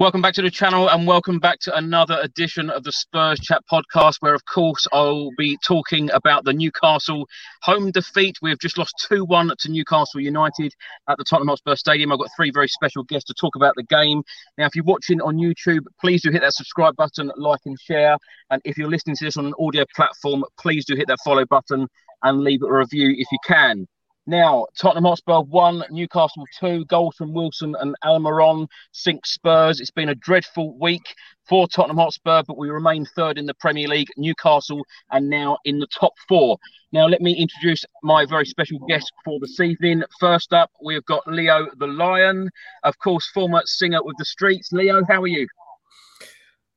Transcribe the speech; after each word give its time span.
Welcome 0.00 0.22
back 0.22 0.34
to 0.34 0.42
the 0.42 0.50
channel 0.52 0.88
and 0.88 1.08
welcome 1.08 1.40
back 1.40 1.58
to 1.62 1.76
another 1.76 2.20
edition 2.22 2.70
of 2.70 2.84
the 2.84 2.92
Spurs 2.92 3.40
Chat 3.40 3.64
podcast, 3.68 4.18
where, 4.20 4.32
of 4.32 4.44
course, 4.44 4.86
I'll 4.92 5.30
be 5.36 5.58
talking 5.64 6.08
about 6.12 6.44
the 6.44 6.52
Newcastle 6.52 7.26
home 7.62 7.90
defeat. 7.90 8.36
We've 8.40 8.60
just 8.60 8.78
lost 8.78 8.94
2 9.08 9.24
1 9.24 9.50
to 9.58 9.68
Newcastle 9.68 10.20
United 10.20 10.72
at 11.08 11.18
the 11.18 11.24
Tottenham 11.24 11.48
Hotspur 11.48 11.74
Stadium. 11.74 12.12
I've 12.12 12.20
got 12.20 12.30
three 12.36 12.52
very 12.52 12.68
special 12.68 13.02
guests 13.02 13.26
to 13.26 13.34
talk 13.34 13.56
about 13.56 13.74
the 13.74 13.82
game. 13.82 14.22
Now, 14.56 14.66
if 14.66 14.76
you're 14.76 14.84
watching 14.84 15.20
on 15.20 15.36
YouTube, 15.36 15.86
please 16.00 16.22
do 16.22 16.30
hit 16.30 16.42
that 16.42 16.54
subscribe 16.54 16.94
button, 16.94 17.32
like 17.36 17.62
and 17.64 17.76
share. 17.80 18.18
And 18.50 18.62
if 18.64 18.78
you're 18.78 18.88
listening 18.88 19.16
to 19.16 19.24
this 19.24 19.36
on 19.36 19.46
an 19.46 19.54
audio 19.58 19.84
platform, 19.96 20.44
please 20.60 20.84
do 20.84 20.94
hit 20.94 21.08
that 21.08 21.18
follow 21.24 21.44
button 21.44 21.88
and 22.22 22.40
leave 22.42 22.62
a 22.62 22.72
review 22.72 23.16
if 23.18 23.26
you 23.32 23.38
can. 23.44 23.88
Now, 24.28 24.66
Tottenham 24.78 25.04
Hotspur 25.04 25.40
one, 25.40 25.82
Newcastle 25.90 26.44
two, 26.60 26.84
goals 26.84 27.16
from 27.16 27.32
Wilson 27.32 27.74
and 27.80 27.96
Almiron 28.04 28.66
sink 28.92 29.24
Spurs. 29.24 29.80
It's 29.80 29.90
been 29.90 30.10
a 30.10 30.14
dreadful 30.14 30.76
week 30.78 31.14
for 31.48 31.66
Tottenham 31.66 31.96
Hotspur, 31.96 32.42
but 32.46 32.58
we 32.58 32.68
remain 32.68 33.06
third 33.16 33.38
in 33.38 33.46
the 33.46 33.54
Premier 33.54 33.88
League. 33.88 34.08
Newcastle 34.18 34.84
and 35.10 35.30
now 35.30 35.56
in 35.64 35.78
the 35.78 35.86
top 35.86 36.12
four. 36.28 36.58
Now, 36.92 37.06
let 37.06 37.22
me 37.22 37.32
introduce 37.32 37.86
my 38.02 38.26
very 38.26 38.44
special 38.44 38.78
guest 38.80 39.10
for 39.24 39.40
this 39.40 39.60
evening. 39.60 40.02
First 40.20 40.52
up, 40.52 40.70
we've 40.84 41.06
got 41.06 41.26
Leo 41.26 41.66
the 41.78 41.86
Lion, 41.86 42.50
of 42.82 42.98
course, 42.98 43.30
former 43.32 43.62
singer 43.64 44.02
with 44.02 44.16
the 44.18 44.26
Streets. 44.26 44.72
Leo, 44.72 45.02
how 45.08 45.22
are 45.22 45.26
you? 45.26 45.48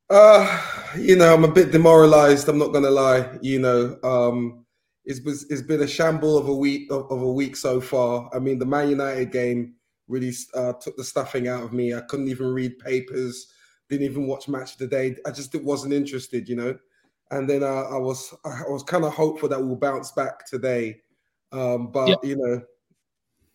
Uh, 0.09 0.93
you 0.97 1.17
know, 1.17 1.33
I'm 1.33 1.43
a 1.43 1.51
bit 1.51 1.73
demoralized. 1.73 2.47
I'm 2.47 2.57
not 2.57 2.71
going 2.71 2.85
to 2.85 2.91
lie. 2.91 3.27
You 3.41 3.59
know, 3.59 3.99
um, 4.05 4.65
it's, 5.05 5.45
it's 5.49 5.61
been 5.61 5.81
a 5.81 5.87
shamble 5.87 6.37
of 6.37 6.47
a 6.47 6.55
week 6.55 6.91
of, 6.91 7.11
of, 7.11 7.21
a 7.21 7.31
week 7.31 7.55
so 7.55 7.81
far. 7.81 8.29
I 8.33 8.39
mean, 8.39 8.59
the 8.59 8.65
Man 8.65 8.89
United 8.89 9.31
game 9.31 9.75
really 10.07 10.33
uh, 10.53 10.73
took 10.73 10.95
the 10.97 11.03
stuffing 11.03 11.47
out 11.47 11.63
of 11.63 11.73
me. 11.73 11.93
I 11.93 12.01
couldn't 12.01 12.27
even 12.27 12.47
read 12.47 12.77
papers, 12.79 13.47
didn't 13.89 14.05
even 14.05 14.27
watch 14.27 14.47
Match 14.47 14.73
of 14.73 14.77
the 14.79 14.87
Day. 14.87 15.15
I 15.25 15.31
just 15.31 15.55
wasn't 15.55 15.93
interested, 15.93 16.47
you 16.47 16.55
know. 16.55 16.77
And 17.31 17.49
then 17.49 17.63
uh, 17.63 17.83
I 17.83 17.97
was 17.97 18.33
I 18.43 18.63
was 18.67 18.83
kind 18.83 19.05
of 19.05 19.13
hopeful 19.13 19.47
that 19.49 19.61
we'll 19.61 19.77
bounce 19.77 20.11
back 20.11 20.45
today, 20.45 20.97
um, 21.53 21.89
but 21.89 22.21
you 22.25 22.35
know, 22.35 22.61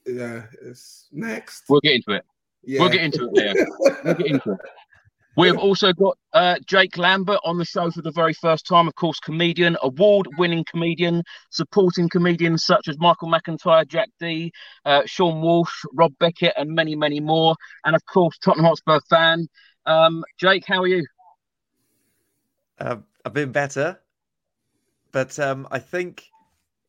yeah, 0.06 0.44
it's 0.62 1.08
next. 1.12 1.64
We'll 1.68 1.80
get 1.80 1.96
into 1.96 2.12
it. 2.12 2.24
Yeah. 2.64 2.80
We'll 2.80 2.90
get 2.90 3.02
into 3.02 3.30
it. 3.30 3.30
Yeah, 3.34 3.64
we'll 4.04 4.14
get 4.14 4.26
into 4.26 4.52
it. 4.52 4.58
We've 5.36 5.58
also 5.58 5.92
got 5.92 6.16
uh, 6.32 6.56
Jake 6.66 6.96
Lambert 6.96 7.40
on 7.44 7.58
the 7.58 7.64
show 7.66 7.90
for 7.90 8.00
the 8.00 8.10
very 8.10 8.32
first 8.32 8.66
time. 8.66 8.88
Of 8.88 8.94
course, 8.94 9.20
comedian, 9.20 9.76
award-winning 9.82 10.64
comedian, 10.64 11.22
supporting 11.50 12.08
comedians 12.08 12.64
such 12.64 12.88
as 12.88 12.98
Michael 12.98 13.28
McIntyre, 13.28 13.86
Jack 13.86 14.08
Dee, 14.18 14.50
uh, 14.86 15.02
Sean 15.04 15.42
Walsh, 15.42 15.84
Rob 15.92 16.14
Beckett, 16.18 16.54
and 16.56 16.70
many, 16.70 16.96
many 16.96 17.20
more. 17.20 17.54
And 17.84 17.94
of 17.94 18.04
course, 18.06 18.38
Tottenham 18.38 18.64
Hotspur 18.64 19.00
fan. 19.10 19.46
Um, 19.84 20.24
Jake, 20.38 20.64
how 20.66 20.80
are 20.80 20.86
you? 20.86 21.06
Uh, 22.78 22.96
I've 23.24 23.34
been 23.34 23.52
better, 23.52 24.00
but 25.12 25.38
um, 25.38 25.68
I 25.70 25.78
think 25.78 26.24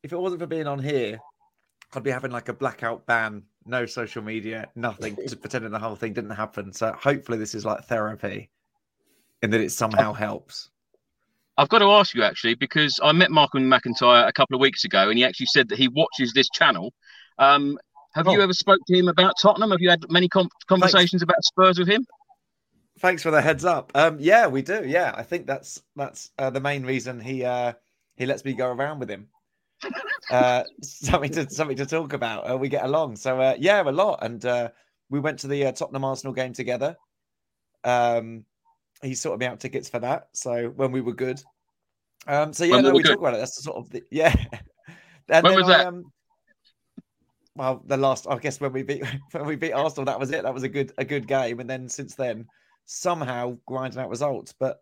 if 0.02 0.12
it 0.12 0.18
wasn't 0.18 0.40
for 0.40 0.46
being 0.46 0.66
on 0.66 0.78
here, 0.78 1.18
I'd 1.94 2.02
be 2.02 2.10
having 2.10 2.30
like 2.30 2.48
a 2.48 2.54
blackout 2.54 3.06
ban 3.06 3.42
no 3.68 3.86
social 3.86 4.22
media, 4.22 4.68
nothing, 4.74 5.16
just 5.22 5.40
pretending 5.40 5.70
the 5.70 5.78
whole 5.78 5.96
thing 5.96 6.12
didn't 6.12 6.30
happen. 6.30 6.72
So 6.72 6.92
hopefully 6.92 7.38
this 7.38 7.54
is 7.54 7.64
like 7.64 7.84
therapy 7.84 8.50
in 9.42 9.50
that 9.50 9.60
it 9.60 9.70
somehow 9.70 10.12
helps. 10.12 10.70
I've 11.56 11.68
got 11.68 11.80
to 11.80 11.90
ask 11.90 12.14
you 12.14 12.22
actually, 12.22 12.54
because 12.54 13.00
I 13.02 13.12
met 13.12 13.30
Michael 13.30 13.60
McIntyre 13.60 14.28
a 14.28 14.32
couple 14.32 14.54
of 14.54 14.60
weeks 14.60 14.84
ago 14.84 15.08
and 15.08 15.18
he 15.18 15.24
actually 15.24 15.46
said 15.46 15.68
that 15.68 15.78
he 15.78 15.88
watches 15.88 16.32
this 16.32 16.48
channel. 16.50 16.92
Um, 17.38 17.78
have 18.14 18.28
oh. 18.28 18.32
you 18.32 18.40
ever 18.40 18.52
spoke 18.52 18.80
to 18.86 18.96
him 18.96 19.08
about 19.08 19.34
Tottenham? 19.40 19.70
Have 19.70 19.80
you 19.80 19.90
had 19.90 20.04
many 20.10 20.28
com- 20.28 20.48
conversations 20.66 21.20
Thanks. 21.20 21.22
about 21.22 21.44
Spurs 21.44 21.78
with 21.78 21.88
him? 21.88 22.06
Thanks 23.00 23.22
for 23.22 23.30
the 23.30 23.40
heads 23.40 23.64
up. 23.64 23.92
Um, 23.94 24.16
yeah, 24.18 24.46
we 24.46 24.62
do. 24.62 24.82
Yeah, 24.84 25.14
I 25.16 25.22
think 25.22 25.46
that's 25.46 25.82
that's 25.94 26.32
uh, 26.36 26.50
the 26.50 26.60
main 26.60 26.84
reason 26.84 27.20
he 27.20 27.44
uh, 27.44 27.74
he 28.16 28.26
lets 28.26 28.44
me 28.44 28.54
go 28.54 28.66
around 28.66 28.98
with 28.98 29.08
him 29.08 29.28
uh, 30.30 30.64
something 30.82 31.30
to 31.32 31.48
something 31.50 31.76
to 31.76 31.86
talk 31.86 32.12
about. 32.12 32.50
Uh, 32.50 32.56
we 32.56 32.68
get 32.68 32.84
along, 32.84 33.16
so 33.16 33.40
uh, 33.40 33.54
yeah, 33.58 33.82
a 33.82 33.90
lot. 33.90 34.18
And 34.22 34.44
uh, 34.44 34.70
we 35.08 35.20
went 35.20 35.38
to 35.40 35.48
the 35.48 35.66
uh, 35.66 35.72
Tottenham 35.72 36.04
Arsenal 36.04 36.32
game 36.32 36.52
together. 36.52 36.96
Um, 37.84 38.44
he 39.02 39.14
sorted 39.14 39.40
me 39.40 39.46
out 39.46 39.60
tickets 39.60 39.88
for 39.88 40.00
that. 40.00 40.28
So 40.32 40.68
when 40.70 40.90
we 40.90 41.00
were 41.00 41.14
good, 41.14 41.40
um, 42.26 42.52
so 42.52 42.64
yeah, 42.64 42.76
when 42.76 42.84
no, 42.84 42.90
we, 42.90 42.98
we 42.98 43.02
talk 43.02 43.18
about 43.18 43.34
it. 43.34 43.38
That's 43.38 43.56
the 43.56 43.62
sort 43.62 43.76
of 43.76 43.90
the, 43.90 44.02
yeah. 44.10 44.34
and 45.28 45.44
when 45.44 45.54
was 45.54 45.68
I, 45.68 45.78
that? 45.78 45.86
Um, 45.86 46.12
well, 47.54 47.82
the 47.86 47.96
last, 47.96 48.26
I 48.28 48.38
guess, 48.38 48.60
when 48.60 48.72
we 48.72 48.82
beat 48.82 49.04
when 49.32 49.46
we 49.46 49.56
beat 49.56 49.72
Arsenal, 49.72 50.06
that 50.06 50.20
was 50.20 50.30
it. 50.30 50.42
That 50.42 50.54
was 50.54 50.62
a 50.62 50.68
good 50.68 50.92
a 50.98 51.04
good 51.04 51.26
game. 51.26 51.60
And 51.60 51.68
then 51.68 51.88
since 51.88 52.14
then, 52.14 52.46
somehow 52.84 53.56
grinding 53.66 54.00
out 54.00 54.10
results. 54.10 54.54
But 54.58 54.80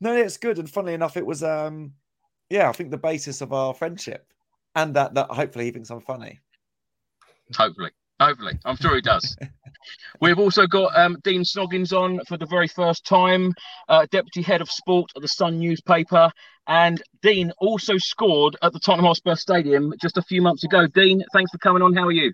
no, 0.00 0.14
it's 0.14 0.36
good. 0.36 0.58
And 0.58 0.70
funnily 0.70 0.94
enough, 0.94 1.16
it 1.16 1.26
was 1.26 1.42
um 1.42 1.92
yeah, 2.54 2.68
I 2.68 2.72
think 2.72 2.92
the 2.92 2.96
basis 2.96 3.40
of 3.40 3.52
our 3.52 3.74
friendship, 3.74 4.32
and 4.76 4.94
that 4.94 5.14
that 5.14 5.28
hopefully 5.28 5.64
he 5.64 5.70
thinks 5.72 5.90
I'm 5.90 6.00
funny. 6.00 6.38
Hopefully. 7.56 7.90
Hopefully, 8.20 8.56
I'm 8.64 8.76
sure 8.76 8.94
he 8.94 9.00
does. 9.00 9.36
We've 10.20 10.38
also 10.38 10.68
got 10.68 10.96
um, 10.96 11.18
Dean 11.24 11.44
Scoggins 11.44 11.92
on 11.92 12.20
for 12.28 12.36
the 12.38 12.46
very 12.46 12.68
first 12.68 13.04
time, 13.04 13.52
uh, 13.88 14.06
deputy 14.12 14.40
head 14.40 14.60
of 14.60 14.70
sport 14.70 15.10
at 15.16 15.22
the 15.22 15.26
Sun 15.26 15.58
newspaper. 15.58 16.30
And 16.68 17.02
Dean 17.22 17.52
also 17.58 17.98
scored 17.98 18.56
at 18.62 18.72
the 18.72 18.78
Tottenham 18.78 19.06
Hotspur 19.06 19.34
Stadium 19.34 19.92
just 20.00 20.16
a 20.16 20.22
few 20.22 20.40
months 20.40 20.62
ago. 20.62 20.86
Dean, 20.86 21.24
thanks 21.32 21.50
for 21.50 21.58
coming 21.58 21.82
on. 21.82 21.92
How 21.92 22.06
are 22.06 22.12
you? 22.12 22.32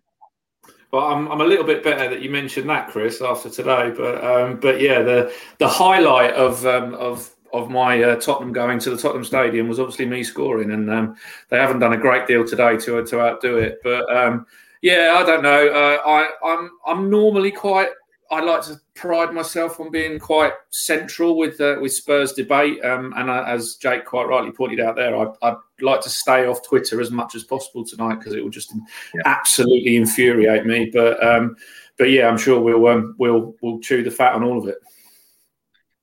Well, 0.92 1.06
I'm, 1.06 1.32
I'm 1.32 1.40
a 1.40 1.46
little 1.46 1.64
bit 1.64 1.82
better 1.82 2.10
that 2.10 2.20
you 2.20 2.28
mentioned 2.28 2.68
that, 2.68 2.90
Chris, 2.90 3.22
after 3.22 3.48
today. 3.48 3.90
But 3.96 4.22
um, 4.22 4.60
but 4.60 4.82
yeah, 4.82 5.00
the 5.00 5.32
the 5.56 5.68
highlight 5.68 6.34
of 6.34 6.66
um, 6.66 6.94
of 6.94 7.34
of 7.52 7.70
my 7.70 8.02
uh, 8.02 8.16
Tottenham 8.16 8.52
going 8.52 8.78
to 8.80 8.90
the 8.90 8.96
Tottenham 8.96 9.24
Stadium 9.24 9.68
was 9.68 9.80
obviously 9.80 10.06
me 10.06 10.22
scoring, 10.22 10.72
and 10.72 10.90
um, 10.90 11.16
they 11.48 11.58
haven't 11.58 11.80
done 11.80 11.92
a 11.92 11.98
great 11.98 12.26
deal 12.26 12.46
today 12.46 12.76
to 12.78 13.04
to 13.04 13.20
outdo 13.20 13.58
it. 13.58 13.80
But 13.82 14.14
um, 14.14 14.46
yeah, 14.82 15.16
I 15.18 15.24
don't 15.24 15.42
know. 15.42 15.68
Uh, 15.68 15.98
I 16.08 16.30
I'm 16.44 16.70
I'm 16.86 17.10
normally 17.10 17.50
quite. 17.50 17.88
I 18.32 18.40
like 18.40 18.62
to 18.66 18.80
pride 18.94 19.34
myself 19.34 19.80
on 19.80 19.90
being 19.90 20.20
quite 20.20 20.52
central 20.70 21.36
with 21.36 21.60
uh, 21.60 21.76
with 21.80 21.92
Spurs 21.92 22.32
debate, 22.32 22.84
um, 22.84 23.12
and 23.16 23.28
uh, 23.28 23.44
as 23.46 23.74
Jake 23.74 24.04
quite 24.04 24.28
rightly 24.28 24.52
pointed 24.52 24.78
out 24.78 24.94
there, 24.94 25.16
I, 25.16 25.26
I'd 25.42 25.56
like 25.80 26.00
to 26.02 26.10
stay 26.10 26.46
off 26.46 26.66
Twitter 26.66 27.00
as 27.00 27.10
much 27.10 27.34
as 27.34 27.42
possible 27.42 27.84
tonight 27.84 28.16
because 28.16 28.34
it 28.34 28.42
will 28.42 28.50
just 28.50 28.72
yeah. 29.14 29.22
absolutely 29.24 29.96
infuriate 29.96 30.64
me. 30.64 30.90
But 30.92 31.22
um, 31.26 31.56
but 31.98 32.10
yeah, 32.10 32.28
I'm 32.28 32.38
sure 32.38 32.60
we'll 32.60 32.86
um, 32.86 33.14
we'll 33.18 33.54
we'll 33.60 33.80
chew 33.80 34.02
the 34.04 34.10
fat 34.10 34.34
on 34.34 34.44
all 34.44 34.58
of 34.58 34.68
it. 34.68 34.78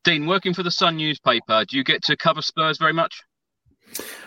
Dean, 0.08 0.26
working 0.26 0.54
for 0.54 0.64
the 0.64 0.72
Sun 0.72 0.96
newspaper, 0.96 1.66
do 1.66 1.76
you 1.76 1.84
get 1.84 2.02
to 2.04 2.16
cover 2.16 2.42
Spurs 2.42 2.78
very 2.78 2.94
much? 2.94 3.22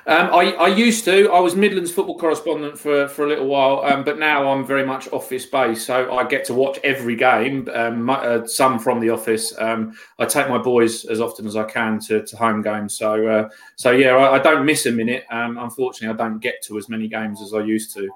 Um, 0.06 0.26
I, 0.26 0.52
I, 0.52 0.68
used 0.68 1.06
to. 1.06 1.30
I 1.30 1.40
was 1.40 1.56
Midlands 1.56 1.90
football 1.90 2.18
correspondent 2.18 2.78
for, 2.78 3.08
for 3.08 3.24
a 3.24 3.28
little 3.28 3.46
while, 3.46 3.80
um, 3.84 4.04
but 4.04 4.18
now 4.18 4.52
I'm 4.52 4.66
very 4.66 4.84
much 4.84 5.10
office 5.10 5.46
based. 5.46 5.86
So 5.86 6.12
I 6.12 6.26
get 6.26 6.44
to 6.46 6.54
watch 6.54 6.78
every 6.84 7.16
game, 7.16 7.66
um, 7.72 8.10
uh, 8.10 8.46
some 8.46 8.78
from 8.78 9.00
the 9.00 9.08
office. 9.08 9.58
Um, 9.58 9.96
I 10.18 10.26
take 10.26 10.50
my 10.50 10.58
boys 10.58 11.06
as 11.06 11.18
often 11.18 11.46
as 11.46 11.56
I 11.56 11.64
can 11.64 11.98
to, 12.00 12.26
to 12.26 12.36
home 12.36 12.60
games. 12.60 12.98
So 12.98 13.26
uh, 13.26 13.48
so 13.76 13.90
yeah, 13.90 14.16
I, 14.16 14.34
I, 14.34 14.38
don't 14.38 14.66
miss 14.66 14.84
a 14.84 14.92
minute. 14.92 15.24
Um, 15.30 15.56
unfortunately, 15.56 16.14
I 16.14 16.28
don't 16.28 16.40
get 16.40 16.62
to 16.64 16.76
as 16.76 16.90
many 16.90 17.08
games 17.08 17.40
as 17.40 17.54
I 17.54 17.60
used 17.60 17.94
to. 17.94 18.06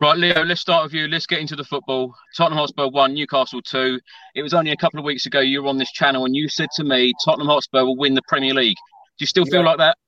Right, 0.00 0.16
Leo, 0.16 0.44
let's 0.44 0.62
start 0.62 0.84
with 0.84 0.94
you. 0.94 1.08
Let's 1.08 1.26
get 1.26 1.40
into 1.40 1.54
the 1.54 1.64
football. 1.64 2.14
Tottenham 2.34 2.58
Hotspur 2.58 2.88
1, 2.88 3.12
Newcastle 3.12 3.60
2. 3.60 4.00
It 4.34 4.42
was 4.42 4.54
only 4.54 4.70
a 4.70 4.76
couple 4.76 4.98
of 4.98 5.04
weeks 5.04 5.26
ago 5.26 5.40
you 5.40 5.62
were 5.62 5.68
on 5.68 5.76
this 5.76 5.92
channel 5.92 6.24
and 6.24 6.34
you 6.34 6.48
said 6.48 6.70
to 6.76 6.84
me 6.84 7.12
Tottenham 7.22 7.48
Hotspur 7.48 7.84
will 7.84 7.98
win 7.98 8.14
the 8.14 8.22
Premier 8.26 8.54
League. 8.54 8.76
Do 8.76 9.22
you 9.22 9.26
still 9.26 9.44
feel 9.44 9.60
yeah. 9.60 9.66
like 9.66 9.78
that? 9.78 9.98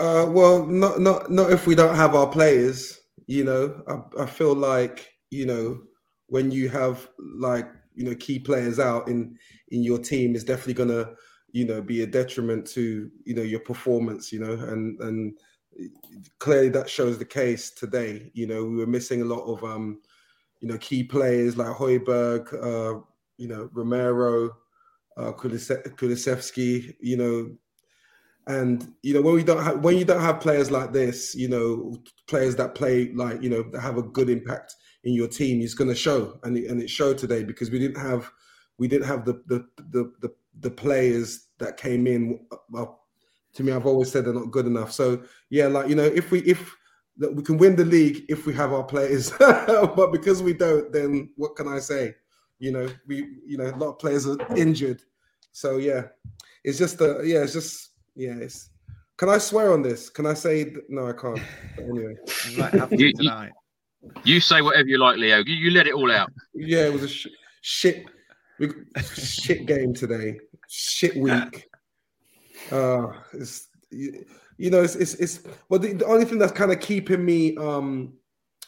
Uh, 0.00 0.26
well, 0.28 0.66
not 0.66 1.00
not 1.00 1.30
not 1.30 1.52
if 1.52 1.68
we 1.68 1.76
don't 1.76 1.94
have 1.94 2.16
our 2.16 2.26
players. 2.26 2.98
You 3.28 3.44
know, 3.44 3.80
I, 3.86 4.22
I 4.24 4.26
feel 4.26 4.52
like 4.52 5.08
you 5.30 5.46
know 5.46 5.80
when 6.26 6.50
you 6.50 6.68
have 6.70 7.08
like 7.36 7.68
you 7.94 8.04
know 8.04 8.16
key 8.16 8.40
players 8.40 8.80
out 8.80 9.06
in 9.06 9.38
in 9.68 9.84
your 9.84 10.00
team 10.00 10.34
is 10.34 10.42
definitely 10.42 10.74
gonna 10.74 11.12
you 11.52 11.64
know 11.64 11.80
be 11.80 12.02
a 12.02 12.06
detriment 12.06 12.66
to 12.68 13.08
you 13.24 13.34
know 13.34 13.42
your 13.42 13.60
performance. 13.60 14.32
You 14.32 14.40
know, 14.40 14.54
and 14.54 14.98
and 15.02 15.38
clearly 16.38 16.68
that 16.70 16.88
shows 16.88 17.18
the 17.18 17.24
case 17.24 17.70
today. 17.70 18.30
You 18.34 18.46
know, 18.46 18.64
we 18.64 18.76
were 18.76 18.86
missing 18.86 19.22
a 19.22 19.26
lot 19.26 19.44
of 19.44 19.62
um 19.64 20.00
you 20.60 20.68
know 20.68 20.78
key 20.78 21.02
players 21.04 21.56
like 21.56 21.76
Højbjerg, 21.76 22.52
uh, 22.54 23.00
you 23.36 23.48
know 23.48 23.68
Romero, 23.72 24.50
uh, 25.16 25.32
Kulusevski, 25.32 26.94
you 27.00 27.16
know, 27.16 27.56
and 28.46 28.92
you 29.02 29.14
know 29.14 29.22
when 29.22 29.34
we 29.34 29.44
don't 29.44 29.62
have 29.62 29.82
when 29.84 29.98
you 29.98 30.04
don't 30.04 30.20
have 30.20 30.40
players 30.40 30.70
like 30.70 30.92
this, 30.92 31.34
you 31.34 31.48
know, 31.48 31.96
players 32.26 32.56
that 32.56 32.74
play 32.74 33.12
like 33.12 33.42
you 33.42 33.50
know 33.50 33.62
that 33.72 33.80
have 33.80 33.98
a 33.98 34.02
good 34.02 34.30
impact 34.30 34.76
in 35.04 35.14
your 35.14 35.28
team, 35.28 35.60
it's 35.60 35.74
going 35.74 35.90
to 35.90 35.96
show, 35.96 36.38
and 36.44 36.56
it, 36.56 36.70
and 36.70 36.80
it 36.80 36.88
showed 36.88 37.18
today 37.18 37.42
because 37.42 37.70
we 37.70 37.78
didn't 37.78 38.00
have 38.00 38.30
we 38.78 38.88
didn't 38.88 39.06
have 39.06 39.24
the 39.24 39.42
the 39.46 39.66
the 39.90 40.12
the, 40.20 40.34
the 40.60 40.70
players 40.70 41.48
that 41.58 41.76
came 41.76 42.06
in. 42.06 42.46
To 43.54 43.62
me, 43.62 43.72
I've 43.72 43.86
always 43.86 44.10
said 44.10 44.24
they're 44.24 44.34
not 44.34 44.50
good 44.50 44.66
enough. 44.66 44.92
So 44.92 45.22
yeah, 45.50 45.66
like 45.66 45.88
you 45.88 45.94
know, 45.94 46.04
if 46.04 46.30
we 46.30 46.40
if 46.40 46.74
that 47.18 47.34
we 47.34 47.42
can 47.42 47.58
win 47.58 47.76
the 47.76 47.84
league 47.84 48.24
if 48.28 48.46
we 48.46 48.54
have 48.54 48.72
our 48.72 48.84
players, 48.84 49.30
but 49.38 50.12
because 50.12 50.42
we 50.42 50.52
don't, 50.52 50.92
then 50.92 51.30
what 51.36 51.56
can 51.56 51.68
I 51.68 51.78
say? 51.78 52.14
You 52.58 52.72
know, 52.72 52.88
we 53.06 53.26
you 53.46 53.58
know 53.58 53.64
a 53.64 53.76
lot 53.76 53.90
of 53.90 53.98
players 53.98 54.26
are 54.26 54.38
injured, 54.56 55.02
so 55.52 55.76
yeah, 55.76 56.04
it's 56.64 56.78
just 56.78 57.00
a 57.00 57.20
yeah, 57.24 57.42
it's 57.42 57.52
just 57.52 57.90
yeah. 58.14 58.34
It's, 58.34 58.70
can 59.18 59.28
I 59.28 59.38
swear 59.38 59.72
on 59.72 59.82
this? 59.82 60.08
Can 60.08 60.26
I 60.26 60.34
say 60.34 60.74
no? 60.88 61.08
I 61.08 61.12
can't. 61.12 61.40
But 61.76 61.84
anyway, 61.84 62.16
you, 62.90 63.12
you, 63.18 63.30
you, 64.24 64.40
say 64.40 64.62
whatever 64.62 64.88
you 64.88 64.98
like, 64.98 65.18
Leo. 65.18 65.38
You, 65.44 65.54
you 65.54 65.70
let 65.70 65.86
it 65.86 65.94
all 65.94 66.10
out. 66.10 66.32
Yeah, 66.54 66.86
it 66.86 66.92
was 66.92 67.02
a 67.04 67.08
sh- 67.08 67.28
shit, 67.60 68.06
shit 69.14 69.66
game 69.66 69.94
today. 69.94 70.38
Shit 70.68 71.16
week. 71.16 71.68
Uh, 72.72 73.12
it's 73.32 73.68
you 73.90 74.70
know, 74.70 74.82
it's 74.82 74.94
it's, 74.96 75.14
it's 75.14 75.40
well 75.68 75.78
the, 75.78 75.92
the 75.92 76.06
only 76.06 76.24
thing 76.24 76.38
that's 76.38 76.52
kind 76.52 76.72
of 76.72 76.80
keeping 76.80 77.24
me 77.24 77.56
um 77.56 78.14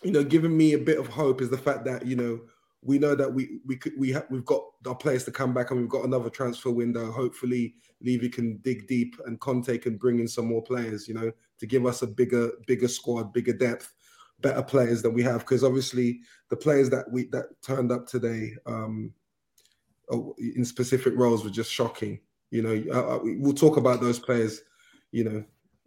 you 0.02 0.10
know 0.10 0.22
giving 0.22 0.56
me 0.56 0.74
a 0.74 0.78
bit 0.78 0.98
of 0.98 1.06
hope 1.06 1.40
is 1.40 1.50
the 1.50 1.58
fact 1.58 1.84
that 1.86 2.04
you 2.04 2.14
know 2.14 2.40
we 2.84 2.98
know 2.98 3.14
that 3.14 3.32
we 3.32 3.60
we 3.66 3.76
could 3.76 3.92
we 3.98 4.12
have 4.12 4.26
we've 4.30 4.44
got 4.44 4.62
our 4.86 4.94
players 4.94 5.24
to 5.24 5.32
come 5.32 5.54
back 5.54 5.70
and 5.70 5.80
we've 5.80 5.88
got 5.88 6.04
another 6.04 6.28
transfer 6.28 6.70
window. 6.70 7.10
Hopefully, 7.10 7.74
Levy 8.02 8.28
can 8.28 8.58
dig 8.58 8.86
deep 8.86 9.16
and 9.24 9.40
Conte 9.40 9.78
can 9.78 9.96
bring 9.96 10.20
in 10.20 10.28
some 10.28 10.46
more 10.46 10.62
players. 10.62 11.08
You 11.08 11.14
know, 11.14 11.32
to 11.58 11.66
give 11.66 11.86
us 11.86 12.02
a 12.02 12.06
bigger 12.06 12.52
bigger 12.66 12.88
squad, 12.88 13.32
bigger 13.32 13.54
depth, 13.54 13.94
better 14.40 14.62
players 14.62 15.00
than 15.00 15.14
we 15.14 15.22
have. 15.22 15.40
Because 15.40 15.64
obviously, 15.64 16.20
the 16.50 16.56
players 16.56 16.90
that 16.90 17.10
we 17.10 17.24
that 17.28 17.46
turned 17.62 17.90
up 17.90 18.06
today 18.06 18.52
um, 18.66 19.14
oh, 20.10 20.34
in 20.38 20.64
specific 20.64 21.14
roles 21.16 21.42
were 21.42 21.50
just 21.50 21.72
shocking. 21.72 22.20
You 22.54 22.62
know, 22.62 22.84
uh, 22.94 23.16
uh 23.16 23.18
we'll 23.22 23.52
talk 23.52 23.78
about 23.78 24.00
those 24.00 24.20
players. 24.20 24.60
You 25.10 25.24
know, 25.24 25.44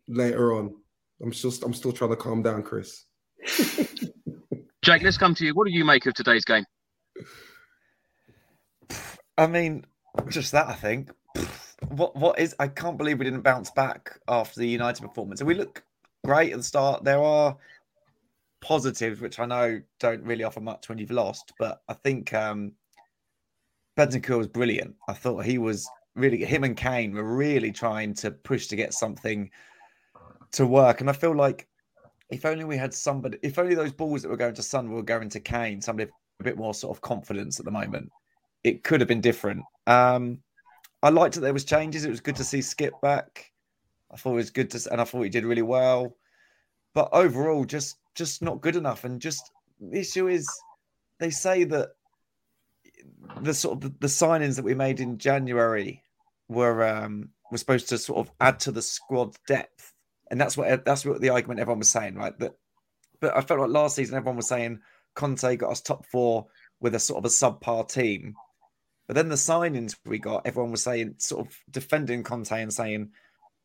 later 0.10 0.54
on. 0.54 0.75
I'm 1.22 1.31
still 1.31 1.54
I'm 1.64 1.74
still 1.74 1.94
trying 1.94 2.10
to 2.10 2.18
calm 2.18 2.44
down, 2.44 2.62
Chris. 2.62 3.06
Jake, 4.84 5.02
let's 5.02 5.18
come 5.18 5.34
to 5.36 5.46
you. 5.46 5.54
What 5.54 5.66
do 5.66 5.72
you 5.72 5.86
make 5.86 6.06
of 6.06 6.14
today's 6.14 6.44
game? 6.44 6.66
I 9.38 9.48
mean, 9.48 9.86
just 10.28 10.52
that. 10.52 10.68
I 10.68 10.74
think. 10.74 11.10
What 11.88 12.18
what 12.18 12.38
is? 12.38 12.54
I 12.60 12.68
can't 12.68 12.98
believe 12.98 13.19
we 13.19 13.25
didn't 13.25 13.44
bounce 13.44 13.72
back 13.72 14.19
after 14.28 14.60
the 14.60 14.68
United 14.68 15.02
performance. 15.02 15.40
And 15.40 15.48
we 15.48 15.56
look 15.56 15.84
great 16.25 16.52
at 16.52 16.58
the 16.58 16.64
start. 16.64 17.06
There 17.06 17.24
are 17.24 17.56
positives, 18.60 19.22
which 19.22 19.40
I 19.40 19.46
know 19.46 19.81
don't 20.02 20.24
really 20.24 20.44
offer 20.44 20.60
much 20.60 20.90
when 20.90 20.98
you've 20.98 21.12
lost. 21.12 21.54
But 21.58 21.81
I 21.88 21.94
think 21.94 22.34
um, 22.34 22.74
Bentancur 23.98 24.38
was 24.38 24.48
brilliant. 24.48 24.96
I 25.08 25.14
thought 25.14 25.46
he 25.46 25.58
was 25.58 25.90
really. 26.18 26.44
Him 26.44 26.64
and 26.64 26.76
Kane 26.76 27.14
were 27.14 27.24
really 27.24 27.71
trying 27.71 28.14
to 28.16 28.31
push 28.31 28.68
to 28.68 28.76
get 28.76 28.94
something 28.94 29.50
to 30.52 30.66
work. 30.66 31.02
And 31.02 31.09
I 31.09 31.14
feel 31.14 31.36
like 31.36 31.68
if 32.30 32.45
only 32.45 32.66
we 32.66 32.78
had 32.78 32.94
somebody, 32.94 33.38
if 33.42 33.57
only 33.57 33.76
those 33.76 33.94
balls 33.94 34.21
that 34.21 34.30
were 34.30 34.38
going 34.38 34.56
to 34.56 34.64
Son 34.64 34.90
were 34.92 35.04
going 35.04 35.30
to 35.30 35.40
Kane, 35.40 35.81
somebody 35.81 36.09
a 36.40 36.44
bit 36.44 36.57
more 36.57 36.74
sort 36.74 36.95
of 36.95 37.02
confidence 37.02 37.59
at 37.59 37.66
the 37.66 37.71
moment 37.71 38.12
it 38.64 38.83
could 38.83 39.02
have 39.02 39.07
been 39.07 39.21
different. 39.21 39.64
Um, 39.86 40.40
I 41.02 41.09
liked 41.09 41.36
that 41.36 41.42
there 41.42 41.54
was 41.54 41.64
changes. 41.64 42.06
It 42.06 42.09
was 42.09 42.19
good 42.19 42.36
to 42.38 42.44
see 42.44 42.62
Skip 42.62 43.00
back. 43.02 43.52
I 44.12 44.18
thought 44.18 44.33
it 44.33 44.36
was 44.36 44.50
good 44.50 44.69
to, 44.71 44.92
and 44.92 45.00
I 45.00 45.06
thought 45.06 45.24
he 45.24 45.30
did 45.30 45.45
really 45.45 45.62
well. 45.62 46.16
But 46.94 47.09
overall, 47.14 47.66
just 47.66 47.97
just 48.16 48.42
not 48.42 48.62
good 48.62 48.76
enough. 48.76 49.04
And 49.04 49.21
just 49.21 49.52
the 49.80 50.00
issue 50.00 50.28
is, 50.28 50.47
they 51.19 51.30
say 51.30 51.64
that 51.66 51.90
the 53.42 53.54
sort 53.54 53.83
of 53.83 54.00
the 54.00 54.07
signings 54.07 54.56
that 54.56 54.66
we 54.66 54.74
made 54.74 55.00
in 55.00 55.18
January 55.18 56.04
were 56.49 56.87
um, 56.87 57.30
were 57.51 57.57
supposed 57.57 57.89
to 57.89 57.97
sort 57.97 58.19
of 58.19 58.31
add 58.39 58.59
to 58.61 58.71
the 58.71 58.81
squad 58.81 59.35
depth, 59.47 59.94
and 60.31 60.39
that's 60.39 60.57
what 60.57 60.85
that's 60.85 61.06
what 61.06 61.21
the 61.21 61.30
argument 61.30 61.59
everyone 61.59 61.80
was 61.80 61.89
saying, 61.89 62.16
right? 62.16 62.37
That, 62.39 62.54
but 63.19 63.35
I 63.35 63.42
felt 63.42 63.59
like 63.59 63.69
last 63.69 63.95
season 63.95 64.16
everyone 64.16 64.37
was 64.37 64.47
saying 64.47 64.80
Conte 65.16 65.56
got 65.56 65.71
us 65.71 65.81
top 65.81 66.06
four 66.06 66.47
with 66.80 66.94
a 66.95 66.99
sort 66.99 67.18
of 67.18 67.25
a 67.25 67.33
subpar 67.33 67.92
team, 67.92 68.35
but 69.07 69.16
then 69.16 69.30
the 69.30 69.35
signings 69.35 69.95
we 70.06 70.19
got, 70.19 70.45
everyone 70.45 70.71
was 70.71 70.83
saying, 70.83 71.16
sort 71.18 71.47
of 71.47 71.57
defending 71.71 72.23
Conte 72.23 72.51
and 72.51 72.71
saying, 72.71 73.09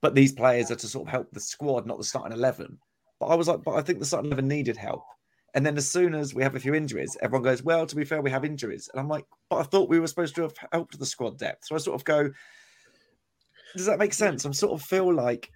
but 0.00 0.14
these 0.14 0.32
players 0.32 0.70
are 0.70 0.76
to 0.76 0.88
sort 0.88 1.08
of 1.08 1.12
help 1.12 1.30
the 1.32 1.40
squad, 1.40 1.86
not 1.86 1.98
the 1.98 2.04
starting 2.04 2.36
11. 2.36 2.78
But 3.20 3.26
I 3.26 3.34
was 3.34 3.48
like, 3.48 3.62
but 3.62 3.74
I 3.74 3.82
think 3.82 3.98
the 3.98 4.04
starting 4.04 4.30
11 4.30 4.48
needed 4.48 4.76
help. 4.76 5.04
And 5.54 5.66
then 5.66 5.76
as 5.76 5.88
soon 5.88 6.14
as 6.14 6.32
we 6.32 6.42
have 6.42 6.54
a 6.54 6.60
few 6.60 6.74
injuries, 6.74 7.16
everyone 7.20 7.42
goes, 7.42 7.62
well, 7.62 7.86
to 7.86 7.96
be 7.96 8.04
fair, 8.04 8.22
we 8.22 8.30
have 8.30 8.44
injuries. 8.44 8.88
And 8.92 9.00
I'm 9.00 9.08
like, 9.08 9.26
but 9.50 9.56
I 9.56 9.62
thought 9.64 9.88
we 9.88 10.00
were 10.00 10.06
supposed 10.06 10.34
to 10.36 10.42
have 10.42 10.54
helped 10.72 10.98
the 10.98 11.06
squad 11.06 11.38
depth. 11.38 11.66
So 11.66 11.74
I 11.74 11.78
sort 11.78 12.00
of 12.00 12.04
go, 12.04 12.30
does 13.76 13.86
that 13.86 13.98
make 13.98 14.12
sense? 14.12 14.44
I'm 14.44 14.52
sort 14.52 14.72
of 14.72 14.82
feel 14.82 15.12
like, 15.12 15.50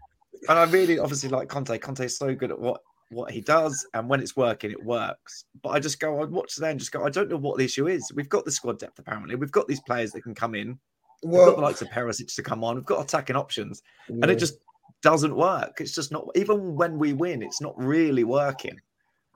and 0.48 0.58
I 0.58 0.64
really 0.64 0.98
obviously 0.98 1.28
like 1.28 1.48
Conte. 1.48 1.78
Conte 1.78 2.04
is 2.04 2.16
so 2.16 2.34
good 2.34 2.50
at 2.50 2.58
what 2.58 2.80
what 3.10 3.30
he 3.30 3.40
does, 3.40 3.86
and 3.94 4.08
when 4.08 4.20
it's 4.20 4.36
working, 4.36 4.70
it 4.70 4.84
works. 4.84 5.44
But 5.62 5.70
I 5.70 5.80
just 5.80 6.00
go, 6.00 6.20
I 6.20 6.24
watch 6.24 6.56
there 6.56 6.70
and 6.70 6.80
just 6.80 6.92
go, 6.92 7.04
I 7.04 7.10
don't 7.10 7.30
know 7.30 7.36
what 7.36 7.58
the 7.58 7.64
issue 7.64 7.86
is. 7.86 8.10
We've 8.14 8.28
got 8.28 8.44
the 8.44 8.50
squad 8.50 8.78
depth 8.78 8.98
apparently. 8.98 9.36
We've 9.36 9.52
got 9.52 9.68
these 9.68 9.80
players 9.80 10.12
that 10.12 10.22
can 10.22 10.34
come 10.34 10.54
in. 10.54 10.78
Well, 11.22 11.46
We've 11.46 11.50
got 11.50 11.56
the 11.56 11.62
likes 11.62 11.82
of 11.82 11.88
Perisic 11.88 12.34
to 12.34 12.42
come 12.42 12.64
on. 12.64 12.76
We've 12.76 12.84
got 12.84 13.02
attacking 13.02 13.36
options, 13.36 13.82
yeah. 14.08 14.16
and 14.22 14.30
it 14.30 14.36
just 14.36 14.58
doesn't 15.02 15.36
work. 15.36 15.80
It's 15.80 15.94
just 15.94 16.12
not. 16.12 16.26
Even 16.34 16.74
when 16.74 16.98
we 16.98 17.12
win, 17.12 17.42
it's 17.42 17.60
not 17.60 17.74
really 17.76 18.24
working. 18.24 18.78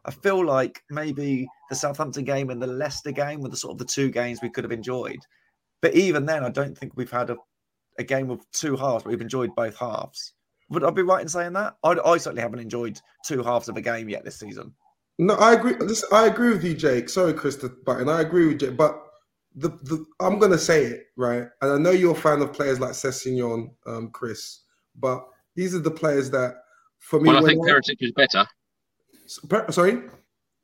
I 0.05 0.11
feel 0.11 0.45
like 0.45 0.83
maybe 0.91 1.47
the 1.69 1.77
Southampton 1.77 2.25
game 2.25 2.51
and 2.51 2.61
the 2.61 2.67
Leicester 2.67 3.13
game 3.13 3.41
were 3.41 3.51
the 3.51 3.57
sort 3.57 3.73
of 3.73 3.79
the 3.79 3.85
two 3.85 4.11
games 4.11 4.41
we 4.43 4.51
could 4.51 4.65
have 4.65 4.73
enjoyed. 4.73 5.19
But 5.83 5.95
even 5.95 6.27
then, 6.27 6.45
I 6.45 6.51
don't 6.51 6.77
think 6.77 6.93
we've 6.97 7.11
had 7.11 7.31
a, 7.31 7.37
a 8.01 8.05
game 8.05 8.31
of 8.31 8.41
two 8.51 8.77
halves, 8.77 9.05
but 9.05 9.11
we've 9.11 9.21
enjoyed 9.21 9.55
both 9.55 9.77
halves. 9.77 10.33
Would 10.71 10.85
I 10.85 10.91
be 10.91 11.03
right 11.03 11.21
in 11.21 11.29
saying 11.29 11.53
that? 11.53 11.77
I, 11.85 11.91
I 12.05 12.17
certainly 12.17 12.43
haven't 12.43 12.61
enjoyed 12.61 13.01
two 13.25 13.43
halves 13.43 13.69
of 13.69 13.77
a 13.77 13.81
game 13.81 14.09
yet 14.09 14.25
this 14.25 14.39
season. 14.39 14.73
No, 15.19 15.35
I 15.35 15.53
agree. 15.53 15.75
Listen, 15.79 16.09
I 16.13 16.27
agree 16.27 16.51
with 16.51 16.65
you, 16.65 16.75
Jake. 16.75 17.09
Sorry, 17.09 17.35
Chris, 17.35 17.57
but 17.85 17.99
and 17.99 18.11
I 18.11 18.23
agree 18.23 18.47
with 18.47 18.61
Jake. 18.61 18.77
But 18.77 19.01
the, 19.55 19.69
the 19.83 20.05
I'm 20.21 20.39
gonna 20.39 20.59
say 20.59 20.85
it 20.85 21.07
right, 21.17 21.47
and 21.61 21.73
I 21.73 21.77
know 21.77 21.91
you're 21.91 22.13
a 22.13 22.21
fan 22.21 22.41
of 22.41 22.53
players 22.53 22.81
like 22.81 22.93
Sessegnon, 22.93 23.71
um, 23.87 24.11
Chris, 24.13 24.61
but 24.97 25.23
these 25.57 25.75
are 25.75 25.81
the 25.81 25.91
players 25.91 26.31
that, 26.31 26.55
for 26.99 27.21
me, 27.21 27.29
well, 27.29 27.45
I 27.45 27.47
think 27.47 27.63
Perisic 27.63 27.97
is 28.01 28.13
better. 28.13 28.47
Sorry. 29.71 30.03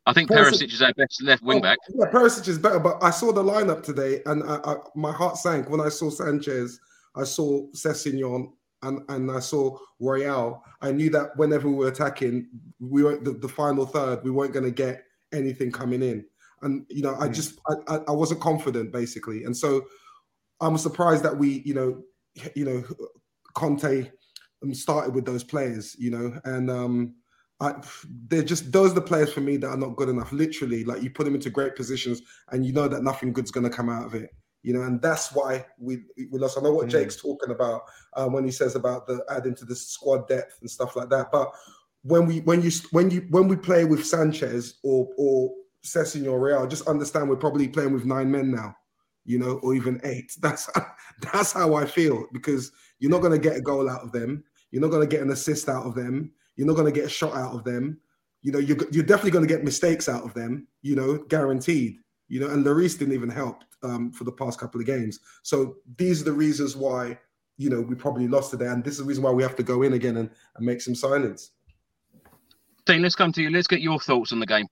I 0.07 0.12
think 0.12 0.31
Perisic, 0.31 0.52
Perisic 0.52 0.73
is 0.73 0.83
our 0.83 0.95
best 0.95 1.23
left 1.23 1.43
wing 1.43 1.61
back. 1.61 1.78
Oh, 1.90 1.95
yeah, 1.99 2.11
Perisic 2.11 2.47
is 2.47 2.59
better, 2.59 2.78
but 2.78 3.02
I 3.02 3.11
saw 3.11 3.33
the 3.33 3.43
lineup 3.43 3.83
today, 3.83 4.23
and 4.25 4.45
I, 4.45 4.61
I, 4.64 4.76
my 4.95 5.12
heart 5.12 5.37
sank 5.37 5.69
when 5.69 5.81
I 5.81 5.88
saw 5.88 6.11
Sanchez. 6.11 6.78
I 7.16 7.25
saw 7.25 7.66
Sessegnon, 7.73 8.52
and, 8.82 9.00
and 9.08 9.30
I 9.30 9.40
saw 9.40 9.78
Royal. 10.00 10.62
I 10.82 10.92
knew 10.92 11.11
that 11.11 11.37
whenever 11.37 11.68
we 11.68 11.75
were 11.75 11.88
attacking, 11.88 12.49
we 12.78 13.02
were 13.02 13.18
the, 13.18 13.32
the 13.32 13.49
final 13.49 13.87
third. 13.87 14.23
We 14.23 14.30
weren't 14.30 14.52
going 14.52 14.64
to 14.64 14.70
get 14.70 15.04
anything 15.32 15.73
coming 15.73 16.02
in, 16.02 16.25
and 16.62 16.87
you 16.88 17.02
know, 17.02 17.14
I 17.18 17.28
mm. 17.28 17.35
just 17.35 17.58
I, 17.88 18.00
I 18.08 18.12
wasn't 18.12 18.40
confident 18.40 18.92
basically, 18.92 19.44
and 19.44 19.56
so 19.56 19.82
I'm 20.61 20.78
surprised 20.78 21.23
that 21.25 21.37
we, 21.37 21.62
you 21.64 21.75
know, 21.75 22.02
you 22.54 22.64
know, 22.64 22.85
Conte 23.54 24.11
um, 24.62 24.75
started 24.75 25.14
with 25.14 25.25
those 25.25 25.44
players, 25.44 25.96
you 25.99 26.11
know, 26.11 26.40
and 26.44 26.70
um 26.70 27.14
I, 27.61 27.75
they're 28.28 28.42
just 28.42 28.70
those 28.70 28.92
are 28.92 28.96
the 28.96 29.00
players 29.00 29.32
for 29.32 29.40
me 29.40 29.56
that 29.58 29.68
are 29.68 29.76
not 29.76 29.96
good 29.96 30.11
enough. 30.11 30.30
Literally, 30.32 30.85
like 30.85 31.02
you 31.02 31.11
put 31.11 31.25
them 31.25 31.35
into 31.35 31.49
great 31.49 31.75
positions, 31.75 32.20
and 32.52 32.66
you 32.66 32.73
know 32.73 32.88
that 32.88 33.02
nothing 33.02 33.32
good's 33.32 33.50
going 33.50 33.64
to 33.68 33.75
come 33.75 33.88
out 33.88 34.04
of 34.04 34.14
it. 34.14 34.30
You 34.66 34.75
know, 34.75 34.82
and 34.82 35.00
that's 35.00 35.32
why 35.32 35.64
we 35.78 36.02
we 36.30 36.38
lost. 36.38 36.58
I 36.58 36.61
know 36.61 36.73
what 36.73 36.88
mm. 36.88 36.90
Jake's 36.90 37.20
talking 37.20 37.52
about 37.52 37.82
um, 38.16 38.32
when 38.32 38.44
he 38.44 38.50
says 38.50 38.75
about 38.75 39.06
the 39.06 39.25
adding 39.30 39.54
to 39.56 39.64
the 39.64 39.76
squad 39.76 40.26
depth 40.26 40.58
and 40.61 40.70
stuff 40.70 40.96
like 40.96 41.08
that. 41.11 41.30
But 41.30 41.52
when 42.02 42.26
we 42.26 42.40
when 42.40 42.62
you 42.62 42.73
when 42.90 43.11
you 43.11 43.26
when 43.30 43.46
we 43.46 43.56
play 43.56 43.85
with 43.85 44.04
Sanchez 44.04 44.78
or 44.82 45.08
or 45.16 45.52
Sessegnon 45.85 46.38
Royal, 46.38 46.66
just 46.66 46.88
understand 46.88 47.28
we're 47.28 47.37
probably 47.37 47.68
playing 47.68 47.92
with 47.92 48.04
nine 48.04 48.30
men 48.30 48.50
now. 48.50 48.75
You 49.25 49.38
know, 49.38 49.61
or 49.62 49.75
even 49.75 50.00
eight. 50.04 50.32
That's 50.40 50.68
that's 51.32 51.52
how 51.52 51.75
I 51.75 51.85
feel 51.85 52.26
because 52.32 52.73
you're 52.99 53.11
not 53.11 53.23
going 53.23 53.32
to 53.32 53.38
get 53.38 53.56
a 53.56 53.61
goal 53.61 53.88
out 53.88 54.02
of 54.02 54.12
them. 54.12 54.44
You're 54.70 54.82
not 54.82 54.90
going 54.90 55.08
to 55.08 55.16
get 55.16 55.23
an 55.23 55.30
assist 55.30 55.68
out 55.68 55.87
of 55.87 55.94
them 55.94 56.32
you're 56.56 56.66
not 56.66 56.76
going 56.76 56.92
to 56.92 57.00
get 57.00 57.06
a 57.06 57.11
shot 57.11 57.35
out 57.35 57.54
of 57.54 57.64
them. 57.64 58.00
You 58.42 58.52
know, 58.52 58.58
you're, 58.58 58.78
you're 58.90 59.04
definitely 59.04 59.32
going 59.32 59.46
to 59.46 59.54
get 59.54 59.64
mistakes 59.64 60.08
out 60.08 60.25
of 60.25 60.35
them, 60.35 60.66
you 60.82 60.96
know, 60.96 61.18
guaranteed. 61.28 61.99
You 62.28 62.40
know, 62.40 62.50
and 62.50 62.64
Lloris 62.64 62.99
didn't 62.99 63.14
even 63.14 63.30
help 63.30 63.62
um, 63.83 64.11
for 64.12 64.25
the 64.25 64.33
past 64.33 64.59
couple 64.59 64.80
of 64.80 64.87
games. 64.87 65.21
So 65.42 65.76
these 65.97 66.21
are 66.21 66.25
the 66.25 66.33
reasons 66.33 66.76
why, 66.76 67.18
you 67.56 67.71
know, 67.71 67.80
we 67.80 67.95
probably 67.95 68.28
lost 68.28 68.50
today. 68.50 68.66
And 68.66 68.83
this 68.83 68.95
is 68.95 68.99
the 68.99 69.04
reason 69.04 69.23
why 69.23 69.30
we 69.30 69.42
have 69.42 69.56
to 69.56 69.62
go 69.62 69.83
in 69.83 69.92
again 69.92 70.16
and, 70.16 70.30
and 70.56 70.66
make 70.66 70.80
some 70.80 70.95
signings. 70.95 71.50
Dean, 72.85 73.02
let's 73.02 73.14
come 73.14 73.33
to 73.33 73.42
you. 73.42 73.50
Let's 73.50 73.66
get 73.66 73.80
your 73.80 73.99
thoughts 73.99 74.33
on 74.33 74.40
the 74.40 74.47
game. 74.47 74.66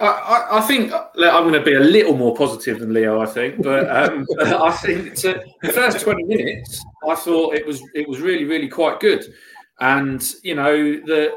I, 0.00 0.46
I, 0.50 0.60
think 0.62 0.92
I'm 0.92 1.44
going 1.44 1.52
to 1.52 1.62
be 1.62 1.74
a 1.74 1.80
little 1.80 2.16
more 2.16 2.34
positive 2.36 2.80
than 2.80 2.92
Leo. 2.92 3.20
I 3.20 3.26
think, 3.26 3.62
but 3.62 3.88
um, 3.88 4.26
I 4.40 4.72
think 4.72 5.14
to, 5.16 5.42
the 5.62 5.72
first 5.72 6.00
20 6.00 6.24
minutes, 6.24 6.84
I 7.08 7.14
thought 7.14 7.54
it 7.54 7.64
was 7.64 7.80
it 7.94 8.08
was 8.08 8.20
really 8.20 8.44
really 8.44 8.68
quite 8.68 8.98
good. 8.98 9.24
And 9.80 10.22
you 10.42 10.56
know, 10.56 10.74
the 10.74 11.34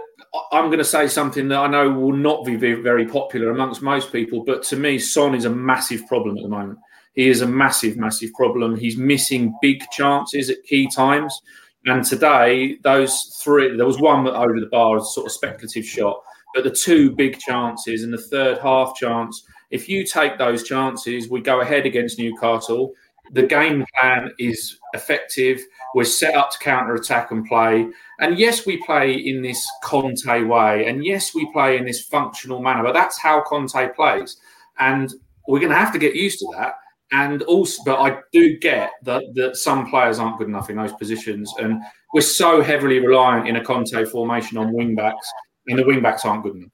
I'm 0.52 0.68
going 0.68 0.80
to 0.80 0.84
say 0.84 1.08
something 1.08 1.48
that 1.50 1.60
I 1.60 1.68
know 1.68 1.90
will 1.90 2.16
not 2.16 2.46
be 2.46 2.56
very 2.56 3.08
popular 3.08 3.52
amongst 3.52 3.82
most 3.82 4.12
people, 4.12 4.44
but 4.44 4.64
to 4.64 4.76
me, 4.76 5.00
Son 5.00 5.36
is 5.36 5.46
a 5.46 5.50
massive 5.50 6.06
problem 6.08 6.38
at 6.38 6.44
the 6.44 6.50
moment. 6.50 6.80
He 7.14 7.30
is 7.30 7.42
a 7.42 7.48
massive, 7.48 7.98
massive 7.98 8.34
problem. 8.34 8.78
He's 8.78 8.98
missing 8.98 9.56
big 9.62 9.84
chances 9.92 10.50
at 10.50 10.64
key 10.64 10.88
times. 10.94 11.42
And 11.86 12.04
today, 12.04 12.78
those 12.84 13.40
three, 13.42 13.76
there 13.76 13.86
was 13.86 14.00
one 14.00 14.28
over 14.28 14.60
the 14.60 14.68
bar, 14.68 14.98
a 14.98 15.02
sort 15.02 15.26
of 15.28 15.32
speculative 15.32 15.86
shot, 15.86 16.22
but 16.54 16.64
the 16.64 16.72
two 16.72 17.12
big 17.16 17.40
chances 17.40 18.04
and 18.04 18.14
the 18.14 18.22
third 18.22 18.58
half 18.60 18.96
chance, 18.96 19.44
if 19.72 19.88
you 19.88 20.06
take 20.06 20.38
those 20.38 20.64
chances, 20.64 21.30
we 21.30 21.42
go 21.42 21.62
ahead 21.62 21.86
against 21.86 22.20
Newcastle. 22.20 22.94
The 23.32 23.44
game 23.44 23.86
plan 24.00 24.32
is 24.40 24.78
effective. 24.94 25.62
We're 25.98 26.04
set 26.04 26.36
up 26.36 26.52
to 26.52 26.60
counter 26.60 26.94
attack 26.94 27.32
and 27.32 27.44
play. 27.44 27.90
And 28.20 28.38
yes, 28.38 28.68
we 28.68 28.78
play 28.86 29.14
in 29.14 29.42
this 29.42 29.68
Conte 29.84 30.44
way. 30.44 30.86
And 30.86 31.04
yes, 31.04 31.34
we 31.34 31.52
play 31.52 31.76
in 31.76 31.86
this 31.86 32.04
functional 32.04 32.62
manner, 32.62 32.84
but 32.84 32.94
that's 32.94 33.18
how 33.18 33.42
Conte 33.42 33.90
plays. 33.96 34.38
And 34.78 35.12
we're 35.48 35.58
going 35.58 35.72
to 35.72 35.76
have 35.76 35.92
to 35.94 35.98
get 35.98 36.14
used 36.14 36.38
to 36.38 36.54
that. 36.56 36.76
And 37.12 37.42
also, 37.42 37.82
but 37.84 38.00
I 38.00 38.20
do 38.32 38.60
get 38.60 38.92
that, 39.06 39.24
that 39.34 39.56
some 39.56 39.90
players 39.90 40.20
aren't 40.20 40.38
good 40.38 40.50
enough 40.50 40.70
in 40.70 40.76
those 40.76 40.94
positions. 40.94 41.52
And 41.58 41.82
we're 42.14 42.22
so 42.22 42.62
heavily 42.62 43.00
reliant 43.00 43.48
in 43.48 43.56
a 43.56 43.64
Conte 43.66 44.06
formation 44.06 44.60
on 44.60 44.74
wing 44.74 44.94
backs, 44.94 45.28
and 45.66 45.80
the 45.80 45.84
wing 45.88 46.04
backs 46.04 46.26
aren't 46.26 46.44
good 46.44 46.58
enough. 46.58 46.70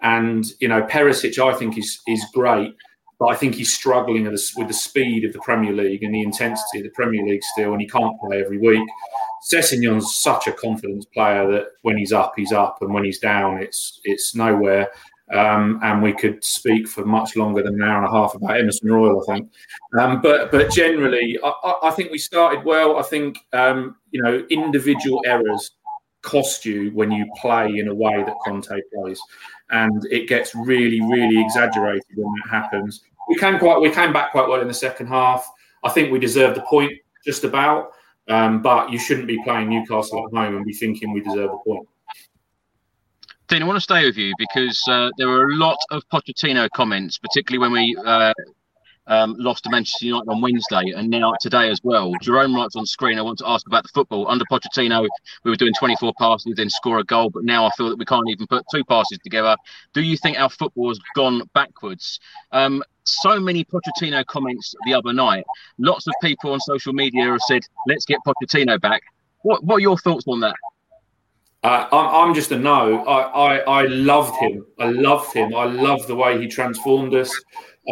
And, 0.00 0.46
you 0.60 0.68
know, 0.68 0.80
Perisic, 0.84 1.38
I 1.38 1.54
think, 1.58 1.76
is, 1.76 2.00
is 2.08 2.24
great 2.32 2.74
but 3.22 3.28
I 3.28 3.36
think 3.36 3.54
he's 3.54 3.72
struggling 3.72 4.24
with 4.24 4.66
the 4.66 4.74
speed 4.74 5.24
of 5.24 5.32
the 5.32 5.38
Premier 5.38 5.72
League 5.72 6.02
and 6.02 6.12
the 6.12 6.22
intensity 6.22 6.78
of 6.78 6.84
the 6.84 6.90
Premier 6.90 7.24
League 7.24 7.44
still, 7.44 7.70
and 7.70 7.80
he 7.80 7.86
can't 7.86 8.18
play 8.18 8.42
every 8.42 8.58
week. 8.58 8.82
Sessegnon's 9.48 10.16
such 10.16 10.48
a 10.48 10.52
confidence 10.52 11.04
player 11.04 11.48
that 11.52 11.66
when 11.82 11.96
he's 11.96 12.12
up, 12.12 12.32
he's 12.34 12.50
up, 12.50 12.78
and 12.80 12.92
when 12.92 13.04
he's 13.04 13.20
down, 13.20 13.62
it's 13.62 14.00
it's 14.02 14.34
nowhere. 14.34 14.90
Um, 15.32 15.78
and 15.84 16.02
we 16.02 16.12
could 16.12 16.42
speak 16.42 16.88
for 16.88 17.04
much 17.04 17.36
longer 17.36 17.62
than 17.62 17.74
an 17.74 17.88
hour 17.88 17.98
and 17.98 18.06
a 18.06 18.10
half 18.10 18.34
about 18.34 18.58
Emerson 18.58 18.90
Royal, 18.90 19.22
I 19.22 19.32
think. 19.32 19.52
Um, 20.00 20.20
but 20.20 20.50
but 20.50 20.72
generally, 20.72 21.38
I, 21.44 21.74
I, 21.84 21.90
think 21.92 22.10
we 22.10 22.18
started 22.18 22.64
well. 22.64 22.98
I 22.98 23.02
think 23.02 23.38
um, 23.52 23.94
you 24.10 24.20
know 24.20 24.44
individual 24.50 25.22
errors 25.24 25.70
cost 26.22 26.64
you 26.64 26.90
when 26.90 27.12
you 27.12 27.24
play 27.40 27.78
in 27.78 27.86
a 27.86 27.94
way 27.94 28.24
that 28.24 28.34
Conte 28.44 28.80
plays, 28.92 29.20
and 29.70 30.04
it 30.10 30.26
gets 30.26 30.56
really 30.56 31.00
really 31.02 31.40
exaggerated 31.40 32.02
when 32.16 32.34
that 32.42 32.50
happens 32.50 33.04
we 33.32 33.38
came 33.38 33.58
quite 33.58 33.80
we 33.80 33.90
came 33.90 34.12
back 34.12 34.32
quite 34.32 34.46
well 34.46 34.60
in 34.60 34.68
the 34.68 34.74
second 34.74 35.06
half. 35.06 35.50
I 35.82 35.88
think 35.88 36.12
we 36.12 36.18
deserved 36.18 36.56
the 36.56 36.62
point 36.62 36.92
just 37.24 37.44
about, 37.44 37.92
um, 38.28 38.60
but 38.60 38.90
you 38.92 38.98
shouldn't 38.98 39.26
be 39.26 39.42
playing 39.42 39.70
Newcastle 39.70 40.26
at 40.26 40.36
home 40.36 40.56
and 40.56 40.66
be 40.66 40.74
thinking 40.74 41.12
we 41.12 41.20
deserve 41.20 41.50
a 41.50 41.58
point. 41.58 41.88
Dean, 43.48 43.62
I 43.62 43.66
want 43.66 43.76
to 43.76 43.80
stay 43.80 44.04
with 44.04 44.16
you 44.16 44.34
because 44.38 44.80
uh, 44.86 45.10
there 45.16 45.28
were 45.28 45.48
a 45.48 45.56
lot 45.56 45.78
of 45.90 46.02
Pochettino 46.12 46.68
comments, 46.74 47.18
particularly 47.18 47.58
when 47.58 47.72
we 47.72 47.96
uh, 48.04 48.32
um, 49.06 49.34
lost 49.38 49.64
to 49.64 49.70
Manchester 49.70 50.06
United 50.06 50.28
on 50.28 50.40
Wednesday 50.40 50.92
and 50.94 51.08
now 51.08 51.34
today 51.40 51.70
as 51.70 51.80
well. 51.82 52.12
Jerome 52.22 52.54
writes 52.54 52.76
on 52.76 52.86
screen, 52.86 53.18
I 53.18 53.22
want 53.22 53.38
to 53.38 53.48
ask 53.48 53.66
about 53.66 53.82
the 53.82 53.90
football. 53.92 54.28
Under 54.28 54.44
Pochettino, 54.50 55.06
we 55.44 55.50
were 55.50 55.56
doing 55.56 55.72
24 55.78 56.12
passes, 56.18 56.54
then 56.56 56.70
score 56.70 56.98
a 56.98 57.04
goal, 57.04 57.30
but 57.30 57.44
now 57.44 57.66
I 57.66 57.70
feel 57.76 57.88
that 57.88 57.98
we 57.98 58.04
can't 58.04 58.28
even 58.28 58.46
put 58.46 58.64
two 58.70 58.84
passes 58.84 59.18
together. 59.24 59.56
Do 59.92 60.02
you 60.02 60.16
think 60.16 60.38
our 60.38 60.50
football 60.50 60.88
has 60.88 61.00
gone 61.14 61.42
backwards? 61.54 62.20
Um, 62.52 62.82
so 63.04 63.40
many 63.40 63.64
Pochettino 63.64 64.24
comments 64.26 64.74
the 64.86 64.94
other 64.94 65.12
night. 65.12 65.44
Lots 65.78 66.06
of 66.06 66.14
people 66.22 66.52
on 66.52 66.60
social 66.60 66.92
media 66.92 67.24
have 67.24 67.40
said, 67.46 67.62
let's 67.86 68.04
get 68.04 68.18
Pochettino 68.26 68.80
back. 68.80 69.02
What, 69.42 69.64
what 69.64 69.76
are 69.76 69.80
your 69.80 69.98
thoughts 69.98 70.24
on 70.28 70.40
that? 70.40 70.54
Uh, 71.64 71.86
I'm, 71.92 72.28
I'm, 72.28 72.34
just 72.34 72.50
a 72.50 72.58
no. 72.58 73.04
I, 73.04 73.20
I, 73.20 73.56
I 73.58 73.86
loved 73.86 74.36
him. 74.40 74.66
I 74.80 74.86
loved 74.86 75.32
him. 75.32 75.54
I 75.54 75.64
loved 75.64 76.08
the 76.08 76.16
way 76.16 76.40
he 76.40 76.48
transformed 76.48 77.14
us. 77.14 77.32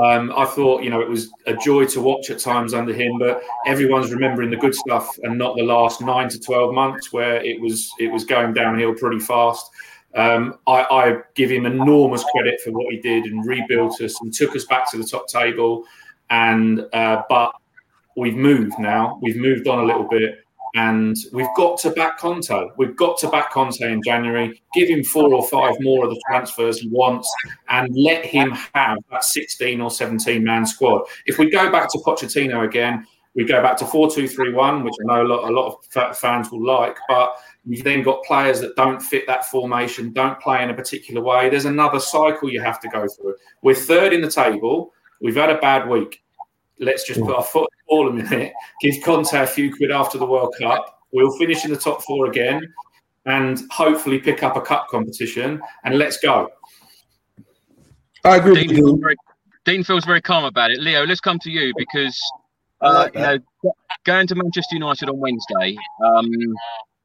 Um, 0.02 0.33
I 0.37 0.45
thought, 0.45 0.83
you 0.83 0.90
know, 0.90 1.00
it 1.00 1.09
was 1.09 1.31
a 1.47 1.55
joy 1.55 1.85
to 1.87 2.00
watch 2.00 2.31
at 2.31 2.38
times 2.38 2.75
under 2.75 2.93
him, 2.93 3.19
but 3.19 3.43
everyone's 3.67 4.12
remembering 4.12 4.50
the 4.50 4.57
good 4.57 4.75
stuff 4.75 5.09
and 5.23 5.37
not 5.37 5.57
the 5.57 5.64
last 5.64 6.00
nine 6.00 6.29
to 6.29 6.38
twelve 6.38 6.73
months 6.75 7.12
where 7.12 7.43
it 7.45 7.61
was 7.61 7.90
it 7.99 8.07
was 8.07 8.25
going 8.25 8.55
downhill 8.55 8.95
pretty 8.95 9.19
fast. 9.19 9.69
Um, 10.14 10.59
I, 10.67 10.83
I, 10.83 11.17
give 11.35 11.50
him 11.50 11.67
enormous 11.67 12.25
credit 12.25 12.61
for 12.61 12.73
what 12.73 12.93
he 12.93 13.00
did 13.00 13.26
and 13.26 13.47
rebuilt 13.47 14.00
us 14.00 14.21
and 14.21 14.35
took 14.35 14.57
us 14.57 14.64
back 14.64 14.90
to 14.90 14.99
the 14.99 15.05
top 15.05 15.29
table. 15.29 15.85
And 16.31 16.85
uh, 16.93 17.23
but 17.29 17.52
we've 18.17 18.37
moved 18.37 18.79
now. 18.79 19.21
We've 19.23 19.37
moved 19.37 19.69
on 19.69 19.79
a 19.79 19.85
little 19.85 20.09
bit. 20.09 20.45
And 20.75 21.17
we've 21.33 21.49
got 21.57 21.79
to 21.81 21.90
back 21.90 22.19
Conte. 22.19 22.69
We've 22.76 22.95
got 22.95 23.19
to 23.19 23.29
back 23.29 23.50
Conte 23.50 23.81
in 23.81 24.00
January. 24.05 24.62
Give 24.73 24.88
him 24.88 25.02
four 25.02 25.35
or 25.35 25.47
five 25.49 25.75
more 25.81 26.05
of 26.05 26.11
the 26.11 26.23
transfers 26.29 26.79
he 26.79 26.88
wants, 26.88 27.29
and 27.69 27.88
let 27.97 28.25
him 28.25 28.52
have 28.75 28.99
that 29.11 29.25
16 29.25 29.81
or 29.81 29.90
17 29.90 30.45
man 30.45 30.64
squad. 30.64 31.02
If 31.26 31.38
we 31.38 31.50
go 31.50 31.73
back 31.73 31.90
to 31.90 31.99
Pochettino 31.99 32.64
again, 32.64 33.05
we 33.35 33.45
go 33.45 33.62
back 33.62 33.76
to 33.79 33.87
4 33.87 34.11
2 34.11 34.29
3 34.29 34.52
1, 34.52 34.85
which 34.85 34.95
I 35.02 35.05
know 35.07 35.23
a 35.23 35.29
lot, 35.29 35.50
a 35.50 35.52
lot 35.52 35.79
of 35.97 36.19
fans 36.19 36.50
will 36.50 36.64
like, 36.64 36.97
but 37.09 37.37
you've 37.70 37.84
then 37.84 38.02
got 38.02 38.22
players 38.24 38.60
that 38.60 38.74
don't 38.74 39.00
fit 39.00 39.26
that 39.28 39.44
formation, 39.44 40.12
don't 40.12 40.38
play 40.40 40.62
in 40.62 40.70
a 40.70 40.74
particular 40.74 41.22
way. 41.22 41.48
There's 41.48 41.66
another 41.66 42.00
cycle 42.00 42.50
you 42.50 42.60
have 42.60 42.80
to 42.80 42.88
go 42.88 43.06
through. 43.06 43.36
We're 43.62 43.76
third 43.76 44.12
in 44.12 44.22
the 44.22 44.30
table. 44.30 44.92
We've 45.20 45.36
had 45.36 45.50
a 45.50 45.58
bad 45.58 45.88
week. 45.88 46.22
Let's 46.80 47.06
just 47.06 47.20
put 47.20 47.36
our 47.36 47.44
foot 47.44 47.68
all 47.88 48.08
a 48.08 48.12
minute, 48.12 48.52
give 48.80 48.96
Conte 49.04 49.32
a 49.34 49.46
few 49.46 49.72
quid 49.74 49.92
after 49.92 50.18
the 50.18 50.26
World 50.26 50.54
Cup. 50.58 50.98
We'll 51.12 51.36
finish 51.38 51.64
in 51.64 51.70
the 51.70 51.76
top 51.76 52.02
four 52.02 52.26
again 52.26 52.72
and 53.26 53.62
hopefully 53.70 54.18
pick 54.18 54.42
up 54.42 54.56
a 54.56 54.60
cup 54.60 54.88
competition 54.88 55.60
and 55.84 55.96
let's 55.96 56.16
go. 56.18 56.48
I 58.24 58.36
agree 58.36 58.54
Dean 58.54 58.68
with 58.68 58.76
feels, 58.76 59.00
very, 59.00 59.16
Dean 59.64 59.84
feels 59.84 60.04
very 60.04 60.20
calm 60.20 60.44
about 60.44 60.70
it. 60.70 60.80
Leo, 60.80 61.06
let's 61.06 61.20
come 61.20 61.38
to 61.40 61.50
you 61.50 61.72
because 61.76 62.18
I 62.80 62.86
uh, 62.86 63.08
you 63.14 63.20
know 63.20 63.38
going 64.04 64.26
to 64.26 64.34
Manchester 64.34 64.74
United 64.74 65.08
on 65.08 65.18
Wednesday, 65.18 65.76
um, 66.04 66.26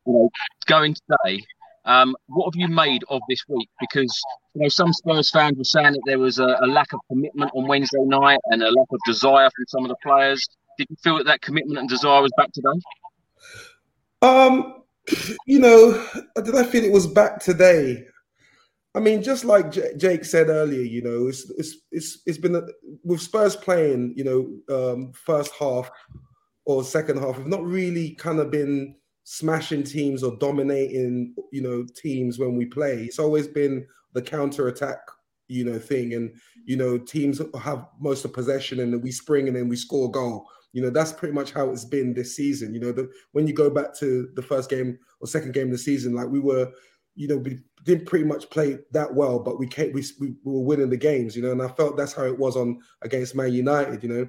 you 0.06 0.14
know, 0.14 0.30
going 0.68 0.96
today. 0.96 1.42
Um, 1.86 2.16
what 2.28 2.46
have 2.46 2.60
you 2.60 2.68
made 2.68 3.04
of 3.10 3.22
this 3.30 3.44
week? 3.48 3.70
Because 3.80 4.20
you 4.56 4.64
know 4.64 4.70
some 4.70 4.92
Spurs 4.92 5.30
fans 5.30 5.58
were 5.58 5.64
saying 5.64 5.94
that 5.94 6.02
there 6.06 6.20
was 6.20 6.40
a, 6.40 6.58
a 6.62 6.68
lack 6.68 6.94
of 6.94 7.00
commitment 7.10 7.52
on 7.54 7.68
Wednesday 7.68 8.02
night 8.02 8.40
and 8.46 8.64
a 8.64 8.72
lack 8.72 8.88
of 8.92 9.00
desire 9.06 9.50
from 9.56 9.66
some 9.68 9.86
of 9.86 9.90
the 9.90 9.96
players. 10.04 10.44
Did 10.78 10.88
you 10.90 10.96
feel 11.04 11.18
that 11.18 11.26
that 11.26 11.42
commitment 11.42 11.80
and 11.80 11.88
desire 11.88 12.22
was 12.22 12.32
back 12.38 12.52
today? 12.52 12.80
Um, 14.22 14.84
you 15.46 15.60
know, 15.60 16.08
did 16.44 16.56
I 16.56 16.64
feel 16.64 16.84
it 16.84 16.92
was 16.92 17.08
back 17.08 17.40
today? 17.40 18.06
I 18.96 19.00
mean, 19.00 19.22
just 19.22 19.46
like 19.46 19.72
J- 19.72 19.96
Jake 19.98 20.26
said 20.26 20.48
earlier, 20.48 20.82
you 20.82 21.02
know, 21.02 21.28
it's 21.28 21.50
it's 21.52 21.78
it's 21.92 22.20
it's 22.26 22.38
been 22.38 22.56
a, 22.56 22.62
with 23.04 23.22
Spurs 23.22 23.56
playing, 23.56 24.14
you 24.16 24.24
know, 24.24 24.94
um, 24.94 25.12
first 25.14 25.52
half 25.60 25.92
or 26.66 26.84
second 26.84 27.20
half, 27.20 27.38
we've 27.38 27.48
not 27.48 27.64
really 27.64 28.16
kind 28.16 28.40
of 28.40 28.50
been 28.50 28.96
smashing 29.26 29.84
teams 29.84 30.24
or 30.24 30.38
dominating, 30.38 31.36
you 31.52 31.62
know, 31.62 31.86
teams 31.96 32.40
when 32.40 32.56
we 32.56 32.66
play. 32.66 33.04
It's 33.04 33.20
always 33.20 33.48
been 33.48 33.86
the 34.14 34.22
counter 34.22 34.68
attack, 34.68 35.00
you 35.48 35.66
know, 35.66 35.78
thing, 35.78 36.14
and 36.14 36.32
you 36.66 36.78
know, 36.78 36.98
teams 36.98 37.42
have 37.62 37.86
most 38.00 38.24
of 38.24 38.34
possession 38.34 38.80
and 38.80 39.04
we 39.04 39.12
spring 39.12 39.48
and 39.48 39.58
then 39.58 39.68
we 39.68 39.76
score 39.76 40.08
a 40.08 40.12
goal. 40.12 40.48
You 40.74 40.82
know, 40.82 40.90
that's 40.90 41.12
pretty 41.12 41.34
much 41.34 41.52
how 41.52 41.70
it's 41.70 41.86
been 41.86 42.14
this 42.14 42.36
season. 42.36 42.74
You 42.74 42.80
know, 42.80 42.92
the, 42.92 43.10
when 43.32 43.48
you 43.48 43.54
go 43.54 43.70
back 43.70 43.96
to 44.00 44.30
the 44.36 44.42
first 44.42 44.70
game 44.70 44.98
or 45.20 45.28
second 45.28 45.54
game 45.54 45.68
of 45.68 45.72
the 45.72 45.78
season, 45.78 46.14
like 46.14 46.28
we 46.28 46.40
were, 46.40 46.72
you 47.16 47.28
know, 47.28 47.38
we 47.38 47.60
didn't 47.86 48.08
pretty 48.08 48.26
much 48.26 48.50
play 48.50 48.80
that 48.92 49.14
well, 49.14 49.38
but 49.38 49.60
we 49.60 49.68
came, 49.68 49.94
we, 49.94 50.04
we 50.20 50.34
were 50.44 50.64
winning 50.64 50.90
the 50.90 50.98
games, 50.98 51.36
you 51.36 51.44
know, 51.44 51.52
and 51.52 51.62
I 51.62 51.68
felt 51.68 51.96
that's 51.96 52.14
how 52.14 52.26
it 52.26 52.38
was 52.38 52.58
on 52.58 52.80
against 53.04 53.36
Man 53.36 53.54
United, 53.54 54.02
you 54.02 54.10
know. 54.10 54.28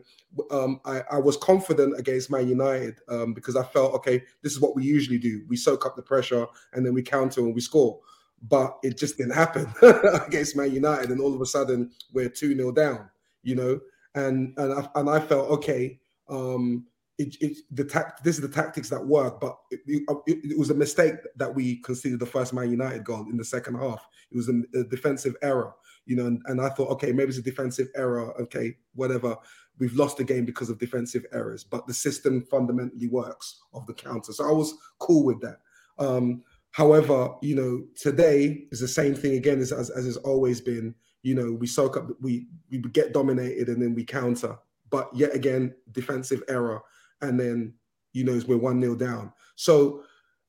Um, 0.50 0.78
I, 0.84 1.02
I 1.10 1.18
was 1.18 1.38
confident 1.38 1.98
against 1.98 2.30
Man 2.30 2.48
United 2.48 3.00
um, 3.08 3.32
because 3.32 3.56
I 3.56 3.64
felt, 3.64 3.94
okay, 3.94 4.22
this 4.42 4.52
is 4.52 4.60
what 4.60 4.76
we 4.76 4.84
usually 4.84 5.18
do. 5.18 5.42
We 5.48 5.56
soak 5.56 5.86
up 5.86 5.96
the 5.96 6.02
pressure 6.02 6.46
and 6.74 6.84
then 6.84 6.92
we 6.92 7.02
counter 7.02 7.40
and 7.40 7.54
we 7.54 7.62
score. 7.62 7.98
But 8.42 8.76
it 8.82 8.98
just 8.98 9.16
didn't 9.16 9.34
happen 9.34 9.72
against 10.26 10.54
Man 10.54 10.70
United, 10.70 11.10
and 11.10 11.22
all 11.22 11.34
of 11.34 11.40
a 11.40 11.46
sudden 11.46 11.90
we're 12.12 12.28
2 12.28 12.54
0 12.54 12.70
down, 12.72 13.08
you 13.42 13.54
know. 13.54 13.80
And 14.14 14.52
and 14.58 14.74
I, 14.74 14.88
and 14.94 15.08
I 15.08 15.18
felt, 15.20 15.50
okay, 15.52 15.98
um, 16.28 16.84
it, 17.18 17.36
it, 17.40 17.58
the 17.70 17.84
tact, 17.84 18.22
this 18.24 18.36
is 18.36 18.42
the 18.42 18.48
tactics 18.48 18.90
that 18.90 19.04
work, 19.04 19.40
but 19.40 19.56
it, 19.70 19.80
it, 19.86 20.04
it, 20.26 20.58
was 20.58 20.70
a 20.70 20.74
mistake 20.74 21.14
that 21.36 21.54
we 21.54 21.76
conceded 21.76 22.20
the 22.20 22.26
first 22.26 22.52
Man 22.52 22.70
United 22.70 23.04
goal 23.04 23.26
in 23.30 23.36
the 23.38 23.44
second 23.44 23.76
half. 23.76 24.06
It 24.30 24.36
was 24.36 24.48
a, 24.48 24.62
a 24.78 24.84
defensive 24.84 25.34
error, 25.42 25.72
you 26.04 26.16
know, 26.16 26.26
and, 26.26 26.42
and, 26.46 26.60
I 26.60 26.68
thought, 26.68 26.90
okay, 26.90 27.12
maybe 27.12 27.30
it's 27.30 27.38
a 27.38 27.42
defensive 27.42 27.88
error. 27.96 28.38
Okay, 28.42 28.76
whatever. 28.94 29.36
We've 29.78 29.94
lost 29.94 30.18
the 30.18 30.24
game 30.24 30.44
because 30.44 30.68
of 30.68 30.78
defensive 30.78 31.24
errors, 31.32 31.64
but 31.64 31.86
the 31.86 31.94
system 31.94 32.42
fundamentally 32.50 33.08
works 33.08 33.60
of 33.72 33.86
the 33.86 33.94
counter. 33.94 34.32
So 34.32 34.48
I 34.48 34.52
was 34.52 34.74
cool 34.98 35.24
with 35.24 35.40
that. 35.40 35.58
Um, 35.98 36.42
however, 36.72 37.34
you 37.42 37.54
know, 37.54 37.84
today 37.94 38.66
is 38.72 38.80
the 38.80 38.88
same 38.88 39.14
thing 39.14 39.34
again 39.34 39.60
as, 39.60 39.72
as, 39.72 39.90
as 39.90 40.06
it's 40.06 40.16
always 40.18 40.60
been. 40.60 40.94
You 41.22 41.34
know, 41.34 41.52
we 41.52 41.66
soak 41.66 41.96
up, 41.96 42.08
we 42.20 42.46
we 42.70 42.78
get 42.78 43.12
dominated 43.12 43.68
and 43.68 43.82
then 43.82 43.94
we 43.94 44.04
counter. 44.04 44.58
But 44.90 45.10
yet 45.14 45.34
again, 45.34 45.74
defensive 45.92 46.42
error 46.48 46.82
and 47.22 47.38
then 47.38 47.74
you 48.12 48.24
know 48.24 48.40
we're 48.46 48.56
one 48.56 48.80
nil 48.80 48.94
down. 48.94 49.32
So 49.56 50.02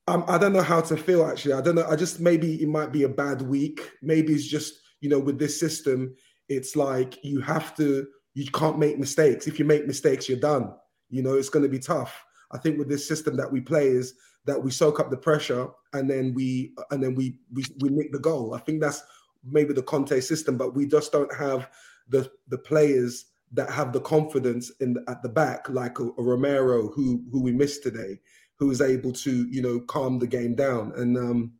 um, 0.06 0.24
I 0.26 0.38
don't 0.38 0.52
know 0.52 0.62
how 0.62 0.80
to 0.80 0.96
feel 0.96 1.24
actually. 1.24 1.54
I 1.54 1.60
don't 1.60 1.74
know. 1.74 1.86
I 1.88 1.96
just 1.96 2.20
maybe 2.20 2.62
it 2.62 2.68
might 2.68 2.92
be 2.92 3.02
a 3.02 3.08
bad 3.08 3.42
week. 3.42 3.90
Maybe 4.02 4.32
it's 4.32 4.46
just 4.46 4.74
you 5.00 5.08
know 5.08 5.18
with 5.18 5.38
this 5.38 5.58
system, 5.58 6.14
it's 6.48 6.76
like 6.76 7.22
you 7.24 7.40
have 7.40 7.76
to. 7.76 8.06
You 8.34 8.48
can't 8.52 8.78
make 8.78 8.98
mistakes. 8.98 9.48
If 9.48 9.58
you 9.58 9.64
make 9.64 9.86
mistakes, 9.86 10.28
you're 10.28 10.38
done. 10.38 10.72
You 11.10 11.22
know 11.22 11.34
it's 11.34 11.48
going 11.48 11.64
to 11.64 11.68
be 11.68 11.78
tough. 11.78 12.24
I 12.50 12.58
think 12.58 12.78
with 12.78 12.88
this 12.88 13.06
system 13.06 13.36
that 13.36 13.50
we 13.50 13.60
play 13.60 13.88
is 13.88 14.14
that 14.46 14.62
we 14.62 14.70
soak 14.70 14.98
up 14.98 15.10
the 15.10 15.16
pressure 15.16 15.68
and 15.92 16.08
then 16.08 16.32
we 16.34 16.72
and 16.90 17.02
then 17.02 17.14
we 17.14 17.38
we, 17.52 17.64
we 17.80 17.90
make 17.90 18.12
the 18.12 18.18
goal. 18.18 18.54
I 18.54 18.60
think 18.60 18.80
that's 18.80 19.02
maybe 19.44 19.74
the 19.74 19.82
Conte 19.82 20.18
system, 20.20 20.56
but 20.56 20.74
we 20.74 20.86
just 20.86 21.12
don't 21.12 21.32
have 21.34 21.68
the 22.08 22.30
the 22.48 22.58
players 22.58 23.26
that 23.52 23.70
have 23.70 23.92
the 23.92 24.00
confidence 24.00 24.70
in 24.80 24.96
at 25.08 25.22
the 25.22 25.28
back, 25.28 25.68
like 25.68 25.98
a, 25.98 26.04
a, 26.04 26.22
Romero 26.22 26.88
who 26.88 27.22
who 27.32 27.42
we 27.42 27.52
missed 27.52 27.82
today, 27.82 28.20
who 28.56 28.70
is 28.70 28.80
able 28.80 29.12
to 29.12 29.46
you 29.48 29.62
know 29.62 29.80
calm 29.80 30.18
the 30.18 30.26
game 30.26 30.54
down. 30.54 30.92
And 30.96 31.16
um, 31.16 31.52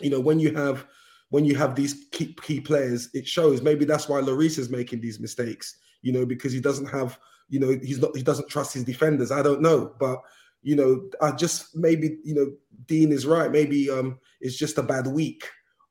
you 0.00 0.10
know 0.10 0.20
when 0.20 0.38
you 0.40 0.54
have 0.54 0.86
when 1.30 1.44
you 1.44 1.56
have 1.56 1.74
these 1.74 2.06
key, 2.12 2.34
key 2.42 2.60
players, 2.60 3.10
it 3.12 3.26
shows. 3.26 3.62
Maybe 3.62 3.84
that's 3.84 4.08
why 4.08 4.20
Lloris 4.20 4.58
is 4.58 4.70
making 4.70 5.00
these 5.00 5.20
mistakes. 5.20 5.76
You 6.02 6.12
know 6.12 6.24
because 6.24 6.52
he 6.52 6.60
doesn't 6.60 6.86
have 6.86 7.18
you 7.48 7.60
know 7.60 7.78
he's 7.82 8.00
not 8.00 8.16
he 8.16 8.22
doesn't 8.22 8.48
trust 8.48 8.74
his 8.74 8.84
defenders. 8.84 9.30
I 9.30 9.42
don't 9.42 9.62
know, 9.62 9.92
but 9.98 10.20
you 10.62 10.76
know 10.76 11.08
I 11.20 11.32
just 11.32 11.76
maybe 11.76 12.18
you 12.24 12.34
know 12.34 12.52
Dean 12.86 13.12
is 13.12 13.26
right. 13.26 13.50
Maybe 13.50 13.90
um 13.90 14.18
it's 14.40 14.56
just 14.56 14.78
a 14.78 14.82
bad 14.82 15.06
week 15.06 15.44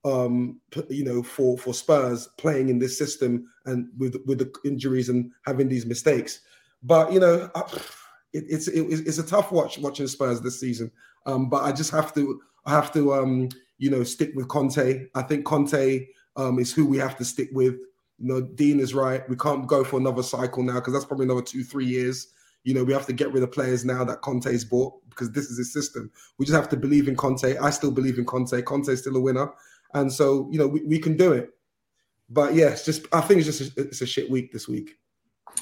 um, 0.06 0.62
you 0.90 1.04
know, 1.04 1.24
for 1.24 1.58
for 1.58 1.74
Spurs 1.74 2.30
playing 2.38 2.70
in 2.70 2.78
this 2.78 2.98
system 2.98 3.48
and 3.66 3.90
with 3.98 4.16
with 4.26 4.38
the 4.38 4.54
injuries 4.64 5.10
and 5.10 5.32
having 5.46 5.68
these 5.68 5.86
mistakes. 5.86 6.42
But 6.84 7.12
you 7.12 7.20
know, 7.20 7.50
it, 8.32 8.46
it's 8.48 8.68
it, 8.68 8.84
it's 8.84 9.18
a 9.18 9.26
tough 9.26 9.52
watch 9.52 9.80
watching 9.80 10.08
Spurs 10.08 10.40
this 10.42 10.60
season. 10.60 10.92
Um, 11.26 11.50
but 11.50 11.64
I 11.64 11.72
just 11.72 11.92
have 11.92 12.14
to 12.14 12.40
I 12.66 12.72
have 12.72 12.94
to 12.94 13.16
um, 13.16 13.50
you 13.80 13.90
know 13.90 14.04
stick 14.04 14.32
with 14.36 14.48
Conte. 14.48 15.08
I 15.16 15.22
think 15.24 15.44
Conte 15.44 16.06
um, 16.36 16.60
is 16.60 16.72
who 16.72 16.86
we 16.86 17.00
have 17.00 17.18
to 17.18 17.26
stick 17.26 17.50
with. 17.52 17.74
You 18.20 18.28
know, 18.28 18.42
Dean 18.42 18.80
is 18.80 18.94
right. 18.94 19.28
We 19.28 19.36
can't 19.36 19.68
go 19.68 19.84
for 19.84 20.00
another 20.00 20.24
cycle 20.24 20.62
now 20.62 20.76
because 20.76 20.94
that's 20.94 21.06
probably 21.06 21.26
another 21.26 21.42
two 21.42 21.64
three 21.64 21.88
years. 21.88 22.28
You 22.64 22.76
know, 22.76 22.84
we 22.84 22.94
have 22.94 23.08
to 23.08 23.14
get 23.14 23.32
rid 23.32 23.44
of 23.44 23.52
players 23.52 23.86
now 23.86 24.04
that 24.04 24.22
Conte's 24.22 24.66
bought 24.66 24.94
because 25.10 25.32
this 25.32 25.46
is 25.46 25.58
his 25.58 25.74
system. 25.74 26.12
We 26.38 26.46
just 26.46 26.56
have 26.56 26.70
to 26.70 26.78
believe 26.78 27.08
in 27.08 27.16
Conte. 27.16 27.58
I 27.58 27.70
still 27.72 27.92
believe 27.92 28.20
in 28.20 28.26
Conte. 28.26 28.62
Conte's 28.62 29.02
still 29.02 29.18
a 29.18 29.22
winner. 29.22 29.50
And 29.94 30.12
so, 30.12 30.50
you 30.52 30.60
know, 30.60 30.68
we, 30.68 30.82
we 30.84 31.00
can 31.00 31.16
do 31.16 31.34
it. 31.34 31.52
But 32.30 32.56
yeah, 32.56 32.68
it's 32.68 32.86
just 32.86 33.06
I 33.14 33.22
think 33.22 33.40
it's 33.40 33.58
just 33.58 33.78
a, 33.78 33.82
it's 33.82 34.02
a 34.02 34.06
shit 34.08 34.30
week 34.30 34.52
this 34.52 34.68
week. 34.68 34.98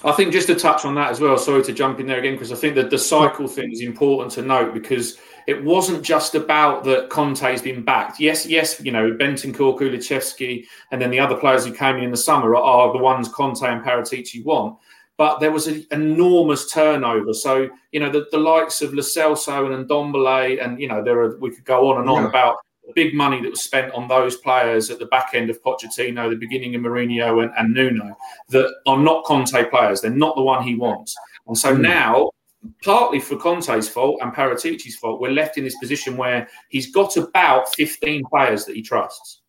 I 0.04 0.12
think 0.12 0.34
just 0.34 0.48
to 0.48 0.56
touch 0.56 0.86
on 0.86 0.96
that 0.96 1.12
as 1.12 1.20
well. 1.20 1.38
Sorry 1.38 1.64
to 1.64 1.74
jump 1.74 2.00
in 2.00 2.08
there 2.08 2.20
again 2.20 2.34
because 2.34 2.52
I 2.52 2.56
think 2.56 2.76
that 2.76 2.90
the 2.90 2.98
cycle 2.98 3.48
thing 3.48 3.72
is 3.72 3.82
important 3.82 4.32
to 4.34 4.42
note 4.42 4.74
because 4.74 5.18
it 5.46 5.64
wasn't 5.64 6.04
just 6.04 6.36
about 6.36 6.84
that 6.86 7.10
Conte's 7.10 7.62
been 7.62 7.84
backed. 7.84 8.20
Yes, 8.20 8.46
yes, 8.46 8.82
you 8.82 8.92
know 8.92 9.12
Bentancur, 9.12 9.78
Kulusevski, 9.78 10.66
and 10.92 11.02
then 11.02 11.12
the 11.12 11.20
other 11.20 11.36
players 11.36 11.66
who 11.66 11.74
came 11.74 11.98
in 11.98 12.06
in 12.06 12.12
the 12.12 12.18
summer 12.18 12.56
are, 12.56 12.92
the 12.92 12.98
ones 12.98 13.28
Conte 13.28 13.62
and 13.62 13.84
Paratici 13.84 14.44
want. 14.44 14.78
But 15.18 15.40
there 15.40 15.52
was 15.52 15.68
an 15.68 15.86
enormous 15.92 16.72
turnover. 16.72 17.34
So 17.34 17.70
you 17.92 18.00
know 18.00 18.10
the, 18.10 18.26
the 18.32 18.40
likes 18.40 18.82
of 18.82 18.94
Lo 18.94 19.02
Celso 19.02 19.72
and 19.72 19.88
Ndombele, 19.88 20.64
and 20.64 20.80
you 20.80 20.88
know 20.88 21.04
there 21.04 21.20
are 21.20 21.38
we 21.40 21.52
could 21.52 21.66
go 21.66 21.92
on 21.92 22.00
and 22.00 22.10
on 22.10 22.24
Yeah. 22.24 22.30
about 22.30 22.56
big 22.96 23.14
money 23.14 23.42
that 23.42 23.50
was 23.50 23.64
spent 23.64 23.94
on 23.94 24.08
those 24.08 24.38
players 24.38 24.90
at 24.90 25.00
the 25.00 25.06
back 25.08 25.32
end 25.34 25.50
of 25.50 25.62
Pochettino, 25.64 26.30
the 26.30 26.36
beginning 26.36 26.76
of 26.76 26.82
Mourinho 26.82 27.44
and, 27.44 27.52
and 27.58 27.74
Nuno, 27.74 28.16
that 28.50 28.74
are 28.86 28.98
not 29.00 29.24
Conte 29.26 29.70
players. 29.70 30.02
They're 30.02 30.12
not 30.12 30.36
the 30.36 30.42
one 30.44 30.64
he 30.64 30.76
wants. 30.76 31.16
And 31.48 31.58
so 31.58 31.76
Mm. 31.76 31.82
now, 31.82 32.32
partly 32.84 33.20
for 33.20 33.36
Conte's 33.38 33.90
fault 33.90 34.20
and 34.22 34.34
Paratici's 34.34 34.96
fault, 34.98 35.20
we're 35.22 35.32
left 35.32 35.58
in 35.58 35.64
this 35.64 35.78
position 35.78 36.18
where 36.18 36.48
he's 36.70 36.92
got 36.92 37.18
about 37.18 37.74
15 37.76 38.24
players 38.30 38.66
that 38.66 38.76
he 38.76 38.82
trusts. 38.82 39.40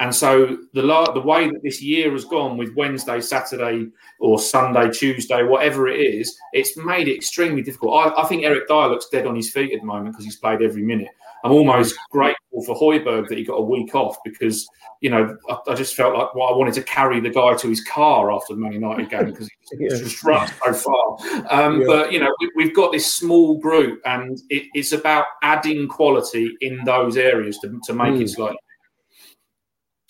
And 0.00 0.14
so 0.14 0.58
the 0.74 0.82
la- 0.82 1.10
the 1.10 1.20
way 1.20 1.48
that 1.48 1.60
this 1.64 1.82
year 1.82 2.12
has 2.12 2.24
gone 2.24 2.56
with 2.56 2.72
Wednesday, 2.76 3.20
Saturday, 3.20 3.88
or 4.20 4.38
Sunday, 4.38 4.90
Tuesday, 4.90 5.42
whatever 5.42 5.88
it 5.88 5.98
is, 6.00 6.38
it's 6.52 6.76
made 6.76 7.08
it 7.08 7.16
extremely 7.16 7.62
difficult. 7.62 7.94
I, 8.16 8.22
I 8.22 8.24
think 8.26 8.44
Eric 8.44 8.68
Dier 8.68 8.86
looks 8.86 9.08
dead 9.08 9.26
on 9.26 9.34
his 9.34 9.50
feet 9.50 9.72
at 9.72 9.80
the 9.80 9.86
moment 9.86 10.12
because 10.12 10.24
he's 10.24 10.36
played 10.36 10.62
every 10.62 10.82
minute. 10.82 11.08
I'm 11.44 11.52
almost 11.52 11.94
grateful 12.10 12.62
for 12.64 12.74
Højbjerg 12.74 13.28
that 13.28 13.38
he 13.38 13.44
got 13.44 13.54
a 13.54 13.62
week 13.62 13.94
off 13.94 14.16
because 14.24 14.66
you 15.00 15.10
know 15.10 15.36
I, 15.48 15.56
I 15.68 15.74
just 15.74 15.94
felt 15.94 16.14
like 16.16 16.34
well, 16.34 16.48
I 16.48 16.56
wanted 16.56 16.74
to 16.74 16.82
carry 16.82 17.20
the 17.20 17.30
guy 17.30 17.54
to 17.54 17.68
his 17.68 17.82
car 17.84 18.32
after 18.32 18.54
the 18.54 18.60
Man 18.60 18.72
United 18.72 19.08
game 19.10 19.26
because 19.26 19.48
he 19.48 19.76
Yeah. 19.80 19.88
just 19.90 20.22
run 20.24 20.48
so 20.64 20.72
far. 20.72 21.16
Um, 21.50 21.80
Yeah. 21.80 21.86
But 21.86 22.12
you 22.12 22.20
know 22.20 22.34
we, 22.40 22.50
we've 22.56 22.74
got 22.74 22.92
this 22.92 23.12
small 23.14 23.58
group, 23.58 24.00
and 24.04 24.38
it, 24.50 24.64
it's 24.74 24.92
about 24.92 25.26
adding 25.42 25.86
quality 25.88 26.56
in 26.60 26.82
those 26.84 27.16
areas 27.16 27.58
to, 27.58 27.78
to 27.86 27.92
make 27.92 28.14
Mm. 28.14 28.22
it 28.22 28.28
slightly. 28.30 28.58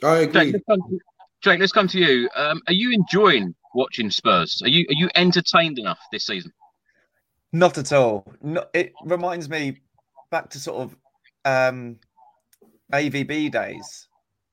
I 0.03 0.25
Jake, 0.27 0.29
agree. 0.31 0.53
let's 0.53 0.65
come 0.69 0.81
to, 0.91 0.99
Jake, 1.43 1.61
let's 1.61 1.73
come 1.73 1.89
to 1.89 1.99
you. 1.99 2.29
Um, 2.37 2.63
are 2.69 2.73
you 2.73 2.93
enjoying 2.93 3.55
watching 3.75 4.11
Spurs? 4.11 4.63
Are 4.65 4.69
you 4.69 4.87
are 4.89 4.95
you 4.95 5.09
entertained 5.17 5.79
enough 5.79 5.99
this 6.13 6.27
season? 6.27 6.53
Not 7.53 7.79
at 7.79 7.93
all. 7.93 8.25
No, 8.43 8.65
it 8.75 8.93
reminds 9.05 9.49
me 9.49 9.81
back 10.31 10.51
to 10.51 10.61
sort 10.61 10.79
of 10.83 10.97
um, 11.45 11.97
AVB 12.93 13.51
days 13.51 14.09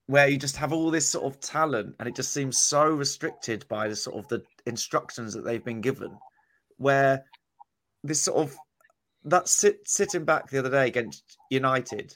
where 0.08 0.28
you 0.28 0.38
just 0.38 0.56
have 0.56 0.72
all 0.72 0.92
this 0.92 1.08
sort 1.08 1.26
of 1.26 1.40
talent 1.40 1.96
and 2.00 2.08
it 2.08 2.16
just 2.16 2.32
seems 2.32 2.60
so 2.60 2.86
restricted 2.86 3.68
by 3.68 3.88
the 3.88 3.96
sort 3.96 4.18
of 4.18 4.28
the 4.28 4.44
instructions 4.68 5.34
that 5.34 5.44
they've 5.44 5.66
been 5.66 5.82
given. 5.82 6.16
Where 6.78 7.24
this 8.04 8.22
sort 8.22 8.38
of 8.38 8.56
that 9.24 9.48
sit, 9.48 9.88
sitting 9.88 10.26
back 10.26 10.50
the 10.50 10.60
other 10.60 10.70
day 10.70 10.88
against 10.88 11.38
United, 11.50 12.14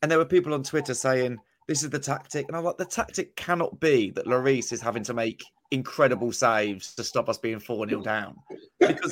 and 0.00 0.10
there 0.10 0.18
were 0.18 0.24
people 0.24 0.54
on 0.54 0.62
Twitter 0.62 0.94
saying 0.94 1.38
this 1.68 1.82
is 1.82 1.90
the 1.90 1.98
tactic. 1.98 2.46
And 2.48 2.56
I'm 2.56 2.64
like, 2.64 2.76
the 2.76 2.84
tactic 2.84 3.36
cannot 3.36 3.78
be 3.80 4.10
that 4.12 4.26
Lloris 4.26 4.72
is 4.72 4.80
having 4.80 5.02
to 5.04 5.14
make 5.14 5.42
incredible 5.70 6.32
saves 6.32 6.94
to 6.94 7.04
stop 7.04 7.28
us 7.28 7.38
being 7.38 7.58
4 7.58 7.88
0 7.88 8.02
down. 8.02 8.36
Because 8.80 9.10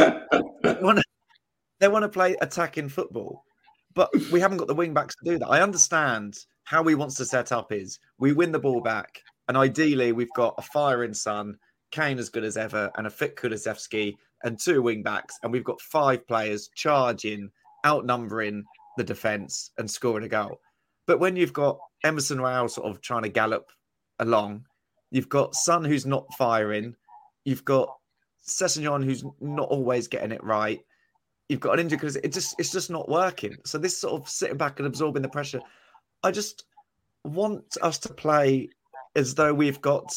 they 1.80 1.88
want 1.88 2.02
to 2.02 2.08
play 2.08 2.36
attacking 2.40 2.88
football. 2.88 3.44
But 3.94 4.10
we 4.30 4.40
haven't 4.40 4.58
got 4.58 4.68
the 4.68 4.74
wing 4.74 4.94
backs 4.94 5.16
to 5.16 5.30
do 5.30 5.38
that. 5.38 5.48
I 5.48 5.62
understand 5.62 6.38
how 6.64 6.84
he 6.84 6.94
wants 6.94 7.16
to 7.16 7.24
set 7.24 7.50
up 7.50 7.72
is 7.72 7.98
we 8.18 8.32
win 8.32 8.52
the 8.52 8.58
ball 8.58 8.80
back, 8.80 9.22
and 9.48 9.56
ideally 9.56 10.12
we've 10.12 10.32
got 10.36 10.54
a 10.58 10.62
firing 10.62 11.14
Son, 11.14 11.56
Kane 11.90 12.18
as 12.18 12.28
good 12.28 12.44
as 12.44 12.56
ever, 12.56 12.90
and 12.96 13.06
a 13.06 13.10
fit 13.10 13.36
Kulusevski 13.36 14.14
and 14.44 14.58
two 14.58 14.80
wing 14.80 15.02
backs, 15.02 15.36
and 15.42 15.52
we've 15.52 15.64
got 15.64 15.80
five 15.80 16.26
players 16.26 16.70
charging, 16.74 17.50
outnumbering 17.84 18.64
the 18.96 19.04
defence 19.04 19.70
and 19.78 19.90
scoring 19.90 20.24
a 20.24 20.28
goal. 20.28 20.60
But 21.06 21.18
when 21.18 21.36
you've 21.36 21.52
got 21.52 21.78
Emerson 22.04 22.40
Royal 22.40 22.68
sort 22.68 22.88
of 22.88 23.00
trying 23.00 23.22
to 23.24 23.28
gallop 23.28 23.70
along, 24.18 24.66
you've 25.10 25.28
got 25.28 25.54
Son 25.54 25.84
who's 25.84 26.06
not 26.06 26.32
firing, 26.38 26.94
you've 27.44 27.64
got 27.64 27.88
Sessegnon 28.46 29.04
who's 29.04 29.24
not 29.40 29.68
always 29.68 30.08
getting 30.08 30.32
it 30.32 30.44
right. 30.44 30.80
You've 31.50 31.58
got 31.58 31.72
an 31.72 31.80
injury 31.80 31.96
because 31.96 32.14
it 32.14 32.32
just 32.32 32.54
it's 32.60 32.70
just 32.70 32.90
not 32.90 33.08
working. 33.08 33.56
So 33.64 33.76
this 33.76 33.98
sort 33.98 34.22
of 34.22 34.28
sitting 34.28 34.56
back 34.56 34.78
and 34.78 34.86
absorbing 34.86 35.22
the 35.22 35.28
pressure, 35.28 35.60
I 36.22 36.30
just 36.30 36.64
want 37.24 37.76
us 37.82 37.98
to 37.98 38.14
play 38.14 38.68
as 39.16 39.34
though 39.34 39.52
we've 39.52 39.80
got 39.80 40.14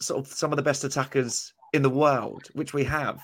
sort 0.00 0.24
of 0.24 0.32
some 0.32 0.52
of 0.52 0.56
the 0.56 0.62
best 0.62 0.84
attackers 0.84 1.52
in 1.72 1.82
the 1.82 1.90
world, 1.90 2.44
which 2.52 2.74
we 2.74 2.84
have. 2.84 3.20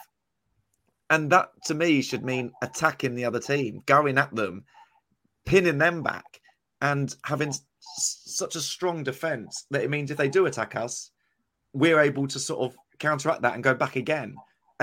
And 1.11 1.31
that 1.31 1.51
to 1.67 1.75
me 1.75 2.03
should 2.03 2.25
mean 2.25 2.51
attacking 2.61 3.14
the 3.14 3.25
other 3.25 3.38
team, 3.38 3.85
going 3.87 4.19
at 4.19 4.35
them, 4.35 4.64
pinning 5.47 5.79
them 5.79 6.03
back, 6.03 6.40
and 6.81 7.14
having 7.25 7.51
s- 7.51 7.62
such 7.79 8.57
a 8.57 8.61
strong 8.61 9.05
defense 9.05 9.67
that 9.71 9.85
it 9.85 9.90
means 9.90 10.11
if 10.11 10.17
they 10.17 10.29
do 10.29 10.47
attack 10.47 10.75
us, 10.75 11.12
we're 11.73 12.01
able 12.01 12.27
to 12.27 12.40
sort 12.40 12.69
of 12.69 12.77
counteract 12.99 13.43
that 13.43 13.55
and 13.55 13.62
go 13.62 13.75
back 13.75 13.95
again 13.95 14.35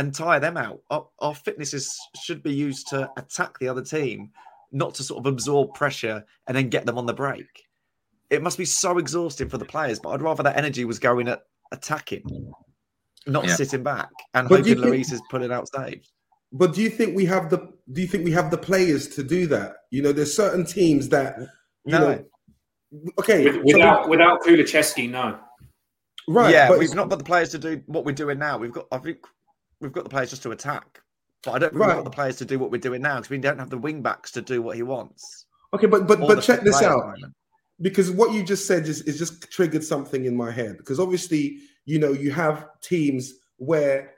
and 0.01 0.13
tire 0.15 0.39
them 0.39 0.57
out. 0.57 0.81
Our, 0.89 1.05
our 1.19 1.35
fitness 1.35 1.75
is, 1.75 1.95
should 2.23 2.41
be 2.41 2.51
used 2.53 2.87
to 2.87 3.07
attack 3.17 3.59
the 3.59 3.67
other 3.67 3.83
team, 3.83 4.31
not 4.71 4.95
to 4.95 5.03
sort 5.03 5.19
of 5.19 5.31
absorb 5.31 5.75
pressure 5.75 6.25
and 6.47 6.57
then 6.57 6.69
get 6.69 6.87
them 6.87 6.97
on 6.97 7.05
the 7.05 7.13
break. 7.13 7.45
It 8.31 8.41
must 8.41 8.57
be 8.57 8.65
so 8.65 8.97
exhausting 8.97 9.47
for 9.47 9.59
the 9.59 9.65
players, 9.65 9.99
but 9.99 10.09
I'd 10.09 10.21
rather 10.23 10.41
that 10.41 10.57
energy 10.57 10.85
was 10.85 10.97
going 10.97 11.27
at 11.27 11.43
attacking, 11.71 12.23
not 13.27 13.45
Yeah. 13.45 13.55
sitting 13.55 13.83
back 13.83 14.09
and 14.33 14.49
But 14.49 14.63
do 14.63 14.71
you 14.71 14.75
hoping 14.75 14.91
think- 15.03 15.13
is 15.13 15.21
pulling 15.29 15.51
out 15.51 15.69
saves. 15.71 16.11
But 16.53 16.73
do 16.73 16.81
you 16.81 16.89
think 16.89 17.15
we 17.15 17.25
have 17.25 17.49
the 17.49 17.59
do 17.93 18.01
you 18.01 18.07
think 18.07 18.25
we 18.25 18.31
have 18.31 18.51
the 18.51 18.57
players 18.57 19.07
to 19.09 19.23
do 19.23 19.45
that? 19.47 19.75
You 19.91 20.01
know, 20.01 20.11
there's 20.11 20.35
certain 20.35 20.65
teams 20.65 21.07
that 21.09 21.37
you 21.85 21.91
No. 21.93 21.99
know 21.99 22.25
okay 23.19 23.45
With- 23.45 23.55
so 23.55 23.61
without 23.77 24.09
without 24.09 24.41
Kulusevski, 24.41 25.09
no. 25.09 25.39
right 26.27 26.51
yeah, 26.51 26.67
but 26.67 26.77
we've 26.79 26.93
not 26.95 27.07
got 27.09 27.19
the 27.19 27.23
players 27.25 27.49
to 27.51 27.57
do 27.59 27.81
what 27.85 28.03
we're 28.05 28.11
doing 28.23 28.37
now. 28.39 28.57
We've 28.57 28.73
got, 28.73 28.85
I 28.91 28.97
think, 28.97 29.19
we've 29.81 29.91
got 29.91 30.03
the 30.03 30.09
players 30.09 30.29
just 30.29 30.43
to 30.43 30.51
attack, 30.51 31.01
but 31.43 31.51
I 31.51 31.59
don't 31.59 31.73
we've 31.73 31.81
Right. 31.81 31.95
got 31.95 32.03
the 32.03 32.11
players 32.11 32.37
to 32.37 32.45
do 32.45 32.59
what 32.59 32.71
we're 32.71 32.77
doing 32.77 33.01
now 33.01 33.17
because 33.17 33.29
we 33.29 33.37
don't 33.37 33.59
have 33.59 33.69
the 33.69 33.77
wing 33.77 34.01
backs 34.01 34.31
to 34.31 34.41
do 34.41 34.61
what 34.61 34.75
he 34.75 34.83
wants. 34.83 35.45
okay 35.73 35.87
but 35.87 36.07
but 36.07 36.19
but 36.19 36.41
check 36.41 36.61
this 36.61 36.81
out. 36.81 37.17
because 37.81 38.11
what 38.11 38.33
you 38.33 38.43
just 38.43 38.67
said 38.67 38.87
is, 38.87 39.01
is 39.01 39.17
just 39.17 39.49
triggered 39.51 39.83
something 39.83 40.25
in 40.25 40.35
my 40.35 40.51
head. 40.51 40.77
Because 40.77 40.99
obviously 40.99 41.59
you 41.85 41.99
know 41.99 42.11
you 42.11 42.31
have 42.31 42.67
teams 42.81 43.33
where 43.57 44.13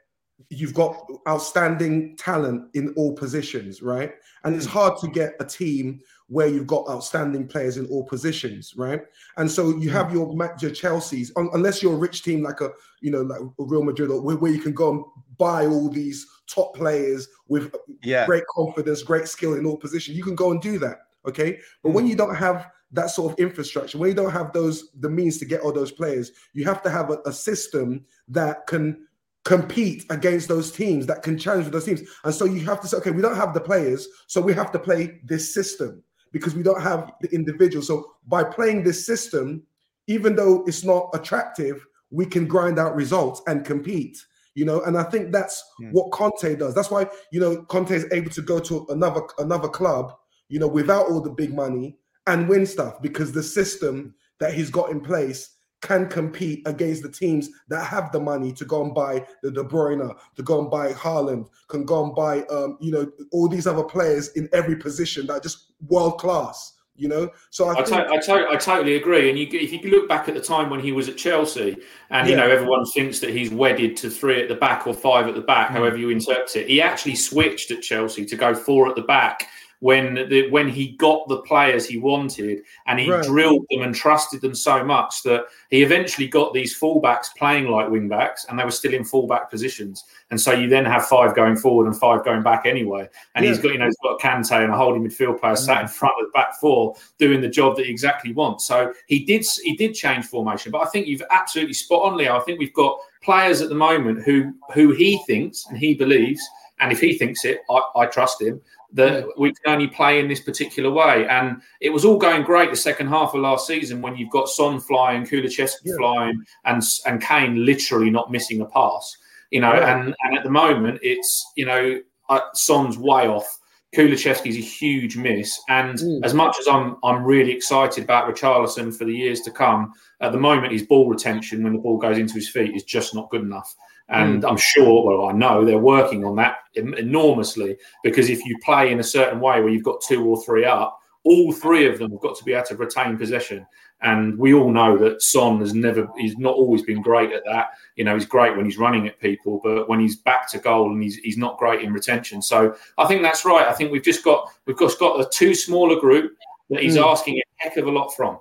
you've 0.50 0.74
got 0.74 0.96
outstanding 1.28 2.18
talent 2.18 2.70
in 2.74 2.94
all 2.96 3.16
positions 3.16 3.82
right? 3.82 4.14
And 4.44 4.56
it's 4.56 4.66
hmm. 4.66 4.72
hard 4.72 5.00
to 5.00 5.08
get 5.08 5.36
a 5.40 5.46
team 5.46 6.00
where 6.34 6.48
you've 6.48 6.68
got 6.68 6.90
outstanding 6.90 7.48
players 7.48 7.78
in 7.78 7.86
all 7.88 8.04
positions 8.04 8.74
right 8.76 9.02
and 9.38 9.50
so 9.50 9.78
you 9.78 9.90
have 9.90 10.12
your 10.12 10.36
your 10.60 10.72
chelsea's 10.72 11.32
un- 11.36 11.50
unless 11.54 11.82
you're 11.82 11.94
a 11.94 11.98
rich 11.98 12.24
team 12.24 12.42
like 12.42 12.60
a 12.62 12.70
you 13.02 13.12
know 13.12 13.22
like 13.22 13.40
real 13.58 13.84
madrid 13.84 14.10
or 14.10 14.22
where, 14.22 14.38
where 14.38 14.52
you 14.52 14.60
can 14.60 14.74
go 14.74 14.92
and 14.92 15.06
buy 15.38 15.66
all 15.66 15.90
these 15.90 16.26
top 16.48 16.76
players 16.76 17.28
with 17.48 17.74
uh, 17.74 17.78
Yeah. 18.02 18.26
great 18.26 18.44
confidence 18.48 19.04
great 19.04 19.28
skill 19.28 19.54
in 19.54 19.66
all 19.66 19.78
positions 19.78 20.18
you 20.18 20.24
can 20.24 20.36
go 20.36 20.52
and 20.52 20.62
do 20.62 20.80
that 20.80 21.00
okay 21.26 21.60
but 21.84 21.92
when 21.92 22.06
mm. 22.06 22.10
you 22.10 22.16
don't 22.16 22.36
have 22.36 22.68
that 22.94 23.10
sort 23.10 23.34
of 23.34 23.40
infrastructure, 23.40 23.98
when 23.98 24.10
you 24.10 24.16
don't 24.16 24.32
have 24.32 24.54
those 24.54 24.92
the 25.00 25.10
means 25.10 25.40
to 25.40 25.46
get 25.46 25.62
all 25.62 25.72
those 25.74 25.92
players, 25.92 26.32
you 26.54 26.64
have 26.64 26.82
to 26.84 26.92
have 26.92 27.10
a, 27.10 27.18
a 27.26 27.34
system 27.34 28.06
that 28.28 28.68
can 28.68 29.08
compete 29.44 30.06
against 30.10 30.48
those 30.48 30.72
teams, 30.72 31.06
that 31.08 31.24
can 31.24 31.38
challenge 31.38 31.68
those 31.70 31.86
teams. 31.86 32.02
And 32.24 32.34
so 32.34 32.46
you 32.46 32.64
have 32.66 32.80
to 32.82 32.88
say, 32.88 32.98
okay, 32.98 33.12
we 33.12 33.22
don't 33.22 33.36
have 33.36 33.54
the 33.54 33.60
players, 33.60 34.08
so 34.28 34.40
we 34.40 34.54
have 34.54 34.72
to 34.72 34.80
play 34.80 35.20
this 35.24 35.54
system 35.54 36.04
because 36.34 36.56
we 36.56 36.64
don't 36.64 36.82
have 36.82 37.14
the 37.22 37.34
individual. 37.34 37.82
So 37.82 38.12
by 38.28 38.44
playing 38.44 38.84
this 38.84 39.06
system, 39.06 39.64
even 40.08 40.36
though 40.36 40.66
it's 40.68 40.84
not 40.84 41.10
attractive, 41.14 41.86
we 42.12 42.26
can 42.26 42.46
grind 42.46 42.78
out 42.78 42.96
results 42.96 43.42
and 43.48 43.64
compete. 43.64 44.18
You 44.56 44.66
know, 44.66 44.82
and 44.82 44.98
I 44.98 45.04
think 45.04 45.32
that's 45.32 45.64
hmm. 45.78 45.92
what 45.92 46.12
Conte 46.12 46.56
does. 46.56 46.76
That's 46.76 46.92
why 46.92 47.08
you 47.32 47.40
know 47.40 47.64
Conte 47.64 47.92
is 47.92 48.06
able 48.12 48.32
to 48.32 48.42
go 48.42 48.60
to 48.60 48.86
another 48.90 49.22
another 49.40 49.70
club, 49.70 50.14
you 50.50 50.60
know, 50.60 50.68
without 50.68 51.08
all 51.08 51.22
the 51.22 51.32
big 51.32 51.54
money 51.54 51.98
and 52.28 52.50
win 52.50 52.66
stuff 52.66 53.02
because 53.02 53.32
the 53.32 53.44
system 53.44 54.14
that 54.40 54.54
he's 54.54 54.70
got 54.70 54.92
in 54.92 55.00
place 55.00 55.56
can 55.84 56.08
compete 56.08 56.66
against 56.66 57.04
the 57.04 57.10
teams 57.10 57.50
that 57.68 57.84
have 57.86 58.12
the 58.12 58.20
money 58.20 58.52
to 58.54 58.66
go 58.66 58.84
and 58.84 58.96
buy 58.96 59.24
the 59.44 59.52
De 59.52 59.64
Bruyne, 59.64 60.16
to 60.36 60.42
go 60.42 60.60
and 60.62 60.72
buy 60.72 60.94
Haaland, 60.94 61.48
can 61.68 61.86
go 61.86 62.06
and 62.06 62.16
buy, 62.16 62.42
um, 62.44 62.78
you 62.82 62.92
know, 62.92 63.12
all 63.32 63.48
these 63.50 63.68
other 63.68 63.84
players 63.84 64.30
in 64.30 64.50
every 64.54 64.78
position 64.78 65.28
that 65.28 65.34
are 65.34 65.40
just 65.42 65.74
world 65.88 66.18
class. 66.20 66.72
You 66.96 67.08
know, 67.08 67.32
so 67.50 67.66
I, 67.70 67.72
I, 67.72 67.76
think, 67.84 67.88
to- 67.88 68.14
I, 68.14 68.20
to- 68.20 68.48
I 68.52 68.56
totally 68.56 68.96
agree. 68.98 69.28
And 69.28 69.38
you, 69.38 69.48
if 69.52 69.72
you 69.74 69.80
look 69.90 70.08
back 70.08 70.30
at 70.30 70.36
the 70.36 70.40
time 70.40 70.70
when 70.70 70.80
he 70.80 70.92
was 70.92 71.10
at 71.10 71.18
Chelsea, 71.18 71.76
and 72.12 72.30
you 72.30 72.36
know 72.36 72.48
everyone 72.48 72.86
thinks 72.86 73.20
that 73.22 73.32
he's 73.32 73.50
wedded 73.50 73.98
to 73.98 74.12
three 74.12 74.40
at 74.44 74.48
the 74.48 74.54
back 74.56 74.86
or 74.86 74.94
five 74.94 75.28
at 75.28 75.34
the 75.34 75.42
back, 75.42 75.70
Mm. 75.70 75.74
however 75.74 75.98
you 75.98 76.12
interpret 76.12 76.56
it, 76.56 76.68
he 76.70 76.80
actually 76.84 77.16
switched 77.16 77.72
at 77.72 77.82
Chelsea 77.82 78.26
to 78.26 78.36
go 78.36 78.54
four 78.54 78.88
at 78.90 78.96
the 78.96 79.02
back 79.02 79.48
when 79.84 80.14
the, 80.30 80.50
when 80.50 80.70
he 80.70 80.96
got 80.96 81.28
the 81.28 81.42
players 81.42 81.86
he 81.86 81.98
wanted, 81.98 82.62
and 82.88 83.02
he 83.02 83.12
Right. 83.12 83.22
drilled 83.22 83.66
them 83.70 83.82
and 83.82 83.94
trusted 83.94 84.40
them 84.40 84.56
so 84.56 84.82
much 84.82 85.24
that 85.24 85.44
he 85.72 85.84
eventually 85.84 86.26
got 86.26 86.54
these 86.54 86.80
fullbacks 86.80 87.28
playing 87.38 87.68
like 87.68 87.90
wingbacks 87.90 88.48
and 88.48 88.58
they 88.58 88.64
were 88.64 88.72
still 88.72 88.94
in 88.94 89.04
fullback 89.04 89.50
positions. 89.52 90.06
And 90.32 90.40
so 90.40 90.54
you 90.54 90.70
then 90.70 90.86
have 90.86 91.06
five 91.08 91.36
going 91.36 91.58
forward 91.58 91.88
and 91.88 92.00
five 92.00 92.24
going 92.24 92.44
back 92.44 92.66
anyway. 92.66 93.10
And 93.36 93.44
he's 93.44 93.58
Yeah. 93.58 93.64
got 93.64 93.72
you 93.74 93.80
know 93.80 93.86
he's 93.88 93.98
got 94.02 94.22
Kante 94.22 94.64
and 94.64 94.72
a 94.72 94.78
holding 94.78 95.04
midfield 95.04 95.42
player 95.42 95.58
sat 95.58 95.82
in 95.82 95.88
mm. 95.88 95.94
front 95.94 96.16
of 96.18 96.28
the 96.28 96.32
back 96.32 96.58
four 96.62 96.96
doing 97.20 97.42
the 97.42 97.50
job 97.50 97.76
that 97.76 97.86
he 97.86 97.92
exactly 97.92 98.32
wants. 98.32 98.66
So 98.66 98.94
he 99.08 99.26
did 99.26 99.46
he 99.64 99.76
did 99.76 99.94
change 99.96 100.28
formation, 100.28 100.72
but 100.72 100.80
I 100.80 100.86
think 100.86 101.08
you've 101.08 101.24
absolutely 101.30 101.74
spot 101.74 102.04
on, 102.04 102.16
Leo. 102.16 102.38
I 102.38 102.40
think 102.46 102.58
we've 102.58 102.74
got 102.74 102.98
players 103.22 103.60
at 103.60 103.68
the 103.68 103.76
moment 103.76 104.24
who 104.24 104.54
who 104.74 104.94
he 104.94 105.22
thinks 105.28 105.66
and 105.68 105.78
he 105.78 105.94
believes, 105.94 106.42
and 106.80 106.90
if 106.90 107.02
he 107.02 107.18
thinks 107.18 107.44
it, 107.44 107.60
I, 107.70 107.82
I 107.98 108.06
trust 108.06 108.42
him 108.42 108.62
that 108.94 109.26
we 109.38 109.52
can 109.54 109.74
only 109.74 109.88
play 109.88 110.20
in 110.20 110.28
this 110.28 110.40
particular 110.40 110.92
way. 110.92 111.28
And 111.28 111.62
it 111.82 111.90
was 111.90 112.06
all 112.06 112.18
going 112.18 112.44
great 112.44 112.70
the 112.70 112.76
second 112.78 113.08
half 113.08 113.34
of 113.34 113.42
last 113.42 113.66
season 113.68 114.02
when 114.02 114.16
you've 114.16 114.30
got 114.30 114.48
Son 114.48 114.80
flying, 114.80 115.26
Kulusevski 115.26 115.98
flying, 115.98 116.44
and 116.66 116.82
and 117.06 117.22
Kane 117.22 117.66
literally 117.66 118.10
not 118.10 118.32
missing 118.32 118.62
a 118.62 118.66
pass. 118.66 119.18
You 119.52 119.62
know, 119.62 119.72
Right. 119.72 119.84
and 119.84 120.16
and 120.24 120.38
at 120.38 120.44
the 120.44 120.50
moment 120.50 121.00
it's 121.02 121.44
you 121.56 121.66
know 121.66 122.00
uh, 122.30 122.40
Son's 122.54 122.98
way 122.98 123.28
off. 123.28 123.60
Kulusevski's 123.96 124.58
a 124.58 124.60
huge 124.60 125.18
miss, 125.18 125.60
and 125.70 126.00
as 126.24 126.34
much 126.34 126.58
as 126.60 126.68
I'm 126.68 126.98
I'm 127.04 127.24
really 127.24 127.52
excited 127.52 128.04
about 128.04 128.28
Richarlison 128.34 128.96
for 128.96 129.06
the 129.06 129.14
years 129.16 129.42
to 129.42 129.52
come, 129.52 129.94
at 130.20 130.32
the 130.32 130.40
moment 130.40 130.72
his 130.74 130.82
ball 130.82 131.08
retention 131.08 131.64
when 131.64 131.74
the 131.74 131.80
ball 131.80 131.98
goes 131.98 132.18
into 132.18 132.34
his 132.34 132.50
feet 132.50 132.76
is 132.76 132.84
just 132.84 133.14
not 133.14 133.30
good 133.30 133.42
enough. 133.42 133.72
And 134.10 134.44
I'm 134.46 134.58
sure, 134.58 135.06
well, 135.06 135.30
I 135.30 135.32
know 135.32 135.64
they're 135.64 135.78
working 135.78 136.26
on 136.26 136.36
that 136.38 136.58
enormously 136.76 137.78
because 138.04 138.30
if 138.30 138.44
you 138.46 138.58
play 138.64 138.92
in 138.92 139.00
a 139.00 139.04
certain 139.04 139.40
way 139.40 139.62
where 139.62 139.70
you've 139.70 139.84
got 139.84 140.02
two 140.02 140.26
or 140.26 140.42
three 140.44 140.66
up, 140.66 141.00
all 141.24 141.52
three 141.54 141.88
of 141.88 142.00
them 142.00 142.12
have 142.12 142.20
got 142.20 142.38
to 142.38 142.44
be 142.44 142.54
able 142.54 142.66
to 142.68 142.76
retain 142.76 143.18
possession. 143.18 143.66
And 144.02 144.38
we 144.38 144.54
all 144.54 144.70
know 144.70 144.98
that 144.98 145.22
Son 145.22 145.60
has 145.62 145.74
never, 145.74 146.10
he's 146.18 146.38
not 146.38 146.56
always 146.56 146.82
been 146.82 147.02
great 147.02 147.32
at 147.32 147.46
that. 147.46 147.70
You 147.96 148.04
know, 148.04 148.14
he's 148.16 148.26
great 148.26 148.58
when 148.58 148.66
he's 148.66 148.78
running 148.78 149.08
at 149.08 149.18
people, 149.22 149.62
but 149.64 149.88
when 149.88 150.02
he's 150.02 150.18
back 150.18 150.52
to 150.52 150.58
goal 150.60 150.92
and 150.92 151.02
he's, 151.02 151.16
he's 151.18 151.38
not 151.38 151.58
great 151.58 151.82
in 151.82 151.94
retention. 151.94 152.42
So 152.42 152.76
I 152.98 153.06
think 153.06 153.22
that's 153.22 153.46
right. 153.46 153.66
I 153.66 153.72
think 153.72 153.94
we've 153.94 154.04
just 154.04 154.24
got, 154.26 154.50
we've 154.66 154.78
just 154.78 155.00
got 155.00 155.22
a 155.22 155.30
too 155.30 155.56
smaller 155.56 155.98
group 156.00 156.36
that 156.70 156.82
he's 156.82 156.98
Mm. 156.98 157.10
asking 157.10 157.38
a 157.38 157.44
heck 157.56 157.78
of 157.78 157.88
a 157.88 157.92
lot 157.92 158.10
from. 158.10 158.40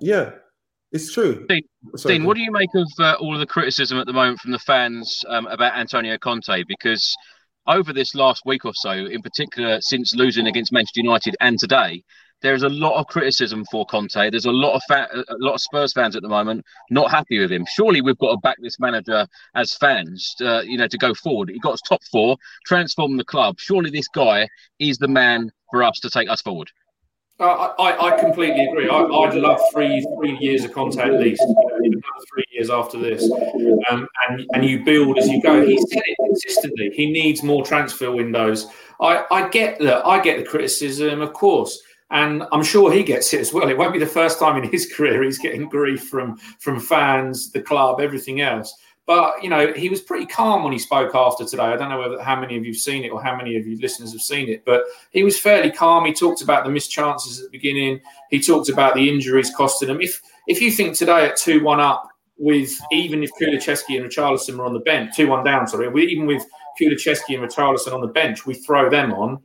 yeah, 0.00 0.32
it's 0.92 1.12
true. 1.14 1.46
Dean, 1.48 1.62
Sorry, 1.96 2.16
Dean, 2.18 2.26
what 2.26 2.34
do 2.34 2.42
you 2.42 2.50
make 2.50 2.74
of 2.74 2.88
uh, 2.98 3.16
all 3.20 3.32
of 3.32 3.40
the 3.40 3.46
criticism 3.46 3.98
at 3.98 4.06
the 4.06 4.12
moment 4.12 4.40
from 4.40 4.50
the 4.50 4.58
fans 4.58 5.24
um, 5.28 5.46
about 5.46 5.76
Antonio 5.76 6.18
Conte? 6.18 6.64
Because 6.64 7.16
over 7.66 7.92
this 7.92 8.14
last 8.14 8.42
week 8.44 8.64
or 8.64 8.72
so, 8.74 8.90
in 8.90 9.22
particular, 9.22 9.80
since 9.80 10.14
losing 10.14 10.46
against 10.46 10.72
Manchester 10.72 11.00
United 11.00 11.36
and 11.40 11.58
today, 11.58 12.02
there 12.42 12.54
is 12.54 12.62
a 12.62 12.68
lot 12.68 12.98
of 12.98 13.06
criticism 13.06 13.64
for 13.70 13.84
Conte. 13.86 14.30
There's 14.30 14.46
a 14.46 14.50
lot 14.50 14.74
of 14.74 14.82
fa- 14.88 15.08
a 15.12 15.36
lot 15.38 15.54
of 15.54 15.60
Spurs 15.60 15.92
fans 15.92 16.16
at 16.16 16.22
the 16.22 16.28
moment 16.28 16.64
not 16.90 17.10
happy 17.10 17.38
with 17.38 17.52
him. 17.52 17.66
Surely 17.68 18.00
we've 18.00 18.18
got 18.18 18.30
to 18.32 18.38
back 18.38 18.56
this 18.60 18.80
manager 18.80 19.26
as 19.54 19.74
fans, 19.74 20.34
uh, 20.40 20.62
you 20.62 20.78
know, 20.78 20.88
to 20.88 20.98
go 20.98 21.14
forward. 21.14 21.50
He 21.50 21.58
got 21.58 21.74
us 21.74 21.82
top 21.82 22.02
four, 22.10 22.36
transform 22.66 23.16
the 23.16 23.24
club. 23.24 23.56
Surely 23.58 23.90
this 23.90 24.08
guy 24.08 24.48
is 24.78 24.98
the 24.98 25.08
man 25.08 25.52
for 25.70 25.82
us 25.82 26.00
to 26.00 26.10
take 26.10 26.30
us 26.30 26.40
forward. 26.40 26.70
Uh, 27.38 27.72
I, 27.78 28.08
I 28.08 28.20
completely 28.20 28.66
agree. 28.66 28.88
I, 28.88 29.00
would 29.00 29.34
love 29.34 29.60
three 29.72 30.06
three 30.18 30.36
years 30.40 30.64
of 30.64 30.72
Conte 30.72 30.98
at 30.98 31.12
least, 31.12 31.42
you 31.42 31.69
three 32.32 32.44
years 32.52 32.70
after 32.70 32.98
this, 32.98 33.30
um, 33.90 34.06
and 34.28 34.46
and 34.52 34.64
you 34.64 34.84
build 34.84 35.18
as 35.18 35.28
you 35.28 35.42
go. 35.42 35.64
He 35.64 35.78
said 35.78 36.02
it 36.04 36.16
consistently. 36.24 36.90
He 36.94 37.10
needs 37.10 37.42
more 37.42 37.64
transfer 37.64 38.10
windows. 38.10 38.66
I, 39.00 39.24
I 39.30 39.48
get 39.48 39.78
that. 39.80 40.06
I 40.06 40.20
get 40.20 40.38
the 40.38 40.44
criticism, 40.44 41.20
of 41.20 41.32
course, 41.32 41.82
and 42.10 42.44
I'm 42.52 42.62
sure 42.62 42.92
he 42.92 43.02
gets 43.02 43.32
it 43.32 43.40
as 43.40 43.52
well. 43.52 43.68
It 43.68 43.78
won't 43.78 43.92
be 43.92 43.98
the 43.98 44.06
first 44.06 44.38
time 44.38 44.62
in 44.62 44.70
his 44.70 44.92
career 44.94 45.22
he's 45.22 45.38
getting 45.38 45.68
grief 45.68 46.08
from 46.08 46.36
from 46.58 46.80
fans, 46.80 47.50
the 47.52 47.62
club, 47.62 48.00
everything 48.00 48.40
else. 48.40 48.74
But 49.10 49.42
you 49.42 49.50
know, 49.50 49.72
he 49.72 49.88
was 49.88 50.00
pretty 50.00 50.24
calm 50.24 50.62
when 50.62 50.72
he 50.72 50.78
spoke 50.78 51.16
after 51.16 51.44
today. 51.44 51.64
I 51.64 51.76
don't 51.76 51.88
know 51.88 51.98
whether 51.98 52.22
how 52.22 52.40
many 52.40 52.56
of 52.56 52.64
you've 52.64 52.76
seen 52.76 53.04
it 53.04 53.08
or 53.08 53.20
how 53.20 53.34
many 53.34 53.56
of 53.56 53.66
you 53.66 53.76
listeners 53.80 54.12
have 54.12 54.20
seen 54.20 54.48
it, 54.48 54.64
but 54.64 54.84
he 55.10 55.24
was 55.24 55.36
fairly 55.36 55.68
calm. 55.68 56.04
He 56.04 56.12
talked 56.12 56.42
about 56.42 56.62
the 56.62 56.70
missed 56.70 56.92
chances 56.92 57.40
at 57.40 57.46
the 57.46 57.58
beginning. 57.58 58.00
He 58.30 58.40
talked 58.40 58.68
about 58.68 58.94
the 58.94 59.08
injuries 59.08 59.50
costing 59.56 59.88
him. 59.88 60.00
If 60.00 60.22
if 60.46 60.62
you 60.62 60.70
think 60.70 60.96
today 60.96 61.26
at 61.26 61.36
two 61.36 61.60
one 61.64 61.80
up 61.80 62.08
with 62.38 62.70
even 62.92 63.24
if 63.24 63.30
Kulusevski 63.32 64.00
and 64.00 64.08
Richarlison 64.08 64.56
were 64.56 64.64
on 64.64 64.74
the 64.74 64.78
bench, 64.78 65.16
two 65.16 65.26
one 65.26 65.42
down, 65.42 65.66
sorry, 65.66 65.88
we, 65.88 66.06
even 66.06 66.26
with 66.26 66.46
Kulusevski 66.80 67.36
and 67.36 67.42
Richarlison 67.42 67.92
on 67.92 68.02
the 68.02 68.06
bench, 68.06 68.46
we 68.46 68.54
throw 68.54 68.88
them 68.88 69.12
on, 69.12 69.42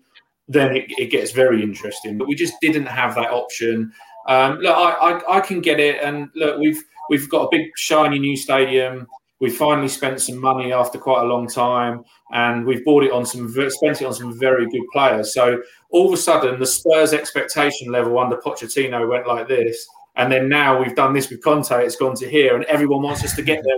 then 0.47 0.75
it, 0.75 0.86
it 0.89 1.10
gets 1.10 1.32
very 1.32 1.63
interesting. 1.63 2.19
But 2.19 2.28
we 2.28 2.36
just 2.36 2.54
didn't 2.62 2.86
have 2.86 3.15
that 3.15 3.32
option. 3.32 3.91
Um, 4.28 4.60
look, 4.60 4.78
I, 4.78 4.91
I, 4.91 5.38
I 5.38 5.39
can 5.39 5.60
get 5.60 5.80
it, 5.80 6.04
and 6.04 6.30
look, 6.36 6.60
we've 6.60 6.84
we've 7.10 7.28
got 7.32 7.45
a 7.45 7.47
big 7.49 7.71
shiny 7.75 8.19
new 8.19 8.38
stadium 8.38 9.08
we 9.39 9.50
finally 9.50 9.89
spent 9.89 10.21
some 10.21 10.39
money 10.39 10.71
after 10.71 10.98
quite 10.98 11.24
a 11.24 11.28
long 11.28 11.48
time, 11.48 12.04
and 12.32 12.65
we've 12.65 12.86
bought 12.86 13.04
it 13.04 13.12
on 13.12 13.26
some 13.26 13.50
spent 13.69 14.02
it 14.02 14.06
on 14.06 14.13
some 14.13 14.38
very 14.39 14.69
good 14.69 14.84
players. 14.93 15.34
So 15.34 15.62
all 15.89 16.08
of 16.08 16.13
a 16.13 16.17
sudden, 16.17 16.60
the 16.60 16.65
Spurs 16.65 17.13
expectation 17.13 17.91
level 17.91 18.17
under 18.17 18.38
Pochettino 18.38 19.08
went 19.10 19.28
like 19.28 19.48
this, 19.48 19.88
and 20.15 20.32
then 20.32 20.48
now 20.48 20.82
we've 20.82 20.95
done 20.95 21.13
this 21.13 21.30
with 21.30 21.43
Conte. 21.43 21.71
It's 21.71 21.98
gone 21.98 22.15
to 22.15 22.30
here, 22.30 22.56
and 22.56 22.63
everyone 22.65 23.02
wants 23.02 23.24
us 23.26 23.36
to 23.36 23.41
get 23.41 23.62
there. 23.65 23.76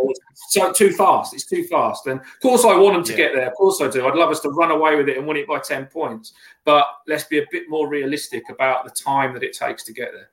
So 0.50 0.72
too 0.72 0.92
fast. 0.92 1.34
It's 1.34 1.46
too 1.46 1.64
fast. 1.64 2.06
And 2.06 2.20
of 2.20 2.40
course, 2.42 2.64
I 2.64 2.76
want 2.76 2.94
them 2.96 3.04
to 3.06 3.12
yeah. 3.14 3.18
get 3.18 3.34
there. 3.34 3.48
Of 3.48 3.56
course, 3.56 3.82
I 3.82 3.88
do. 3.90 4.08
I'd 4.08 4.16
love 4.16 4.30
us 4.30 4.42
to 4.42 4.50
run 4.50 4.70
away 4.70 4.96
with 4.96 5.10
it 5.10 5.18
and 5.18 5.26
win 5.26 5.38
it 5.38 5.48
by 5.48 5.60
ten 5.60 5.88
points. 5.88 6.34
But 6.66 6.86
let's 7.08 7.24
be 7.24 7.40
a 7.40 7.46
bit 7.52 7.64
more 7.68 7.90
realistic 7.90 8.44
about 8.50 8.86
the 8.86 8.92
time 8.92 9.34
that 9.34 9.42
it 9.42 9.54
takes 9.54 9.84
to 9.86 9.94
get 9.94 10.12
there. 10.14 10.30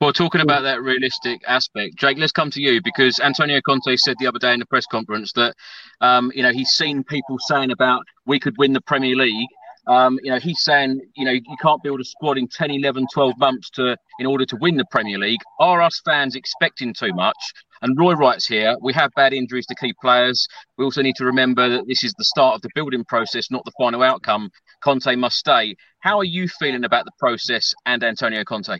Well, 0.00 0.14
talking 0.14 0.40
about 0.40 0.62
that 0.62 0.80
realistic 0.80 1.42
aspect, 1.46 1.96
Jake, 1.96 2.16
let's 2.16 2.32
come 2.32 2.50
to 2.52 2.62
you 2.62 2.80
because 2.82 3.20
Antonio 3.20 3.60
Conte 3.60 3.96
said 3.96 4.16
the 4.18 4.28
other 4.28 4.38
day 4.38 4.54
in 4.54 4.58
the 4.58 4.64
press 4.64 4.86
conference 4.86 5.30
that, 5.34 5.54
um, 6.00 6.32
you 6.34 6.42
know, 6.42 6.52
he's 6.52 6.70
seen 6.70 7.04
people 7.04 7.36
saying 7.38 7.70
about 7.70 8.04
we 8.24 8.40
could 8.40 8.56
win 8.56 8.72
the 8.72 8.80
Premier 8.80 9.14
League. 9.14 9.48
Um, 9.86 10.18
you 10.22 10.30
know, 10.30 10.38
he's 10.38 10.64
saying, 10.64 11.02
you 11.16 11.26
know, 11.26 11.32
you 11.32 11.56
can't 11.60 11.82
build 11.82 12.00
a 12.00 12.04
squad 12.04 12.38
in 12.38 12.48
10, 12.48 12.70
11, 12.70 13.08
12 13.12 13.34
months 13.38 13.68
to 13.72 13.94
in 14.18 14.24
order 14.24 14.46
to 14.46 14.56
win 14.58 14.78
the 14.78 14.86
Premier 14.90 15.18
League. 15.18 15.40
Are 15.58 15.82
us 15.82 16.00
fans 16.02 16.34
expecting 16.34 16.94
too 16.94 17.12
much? 17.12 17.36
And 17.82 17.98
Roy 17.98 18.14
writes 18.14 18.46
here, 18.46 18.78
we 18.80 18.94
have 18.94 19.10
bad 19.16 19.34
injuries 19.34 19.66
to 19.66 19.74
key 19.74 19.92
players. 20.00 20.48
We 20.78 20.84
also 20.86 21.02
need 21.02 21.16
to 21.16 21.26
remember 21.26 21.68
that 21.68 21.86
this 21.86 22.04
is 22.04 22.14
the 22.16 22.24
start 22.24 22.54
of 22.54 22.62
the 22.62 22.70
building 22.74 23.04
process, 23.04 23.50
not 23.50 23.66
the 23.66 23.72
final 23.76 24.02
outcome. 24.02 24.48
Conte 24.82 25.14
must 25.16 25.36
stay. 25.36 25.76
How 25.98 26.16
are 26.20 26.24
you 26.24 26.48
feeling 26.48 26.84
about 26.84 27.04
the 27.04 27.12
process 27.18 27.74
and 27.84 28.02
Antonio 28.02 28.44
Conte? 28.44 28.78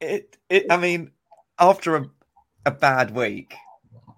It, 0.00 0.36
it 0.48 0.66
I 0.70 0.76
mean, 0.76 1.10
after 1.58 1.96
a, 1.96 2.10
a 2.66 2.70
bad 2.70 3.14
week, 3.14 3.54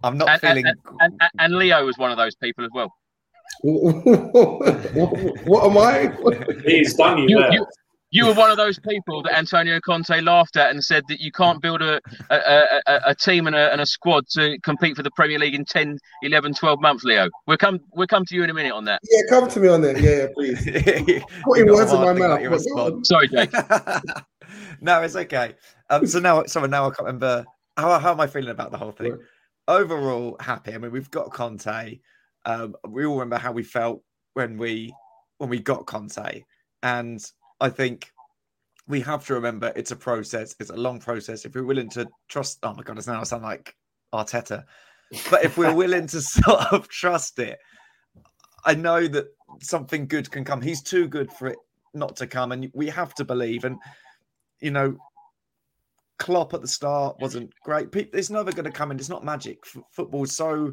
I'm 0.05 0.19
not 0.19 0.29
and, 0.29 0.41
feeling. 0.41 0.67
And, 0.67 0.79
and, 1.01 1.31
and, 1.39 1.55
Leo 1.55 1.85
was 1.85 1.99
one 1.99 2.11
of 2.11 2.17
those 2.17 2.35
people 2.35 2.65
as 2.65 2.71
well. 2.75 2.93
what, 3.63 5.47
what, 5.47 5.71
am 5.71 5.79
I? 5.79 6.13
He's 6.67 6.95
done 6.95 7.19
you, 7.19 7.29
you 7.29 7.39
there. 7.39 7.53
You, 7.53 7.67
you 8.11 8.27
were 8.27 8.35
one 8.35 8.51
of 8.51 8.59
those 8.59 8.79
people 8.79 9.23
that 9.23 9.37
Antonio 9.37 9.81
Conte 9.81 10.21
laughed 10.21 10.57
at 10.57 10.71
and 10.71 10.85
said 10.85 11.03
that 11.09 11.21
you 11.21 11.33
can't 11.33 11.63
build 11.63 11.81
a, 11.81 11.99
a, 12.29 12.81
a, 12.87 13.01
a 13.07 13.15
team 13.15 13.47
and 13.47 13.57
a, 13.57 13.73
and 13.73 13.81
a 13.81 13.87
squad 13.87 14.27
to 14.33 14.59
compete 14.63 14.97
for 14.97 15.03
the 15.03 15.11
Premier 15.13 15.39
League 15.39 15.55
in 15.55 15.65
10, 15.65 15.99
11, 16.23 16.55
12 16.55 16.81
months, 16.81 17.05
Leo. 17.05 17.29
We'll 17.47 17.57
come 17.57 17.81
we'll 17.95 18.07
come 18.07 18.27
to 18.27 18.35
you 18.35 18.45
in 18.45 18.51
a 18.51 18.55
minute 18.55 18.73
on 18.73 18.85
that. 18.85 19.01
Yeah, 19.11 19.23
come 19.31 19.49
to 19.49 19.61
me 19.61 19.69
on 19.69 19.81
that. 19.83 19.99
Yeah, 19.99 20.11
yeah 20.11 20.27
please. 20.35 20.65
Putting 21.45 21.67
words 21.73 21.93
in 21.93 22.01
my 22.01 22.13
mouth. 22.13 23.07
Sorry, 23.07 23.29
Jake. 23.29 23.51
No, 24.83 25.01
it's 25.01 25.17
okay. 25.17 25.55
Um, 25.91 26.07
so 26.07 26.19
now, 26.19 26.45
sorry, 26.45 26.69
now 26.69 26.87
I 26.87 26.89
can't 26.89 27.07
remember. 27.07 27.47
How, 27.77 27.99
how 28.01 28.11
am 28.11 28.21
I 28.21 28.27
feeling 28.27 28.51
about 28.51 28.73
the 28.73 28.79
whole 28.79 28.91
thing? 28.91 29.17
Overall, 29.69 30.37
happy. 30.41 30.75
I 30.75 30.79
mean, 30.79 30.91
we've 30.91 31.11
got 31.11 31.33
Conte. 31.33 32.01
Um, 32.45 32.75
we 32.89 33.07
all 33.07 33.15
remember 33.15 33.39
how 33.39 33.53
we 33.53 33.63
felt 33.63 34.03
when 34.35 34.59
we 34.59 34.93
when 35.39 35.49
we 35.49 35.61
got 35.61 35.87
Conte, 35.87 36.43
and 36.83 37.25
I 37.61 37.69
think 37.69 38.11
we 38.89 39.01
have 39.03 39.25
to 39.27 39.35
remember 39.35 39.73
it's 39.77 39.93
a 39.93 39.97
process. 39.97 40.57
It's 40.59 40.71
a 40.71 40.77
long 40.77 40.99
process. 40.99 41.45
If 41.45 41.55
we're 41.55 41.65
willing 41.65 41.89
to 41.91 42.09
trust, 42.29 42.59
oh 42.65 42.75
my 42.75 42.83
god, 42.83 42.99
it's 42.99 43.07
now 43.07 43.21
I 43.21 43.23
sound 43.23 43.45
like 43.45 43.77
Arteta. 44.13 44.65
But 45.31 45.45
if 45.45 45.57
we're 45.57 45.75
willing 45.75 46.09
to 46.09 46.21
sort 46.21 46.73
of 46.73 46.89
trust 46.89 47.39
it, 47.39 47.59
I 48.65 48.75
know 48.75 49.07
that 49.07 49.27
something 49.61 50.09
good 50.09 50.29
can 50.29 50.45
come. 50.45 50.61
He's 50.61 50.83
too 50.83 51.07
good 51.07 51.33
for 51.33 51.47
it 51.47 51.59
not 51.95 52.17
to 52.17 52.27
come, 52.27 52.51
and 52.51 52.69
we 52.75 52.89
have 52.89 53.15
to 53.15 53.25
believe. 53.25 53.65
And 53.65 53.79
you 54.63 54.71
know, 54.71 54.97
Klopp 56.19 56.55
at 56.55 56.63
the 56.63 56.69
start 56.69 57.17
wasn't 57.21 57.53
great. 57.65 57.89
It's 57.95 58.31
never 58.31 58.53
going 58.53 58.65
to 58.65 58.71
come 58.71 58.93
in. 58.93 58.99
It's 58.99 59.09
not 59.09 59.25
magic. 59.25 59.59
F- 59.67 59.83
football's 59.91 60.33
so 60.33 60.73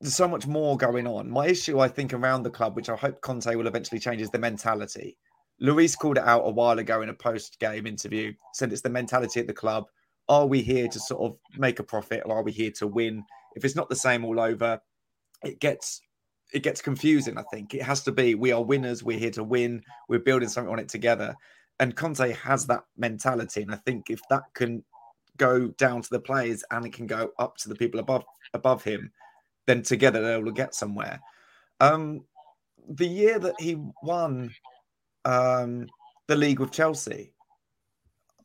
there's 0.00 0.14
so 0.14 0.28
much 0.28 0.46
more 0.46 0.76
going 0.76 1.06
on. 1.06 1.30
My 1.30 1.46
issue, 1.46 1.80
I 1.80 1.88
think, 1.88 2.12
around 2.12 2.42
the 2.42 2.50
club, 2.50 2.76
which 2.76 2.88
I 2.88 2.94
hope 2.94 3.20
Conte 3.20 3.52
will 3.54 3.66
eventually 3.66 3.98
change, 3.98 4.20
is 4.20 4.30
the 4.30 4.38
mentality. 4.38 5.16
Luis 5.60 5.96
called 5.96 6.18
it 6.18 6.24
out 6.24 6.42
a 6.42 6.50
while 6.50 6.78
ago 6.78 7.02
in 7.02 7.08
a 7.08 7.14
post-game 7.14 7.86
interview. 7.86 8.32
Said 8.52 8.70
it's 8.70 8.82
the 8.82 8.90
mentality 8.90 9.40
at 9.40 9.48
the 9.48 9.54
club. 9.54 9.86
Are 10.28 10.46
we 10.46 10.62
here 10.62 10.86
to 10.88 11.00
sort 11.00 11.22
of 11.22 11.38
make 11.58 11.80
a 11.80 11.82
profit, 11.82 12.22
or 12.26 12.36
are 12.36 12.44
we 12.44 12.52
here 12.52 12.70
to 12.78 12.86
win? 12.86 13.24
If 13.56 13.64
it's 13.64 13.74
not 13.74 13.88
the 13.88 13.96
same 13.96 14.24
all 14.24 14.38
over, 14.38 14.80
it 15.42 15.58
gets 15.58 16.02
it 16.52 16.62
gets 16.62 16.80
confusing. 16.80 17.38
I 17.38 17.44
think 17.50 17.74
it 17.74 17.82
has 17.82 18.02
to 18.04 18.12
be 18.12 18.34
we 18.34 18.52
are 18.52 18.62
winners. 18.62 19.02
We're 19.02 19.18
here 19.18 19.30
to 19.32 19.44
win. 19.44 19.82
We're 20.08 20.20
building 20.20 20.48
something 20.48 20.72
on 20.72 20.78
it 20.78 20.88
together 20.88 21.34
and 21.80 21.94
Conte 21.94 22.32
has 22.32 22.66
that 22.66 22.84
mentality, 22.96 23.62
and 23.62 23.72
I 23.72 23.76
think 23.76 24.10
if 24.10 24.20
that 24.30 24.42
can 24.54 24.82
go 25.36 25.68
down 25.68 26.02
to 26.02 26.10
the 26.10 26.20
players 26.20 26.64
and 26.70 26.84
it 26.84 26.92
can 26.92 27.06
go 27.06 27.30
up 27.38 27.56
to 27.58 27.68
the 27.68 27.74
people 27.74 28.00
above 28.00 28.24
above 28.54 28.82
him, 28.82 29.12
then 29.66 29.82
together 29.82 30.20
they'll 30.20 30.50
get 30.50 30.74
somewhere. 30.74 31.20
Um, 31.80 32.24
the 32.88 33.06
year 33.06 33.38
that 33.38 33.54
he 33.60 33.76
won 34.02 34.50
um, 35.24 35.86
the 36.26 36.36
league 36.36 36.58
with 36.58 36.72
Chelsea, 36.72 37.32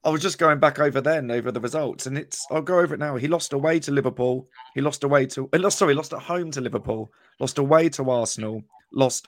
I 0.03 0.09
was 0.09 0.21
just 0.21 0.37
going 0.37 0.59
back 0.59 0.79
over 0.79 1.01
then 1.01 1.31
over 1.31 1.51
the 1.51 1.61
results, 1.61 2.05
and 2.05 2.17
it's 2.17 2.45
I'll 2.51 2.61
go 2.61 2.79
over 2.79 2.93
it 2.93 2.99
now. 2.99 3.15
He 3.15 3.27
lost 3.27 3.53
away 3.53 3.79
to 3.79 3.91
Liverpool. 3.91 4.47
He 4.75 4.81
lost 4.81 5.03
away 5.03 5.25
to 5.27 5.49
uh, 5.53 5.59
lost 5.59 5.79
sorry, 5.79 5.95
lost 5.95 6.13
at 6.13 6.21
home 6.21 6.51
to 6.51 6.61
Liverpool. 6.61 7.11
Lost 7.39 7.57
away 7.57 7.89
to 7.89 8.09
Arsenal. 8.11 8.61
Lost 8.91 9.25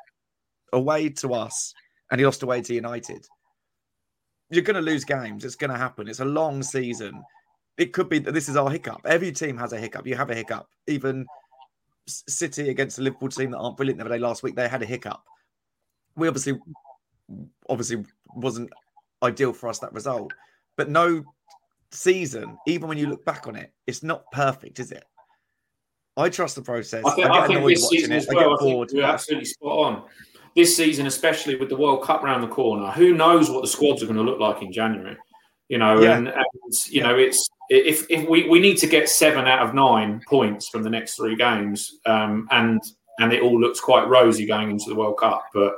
away 0.73 1.09
to 1.09 1.33
us, 1.33 1.73
and 2.11 2.19
he 2.19 2.25
lost 2.25 2.43
away 2.43 2.61
to 2.61 2.73
United 2.73 3.25
you're 4.49 4.63
going 4.63 4.75
to 4.75 4.81
lose 4.81 5.03
games. 5.03 5.45
It's 5.45 5.55
going 5.55 5.71
to 5.71 5.77
happen. 5.77 6.08
It's 6.08 6.19
a 6.19 6.25
long 6.25 6.62
season. 6.63 7.23
It 7.77 7.93
could 7.93 8.10
be 8.10 8.19
that 8.19 8.34
this 8.34 8.47
is 8.47 8.55
our 8.55 8.69
hiccup. 8.69 9.01
Every 9.05 9.31
team 9.31 9.58
has 9.58 9.73
a 9.73 9.77
hiccup. 9.77 10.08
You 10.08 10.15
have 10.15 10.29
a 10.29 10.36
hiccup. 10.36 10.67
Even 10.88 11.25
City 12.08 12.69
against 12.69 12.97
the 12.97 13.03
Liverpool 13.03 13.29
team 13.29 13.51
that 13.51 13.58
aren't 13.58 13.77
brilliant 13.77 13.99
the 13.99 14.05
other 14.05 14.15
day 14.15 14.21
last 14.21 14.43
week, 14.43 14.55
they 14.55 14.67
had 14.67 14.81
a 14.81 14.86
hiccup. 14.86 15.21
We 16.15 16.27
obviously, 16.27 16.60
obviously 17.67 18.05
wasn't 18.36 18.69
ideal 19.23 19.53
for 19.53 19.69
us 19.69 19.79
that 19.79 19.91
result, 19.93 20.31
but 20.77 20.89
no 20.89 21.23
season, 21.91 22.58
even 22.67 22.88
when 22.88 22.97
you 22.97 23.08
look 23.08 23.25
back 23.25 23.47
on 23.47 23.55
it, 23.55 23.73
it's 23.88 24.03
not 24.03 24.29
perfect, 24.31 24.79
is 24.79 24.91
it? 24.91 25.03
I 26.15 26.29
trust 26.29 26.55
the 26.55 26.62
process. 26.62 27.03
I 27.05 27.12
think, 27.15 27.27
I 27.27 27.43
I 27.43 27.47
think 27.47 27.67
this 27.67 27.89
season 27.89 28.12
it. 28.13 28.25
well. 28.29 28.51
I, 28.51 28.53
I 28.53 28.58
think 28.58 28.91
you're 28.93 29.03
absolutely 29.03 29.45
spot 29.45 29.77
on 29.86 30.03
this 30.55 30.75
season, 30.75 31.05
especially 31.05 31.55
with 31.55 31.69
the 31.69 31.75
World 31.75 32.03
Cup 32.03 32.23
around 32.23 32.41
the 32.41 32.47
corner, 32.47 32.91
who 32.91 33.13
knows 33.13 33.49
what 33.49 33.61
the 33.61 33.67
squads 33.67 34.01
are 34.01 34.05
going 34.05 34.17
to 34.17 34.23
look 34.23 34.39
like 34.39 34.61
in 34.61 34.71
January? 34.71 35.17
You 35.67 35.79
know, 35.79 36.01
yeah. 36.01 36.17
and, 36.17 36.27
and, 36.27 36.45
you 36.87 37.01
know, 37.01 37.15
it's 37.15 37.49
if 37.69 38.05
if 38.09 38.29
we, 38.29 38.47
we 38.47 38.59
need 38.59 38.77
to 38.77 38.87
get 38.87 39.09
seven 39.09 39.47
out 39.47 39.67
of 39.67 39.73
nine 39.73 40.21
points 40.27 40.69
from 40.69 40.83
the 40.83 40.89
next 40.89 41.15
three 41.15 41.35
games, 41.35 41.99
um, 42.05 42.47
and 42.51 42.81
and 43.19 43.33
it 43.33 43.41
all 43.41 43.59
looks 43.59 43.79
quite 43.79 44.07
rosy 44.07 44.45
going 44.45 44.69
into 44.69 44.85
the 44.87 44.95
World 44.95 45.17
Cup. 45.17 45.45
But 45.53 45.75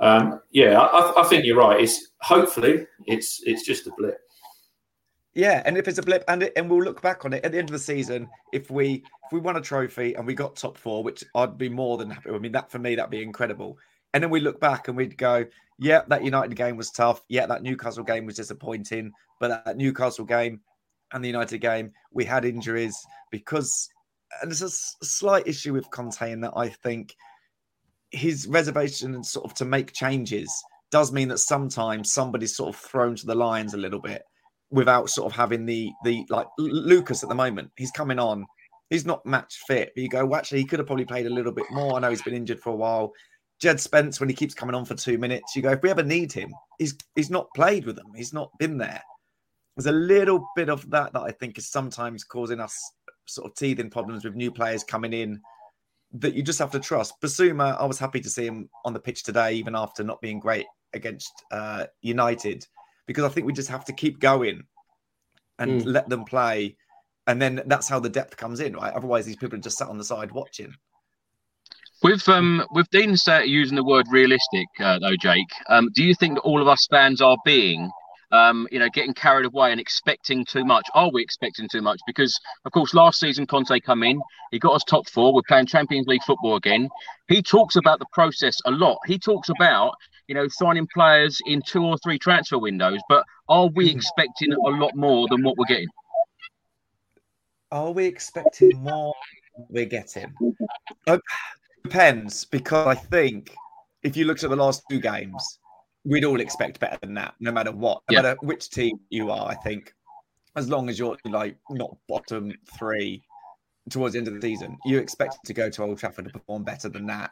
um, 0.00 0.40
yeah, 0.50 0.78
I, 0.78 1.22
I 1.22 1.24
think 1.24 1.44
you're 1.44 1.56
right. 1.56 1.80
It's 1.80 2.08
hopefully 2.20 2.86
it's 3.06 3.42
it's 3.44 3.64
just 3.64 3.86
a 3.86 3.92
blip. 3.96 4.18
Yeah, 5.34 5.62
and 5.64 5.78
if 5.78 5.86
it's 5.86 5.98
a 5.98 6.02
blip, 6.02 6.24
and 6.26 6.42
it, 6.42 6.52
and 6.56 6.68
we'll 6.68 6.82
look 6.82 7.00
back 7.00 7.24
on 7.24 7.32
it 7.32 7.44
at 7.44 7.52
the 7.52 7.58
end 7.58 7.68
of 7.68 7.72
the 7.72 7.78
season. 7.78 8.28
If 8.52 8.72
we 8.72 9.04
if 9.26 9.32
we 9.32 9.38
won 9.38 9.56
a 9.56 9.60
trophy 9.60 10.14
and 10.14 10.26
we 10.26 10.34
got 10.34 10.56
top 10.56 10.76
four, 10.76 11.04
which 11.04 11.22
I'd 11.36 11.56
be 11.56 11.68
more 11.68 11.96
than 11.96 12.10
happy. 12.10 12.30
I 12.30 12.38
mean, 12.38 12.52
that 12.52 12.72
for 12.72 12.80
me 12.80 12.96
that'd 12.96 13.10
be 13.10 13.22
incredible. 13.22 13.78
And 14.14 14.22
then 14.22 14.30
we 14.30 14.40
look 14.40 14.60
back 14.60 14.88
and 14.88 14.96
we'd 14.96 15.18
go, 15.18 15.44
yeah, 15.78 16.02
that 16.08 16.24
United 16.24 16.54
game 16.54 16.76
was 16.76 16.90
tough. 16.90 17.22
Yeah, 17.28 17.46
that 17.46 17.62
Newcastle 17.62 18.04
game 18.04 18.26
was 18.26 18.36
disappointing. 18.36 19.12
But 19.40 19.64
that 19.64 19.76
Newcastle 19.76 20.24
game 20.24 20.60
and 21.12 21.22
the 21.22 21.28
United 21.28 21.58
game, 21.58 21.92
we 22.12 22.24
had 22.24 22.44
injuries 22.44 22.96
because, 23.30 23.88
and 24.42 24.50
there's 24.50 24.62
a 24.62 24.70
slight 25.04 25.46
issue 25.46 25.72
with 25.72 25.90
Conte 25.90 26.32
in 26.32 26.40
that 26.40 26.52
I 26.56 26.68
think 26.68 27.14
his 28.10 28.46
reservation 28.46 29.22
sort 29.22 29.44
of 29.44 29.54
to 29.54 29.64
make 29.64 29.92
changes 29.92 30.50
does 30.90 31.12
mean 31.12 31.28
that 31.28 31.38
sometimes 31.38 32.12
somebody's 32.12 32.56
sort 32.56 32.74
of 32.74 32.80
thrown 32.80 33.14
to 33.14 33.26
the 33.26 33.34
lions 33.34 33.74
a 33.74 33.78
little 33.78 34.00
bit 34.00 34.22
without 34.70 35.10
sort 35.10 35.30
of 35.30 35.36
having 35.36 35.66
the 35.66 35.90
the 36.04 36.24
like 36.30 36.46
Lucas 36.58 37.22
at 37.22 37.28
the 37.28 37.34
moment. 37.34 37.70
He's 37.76 37.90
coming 37.90 38.18
on. 38.18 38.46
He's 38.90 39.04
not 39.04 39.24
match 39.26 39.58
fit. 39.66 39.92
But 39.94 40.02
you 40.02 40.08
go, 40.08 40.24
well, 40.24 40.38
actually, 40.38 40.60
he 40.60 40.64
could 40.64 40.78
have 40.78 40.86
probably 40.86 41.04
played 41.04 41.26
a 41.26 41.30
little 41.30 41.52
bit 41.52 41.66
more. 41.70 41.96
I 41.96 42.00
know 42.00 42.10
he's 42.10 42.22
been 42.22 42.34
injured 42.34 42.60
for 42.60 42.70
a 42.70 42.76
while. 42.76 43.12
Jed 43.60 43.80
Spence, 43.80 44.20
when 44.20 44.28
he 44.28 44.34
keeps 44.34 44.54
coming 44.54 44.74
on 44.74 44.84
for 44.84 44.94
two 44.94 45.18
minutes, 45.18 45.56
you 45.56 45.62
go, 45.62 45.72
if 45.72 45.82
we 45.82 45.90
ever 45.90 46.02
need 46.02 46.32
him, 46.32 46.54
he's 46.78 46.96
he's 47.14 47.30
not 47.30 47.48
played 47.54 47.86
with 47.86 47.96
them. 47.96 48.12
He's 48.14 48.32
not 48.32 48.50
been 48.58 48.78
there. 48.78 49.02
There's 49.76 49.86
a 49.86 49.92
little 49.92 50.46
bit 50.56 50.68
of 50.68 50.88
that 50.90 51.12
that 51.12 51.22
I 51.22 51.30
think 51.32 51.58
is 51.58 51.68
sometimes 51.68 52.24
causing 52.24 52.60
us 52.60 52.76
sort 53.26 53.50
of 53.50 53.56
teething 53.56 53.90
problems 53.90 54.24
with 54.24 54.34
new 54.34 54.50
players 54.50 54.82
coming 54.82 55.12
in 55.12 55.40
that 56.12 56.34
you 56.34 56.42
just 56.42 56.58
have 56.58 56.70
to 56.70 56.80
trust. 56.80 57.14
Bissouma, 57.20 57.78
I 57.78 57.84
was 57.84 57.98
happy 57.98 58.20
to 58.20 58.30
see 58.30 58.46
him 58.46 58.68
on 58.84 58.92
the 58.92 59.00
pitch 59.00 59.22
today, 59.22 59.54
even 59.54 59.74
after 59.74 60.02
not 60.02 60.20
being 60.20 60.40
great 60.40 60.66
against 60.94 61.44
uh, 61.52 61.84
United, 62.00 62.66
because 63.06 63.24
I 63.24 63.28
think 63.28 63.46
we 63.46 63.52
just 63.52 63.68
have 63.68 63.84
to 63.86 63.92
keep 63.92 64.20
going 64.20 64.62
and 65.58 65.82
mm. 65.82 65.86
let 65.86 66.08
them 66.08 66.24
play. 66.24 66.76
And 67.26 67.42
then 67.42 67.62
that's 67.66 67.88
how 67.88 68.00
the 68.00 68.08
depth 68.08 68.36
comes 68.36 68.60
in, 68.60 68.74
right? 68.74 68.94
Otherwise, 68.94 69.26
these 69.26 69.36
people 69.36 69.58
are 69.58 69.62
just 69.62 69.76
sat 69.76 69.88
on 69.88 69.98
the 69.98 70.04
side 70.04 70.32
watching. 70.32 70.74
With 72.02 72.28
um 72.28 72.64
with 72.70 72.88
Dean 72.90 73.16
using 73.44 73.76
the 73.76 73.84
word 73.84 74.06
realistic, 74.10 74.68
uh, 74.78 74.98
though, 75.00 75.16
Jake, 75.20 75.50
um, 75.68 75.88
do 75.94 76.04
you 76.04 76.14
think 76.14 76.34
that 76.34 76.42
all 76.42 76.62
of 76.62 76.68
us 76.68 76.86
fans 76.90 77.20
are 77.20 77.36
being 77.44 77.90
um, 78.30 78.68
you 78.70 78.78
know, 78.78 78.88
getting 78.92 79.14
carried 79.14 79.46
away 79.46 79.72
and 79.72 79.80
expecting 79.80 80.44
too 80.44 80.64
much. 80.64 80.86
Are 80.94 81.10
we 81.10 81.22
expecting 81.22 81.68
too 81.68 81.80
much? 81.80 82.00
Because, 82.06 82.38
of 82.64 82.72
course, 82.72 82.94
last 82.94 83.20
season 83.20 83.46
Conte 83.46 83.80
come 83.80 84.02
in, 84.02 84.20
he 84.50 84.58
got 84.58 84.74
us 84.74 84.84
top 84.84 85.08
four. 85.08 85.32
We're 85.32 85.42
playing 85.48 85.66
Champions 85.66 86.06
League 86.06 86.22
football 86.24 86.56
again. 86.56 86.88
He 87.28 87.42
talks 87.42 87.76
about 87.76 87.98
the 87.98 88.06
process 88.12 88.58
a 88.66 88.70
lot. 88.70 88.98
He 89.06 89.18
talks 89.18 89.48
about, 89.48 89.94
you 90.26 90.34
know, 90.34 90.46
signing 90.48 90.86
players 90.92 91.40
in 91.46 91.62
two 91.62 91.82
or 91.82 91.96
three 91.98 92.18
transfer 92.18 92.58
windows. 92.58 93.00
But 93.08 93.24
are 93.48 93.68
we 93.68 93.90
hmm. 93.90 93.96
expecting 93.96 94.52
a 94.52 94.70
lot 94.70 94.94
more 94.94 95.26
than 95.28 95.42
what 95.42 95.56
we're 95.56 95.66
getting? 95.66 95.88
Are 97.70 97.92
we 97.92 98.06
expecting 98.06 98.78
more? 98.82 99.14
Than 99.56 99.66
we're 99.70 99.86
getting. 99.86 100.34
Depends 101.88 102.44
because 102.44 102.86
I 102.86 102.94
think 102.94 103.54
if 104.02 104.16
you 104.16 104.26
looked 104.26 104.44
at 104.44 104.50
the 104.50 104.56
last 104.56 104.82
two 104.90 105.00
games, 105.00 105.58
we'd 106.04 106.24
all 106.24 106.40
expect 106.40 106.80
better 106.80 106.98
than 107.00 107.14
that, 107.14 107.34
no 107.40 107.50
matter 107.50 107.72
what, 107.72 108.02
no 108.10 108.16
yeah. 108.16 108.22
matter 108.22 108.38
which 108.42 108.68
team 108.68 109.00
you 109.08 109.30
are. 109.30 109.48
I 109.48 109.54
think 109.54 109.94
as 110.54 110.68
long 110.68 110.88
as 110.90 110.98
you're 110.98 111.16
like 111.24 111.56
not 111.70 111.96
bottom 112.06 112.52
three 112.78 113.22
towards 113.88 114.12
the 114.12 114.18
end 114.18 114.28
of 114.28 114.34
the 114.34 114.42
season, 114.42 114.76
you 114.84 114.98
expected 114.98 115.40
to 115.46 115.54
go 115.54 115.70
to 115.70 115.82
Old 115.82 115.98
Trafford 115.98 116.26
to 116.26 116.30
perform 116.30 116.62
better 116.62 116.90
than 116.90 117.06
that, 117.06 117.30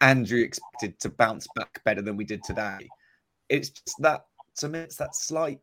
and 0.00 0.28
you 0.28 0.42
expected 0.42 0.98
to 1.00 1.10
bounce 1.10 1.46
back 1.54 1.82
better 1.84 2.00
than 2.00 2.16
we 2.16 2.24
did 2.24 2.42
today. 2.42 2.88
It's 3.50 3.68
just 3.68 4.00
that 4.00 4.24
to 4.56 4.68
me, 4.68 4.78
it's 4.78 4.96
that 4.96 5.14
slight 5.14 5.60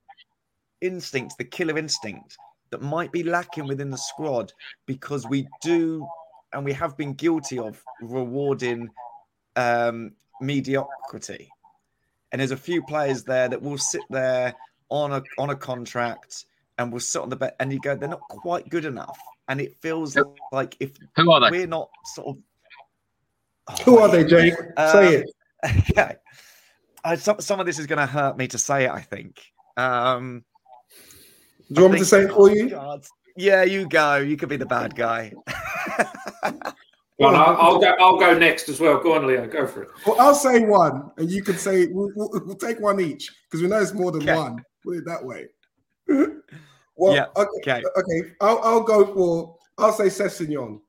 instinct, 0.82 1.39
the 1.39 1.43
killer 1.43 1.78
instinct 1.78 2.38
that 2.69 2.84
might 2.84 3.12
be 3.12 3.23
lacking 3.23 3.67
within 3.67 3.89
the 3.89 3.97
squad 3.97 4.52
because 4.86 5.26
we 5.28 5.47
do 5.62 6.06
and 6.53 6.63
we 6.63 6.73
have 6.73 6.97
been 6.97 7.13
guilty 7.13 7.60
of 7.60 7.83
rewarding 8.01 8.89
um, 9.55 10.12
mediocrity 10.41 11.49
and 12.31 12.39
there's 12.39 12.51
a 12.51 12.57
few 12.57 12.81
players 12.83 13.23
there 13.23 13.47
that 13.47 13.62
will 13.62 13.77
sit 13.77 14.01
there 14.10 14.53
on 14.89 15.13
a 15.13 15.23
on 15.38 15.49
a 15.49 15.55
contract 15.55 16.45
and 16.77 16.91
will 16.91 16.99
sit 16.99 17.21
on 17.21 17.29
the 17.29 17.36
bench, 17.36 17.53
and 17.60 17.73
you 17.73 17.79
go, 17.79 17.95
they're 17.95 18.10
not 18.10 18.21
quite 18.21 18.69
good 18.69 18.86
enough, 18.86 19.17
and 19.47 19.60
it 19.60 19.75
feels 19.81 20.17
like 20.51 20.75
if 20.79 20.91
who 21.15 21.31
are 21.31 21.39
they? 21.41 21.49
We're 21.57 21.67
not 21.67 21.89
sort 22.05 22.38
of. 22.38 22.43
Oh, 23.69 23.83
who 23.83 23.97
are 23.99 24.10
they, 24.10 24.23
Jake? 24.23 24.53
Um, 24.77 24.91
say 24.91 25.15
it. 25.15 25.29
Okay. 25.89 26.15
Uh, 27.03 27.15
some 27.15 27.41
some 27.41 27.60
of 27.60 27.65
this 27.65 27.79
is 27.79 27.88
going 27.88 27.97
to 27.97 28.05
hurt 28.05 28.38
me 28.38 28.47
to 28.49 28.57
say 28.60 28.86
it. 28.86 28.91
I 28.91 29.01
think. 29.01 29.41
Um, 29.75 30.43
Do 31.69 31.75
you 31.75 31.81
want 31.81 31.93
me 31.93 31.99
to 31.99 32.05
say 32.05 32.23
it 32.23 32.31
for 32.31 32.51
you? 32.51 32.69
God, 32.69 33.05
yeah, 33.36 33.63
you 33.63 33.88
go. 33.88 34.17
You 34.17 34.38
could 34.38 34.49
be 34.49 34.57
the 34.57 34.67
bad 34.67 34.95
guy. 34.95 35.33
Well, 37.19 37.36
I'll, 37.36 37.58
I'll, 37.58 37.80
go. 37.80 37.95
I'll 38.00 38.19
go 38.19 38.38
next 38.38 38.69
as 38.69 38.80
well. 38.80 39.02
Go 39.02 39.13
on, 39.13 39.26
Leo. 39.26 39.47
Go 39.47 39.65
for 39.65 39.84
it. 39.84 39.89
Well, 40.06 40.17
I'll 40.19 40.36
say 40.36 40.60
one, 40.60 41.10
and 41.17 41.32
you 41.32 41.41
can 41.41 41.56
say 41.58 41.88
we'll, 41.88 42.12
we'll, 42.15 42.30
we'll 42.45 42.56
take 42.56 42.80
one 42.80 43.00
each 43.00 43.32
because 43.45 43.63
we 43.63 43.67
know 43.67 43.80
it's 43.80 43.93
more 43.93 44.12
than 44.12 44.21
okay. 44.21 44.36
one. 44.36 44.63
Put 44.84 44.97
it 44.97 45.06
that 45.06 45.26
way. 45.26 45.47
well, 46.95 47.15
yeah. 47.15 47.26
Okay. 47.36 47.82
Okay. 47.97 48.32
I'll, 48.39 48.60
I'll 48.60 48.84
go 48.84 49.13
for. 49.13 49.58
I'll 49.80 49.93
say 49.93 50.06
Sessegnon. 50.06 50.80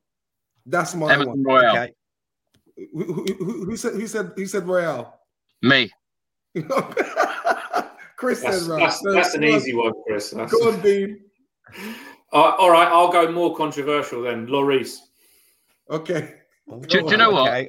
That's 0.67 0.95
my 0.95 1.15
Emerson 1.15 1.29
one. 1.31 1.43
Royal. 1.43 1.77
Okay. 1.77 1.95
Who, 2.93 3.25
who, 3.39 3.65
who, 3.65 3.77
said? 3.79 3.95
Who 3.95 4.07
said? 4.07 4.33
Who 4.37 4.47
said 4.47 4.67
Royal? 4.67 5.19
Me. 5.63 5.91
Chris 8.17 8.43
that's, 8.43 8.67
said 8.67 8.81
That's, 8.81 9.01
that's 9.03 9.35
an 9.35 9.45
easy 9.45 9.75
one, 9.75 9.93
Chris. 10.07 10.31
That's... 10.31 10.53
Go 10.53 10.73
on, 10.73 10.81
Dean. 10.83 11.21
Uh, 12.33 12.55
all 12.59 12.71
right, 12.71 12.89
I'll 12.89 13.11
go 13.11 13.31
more 13.33 13.57
controversial 13.57 14.23
then. 14.23 14.47
Lloris. 14.47 14.99
Okay. 15.91 16.35
Do, 16.69 17.01
do, 17.01 17.11
you 17.11 17.17
know 17.17 17.31
what? 17.31 17.69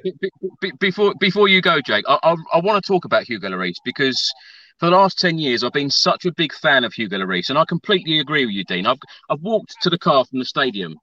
before 0.78 1.14
before 1.18 1.48
you 1.48 1.62
go, 1.62 1.80
Jake, 1.80 2.04
I, 2.06 2.18
I, 2.22 2.36
I 2.52 2.60
want 2.60 2.84
to 2.84 2.86
talk 2.86 3.06
about 3.06 3.24
Hugo 3.24 3.48
Lloris 3.48 3.76
because 3.82 4.30
for 4.78 4.86
the 4.86 4.92
last 4.92 5.18
ten 5.18 5.38
years 5.38 5.64
I've 5.64 5.72
been 5.72 5.90
such 5.90 6.26
a 6.26 6.32
big 6.32 6.52
fan 6.52 6.84
of 6.84 6.92
Hugo 6.92 7.16
Lloris, 7.16 7.48
and 7.48 7.58
I 7.58 7.64
completely 7.64 8.18
agree 8.18 8.44
with 8.44 8.54
you, 8.54 8.64
Dean. 8.64 8.86
I've 8.86 8.98
I've 9.30 9.40
walked 9.40 9.74
to 9.82 9.90
the 9.90 9.98
car 9.98 10.26
from 10.26 10.38
the 10.38 10.44
stadium, 10.44 10.96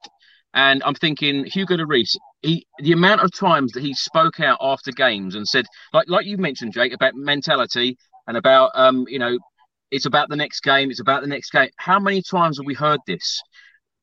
and 0.53 0.83
I'm 0.85 0.93
thinking 0.93 1.45
Hugo 1.45 1.77
Lloris. 1.77 2.15
He 2.43 2.67
the 2.77 2.91
amount 2.91 3.21
of 3.21 3.33
times 3.33 3.71
that 3.71 3.81
he 3.81 3.95
spoke 3.95 4.39
out 4.39 4.59
after 4.61 4.91
games 4.91 5.33
and 5.33 5.47
said, 5.47 5.65
like 5.91 6.07
like 6.07 6.27
you 6.27 6.37
mentioned, 6.37 6.73
Jake, 6.73 6.93
about 6.93 7.15
mentality 7.15 7.97
and 8.27 8.37
about 8.37 8.69
um 8.75 9.05
you 9.07 9.17
know 9.17 9.39
it's 9.91 10.05
about 10.05 10.29
the 10.29 10.35
next 10.35 10.61
game, 10.61 10.91
it's 10.91 10.99
about 10.99 11.21
the 11.21 11.27
next 11.27 11.51
game. 11.51 11.69
How 11.77 11.99
many 11.99 12.21
times 12.21 12.57
have 12.57 12.65
we 12.65 12.73
heard 12.73 12.99
this? 13.07 13.41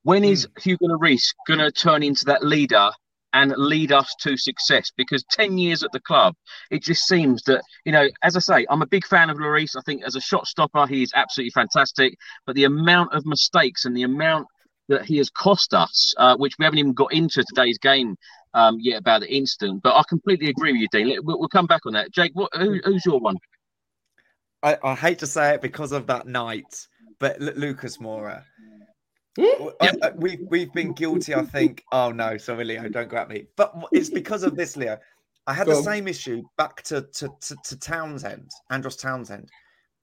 When 0.03 0.25
is 0.25 0.47
mm. 0.47 0.63
Hugo 0.63 0.87
Lloris 0.87 1.35
going 1.47 1.61
to 1.61 1.73
turn 1.73 2.03
into 2.03 2.27
that 2.27 2.45
leader 2.45 2.91
and 3.33 3.53
lead 3.57 3.91
us 3.91 4.15
to 4.21 4.37
success? 4.37 4.91
Because 4.97 5.25
10 5.31 5.59
years 5.59 5.83
at 5.83 5.93
the 5.93 6.01
club 6.01 6.35
it 6.71 6.83
just 6.83 7.07
seems 7.07 7.43
that 7.45 7.63
you 7.85 7.93
know 7.93 8.09
as 8.23 8.37
i 8.37 8.39
say 8.39 8.67
i'm 8.69 8.83
a 8.83 8.87
big 8.87 9.07
fan 9.07 9.31
of 9.31 9.39
Lloris. 9.39 9.77
I 9.77 9.83
think 9.85 10.05
as 10.05 10.15
a 10.15 10.21
shot 10.21 10.47
stopper 10.47 10.87
he 10.87 11.03
is 11.03 11.13
absolutely 11.15 11.51
fantastic. 11.51 12.17
But 12.47 12.55
the 12.55 12.65
amount 12.65 13.13
of 13.13 13.27
mistakes 13.27 13.85
and 13.85 13.97
the 13.97 14.03
amount 14.03 14.47
that 14.89 15.07
he 15.07 15.17
has 15.17 15.31
cost 15.31 15.73
us 15.73 16.15
uh, 16.19 16.37
which 16.37 16.55
we 16.59 16.65
haven't 16.65 16.79
even 16.79 16.93
got 16.93 17.13
into 17.13 17.43
today's 17.45 17.79
game 17.79 18.17
um, 18.53 18.77
yet 18.81 19.01
about 19.01 19.23
the 19.23 19.35
instant. 19.35 19.83
But 19.83 19.97
i 19.97 20.03
completely 20.09 20.51
agree 20.51 20.73
with 20.73 20.83
you 20.83 20.89
dean. 20.93 21.19
We'll, 21.23 21.39
we'll 21.39 21.49
come 21.49 21.67
back 21.67 21.87
on 21.87 21.95
that. 21.95 22.13
Jake 22.13 22.33
what, 22.35 22.55
who, 22.55 22.81
who's 22.85 23.05
your 23.07 23.21
one 23.21 23.37
I, 24.65 24.77
I 24.83 24.95
hate 24.95 25.19
to 25.21 25.27
say 25.27 25.55
it 25.55 25.63
because 25.63 25.93
of 25.93 26.07
that 26.09 26.27
night 26.27 26.87
but 27.21 27.41
L- 27.41 27.53
lucas 27.55 27.99
moura 27.99 28.43
Yep. 29.37 30.17
we 30.17 30.39
we've 30.49 30.73
been 30.73 30.93
guilty, 30.93 31.35
I 31.35 31.43
think. 31.43 31.85
Oh 31.93 32.13
no, 32.13 32.37
sorry, 32.37 32.65
Leo, 32.65 32.89
don't 32.89 33.09
go 33.09 33.17
at 33.17 33.29
me. 33.29 33.47
But 33.57 33.75
it's 33.93 34.11
because 34.21 34.43
of 34.43 34.57
this, 34.57 34.77
Leo. 34.77 34.99
I 35.47 35.53
had 35.53 35.67
the 35.67 35.83
same 35.83 36.09
issue 36.09 36.43
back 36.57 36.83
to, 36.85 37.03
to 37.03 37.29
to, 37.41 37.57
to 37.65 37.79
Townsend, 37.79 38.51
Andros 38.71 38.97
Townsend. 38.97 39.51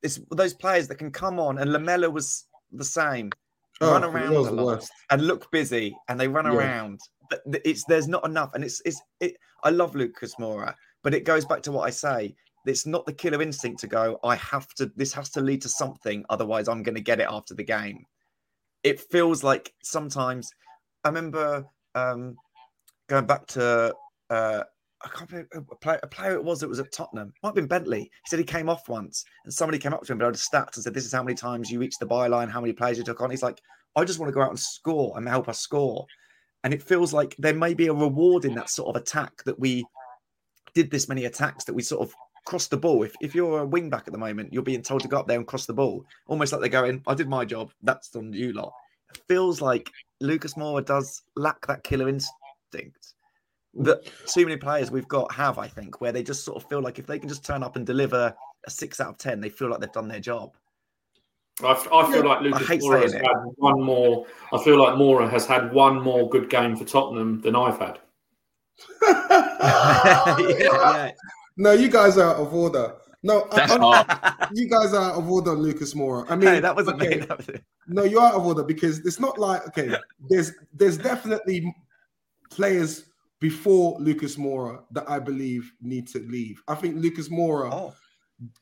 It's 0.04 0.19
those 0.32 0.54
players 0.54 0.88
that 0.88 0.95
can 0.95 1.12
come 1.12 1.39
on, 1.39 1.60
and 1.60 1.71
Lamela 1.71 2.10
was 2.10 2.45
the 2.71 2.84
same. 2.84 3.32
Oh, 3.80 3.91
run 3.91 4.04
around 4.04 4.34
a 4.36 4.41
lot 4.41 4.88
and 5.10 5.26
look 5.26 5.50
busy, 5.52 5.95
and 6.08 6.19
they 6.19 6.28
run 6.28 6.45
yeah. 6.45 6.54
around. 6.54 7.00
But 7.30 7.41
it's 7.65 7.86
there's 7.86 8.08
not 8.08 8.26
enough, 8.26 8.52
and 8.54 8.63
it's 8.63 8.82
it's 8.86 9.02
it. 9.19 9.36
I 9.63 9.69
love 9.69 9.95
Lucas 9.95 10.36
Moura, 10.36 10.76
but 11.04 11.13
it 11.13 11.24
goes 11.24 11.45
back 11.45 11.62
to 11.63 11.71
what 11.71 11.88
I 11.88 11.89
say. 11.89 12.36
It's 12.65 12.86
not 12.86 13.06
the 13.06 13.13
killer 13.13 13.41
instinct 13.41 13.80
to 13.82 13.88
go. 13.88 14.19
I 14.24 14.36
have 14.36 14.67
to. 14.76 14.91
This 14.95 15.13
has 15.13 15.30
to 15.32 15.41
lead 15.41 15.62
to 15.63 15.69
something. 15.69 16.24
Otherwise, 16.30 16.67
I'm 16.67 16.84
going 16.84 16.95
to 16.95 17.02
get 17.02 17.19
it 17.19 17.28
after 17.30 17.54
the 17.56 17.63
game 17.63 18.06
it 18.84 19.00
feels 19.00 19.43
like 19.43 19.74
sometimes 19.84 20.52
I 21.04 21.10
remember 21.10 21.65
um, 21.95 22.36
going 23.08 23.26
back 23.26 23.45
to 23.47 23.93
uh, 24.30 24.63
I 25.04 25.08
can't 25.10 25.32
remember 25.32 25.65
a 25.71 25.76
player, 25.76 26.00
a 26.04 26.08
player 26.08 26.34
it 26.34 26.43
was 26.43 26.60
that 26.60 26.69
was 26.69 26.80
at 26.80 26.91
Tottenham. 26.91 27.34
Might 27.41 27.50
have 27.50 27.56
been 27.56 27.67
Bentley. 27.67 28.02
He 28.02 28.10
said 28.28 28.39
he 28.39 28.45
came 28.45 28.69
off 28.69 28.88
once 28.88 29.24
and 29.45 29.54
somebody 29.54 29.80
came 29.80 29.93
up 29.93 30.04
to 30.04 30.12
him 30.12 30.19
but 30.19 30.28
I 30.28 30.32
just 30.32 30.52
stats 30.52 30.76
and 30.76 30.84
said, 30.84 30.93
This 30.93 31.06
is 31.06 31.13
how 31.13 31.24
many 31.24 31.36
times 31.36 31.69
you 31.69 31.80
reached 31.80 32.00
the 32.00 32.08
byline, 32.08 32.50
how 32.50 32.62
many 32.62 32.74
players 32.74 32.97
you 32.97 33.04
took 33.04 33.21
on. 33.21 33.32
He's 33.32 33.43
like, 33.43 33.62
I 33.95 34.05
just 34.05 34.20
want 34.20 34.30
to 34.30 34.34
go 34.34 34.41
out 34.41 34.49
and 34.49 34.59
score 34.59 35.18
and 35.18 35.28
help 35.28 35.49
us 35.49 35.59
score. 35.59 36.05
And 36.64 36.74
it 36.74 36.84
feels 36.84 37.14
like 37.14 37.36
there 37.38 37.55
may 37.55 37.74
be 37.74 37.88
a 37.88 37.93
reward 37.93 38.45
in 38.45 38.53
that 38.55 38.70
sort 38.70 38.95
of 38.95 39.01
attack 39.01 39.43
that 39.45 39.59
we 39.59 39.84
did 40.76 40.91
this 40.91 41.09
many 41.09 41.26
attacks 41.26 41.66
that 41.66 41.74
we 41.74 41.82
sort 41.82 42.07
of 42.07 42.14
cross 42.46 42.68
the 42.68 42.78
ball. 42.78 43.04
If, 43.04 43.14
if 43.22 43.36
you're 43.36 43.60
a 43.60 43.66
wing 43.66 43.89
back 43.89 44.04
at 44.08 44.14
the 44.14 44.20
moment, 44.20 44.54
you're 44.54 44.64
being 44.64 44.82
told 44.82 45.02
to 45.02 45.08
go 45.08 45.20
up 45.20 45.28
there 45.28 45.38
and 45.38 45.48
cross 45.48 45.66
the 45.66 45.74
ball, 45.74 46.06
almost 46.28 46.52
like 46.52 46.62
they're 46.62 46.70
going, 46.70 47.04
I 47.08 47.14
did 47.14 47.30
my 47.30 47.46
job, 47.46 47.72
that's 47.84 48.16
on 48.16 48.34
you 48.34 48.54
lot. 48.54 48.74
It 49.14 49.22
feels 49.28 49.62
like 49.62 49.92
Lucas 50.20 50.54
Moura 50.56 50.86
does 50.86 51.24
lack 51.36 51.68
that 51.68 51.84
killer 51.84 52.08
instinct 52.08 53.14
that 53.74 54.02
too 54.28 54.46
many 54.46 54.58
players 54.58 54.92
we've 54.92 55.08
got 55.08 55.32
have, 55.34 55.58
I 55.58 55.68
think, 55.68 56.02
where 56.02 56.12
they 56.12 56.24
just 56.24 56.44
sort 56.44 56.62
of 56.62 56.68
feel 56.70 56.82
like 56.82 57.00
if 57.00 57.08
they 57.08 57.20
can 57.20 57.30
just 57.30 57.46
turn 57.46 57.64
up 57.64 57.76
and 57.76 57.86
deliver 57.86 58.34
a 58.66 58.70
six 58.70 59.00
out 59.00 59.10
of 59.10 59.18
10, 59.18 59.39
they 59.39 59.50
feel 59.50 59.70
like 59.70 59.80
they've 59.80 59.92
done 59.92 60.08
their 60.08 60.20
job. 60.20 60.56
I, 61.64 61.72
I 61.72 62.12
feel 62.12 62.26
like 62.26 62.42
Lucas 62.42 62.68
Moura 62.68 63.02
has 63.04 63.14
it. 63.14 63.22
had 63.22 63.36
one 63.58 63.82
more. 63.82 64.26
I 64.52 64.64
feel 64.64 64.78
like 64.78 64.96
Moura 64.96 65.30
has 65.30 65.46
had 65.46 65.72
one 65.74 66.02
more 66.02 66.30
good 66.30 66.50
game 66.50 66.76
for 66.76 66.86
Tottenham 66.86 67.42
than 67.42 67.56
I've 67.56 67.78
had. 67.78 68.00
yeah, 69.04 70.36
yeah. 70.39 71.12
No, 71.58 71.72
you 71.74 71.89
guys 71.89 72.18
are 72.18 72.32
out 72.34 72.38
of 72.38 72.54
order. 72.54 72.95
No, 73.24 73.47
That's 73.52 73.72
I. 73.74 73.78
I, 74.08 74.47
you 74.54 74.68
guys 74.68 74.93
are 74.93 75.12
out 75.12 75.16
of 75.16 75.30
order, 75.30 75.52
Lucas 75.52 75.93
Moura. 75.93 76.26
I 76.30 76.36
mean, 76.36 76.47
hey, 76.49 76.60
that 76.60 76.76
wasn't 76.76 77.02
okay, 77.02 77.20
me. 77.20 77.26
That 77.26 77.38
was. 77.38 77.49
No, 77.88 78.04
you're 78.04 78.22
out 78.22 78.34
of 78.34 78.45
order 78.45 78.64
because 78.64 78.99
it's 79.06 79.20
not 79.20 79.38
like 79.38 79.68
okay. 79.68 79.95
There's 80.30 80.52
there's 80.74 80.97
definitely 80.97 81.74
players 82.49 83.06
before 83.39 83.99
Lucas 83.99 84.38
Moura 84.38 84.84
that 84.91 85.08
I 85.10 85.20
believe 85.20 85.72
need 85.82 86.08
to 86.10 86.20
leave. 86.20 86.64
I 86.68 86.76
think 86.76 86.95
Lucas 86.97 87.30
Moura 87.30 87.70
Oh, 87.72 87.93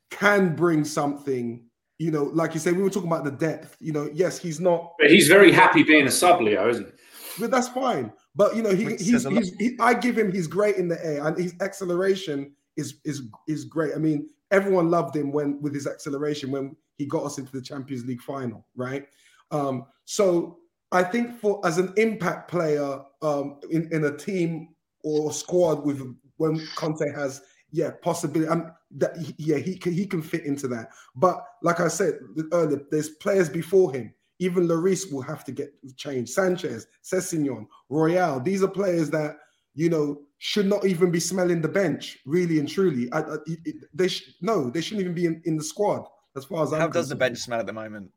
can 0.10 0.56
bring 0.56 0.84
something. 0.84 1.64
You 1.98 2.12
know, 2.12 2.24
like 2.34 2.54
you 2.54 2.60
say, 2.60 2.72
we 2.72 2.82
were 2.82 2.90
talking 2.90 3.10
about 3.12 3.24
the 3.26 3.32
depth. 3.32 3.76
You 3.80 3.92
know, 3.94 4.10
yes, 4.14 4.38
he's 4.40 4.60
not, 4.62 4.94
But 5.00 5.12
he's 5.12 5.28
very 5.28 5.52
happy 5.52 5.84
being 5.84 6.08
a 6.08 6.12
sub, 6.12 6.42
Leo, 6.42 6.70
isn't 6.70 6.86
he? 6.86 6.92
but 7.40 7.52
that's 7.52 7.68
fine. 7.70 8.12
But 8.36 8.56
you 8.56 8.62
know, 8.62 8.74
he, 8.74 8.86
Which 8.86 9.02
he's, 9.02 9.12
says 9.12 9.26
a 9.26 9.30
lot. 9.30 9.44
he's 9.44 9.54
he, 9.58 9.78
I 9.80 9.94
give 9.94 10.18
him 10.18 10.32
he's 10.32 10.48
great 10.48 10.76
in 10.78 10.88
the 10.88 11.06
air 11.06 11.26
and 11.28 11.38
his 11.38 11.54
acceleration 11.62 12.54
is 12.80 12.96
is 13.06 13.24
is 13.48 13.66
great. 13.66 13.94
I 13.96 13.98
mean, 13.98 14.30
everyone 14.52 14.90
loved 14.90 15.16
him 15.16 15.32
when 15.32 15.62
with 15.62 15.74
his 15.74 15.88
acceleration 15.88 16.52
when 16.52 16.76
he 16.98 17.06
got 17.06 17.24
us 17.24 17.38
into 17.38 17.52
the 17.52 17.62
Champions 17.62 18.06
League 18.06 18.22
final, 18.22 18.66
right? 18.76 19.06
Um, 19.52 19.86
so 20.06 20.60
I 20.92 21.04
think 21.04 21.40
for 21.40 21.66
as 21.66 21.78
an 21.78 21.94
impact 21.98 22.50
player 22.50 23.02
um, 23.22 23.60
in 23.70 23.90
in 23.92 24.06
a 24.06 24.18
team 24.18 24.70
or 25.04 25.32
squad 25.32 25.86
with 25.86 26.02
when 26.38 26.66
Conte 26.76 27.12
has 27.14 27.42
yeah 27.72 27.92
possibility. 28.02 28.50
Um, 28.50 28.72
that 28.98 29.16
yeah 29.38 29.58
he 29.58 29.78
can 29.78 29.94
he 29.94 30.06
can 30.06 30.22
fit 30.22 30.46
into 30.46 30.68
that. 30.70 30.90
But 31.16 31.44
like 31.62 31.80
I 31.80 31.88
said 31.88 32.16
earlier, 32.52 32.82
there's 32.90 33.10
players 33.10 33.50
before 33.50 33.94
him. 33.94 34.14
Even 34.40 34.68
Lloris 34.68 35.12
will 35.12 35.22
have 35.22 35.44
to 35.46 35.52
get 35.52 35.72
changed. 35.98 36.32
Sanchez, 36.32 36.88
Sessegnon, 37.04 37.68
Royal. 37.90 38.40
These 38.40 38.64
are 38.64 38.70
players 38.70 39.10
that 39.12 39.38
you 39.76 39.90
know 39.90 40.22
should 40.40 40.66
not 40.68 40.86
even 40.86 41.12
be 41.12 41.20
smelling 41.20 41.62
the 41.62 41.68
bench. 41.68 42.18
Really 42.26 42.60
and 42.60 42.68
truly, 42.68 43.12
I, 43.12 43.20
I, 43.22 43.36
it- 43.46 43.86
they 43.94 44.08
sh- 44.08 44.36
no, 44.42 44.70
they 44.70 44.82
shouldn't 44.82 45.02
even 45.02 45.14
be 45.14 45.26
in, 45.26 45.42
in 45.46 45.56
the 45.58 45.64
squad. 45.64 46.06
As 46.36 46.46
far 46.46 46.64
as 46.64 46.74
I'm 46.74 46.80
how 46.80 46.88
does 46.88 47.10
the 47.10 47.16
bench 47.16 47.38
smell 47.40 47.60
at 47.60 47.66
the 47.68 47.74
moment? 47.74 48.10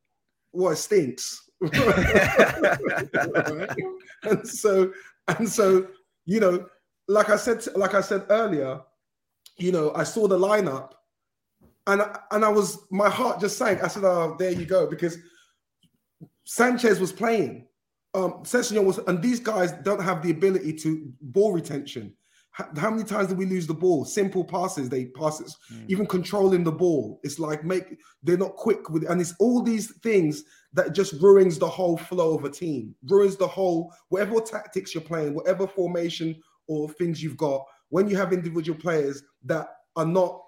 Well, 0.52 0.72
it 0.72 0.76
stinks. 0.76 1.50
And 4.24 4.46
so 4.48 4.92
and 5.28 5.48
so 5.48 5.86
you 6.26 6.38
know 6.40 6.66
like 7.08 7.28
i 7.30 7.36
said 7.36 7.64
like 7.76 7.94
i 7.94 8.00
said 8.00 8.24
earlier 8.30 8.80
you 9.58 9.72
know 9.72 9.92
i 9.94 10.04
saw 10.04 10.28
the 10.28 10.38
lineup 10.38 10.90
and 11.88 12.02
I- 12.02 12.18
and 12.30 12.44
i 12.44 12.48
was 12.48 12.86
my 12.90 13.08
heart 13.10 13.40
just 13.40 13.58
sank 13.58 13.82
i 13.82 13.88
said 13.88 14.04
oh 14.04 14.36
there 14.38 14.52
you 14.52 14.64
go 14.66 14.86
because 14.88 15.18
sanchez 16.44 17.00
was 17.00 17.12
playing 17.12 17.66
um 18.14 18.42
was 18.42 18.98
and 19.06 19.22
these 19.22 19.40
guys 19.40 19.72
don't 19.82 20.02
have 20.02 20.22
the 20.22 20.30
ability 20.30 20.72
to 20.74 21.12
ball 21.20 21.52
retention. 21.52 22.14
How, 22.50 22.68
how 22.76 22.90
many 22.90 23.04
times 23.04 23.28
did 23.28 23.38
we 23.38 23.46
lose 23.46 23.66
the 23.66 23.74
ball? 23.74 24.04
Simple 24.04 24.44
passes 24.44 24.88
they 24.88 25.06
passes 25.06 25.56
even 25.88 26.06
controlling 26.06 26.64
the 26.64 26.72
ball. 26.72 27.20
It's 27.22 27.38
like 27.38 27.64
make 27.64 27.96
they're 28.22 28.36
not 28.36 28.56
quick 28.56 28.90
with 28.90 29.08
and 29.10 29.20
it's 29.20 29.34
all 29.38 29.62
these 29.62 29.92
things 29.98 30.44
that 30.74 30.92
just 30.92 31.14
ruins 31.14 31.58
the 31.58 31.68
whole 31.68 31.96
flow 31.96 32.36
of 32.36 32.44
a 32.44 32.50
team, 32.50 32.94
ruins 33.08 33.36
the 33.36 33.46
whole 33.46 33.92
whatever 34.08 34.40
tactics 34.40 34.94
you're 34.94 35.02
playing, 35.02 35.34
whatever 35.34 35.66
formation 35.66 36.36
or 36.66 36.88
things 36.90 37.22
you've 37.22 37.36
got. 37.36 37.64
When 37.88 38.08
you 38.08 38.16
have 38.16 38.32
individual 38.32 38.78
players 38.78 39.22
that 39.44 39.68
are 39.96 40.06
not 40.06 40.42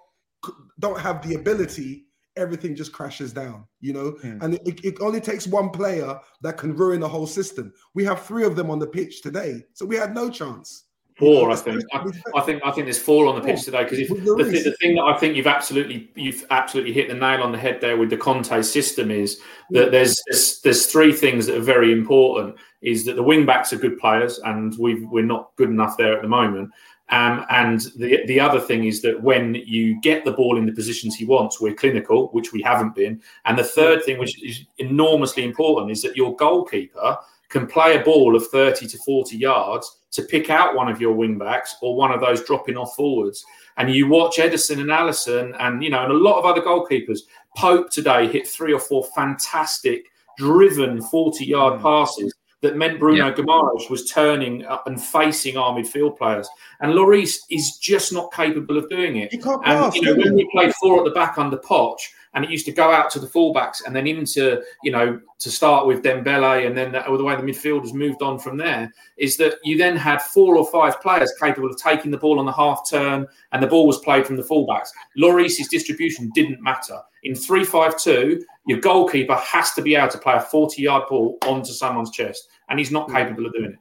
don't 0.79 0.99
have 0.99 1.27
the 1.27 1.35
ability, 1.35 2.04
everything 2.37 2.75
just 2.75 2.91
crashes 2.91 3.33
down, 3.33 3.65
you 3.81 3.93
know. 3.93 4.11
Hmm. 4.21 4.37
And 4.41 4.53
it, 4.65 4.83
it 4.83 4.95
only 5.01 5.21
takes 5.21 5.47
one 5.47 5.69
player 5.69 6.19
that 6.41 6.57
can 6.57 6.75
ruin 6.75 6.99
the 6.99 7.09
whole 7.09 7.27
system. 7.27 7.73
We 7.93 8.03
have 8.05 8.23
three 8.23 8.45
of 8.45 8.55
them 8.55 8.69
on 8.69 8.79
the 8.79 8.87
pitch 8.87 9.21
today, 9.21 9.65
so 9.73 9.85
we 9.85 9.95
had 9.95 10.13
no 10.13 10.29
chance. 10.29 10.85
Four, 11.17 11.49
I 11.49 11.55
think. 11.55 11.81
I, 11.93 12.05
I 12.35 12.41
think. 12.41 12.61
I 12.65 12.71
think 12.71 12.87
there's 12.87 12.99
four 12.99 13.25
on 13.27 13.35
the 13.35 13.41
pitch 13.41 13.63
today 13.63 13.85
because 13.85 13.99
the, 13.99 14.49
thi- 14.51 14.63
the 14.63 14.75
thing 14.81 14.95
that 14.95 15.03
I 15.03 15.17
think 15.17 15.37
you've 15.37 15.47
absolutely 15.47 16.11
you've 16.15 16.43
absolutely 16.49 16.91
hit 16.91 17.07
the 17.07 17.13
nail 17.13 17.41
on 17.41 17.53
the 17.53 17.57
head 17.57 17.79
there 17.79 17.95
with 17.95 18.09
the 18.09 18.17
Conte 18.17 18.61
system 18.63 19.11
is 19.11 19.39
that 19.69 19.91
there's 19.91 20.21
there's, 20.27 20.59
there's 20.59 20.87
three 20.87 21.13
things 21.13 21.45
that 21.45 21.55
are 21.55 21.61
very 21.61 21.93
important. 21.93 22.57
Is 22.81 23.05
that 23.05 23.15
the 23.15 23.23
wing 23.23 23.45
backs 23.45 23.71
are 23.71 23.77
good 23.77 23.97
players 23.97 24.39
and 24.39 24.77
we 24.77 25.05
we're 25.05 25.23
not 25.23 25.55
good 25.55 25.69
enough 25.69 25.95
there 25.95 26.17
at 26.17 26.21
the 26.21 26.27
moment. 26.27 26.69
Um, 27.09 27.45
and 27.49 27.81
the 27.97 28.25
the 28.25 28.39
other 28.39 28.59
thing 28.59 28.85
is 28.85 29.01
that 29.03 29.21
when 29.21 29.53
you 29.53 30.01
get 30.01 30.25
the 30.25 30.31
ball 30.31 30.57
in 30.57 30.65
the 30.65 30.71
positions 30.71 31.15
he 31.15 31.25
wants, 31.25 31.61
we're 31.61 31.75
clinical, 31.75 32.29
which 32.29 32.51
we 32.51 32.61
haven't 32.61 32.95
been. 32.95 33.21
And 33.45 33.57
the 33.57 33.63
third 33.63 34.03
thing, 34.03 34.17
which 34.17 34.43
is 34.43 34.65
enormously 34.79 35.43
important, 35.43 35.91
is 35.91 36.01
that 36.01 36.17
your 36.17 36.35
goalkeeper 36.35 37.17
can 37.49 37.67
play 37.67 37.95
a 37.95 38.03
ball 38.03 38.35
of 38.35 38.47
30 38.47 38.87
to 38.87 38.97
40 38.97 39.37
yards 39.37 39.99
to 40.11 40.23
pick 40.23 40.49
out 40.49 40.75
one 40.75 40.89
of 40.89 40.99
your 40.99 41.13
wing 41.13 41.37
backs 41.37 41.75
or 41.81 41.95
one 41.95 42.11
of 42.11 42.21
those 42.21 42.43
dropping 42.43 42.75
off 42.75 42.95
forwards. 42.95 43.45
And 43.77 43.93
you 43.93 44.07
watch 44.07 44.37
Ederson 44.37 44.79
and 44.79 44.89
Alisson 44.89 45.55
and 45.59 45.83
you 45.83 45.91
know, 45.91 46.03
and 46.03 46.11
a 46.11 46.17
lot 46.17 46.39
of 46.39 46.45
other 46.45 46.61
goalkeepers. 46.61 47.19
Pope 47.55 47.91
today 47.91 48.27
hit 48.27 48.47
three 48.47 48.73
or 48.73 48.79
four 48.79 49.05
fantastic 49.15 50.07
driven 50.37 51.01
40 51.01 51.45
yard 51.45 51.81
passes 51.81 52.33
that 52.65 52.75
meant 52.75 52.99
Bruno 52.99 53.31
Guimaraes 53.31 53.89
was 53.89 54.11
turning 54.11 54.65
up 54.65 54.87
and 54.87 55.01
facing 55.01 55.55
our 55.55 55.73
midfield 55.73 56.17
players. 56.17 56.49
And 56.81 56.93
Lloris 56.93 57.37
is 57.49 57.77
just 57.77 58.11
not 58.11 58.33
capable 58.33 58.77
of 58.77 58.89
doing 58.89 59.17
it. 59.17 59.31
You 59.31 59.39
can't 59.39 59.61
And 59.65 59.79
pass, 59.79 59.95
you 59.95 60.01
know, 60.01 60.15
when 60.15 60.35
we 60.35 60.49
played 60.51 60.73
four 60.75 60.99
at 60.99 61.05
the 61.05 61.11
back 61.11 61.37
under 61.37 61.57
Poch, 61.57 61.99
and 62.33 62.43
it 62.43 62.51
used 62.51 62.65
to 62.65 62.73
go 62.73 62.91
out 62.91 63.09
to 63.11 63.19
the 63.19 63.27
fullbacks 63.27 63.77
and 63.85 63.95
then 63.95 64.05
into, 64.07 64.61
you 64.83 64.91
know, 64.91 65.21
to 65.39 65.49
start 65.49 65.87
with 65.87 66.03
Dembele, 66.03 66.67
and 66.67 66.77
then 66.77 66.91
the, 66.91 67.07
all 67.07 67.17
the 67.17 67.23
way 67.23 67.33
the 67.33 67.41
midfielders 67.41 67.93
moved 67.93 68.21
on 68.21 68.39
from 68.39 68.57
there. 68.57 68.91
Is 69.15 69.37
that 69.37 69.53
you 69.63 69.77
then 69.77 69.95
had 69.95 70.21
four 70.21 70.57
or 70.57 70.65
five 70.69 70.99
players 71.01 71.31
capable 71.39 71.69
of 71.69 71.77
taking 71.77 72.11
the 72.11 72.17
ball 72.17 72.39
on 72.39 72.45
the 72.45 72.51
half 72.51 72.89
turn, 72.89 73.25
and 73.53 73.63
the 73.63 73.67
ball 73.67 73.87
was 73.87 73.99
played 73.99 74.27
from 74.27 74.35
the 74.35 74.43
fullbacks. 74.43 74.89
Lloris's 75.17 75.69
distribution 75.69 76.29
didn't 76.35 76.61
matter. 76.61 76.99
In 77.23 77.35
three-five-two, 77.35 78.43
your 78.67 78.79
goalkeeper 78.81 79.35
has 79.35 79.71
to 79.73 79.81
be 79.81 79.95
able 79.95 80.09
to 80.09 80.17
play 80.17 80.35
a 80.35 80.41
forty-yard 80.41 81.03
ball 81.07 81.37
onto 81.43 81.71
someone's 81.71 82.11
chest, 82.11 82.49
and 82.69 82.79
he's 82.79 82.91
not 82.91 83.09
capable 83.09 83.45
of 83.45 83.53
doing 83.53 83.71
it. 83.71 83.79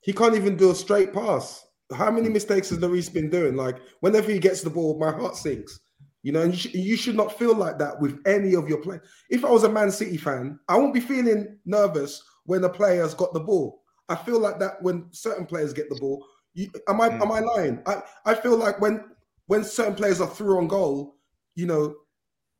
He 0.00 0.12
can't 0.12 0.34
even 0.34 0.56
do 0.56 0.70
a 0.70 0.74
straight 0.74 1.12
pass. 1.12 1.66
How 1.94 2.10
many 2.10 2.28
mistakes 2.28 2.70
has 2.70 2.78
Lloris 2.78 3.12
been 3.12 3.30
doing? 3.30 3.56
Like 3.56 3.78
whenever 4.00 4.30
he 4.30 4.38
gets 4.38 4.62
the 4.62 4.70
ball, 4.70 4.98
my 4.98 5.10
heart 5.10 5.36
sinks. 5.36 5.80
You 6.22 6.32
know, 6.32 6.42
and 6.42 6.52
you, 6.52 6.58
sh- 6.58 6.74
you 6.74 6.96
should 6.96 7.14
not 7.14 7.38
feel 7.38 7.54
like 7.54 7.78
that 7.78 8.00
with 8.00 8.18
any 8.26 8.54
of 8.54 8.68
your 8.68 8.78
players. 8.78 9.06
If 9.30 9.44
I 9.44 9.50
was 9.50 9.62
a 9.62 9.68
Man 9.68 9.92
City 9.92 10.16
fan, 10.16 10.58
I 10.68 10.76
won't 10.76 10.94
be 10.94 11.00
feeling 11.00 11.58
nervous 11.64 12.20
when 12.46 12.64
a 12.64 12.68
player's 12.68 13.14
got 13.14 13.32
the 13.32 13.40
ball. 13.40 13.82
I 14.08 14.16
feel 14.16 14.40
like 14.40 14.58
that 14.58 14.82
when 14.82 15.06
certain 15.12 15.46
players 15.46 15.72
get 15.72 15.88
the 15.88 15.96
ball. 15.96 16.24
You, 16.54 16.70
am 16.88 17.00
I 17.00 17.08
am 17.08 17.30
I 17.30 17.40
hmm. 17.40 17.46
lying? 17.46 17.82
I, 17.86 18.02
I 18.24 18.34
feel 18.34 18.56
like 18.56 18.80
when 18.80 19.04
when 19.46 19.62
certain 19.62 19.94
players 19.94 20.20
are 20.20 20.28
through 20.28 20.58
on 20.58 20.66
goal, 20.66 21.16
you 21.54 21.66
know, 21.66 21.94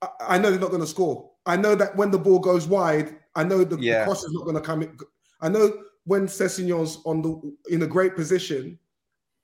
I, 0.03 0.09
I 0.21 0.39
know 0.39 0.51
they're 0.51 0.61
not 0.61 0.71
going 0.71 0.83
to 0.83 0.87
score. 0.87 1.31
I 1.47 1.57
know 1.57 1.75
that 1.75 1.97
when 1.97 2.11
the 2.11 2.19
ball 2.19 2.39
goes 2.39 2.67
wide, 2.67 3.17
I 3.35 3.45
know 3.45 3.65
the, 3.65 3.77
the 3.77 4.03
cross 4.05 4.25
is 4.25 4.33
not 4.33 4.45
going 4.45 4.57
to 4.57 4.61
come. 4.61 4.97
In. 5.43 5.47
I 5.47 5.59
know 5.59 5.83
when 6.05 6.27
Sessegnon's 6.27 6.99
on 7.05 7.23
the 7.23 7.57
in 7.75 7.83
a 7.83 7.87
great 7.87 8.15
position, 8.15 8.79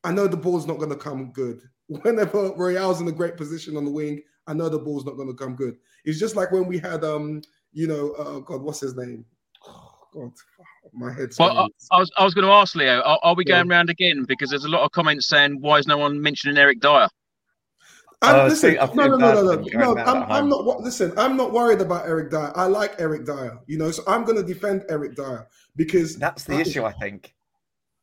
I 0.04 0.12
know 0.12 0.26
the 0.26 0.36
ball's 0.36 0.66
not 0.66 0.78
going 0.78 0.90
to 0.90 0.96
come 0.96 1.32
good. 1.32 1.60
Whenever 1.88 2.52
Royal's 2.56 3.00
in 3.00 3.08
a 3.08 3.12
great 3.12 3.36
position 3.36 3.76
on 3.76 3.84
the 3.84 3.90
wing, 3.90 4.22
I 4.46 4.54
know 4.54 4.68
the 4.68 4.78
ball's 4.78 5.04
not 5.04 5.16
going 5.16 5.28
to 5.28 5.34
come 5.34 5.54
good. 5.54 5.76
It's 6.04 6.18
just 6.18 6.36
like 6.36 6.50
when 6.52 6.66
we 6.66 6.78
had, 6.78 7.04
um, 7.04 7.42
you 7.72 7.86
know, 7.86 8.12
uh, 8.12 8.38
God, 8.40 8.62
what's 8.62 8.80
his 8.80 8.96
name? 8.96 9.24
Oh, 9.68 9.92
God, 10.14 10.32
my 10.92 11.12
head's. 11.12 11.38
Well, 11.38 11.56
I. 11.58 11.68
I 11.94 11.98
was 11.98 12.10
I 12.18 12.24
was 12.24 12.34
going 12.34 12.46
to 12.46 12.52
ask 12.52 12.74
Leo, 12.74 13.00
are, 13.02 13.18
are 13.22 13.34
we 13.34 13.44
Yeah. 13.46 13.56
going 13.56 13.68
round 13.68 13.90
again? 13.90 14.24
Because 14.26 14.50
there's 14.50 14.64
a 14.64 14.68
lot 14.68 14.82
of 14.82 14.92
comments 14.92 15.26
saying 15.28 15.60
why 15.60 15.78
is 15.78 15.86
no 15.86 15.98
one 15.98 16.20
mentioning 16.20 16.56
Eric 16.56 16.80
Dier? 16.80 17.08
And 18.22 18.36
Oh, 18.36 18.46
listen, 18.46 18.72
see, 18.72 18.76
no, 18.94 19.06
no, 19.08 19.16
no, 19.16 19.42
no, 19.42 19.42
no, 19.42 19.94
no. 19.94 20.04
I'm, 20.04 20.22
I'm 20.30 20.48
not. 20.48 20.64
Listen, 20.80 21.12
I'm 21.16 21.36
not 21.36 21.52
worried 21.52 21.80
about 21.80 22.06
Eric 22.06 22.30
Dier. 22.30 22.52
I 22.54 22.66
like 22.66 22.94
Eric 23.00 23.26
Dier. 23.26 23.58
You 23.66 23.78
know, 23.78 23.90
so 23.90 24.04
I'm 24.06 24.24
going 24.24 24.36
to 24.36 24.44
defend 24.44 24.84
Eric 24.88 25.16
Dier 25.16 25.46
because 25.76 26.16
That's 26.16 26.44
the 26.44 26.58
issue, 26.58 26.84
I 26.84 26.92
think. 26.92 27.34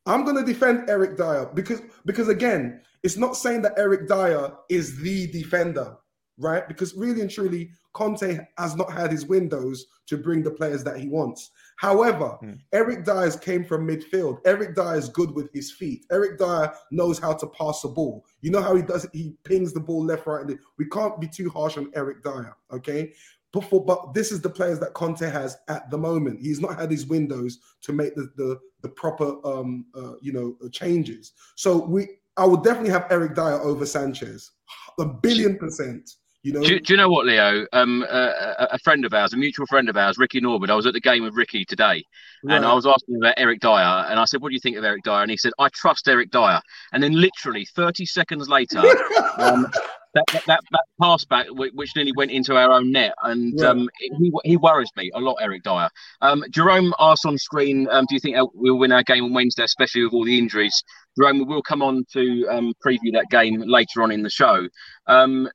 I'm 0.05 0.24
going 0.24 0.38
to 0.38 0.43
defend 0.43 0.89
Eric 0.89 1.17
Dier 1.17 1.49
because 1.53 1.82
because 2.05 2.30
again, 2.30 2.82
it's 3.03 3.17
not 3.17 3.36
saying 3.36 3.61
that 3.63 3.74
Eric 3.78 4.07
Dier 4.07 4.51
is 4.70 4.97
the 5.01 5.28
defender, 5.28 5.97
right? 6.38 6.67
Because 6.67 6.95
really 6.95 7.22
and 7.22 7.30
truly, 7.30 7.72
Conte 7.93 8.39
has 8.57 8.76
not 8.76 8.91
had 8.91 9.11
his 9.11 9.26
windows 9.26 9.86
to 10.07 10.17
bring 10.17 10.41
the 10.41 10.51
players 10.51 10.84
that 10.84 10.97
he 10.97 11.07
wants. 11.07 11.51
However, 11.76 12.38
Hmm. 12.41 12.53
Eric 12.74 13.05
Dier's 13.05 13.36
came 13.36 13.63
from 13.63 13.88
midfield. 13.88 14.39
Eric 14.45 14.76
Dier 14.76 14.95
is 14.95 15.09
good 15.09 15.32
with 15.32 15.49
his 15.53 15.72
feet. 15.72 16.05
Eric 16.11 16.39
Dier 16.39 16.74
knows 16.91 17.20
how 17.20 17.34
to 17.34 17.47
pass 17.47 17.82
the 17.82 17.89
ball. 17.89 18.26
You 18.41 18.51
know 18.51 18.61
how 18.61 18.76
he 18.76 18.82
does 18.82 19.05
it? 19.05 19.11
He 19.13 19.36
pings 19.43 19.74
the 19.74 19.80
ball 19.80 20.03
left, 20.03 20.26
right. 20.26 20.45
And 20.45 20.57
we 20.78 20.86
can't 20.89 21.20
be 21.22 21.28
too 21.28 21.49
harsh 21.49 21.78
on 21.78 21.91
Eric 21.95 22.24
Dier, 22.24 22.55
okay? 22.72 23.13
But, 23.52 23.70
but 23.86 24.14
this 24.14 24.32
is 24.32 24.41
the 24.41 24.50
players 24.50 24.80
that 24.80 24.93
Conte 24.93 25.28
has 25.28 25.58
at 25.68 25.89
the 25.89 25.97
moment. 25.97 26.39
He's 26.39 26.62
not 26.62 26.80
had 26.80 26.91
his 26.91 27.08
windows 27.08 27.60
to 27.82 27.93
make 27.93 28.16
the 28.16 28.32
the, 28.36 28.60
the 28.82 28.89
proper 28.89 29.36
um 29.45 29.86
uh, 29.95 30.14
you 30.22 30.32
know 30.32 30.56
changes. 30.72 31.34
So 31.56 31.78
we 31.78 32.08
I 32.38 32.45
would 32.45 32.64
definitely 32.64 32.91
have 32.91 33.08
Eric 33.10 33.36
Dier 33.36 33.60
over 33.62 33.86
Sanchez, 33.86 34.52
a 35.00 35.06
billion 35.06 35.58
percent. 35.58 36.10
You 36.41 36.54
know, 36.54 36.62
Do, 36.62 36.80
do 36.80 36.93
you 36.93 36.97
know 36.97 37.10
what, 37.10 37.26
Leo? 37.26 37.66
Um, 37.74 38.06
uh, 38.10 38.32
a, 38.60 38.68
a 38.72 38.80
friend 38.80 39.04
of 39.04 39.14
ours, 39.14 39.34
a 39.34 39.38
mutual 39.38 39.66
friend 39.66 39.89
of 39.89 39.97
ours, 39.97 40.18
Ricky 40.18 40.39
Norwood. 40.39 40.70
I 40.70 40.76
was 40.76 40.86
at 40.86 40.93
the 40.93 41.02
game 41.02 41.24
with 41.24 41.34
Ricky 41.34 41.66
today, 41.66 42.02
and 42.43 42.66
I 42.66 42.74
was 42.74 42.86
asking 42.86 43.18
about 43.18 43.34
Eric 43.36 43.60
Dier, 43.60 43.72
and 43.72 44.18
I 44.18 44.24
said, 44.24 44.41
"What 44.41 44.50
do 44.50 44.54
you 44.54 44.62
think 44.62 44.78
of 44.78 44.86
Eric 44.86 45.04
Dier?" 45.04 45.22
And 45.22 45.30
he 45.30 45.36
said, 45.36 45.52
"I 45.60 45.68
trust 45.70 46.08
Eric 46.08 46.32
Dier." 46.32 46.62
And 46.93 47.04
then, 47.04 47.20
literally 47.20 47.66
30 47.66 48.06
seconds 48.06 48.47
later, 48.47 48.80
um, 49.38 49.68
that, 50.14 50.24
that, 50.34 50.45
that, 50.47 50.60
that 50.72 50.86
pass 51.01 51.26
back, 51.26 51.47
which 51.49 51.95
nearly 51.95 52.14
went 52.16 52.32
into 52.32 52.55
our 52.55 52.72
own 52.72 52.91
net, 52.91 53.14
and 53.24 53.53
yeah. 53.60 53.68
um, 53.68 53.89
he, 53.99 54.32
he 54.43 54.57
worries 54.57 54.89
me 54.97 55.12
a 55.14 55.20
lot, 55.20 55.38
Eric 55.41 55.64
Dier. 55.64 55.89
Um, 56.22 56.43
Jerome 56.49 56.93
asked 56.99 57.26
on 57.26 57.38
screen, 57.38 57.88
um, 57.91 58.05
do 58.10 58.16
you 58.16 58.20
think 58.20 58.36
we'll 58.53 58.80
win 58.80 58.91
our 58.91 59.03
game 59.03 59.24
on 59.26 59.34
Wednesday, 59.34 59.64
especially 59.64 60.03
with 60.03 60.14
all 60.14 60.26
the 60.26 60.38
injuries? 60.38 60.84
Jerome, 61.18 61.39
we 61.39 61.45
will 61.45 61.62
come 61.62 61.82
on 61.82 62.05
to 62.14 62.47
um, 62.49 62.74
preview 62.86 63.12
that 63.14 63.28
game 63.30 63.62
later 63.66 64.01
on 64.01 64.12
in 64.12 64.24
the 64.24 64.30
show. 64.30 64.68
Um, 65.07 65.47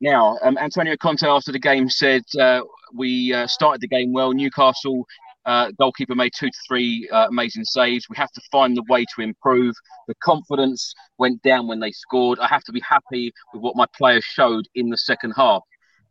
now, 0.00 0.38
um, 0.42 0.56
Antonio 0.56 0.96
Conte 0.96 1.26
after 1.26 1.52
the 1.52 1.58
game 1.58 1.90
said 1.90 2.22
uh, 2.40 2.62
we 2.94 3.34
uh, 3.34 3.46
started 3.46 3.82
the 3.82 3.88
game 3.88 4.12
well. 4.12 4.32
Newcastle 4.32 5.04
uh, 5.46 5.70
goalkeeper 5.78 6.14
made 6.14 6.32
two 6.36 6.48
to 6.48 6.58
three 6.68 7.08
uh, 7.12 7.26
amazing 7.28 7.64
saves. 7.64 8.06
We 8.08 8.16
have 8.16 8.30
to 8.32 8.40
find 8.52 8.76
the 8.76 8.84
way 8.88 9.04
to 9.16 9.22
improve. 9.22 9.74
The 10.08 10.14
confidence 10.22 10.92
went 11.18 11.42
down 11.42 11.66
when 11.66 11.80
they 11.80 11.92
scored. 11.92 12.38
I 12.38 12.46
have 12.46 12.64
to 12.64 12.72
be 12.72 12.80
happy 12.80 13.32
with 13.52 13.62
what 13.62 13.76
my 13.76 13.86
players 13.96 14.24
showed 14.24 14.66
in 14.74 14.88
the 14.90 14.98
second 14.98 15.32
half. 15.36 15.62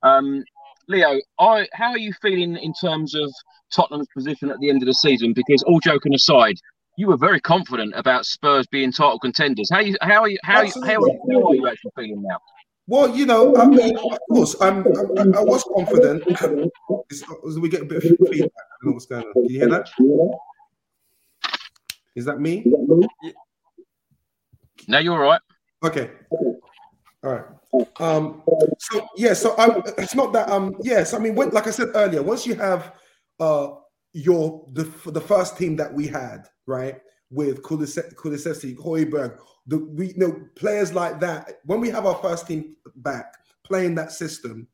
Um, 0.03 0.43
Leo, 0.87 1.19
I, 1.39 1.67
how 1.73 1.91
are 1.91 1.99
you 1.99 2.13
feeling 2.21 2.57
in 2.57 2.73
terms 2.73 3.13
of 3.13 3.31
Tottenham's 3.71 4.07
position 4.15 4.49
at 4.49 4.59
the 4.59 4.69
end 4.69 4.81
of 4.81 4.87
the 4.87 4.93
season? 4.93 5.33
Because 5.33 5.61
all 5.63 5.79
joking 5.79 6.15
aside, 6.15 6.55
you 6.97 7.07
were 7.07 7.17
very 7.17 7.39
confident 7.39 7.93
about 7.95 8.25
Spurs 8.25 8.65
being 8.67 8.91
title 8.91 9.19
contenders. 9.19 9.69
How 9.71 9.77
are 9.77 9.83
you, 9.83 9.95
how 10.01 10.21
are 10.21 10.29
you, 10.29 10.39
how, 10.43 10.65
how, 10.65 10.81
how 10.81 11.49
are 11.49 11.55
you 11.55 11.67
actually 11.67 11.91
feeling 11.95 12.23
now? 12.23 12.39
Well, 12.89 13.15
you 13.15 13.27
know, 13.27 13.55
I 13.55 13.67
mean, 13.67 13.95
of 13.97 14.19
course, 14.31 14.55
I'm, 14.59 14.79
I, 14.79 15.37
I 15.37 15.43
was 15.43 15.63
confident. 15.75 16.25
we 17.61 17.69
get 17.69 17.83
a 17.83 17.85
bit 17.85 17.97
of 17.97 18.03
feedback. 18.03 18.31
I 18.31 18.75
don't 18.81 18.83
know 18.83 18.91
what's 18.93 19.05
going 19.05 19.23
on. 19.25 19.33
Can 19.33 19.45
you 19.45 19.59
hear 19.59 19.69
that? 19.69 19.87
Is 22.15 22.25
that 22.25 22.39
me? 22.39 22.63
No, 24.87 24.97
you're 24.97 25.13
all 25.13 25.19
right. 25.19 25.41
Okay. 25.83 26.09
All 27.23 27.31
right. 27.31 27.45
Um. 27.99 28.41
So 28.79 29.07
yeah. 29.15 29.33
So 29.33 29.53
I. 29.59 29.83
It's 29.99 30.15
not 30.15 30.33
that. 30.33 30.49
Um. 30.49 30.75
Yes. 30.81 31.13
I 31.13 31.19
mean, 31.19 31.35
when, 31.35 31.51
like 31.51 31.67
I 31.67 31.71
said 31.71 31.89
earlier, 31.93 32.23
once 32.23 32.47
you 32.47 32.55
have 32.55 32.93
uh 33.39 33.67
your 34.13 34.67
the 34.73 34.85
the 35.11 35.21
first 35.21 35.59
team 35.59 35.75
that 35.75 35.93
we 35.93 36.07
had, 36.07 36.47
right, 36.65 36.99
with 37.31 37.61
Kulusevski, 37.61 38.75
Højbjerg, 38.77 39.39
the 39.67 39.77
we 39.77 40.07
you 40.07 40.17
know 40.17 40.41
players 40.55 40.93
like 40.93 41.19
that. 41.19 41.59
When 41.65 41.79
we 41.79 41.89
have 41.89 42.05
our 42.05 42.15
first 42.15 42.47
team 42.47 42.75
back 42.97 43.35
playing 43.63 43.95
that 43.95 44.11
system 44.11 44.67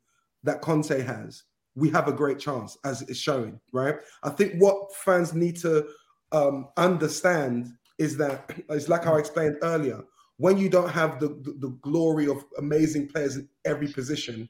that 0.44 0.62
Conte 0.62 1.02
has, 1.02 1.44
we 1.76 1.90
have 1.90 2.08
a 2.08 2.14
great 2.14 2.40
chance, 2.40 2.78
as 2.86 3.02
it's 3.04 3.20
showing. 3.20 3.60
Right. 3.74 3.96
I 4.24 4.30
think 4.30 4.54
what 4.62 4.96
fans 4.96 5.34
need 5.34 5.58
to 5.58 5.88
um, 6.32 6.70
understand 6.78 7.72
is 7.98 8.18
that 8.18 8.52
it's 8.70 8.90
like 8.90 9.06
I 9.06 9.18
explained 9.18 9.58
earlier. 9.62 10.02
When 10.38 10.58
you 10.58 10.70
don't 10.70 10.90
have 10.90 11.20
the, 11.22 11.30
the, 11.30 11.56
the 11.60 11.78
glory 11.82 12.28
of 12.28 12.44
amazing 12.58 13.08
players 13.08 13.38
in 13.38 13.48
every 13.64 13.88
position, 13.88 14.50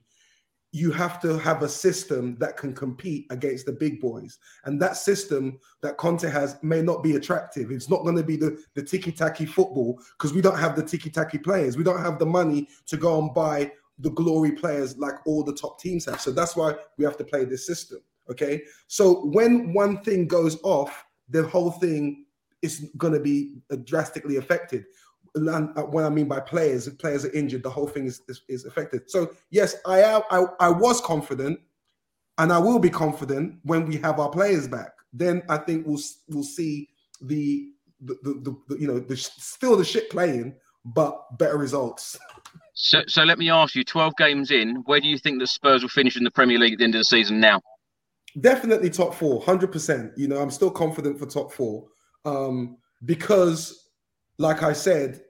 you 0.76 0.92
have 0.92 1.22
to 1.22 1.38
have 1.38 1.64
a 1.64 1.70
system 1.70 2.36
that 2.38 2.58
can 2.58 2.74
compete 2.74 3.26
against 3.30 3.66
the 3.66 3.72
big 3.72 4.02
boys. 4.02 4.40
And 4.66 4.82
that 4.82 4.98
system 4.98 5.58
that 5.82 5.96
Conte 5.96 6.30
has 6.30 6.58
may 6.62 6.82
not 6.82 7.02
be 7.02 7.16
attractive. 7.16 7.72
It's 7.72 7.90
not 7.90 8.04
going 8.04 8.18
to 8.18 8.24
be 8.24 8.36
the, 8.36 8.62
the 8.74 8.84
tiki-taki 8.84 9.46
football 9.46 10.02
because 10.18 10.34
we 10.34 10.42
don't 10.42 10.60
have 10.60 10.76
the 10.76 10.84
tiki-taki 10.84 11.38
players. 11.38 11.78
We 11.78 11.86
don't 11.86 12.02
have 12.02 12.20
the 12.20 12.26
money 12.26 12.68
to 12.88 12.98
go 12.98 13.22
and 13.22 13.34
buy 13.34 13.72
the 14.00 14.10
glory 14.10 14.52
players 14.52 14.98
like 14.98 15.26
all 15.26 15.44
the 15.44 15.56
top 15.56 15.80
teams 15.80 16.04
have. 16.08 16.20
So 16.20 16.32
that's 16.32 16.58
why 16.58 16.76
we 16.98 17.06
have 17.06 17.16
to 17.20 17.24
play 17.24 17.46
this 17.46 17.66
system. 17.66 18.00
Okay. 18.30 18.62
So 18.88 19.28
when 19.28 19.72
one 19.72 20.04
thing 20.04 20.28
goes 20.28 20.58
off, 20.62 21.06
the 21.30 21.48
whole 21.48 21.72
thing 21.72 22.26
is 22.62 22.90
going 22.98 23.14
to 23.14 23.22
be 23.22 23.60
drastically 23.86 24.36
affected. 24.36 24.84
Uh, 25.36 25.62
what 25.84 26.06
I 26.06 26.10
mean 26.10 26.28
by 26.28 26.40
players, 26.40 26.88
if 26.88 26.98
players 26.98 27.26
are 27.26 27.32
injured, 27.34 27.64
the 27.64 27.70
whole 27.70 27.88
thing 27.88 28.06
is, 28.06 28.22
is, 28.30 28.42
is 28.48 28.66
affected. 28.66 29.10
So 29.10 29.32
yes, 29.50 29.76
I, 29.86 30.02
am, 30.02 30.22
I 30.32 30.46
I 30.62 30.70
was 30.70 31.02
confident, 31.02 31.60
and 32.38 32.54
I 32.54 32.58
will 32.58 32.80
be 32.80 32.90
confident 32.90 33.60
when 33.64 33.86
we 33.86 33.98
have 33.98 34.20
our 34.20 34.30
players 34.30 34.68
back. 34.68 34.92
Then 35.12 35.44
I 35.50 35.58
think 35.58 35.86
we'll 35.86 36.00
we'll 36.30 36.44
see 36.44 36.90
the 37.22 37.70
the, 38.00 38.18
the, 38.24 38.34
the, 38.44 38.58
the 38.70 38.82
you 38.82 38.88
know 38.88 39.00
the 39.00 39.18
still 39.18 39.76
the 39.76 39.84
shit 39.84 40.10
playing, 40.10 40.56
but 40.86 41.38
better 41.38 41.58
results. 41.58 42.18
So 42.74 43.02
so 43.08 43.24
let 43.24 43.38
me 43.38 43.50
ask 43.50 43.76
you: 43.76 43.84
twelve 43.84 44.16
games 44.18 44.52
in, 44.52 44.84
where 44.86 45.02
do 45.02 45.08
you 45.08 45.18
think 45.18 45.40
the 45.40 45.48
Spurs 45.48 45.82
will 45.82 45.90
finish 45.90 46.16
in 46.16 46.24
the 46.24 46.32
Premier 46.32 46.60
League 46.60 46.74
at 46.74 46.80
the 46.80 46.86
end 46.86 46.96
of 46.96 47.00
the 47.00 47.06
season 47.06 47.42
now? 47.42 47.60
Definitely 48.40 48.90
top 48.90 49.14
four, 49.14 49.42
hundred 49.42 49.74
percent. 49.74 50.14
You 50.18 50.30
know, 50.30 50.38
I'm 50.38 50.52
still 50.52 50.72
confident 50.72 51.20
for 51.20 51.26
top 51.26 51.52
four 51.52 51.88
um, 52.24 52.78
because 53.04 53.82
like 54.38 54.64
I 54.64 54.74
said, 54.74 55.22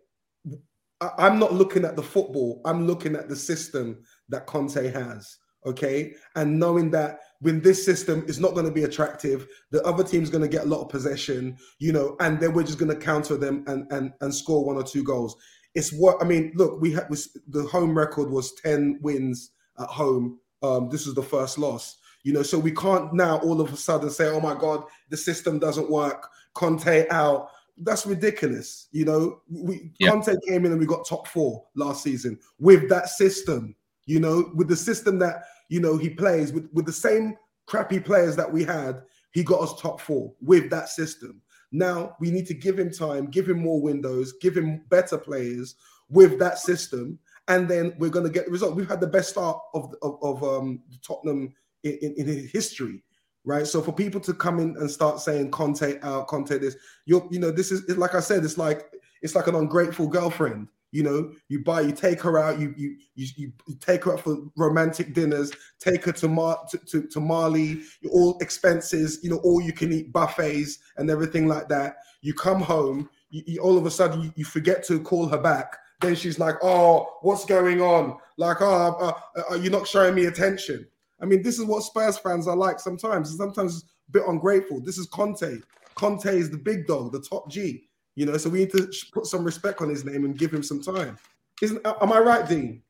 I'm 1.01 1.39
not 1.39 1.53
looking 1.53 1.85
at 1.85 1.95
the 1.95 2.03
football. 2.03 2.61
I'm 2.65 2.87
looking 2.87 3.15
at 3.15 3.29
the 3.29 3.35
system 3.35 4.03
that 4.29 4.47
Conte 4.47 4.91
has. 4.91 5.37
Okay. 5.65 6.13
And 6.35 6.59
knowing 6.59 6.91
that 6.91 7.19
when 7.41 7.59
this 7.59 7.83
system 7.83 8.23
is 8.27 8.39
not 8.39 8.53
going 8.53 8.65
to 8.65 8.71
be 8.71 8.83
attractive, 8.83 9.47
the 9.71 9.83
other 9.83 10.03
team's 10.03 10.29
going 10.29 10.43
to 10.43 10.47
get 10.47 10.63
a 10.63 10.67
lot 10.67 10.81
of 10.81 10.89
possession, 10.89 11.57
you 11.79 11.91
know, 11.91 12.15
and 12.19 12.39
then 12.39 12.53
we're 12.53 12.63
just 12.63 12.77
going 12.77 12.91
to 12.91 13.03
counter 13.03 13.35
them 13.35 13.63
and, 13.67 13.91
and, 13.91 14.13
and 14.21 14.33
score 14.33 14.63
one 14.63 14.77
or 14.77 14.83
two 14.83 15.03
goals. 15.03 15.35
It's 15.73 15.91
what 15.91 16.21
I 16.21 16.25
mean. 16.25 16.53
Look, 16.55 16.79
we 16.79 16.93
had 16.93 17.07
the 17.47 17.63
home 17.63 17.97
record 17.97 18.29
was 18.29 18.53
10 18.63 18.99
wins 19.01 19.51
at 19.79 19.87
home. 19.87 20.39
Um, 20.63 20.89
this 20.89 21.05
is 21.05 21.13
the 21.13 21.23
first 21.23 21.57
loss, 21.57 21.97
you 22.23 22.31
know, 22.31 22.43
so 22.43 22.57
we 22.57 22.71
can't 22.71 23.13
now 23.13 23.37
all 23.39 23.59
of 23.59 23.73
a 23.73 23.77
sudden 23.77 24.09
say, 24.09 24.27
oh 24.27 24.39
my 24.39 24.55
God, 24.55 24.83
the 25.09 25.17
system 25.17 25.59
doesn't 25.59 25.89
work. 25.89 26.29
Conte 26.53 27.05
out 27.09 27.49
that's 27.77 28.05
ridiculous. 28.05 28.87
You 28.91 29.05
know, 29.05 29.41
we 29.49 29.91
yeah. 29.99 30.09
Conte 30.09 30.33
came 30.47 30.65
in 30.65 30.71
and 30.71 30.79
we 30.79 30.85
got 30.85 31.07
top 31.07 31.27
four 31.27 31.65
last 31.75 32.03
season 32.03 32.39
with 32.59 32.89
that 32.89 33.09
system. 33.09 33.75
You 34.05 34.19
know, 34.19 34.51
with 34.55 34.67
the 34.67 34.75
system 34.75 35.19
that 35.19 35.43
you 35.69 35.79
know 35.79 35.97
he 35.97 36.09
plays 36.09 36.53
with 36.53 36.69
with 36.73 36.85
the 36.85 36.93
same 36.93 37.35
crappy 37.65 37.99
players 37.99 38.35
that 38.35 38.51
we 38.51 38.63
had, 38.63 39.01
he 39.31 39.43
got 39.43 39.61
us 39.61 39.79
top 39.81 39.99
four 39.99 40.33
with 40.41 40.69
that 40.69 40.89
system. 40.89 41.41
Now 41.71 42.15
we 42.19 42.31
need 42.31 42.47
to 42.47 42.53
give 42.53 42.79
him 42.79 42.91
time, 42.91 43.25
give 43.25 43.49
him 43.49 43.59
more 43.59 43.81
windows, 43.81 44.33
give 44.41 44.55
him 44.55 44.83
better 44.89 45.17
players 45.17 45.75
with 46.09 46.39
that 46.39 46.59
system, 46.59 47.19
and 47.47 47.67
then 47.67 47.95
we're 47.97 48.09
going 48.09 48.25
to 48.25 48.31
get 48.31 48.45
the 48.45 48.51
result. 48.51 48.75
We've 48.75 48.87
had 48.87 49.01
the 49.01 49.07
best 49.07 49.29
start 49.29 49.59
of 49.73 49.93
of, 50.01 50.17
of 50.21 50.43
um, 50.43 50.81
Tottenham 51.01 51.53
in, 51.83 52.13
in, 52.17 52.29
in 52.29 52.47
history 52.47 53.03
right? 53.45 53.65
So 53.65 53.81
for 53.81 53.93
people 53.93 54.19
to 54.21 54.33
come 54.33 54.59
in 54.59 54.75
and 54.77 54.89
start 54.89 55.19
saying 55.19 55.51
Conte 55.51 55.99
out, 56.01 56.27
Conte 56.27 56.57
this, 56.57 56.75
you're, 57.05 57.27
you 57.31 57.39
know, 57.39 57.51
this 57.51 57.71
is 57.71 57.97
like 57.97 58.15
I 58.15 58.19
said, 58.19 58.43
it's 58.43 58.57
like 58.57 58.91
it's 59.21 59.35
like 59.35 59.47
an 59.47 59.55
ungrateful 59.55 60.07
girlfriend. 60.07 60.67
You 60.91 61.03
know, 61.03 61.31
you 61.49 61.61
buy, 61.63 61.81
you 61.81 61.91
take 61.91 62.21
her 62.21 62.39
out, 62.39 62.59
you 62.59 62.73
you 62.77 62.97
you, 63.15 63.27
you 63.67 63.75
take 63.79 64.05
her 64.05 64.13
out 64.13 64.21
for 64.21 64.37
romantic 64.55 65.13
dinners, 65.13 65.51
take 65.79 66.05
her 66.05 66.13
to 66.13 66.27
Mar 66.27 66.65
to, 66.71 66.77
to, 66.77 67.07
to 67.07 67.19
Mali, 67.19 67.81
all 68.11 68.37
expenses, 68.39 69.19
you 69.21 69.29
know, 69.29 69.37
all 69.37 69.61
you 69.61 69.73
can 69.73 69.91
eat 69.91 70.13
buffets 70.13 70.79
and 70.97 71.09
everything 71.09 71.47
like 71.47 71.67
that. 71.69 71.97
You 72.21 72.33
come 72.33 72.61
home, 72.61 73.09
you, 73.29 73.43
you, 73.45 73.59
all 73.59 73.77
of 73.77 73.85
a 73.85 73.91
sudden 73.91 74.21
you, 74.21 74.33
you 74.35 74.45
forget 74.45 74.85
to 74.85 74.99
call 74.99 75.27
her 75.27 75.37
back. 75.37 75.77
Then 76.01 76.15
she's 76.15 76.39
like, 76.39 76.55
"Oh, 76.61 77.17
what's 77.21 77.45
going 77.45 77.81
on? 77.81 78.17
Like, 78.37 78.61
oh, 78.61 79.21
uh, 79.35 79.41
uh 79.51 79.55
you're 79.55 79.71
not 79.71 79.87
showing 79.87 80.15
me 80.15 80.25
attention." 80.25 80.87
I 81.21 81.25
mean, 81.25 81.41
this 81.41 81.59
is 81.59 81.65
what 81.65 81.83
Spurs 81.83 82.17
fans 82.17 82.47
are 82.47 82.55
like 82.55 82.79
sometimes. 82.79 83.35
Sometimes 83.35 83.85
a 84.09 84.11
bit 84.11 84.23
ungrateful. 84.27 84.81
This 84.81 84.97
is 84.97 85.07
Conte. 85.07 85.59
Conte 85.95 86.25
is 86.25 86.49
the 86.49 86.57
big 86.57 86.87
dog, 86.87 87.11
the 87.11 87.21
top 87.21 87.49
G. 87.49 87.87
You 88.15 88.25
know, 88.25 88.37
so 88.37 88.49
we 88.49 88.59
need 88.59 88.71
to 88.71 88.89
put 89.13 89.25
some 89.25 89.43
respect 89.43 89.81
on 89.81 89.89
his 89.89 90.05
name 90.05 90.23
and 90.25 90.37
give 90.37 90.53
him 90.53 90.63
some 90.63 90.81
time. 90.81 91.17
Isn't 91.61 91.85
am 91.85 92.11
I 92.11 92.19
right, 92.19 92.47
Dean? 92.47 92.81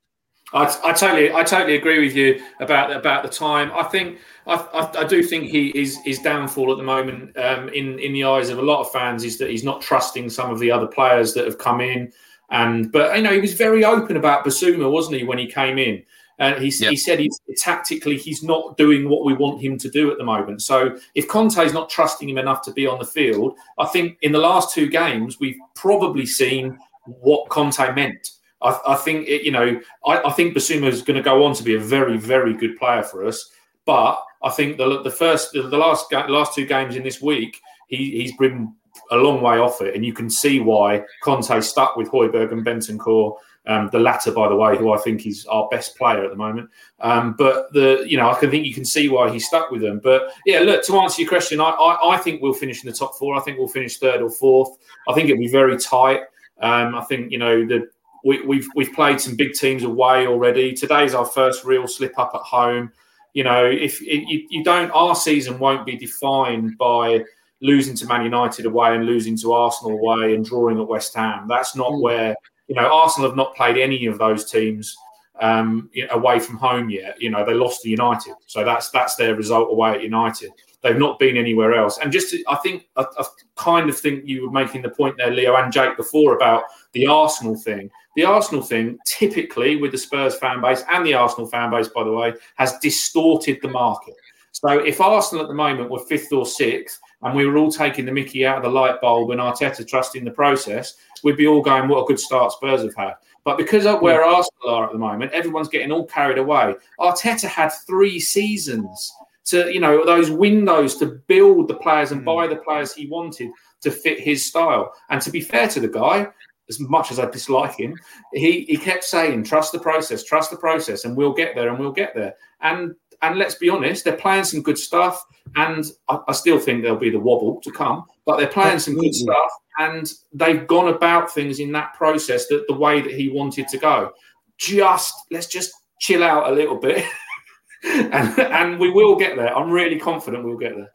I, 0.54 0.64
I 0.84 0.94
totally, 0.94 1.34
I 1.34 1.44
totally 1.44 1.76
agree 1.76 2.00
with 2.00 2.16
you 2.16 2.42
about 2.60 2.92
about 2.92 3.24
the 3.24 3.30
time. 3.30 3.72
I 3.74 3.84
think, 3.84 4.20
I, 4.46 4.56
I, 4.56 5.02
I 5.02 5.04
do 5.04 5.24
think 5.24 5.46
he 5.50 5.70
is 5.70 5.98
his 6.06 6.20
downfall 6.20 6.72
at 6.72 6.78
the 6.78 6.84
moment, 6.84 7.36
um, 7.38 7.70
in 7.70 7.98
in 8.00 8.14
the 8.14 8.24
eyes 8.24 8.50
of 8.50 8.60
a 8.60 8.62
lot 8.62 8.82
of 8.82 8.92
fans, 8.92 9.24
is 9.24 9.40
that 9.40 9.50
he's 9.50 9.64
not 9.64 9.82
trusting 9.82 10.30
some 10.30 10.52
of 10.52 10.60
the 10.60 10.70
other 10.70 10.88
players 10.88 11.34
that 11.34 11.46
have 11.46 11.58
come 11.58 11.82
in. 11.82 12.12
And 12.52 12.92
but 12.92 13.16
you 13.16 13.24
know, 13.24 13.34
he 13.34 13.42
was 13.42 13.54
very 13.54 13.84
open 13.84 14.18
about 14.18 14.46
Bissouma, 14.46 14.92
wasn't 14.92 15.18
he, 15.18 15.24
when 15.24 15.40
he 15.40 15.48
came 15.48 15.80
in? 15.80 16.04
And 16.40 16.62
he, 16.62 16.70
yep. 16.80 16.92
he 16.92 16.98
said 16.98 17.20
he's 17.20 17.40
tactically 17.58 18.18
he's 18.18 18.44
not 18.44 18.78
doing 18.78 19.08
what 19.10 19.24
we 19.24 19.34
want 19.34 19.62
him 19.62 19.78
to 19.78 19.90
do 19.90 20.12
at 20.12 20.18
the 20.18 20.24
moment. 20.24 20.62
So 20.62 20.98
if 21.14 21.28
Conte 21.28 21.58
is 21.58 21.74
not 21.74 21.90
trusting 21.90 22.28
him 22.28 22.38
enough 22.38 22.62
to 22.64 22.72
be 22.72 22.86
on 22.86 23.00
the 23.00 23.06
field, 23.06 23.56
I 23.78 23.86
think 23.86 24.18
in 24.22 24.32
the 24.32 24.40
last 24.40 24.74
two 24.74 24.88
games 24.90 25.40
we've 25.40 25.60
probably 25.76 26.26
seen 26.26 26.78
what 27.06 27.50
Conte 27.50 27.94
meant. 27.94 28.32
I, 28.62 28.80
I 28.88 28.96
think 28.96 29.28
it, 29.28 29.44
you 29.44 29.52
know 29.52 29.80
I, 30.06 30.24
I 30.24 30.32
think 30.32 30.56
Bissouma 30.56 30.88
is 30.88 31.02
going 31.02 31.18
to 31.18 31.24
go 31.24 31.44
on 31.44 31.54
to 31.56 31.64
be 31.64 31.76
a 31.76 31.80
very 31.80 32.18
very 32.18 32.54
good 32.54 32.78
player 32.78 33.04
for 33.04 33.26
us. 33.26 33.52
But 33.86 34.22
I 34.44 34.50
think 34.50 34.78
the 34.78 35.02
the 35.04 35.12
first 35.12 35.54
the, 35.54 35.64
the 35.64 35.78
last 35.78 36.12
last 36.12 36.54
two 36.54 36.66
games 36.66 36.96
in 36.96 37.04
this 37.04 37.22
week 37.22 37.62
he, 37.88 38.22
he's 38.22 38.36
been 38.36 38.74
a 39.12 39.16
long 39.16 39.42
way 39.42 39.58
off 39.58 39.82
it, 39.82 39.96
and 39.96 40.06
you 40.06 40.14
can 40.14 40.30
see 40.30 40.60
why 40.60 41.04
Conte 41.22 41.60
stuck 41.62 41.96
with 41.96 42.10
Højbjerg 42.10 42.52
and 42.52 42.66
Bentancur 42.66 43.36
um, 43.68 43.90
the 43.92 44.00
latter, 44.00 44.32
by 44.32 44.48
the 44.48 44.56
way, 44.56 44.78
who 44.78 44.94
I 44.94 44.98
think 44.98 45.26
is 45.26 45.46
our 45.48 45.68
best 45.70 45.98
player 45.98 46.24
at 46.24 46.30
the 46.30 46.36
moment. 46.36 46.70
Um, 47.00 47.36
but 47.38 47.72
the 47.74 48.06
you 48.08 48.18
know 48.18 48.30
I 48.30 48.40
can 48.40 48.50
think 48.50 48.66
you 48.66 48.74
can 48.74 48.86
see 48.86 49.10
why 49.10 49.30
he 49.32 49.40
stuck 49.40 49.72
with 49.72 49.82
them. 49.82 50.00
But 50.04 50.32
yeah, 50.46 50.60
look 50.60 50.86
to 50.86 50.98
answer 50.98 51.22
your 51.22 51.30
question, 51.30 51.60
I, 51.60 51.70
I, 51.70 52.16
I 52.16 52.18
think 52.18 52.42
we'll 52.42 52.54
finish 52.54 52.84
in 52.84 52.90
the 52.90 52.96
top 52.96 53.16
four. 53.16 53.36
I 53.36 53.42
think 53.42 53.58
we'll 53.58 53.68
finish 53.68 53.98
third 53.98 54.22
or 54.22 54.30
fourth. 54.30 54.78
I 55.08 55.14
think 55.14 55.30
it'll 55.30 55.40
be 55.40 55.48
very 55.48 55.78
tight. 55.78 56.22
Um, 56.62 56.96
I 56.96 57.04
think 57.06 57.32
you 57.32 57.38
know 57.38 57.66
the 57.66 57.88
we, 58.24 58.42
we've 58.42 58.68
we've 58.76 58.94
played 58.94 59.20
some 59.20 59.36
big 59.36 59.54
teams 59.54 59.84
away 59.84 60.28
already. 60.28 60.74
Today's 60.74 61.14
our 61.14 61.26
first 61.26 61.64
real 61.64 61.88
slip 61.88 62.18
up 62.20 62.32
at 62.34 62.42
home. 62.42 62.92
You 63.34 63.44
know, 63.44 63.66
if 63.66 64.00
you, 64.02 64.48
you 64.50 64.64
don't, 64.64 64.90
our 64.92 65.14
season 65.14 65.60
won't 65.60 65.86
be 65.86 65.98
defined 65.98 66.78
by 66.78 67.22
losing 67.62 67.96
to 67.98 68.06
Man 68.06 68.24
United 68.24 68.66
away 68.66 68.96
and 68.96 69.06
losing 69.06 69.38
to 69.38 69.54
Arsenal 69.54 69.98
away 69.98 70.36
and 70.36 70.46
drawing 70.46 70.80
at 70.80 70.88
West 70.88 71.14
Ham. 71.16 71.46
That's 71.48 71.76
not 71.76 71.92
mm. 71.92 72.02
where 72.02 72.36
you 72.68 72.76
know 72.76 72.88
Arsenal 72.88 73.30
have 73.30 73.38
not 73.38 73.56
played 73.56 73.78
any 73.78 74.06
of 74.06 74.18
those 74.18 74.50
teams 74.50 74.96
um, 75.42 75.90
away 76.12 76.40
from 76.40 76.58
home 76.58 76.90
yet. 76.90 77.22
You 77.22 77.30
know, 77.30 77.46
they 77.46 77.54
lost 77.54 77.82
to 77.82 77.90
United, 77.90 78.36
so 78.46 78.64
that's 78.64 78.90
that's 78.90 79.16
their 79.16 79.36
result 79.36 79.72
away 79.72 79.92
at 79.92 80.04
United. 80.04 80.52
They've 80.82 80.98
not 80.98 81.18
been 81.18 81.36
anywhere 81.36 81.74
else. 81.74 81.98
And 81.98 82.12
just, 82.12 82.30
to, 82.30 82.44
I 82.48 82.58
think, 82.58 82.88
I, 82.96 83.06
I, 83.18 83.24
kind 83.56 83.90
of 83.90 83.98
think 83.98 84.28
you 84.28 84.46
were 84.46 84.52
making 84.52 84.84
the 84.84 84.90
point 84.90 85.18
there, 85.18 85.32
Leo 85.32 85.56
and 85.56 85.74
Jake, 85.74 85.98
before 85.98 86.36
about 86.36 86.66
the 86.92 87.08
Arsenal 87.08 87.56
thing. 87.58 87.90
The 88.16 88.26
Arsenal 88.26 88.62
thing, 88.62 89.00
typically 89.08 89.78
with 89.78 89.92
the 89.94 89.98
Spurs 89.98 90.36
fan 90.36 90.62
base 90.62 90.84
and 90.92 91.04
the 91.04 91.16
Arsenal 91.16 91.48
fan 91.48 91.72
base, 91.72 91.88
by 91.88 92.04
the 92.04 92.12
way, 92.12 92.34
has 92.58 92.78
distorted 92.84 93.58
the 93.64 93.68
market. 93.68 94.14
So 94.52 94.70
if 94.70 95.02
Arsenal 95.02 95.44
at 95.44 95.48
the 95.48 95.56
moment 95.56 95.90
were 95.90 96.06
fifth 96.06 96.32
or 96.32 96.46
sixth, 96.46 97.02
and 97.24 97.36
we 97.36 97.48
were 97.48 97.58
all 97.58 97.72
taking 97.72 98.06
the 98.06 98.12
Mickey 98.12 98.46
out 98.46 98.58
of 98.58 98.64
the 98.64 98.70
light 98.70 99.02
bulb 99.02 99.32
and 99.32 99.42
Arteta 99.42 99.88
trusting 99.88 100.24
the 100.24 100.32
process, 100.32 100.98
we'd 101.26 101.36
be 101.36 101.48
all 101.48 101.62
going, 101.62 101.90
"What 101.90 102.04
a 102.04 102.06
good 102.06 102.20
start 102.20 102.54
Spurs 102.54 102.84
have 102.84 102.96
had." 102.96 103.16
But 103.44 103.58
because 103.58 103.86
of 103.86 104.02
where 104.02 104.24
Arsenal 104.24 104.70
are 104.70 104.86
at 104.86 104.94
the 104.94 104.98
moment, 104.98 105.34
everyone's 105.34 105.68
getting 105.68 105.92
all 105.92 106.06
carried 106.06 106.38
away. 106.38 106.76
Arteta 107.00 107.48
had 107.48 107.70
three 107.70 108.20
seasons 108.20 109.14
to 109.46 109.72
you 109.74 109.80
know 109.80 110.06
those 110.06 110.32
windows 110.32 110.96
to 110.98 111.22
build 111.28 111.68
the 111.68 111.76
players 111.76 112.12
and 112.12 112.24
buy 112.24 112.46
hmm. 112.46 112.54
the 112.54 112.60
players 112.60 112.94
he 112.94 113.08
wanted 113.08 113.52
to 113.82 113.92
fit 113.92 114.20
his 114.20 114.46
style. 114.46 114.94
And 115.10 115.22
to 115.22 115.32
be 115.32 115.42
fair 115.42 115.68
to 115.70 115.80
the 115.80 115.88
guy, 115.88 116.28
as 116.70 116.80
much 116.80 117.12
as 117.12 117.20
I 117.20 117.30
dislike 117.30 117.76
him, 117.76 117.98
he 118.34 118.62
he 118.66 118.78
kept 118.78 119.04
saying, 119.04 119.44
"Trust 119.44 119.72
the 119.72 119.80
process, 119.80 120.24
trust 120.24 120.52
the 120.52 120.58
process, 120.58 121.06
and 121.06 121.18
we'll 121.18 121.34
get 121.34 121.56
there, 121.56 121.70
and 121.70 121.80
we'll 121.80 121.92
get 121.92 122.16
there." 122.16 122.36
And 122.62 122.96
and 123.22 123.38
let's 123.38 123.56
be 123.56 123.70
honest, 123.70 124.04
they're 124.04 124.18
playing 124.18 124.44
some 124.44 124.62
good 124.62 124.78
stuff, 124.78 125.24
and 125.56 125.86
I, 126.10 126.20
I 126.28 126.34
still 126.34 126.60
think 126.60 126.82
there'll 126.82 126.98
be 126.98 127.10
the 127.10 127.20
wobble 127.20 127.62
to 127.62 127.72
come, 127.72 128.06
but 128.26 128.38
they're 128.38 128.48
playing 128.48 128.80
some 128.80 128.96
good 128.96 129.16
stuff, 129.16 129.52
and 129.78 130.12
they've 130.34 130.66
gone 130.68 130.94
about 130.94 131.34
things 131.34 131.60
in 131.60 131.72
that 131.74 131.94
process 131.94 132.48
that 132.48 132.66
the 132.68 132.74
way 132.74 133.02
that 133.02 133.14
he 133.14 133.30
wanted 133.30 133.68
to 133.70 133.78
go. 133.78 134.12
Just 134.58 135.14
let's 135.32 135.48
just 135.48 135.72
chill 136.00 136.24
out 136.24 136.52
a 136.52 136.56
little 136.56 136.78
bit. 136.78 137.06
and, 137.84 138.40
and 138.40 138.80
we 138.80 138.90
will 138.90 139.16
get 139.16 139.36
there. 139.36 139.56
I'm 139.56 139.70
really 139.70 140.00
confident 140.00 140.44
we'll 140.44 140.58
get 140.58 140.76
there. 140.76 140.92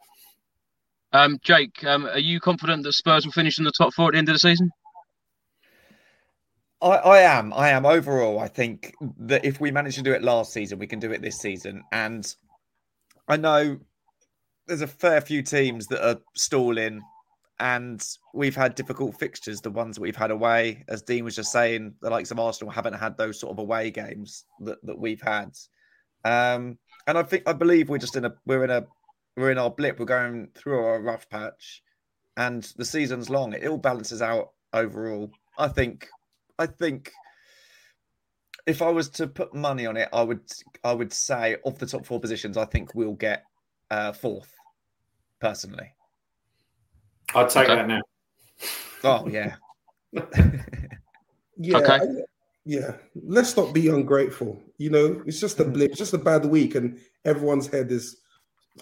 Um, 1.13 1.39
Jake, 1.43 1.83
um, 1.83 2.05
are 2.05 2.19
you 2.19 2.39
confident 2.39 2.83
that 2.83 2.93
Spurs 2.93 3.25
will 3.25 3.33
finish 3.33 3.59
in 3.59 3.65
the 3.65 3.71
top 3.77 3.93
four 3.93 4.07
at 4.07 4.11
the 4.13 4.17
end 4.17 4.29
of 4.29 4.35
the 4.35 4.39
season? 4.39 4.71
I, 6.81 6.87
I, 6.87 7.19
am. 7.19 7.53
I 7.53 7.69
am. 7.69 7.85
Overall, 7.85 8.39
I 8.39 8.47
think 8.47 8.95
that 9.19 9.45
if 9.45 9.59
we 9.59 9.71
manage 9.71 9.95
to 9.95 10.01
do 10.01 10.13
it 10.13 10.23
last 10.23 10.53
season, 10.53 10.79
we 10.79 10.87
can 10.87 10.99
do 10.99 11.11
it 11.11 11.21
this 11.21 11.37
season. 11.37 11.83
And 11.91 12.33
I 13.27 13.37
know 13.37 13.77
there's 14.67 14.81
a 14.81 14.87
fair 14.87 15.21
few 15.21 15.43
teams 15.43 15.87
that 15.87 16.05
are 16.05 16.19
stalling, 16.35 17.01
and 17.61 18.03
we've 18.33 18.55
had 18.55 18.73
difficult 18.73 19.19
fixtures. 19.19 19.61
The 19.61 19.69
ones 19.69 19.95
that 19.95 20.01
we've 20.01 20.15
had 20.15 20.31
away, 20.31 20.83
as 20.87 21.03
Dean 21.03 21.23
was 21.23 21.35
just 21.35 21.51
saying, 21.51 21.93
the 22.01 22.09
likes 22.09 22.31
of 22.31 22.39
Arsenal 22.39 22.71
haven't 22.71 22.95
had 22.95 23.15
those 23.15 23.39
sort 23.39 23.51
of 23.51 23.59
away 23.59 23.91
games 23.91 24.45
that, 24.61 24.83
that 24.83 24.97
we've 24.97 25.21
had. 25.21 25.55
Um, 26.25 26.79
and 27.05 27.19
I 27.19 27.23
think 27.23 27.43
I 27.47 27.53
believe 27.53 27.87
we're 27.87 27.99
just 27.99 28.15
in 28.15 28.25
a 28.25 28.33
we're 28.47 28.63
in 28.63 28.71
a 28.71 28.87
we're 29.37 29.51
in 29.51 29.59
our 29.59 29.69
blip. 29.69 29.99
We're 29.99 30.05
going 30.07 30.49
through 30.55 30.83
a 30.83 30.99
rough 30.99 31.29
patch, 31.29 31.83
and 32.35 32.63
the 32.77 32.85
season's 32.85 33.29
long. 33.29 33.53
It 33.53 33.67
all 33.67 33.77
balances 33.77 34.23
out 34.23 34.49
overall. 34.73 35.31
I 35.57 35.67
think. 35.67 36.07
I 36.57 36.65
think. 36.65 37.11
If 38.67 38.81
I 38.83 38.89
was 38.89 39.09
to 39.09 39.27
put 39.27 39.55
money 39.55 39.85
on 39.85 39.97
it, 39.97 40.09
I 40.13 40.23
would 40.23 40.51
I 40.83 40.93
would 40.93 41.13
say 41.13 41.57
of 41.65 41.77
the 41.77 41.85
top 41.85 42.07
four 42.07 42.19
positions, 42.19 42.57
I 42.57 42.65
think 42.65 42.95
we'll 42.95 43.13
get 43.13 43.43
uh, 43.91 44.13
fourth. 44.13 44.53
Personally, 45.39 45.91
I'd 47.35 47.49
take 47.49 47.69
okay. 47.69 47.75
that 47.75 47.87
now. 47.87 48.01
Oh 49.03 49.27
yeah. 49.27 49.55
yeah. 51.57 51.77
Okay. 51.77 51.95
I, 51.95 52.05
yeah, 52.65 52.93
let's 53.15 53.57
not 53.57 53.73
be 53.73 53.87
ungrateful. 53.87 54.61
You 54.77 54.91
know, 54.91 55.21
it's 55.25 55.39
just 55.39 55.59
a 55.59 55.65
mm. 55.65 55.73
blip, 55.73 55.93
just 55.93 56.13
a 56.13 56.17
bad 56.17 56.45
week, 56.45 56.75
and 56.75 56.99
everyone's 57.25 57.67
head 57.67 57.91
is 57.91 58.17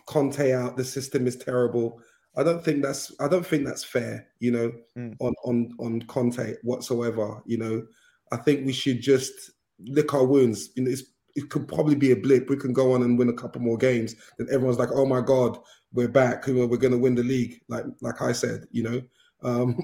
Conte 0.06 0.52
out. 0.52 0.76
The 0.76 0.84
system 0.84 1.28
is 1.28 1.38
terrible. 1.38 2.02
I 2.36 2.44
don't 2.44 2.64
think 2.64 2.84
that's 2.84 3.14
I 3.20 3.28
don't 3.28 3.46
think 3.46 3.66
that's 3.66 3.84
fair. 3.84 4.28
You 4.40 4.52
know, 4.52 4.72
mm. 4.98 5.16
on 5.20 5.34
on 5.46 5.74
on 5.80 6.02
Conte 6.04 6.56
whatsoever. 6.64 7.42
You 7.46 7.58
know, 7.58 7.84
I 8.32 8.38
think 8.38 8.66
we 8.66 8.74
should 8.74 9.02
just 9.02 9.52
lick 9.80 10.14
our 10.14 10.26
wounds. 10.26 10.72
You 10.76 10.84
know, 10.84 10.94
it 11.36 11.50
could 11.50 11.68
probably 11.68 11.96
be 11.96 12.12
a 12.12 12.18
blip. 12.18 12.50
We 12.50 12.58
can 12.58 12.74
go 12.74 12.94
on 12.94 13.04
and 13.04 13.18
win 13.18 13.30
a 13.30 13.34
couple 13.34 13.62
more 13.62 13.78
games. 13.78 14.16
Then 14.38 14.48
everyone's 14.52 14.80
like, 14.80 14.92
"Oh 14.94 15.06
my 15.06 15.22
god, 15.22 15.58
we're 15.94 16.08
back. 16.08 16.48
We're 16.48 16.68
going 16.68 16.92
to 16.92 16.98
win 16.98 17.16
the 17.16 17.24
league." 17.24 17.62
Like 17.68 17.86
like 18.02 18.22
I 18.22 18.32
said, 18.32 18.68
you 18.72 18.84
know. 18.84 19.02
Um, 19.42 19.78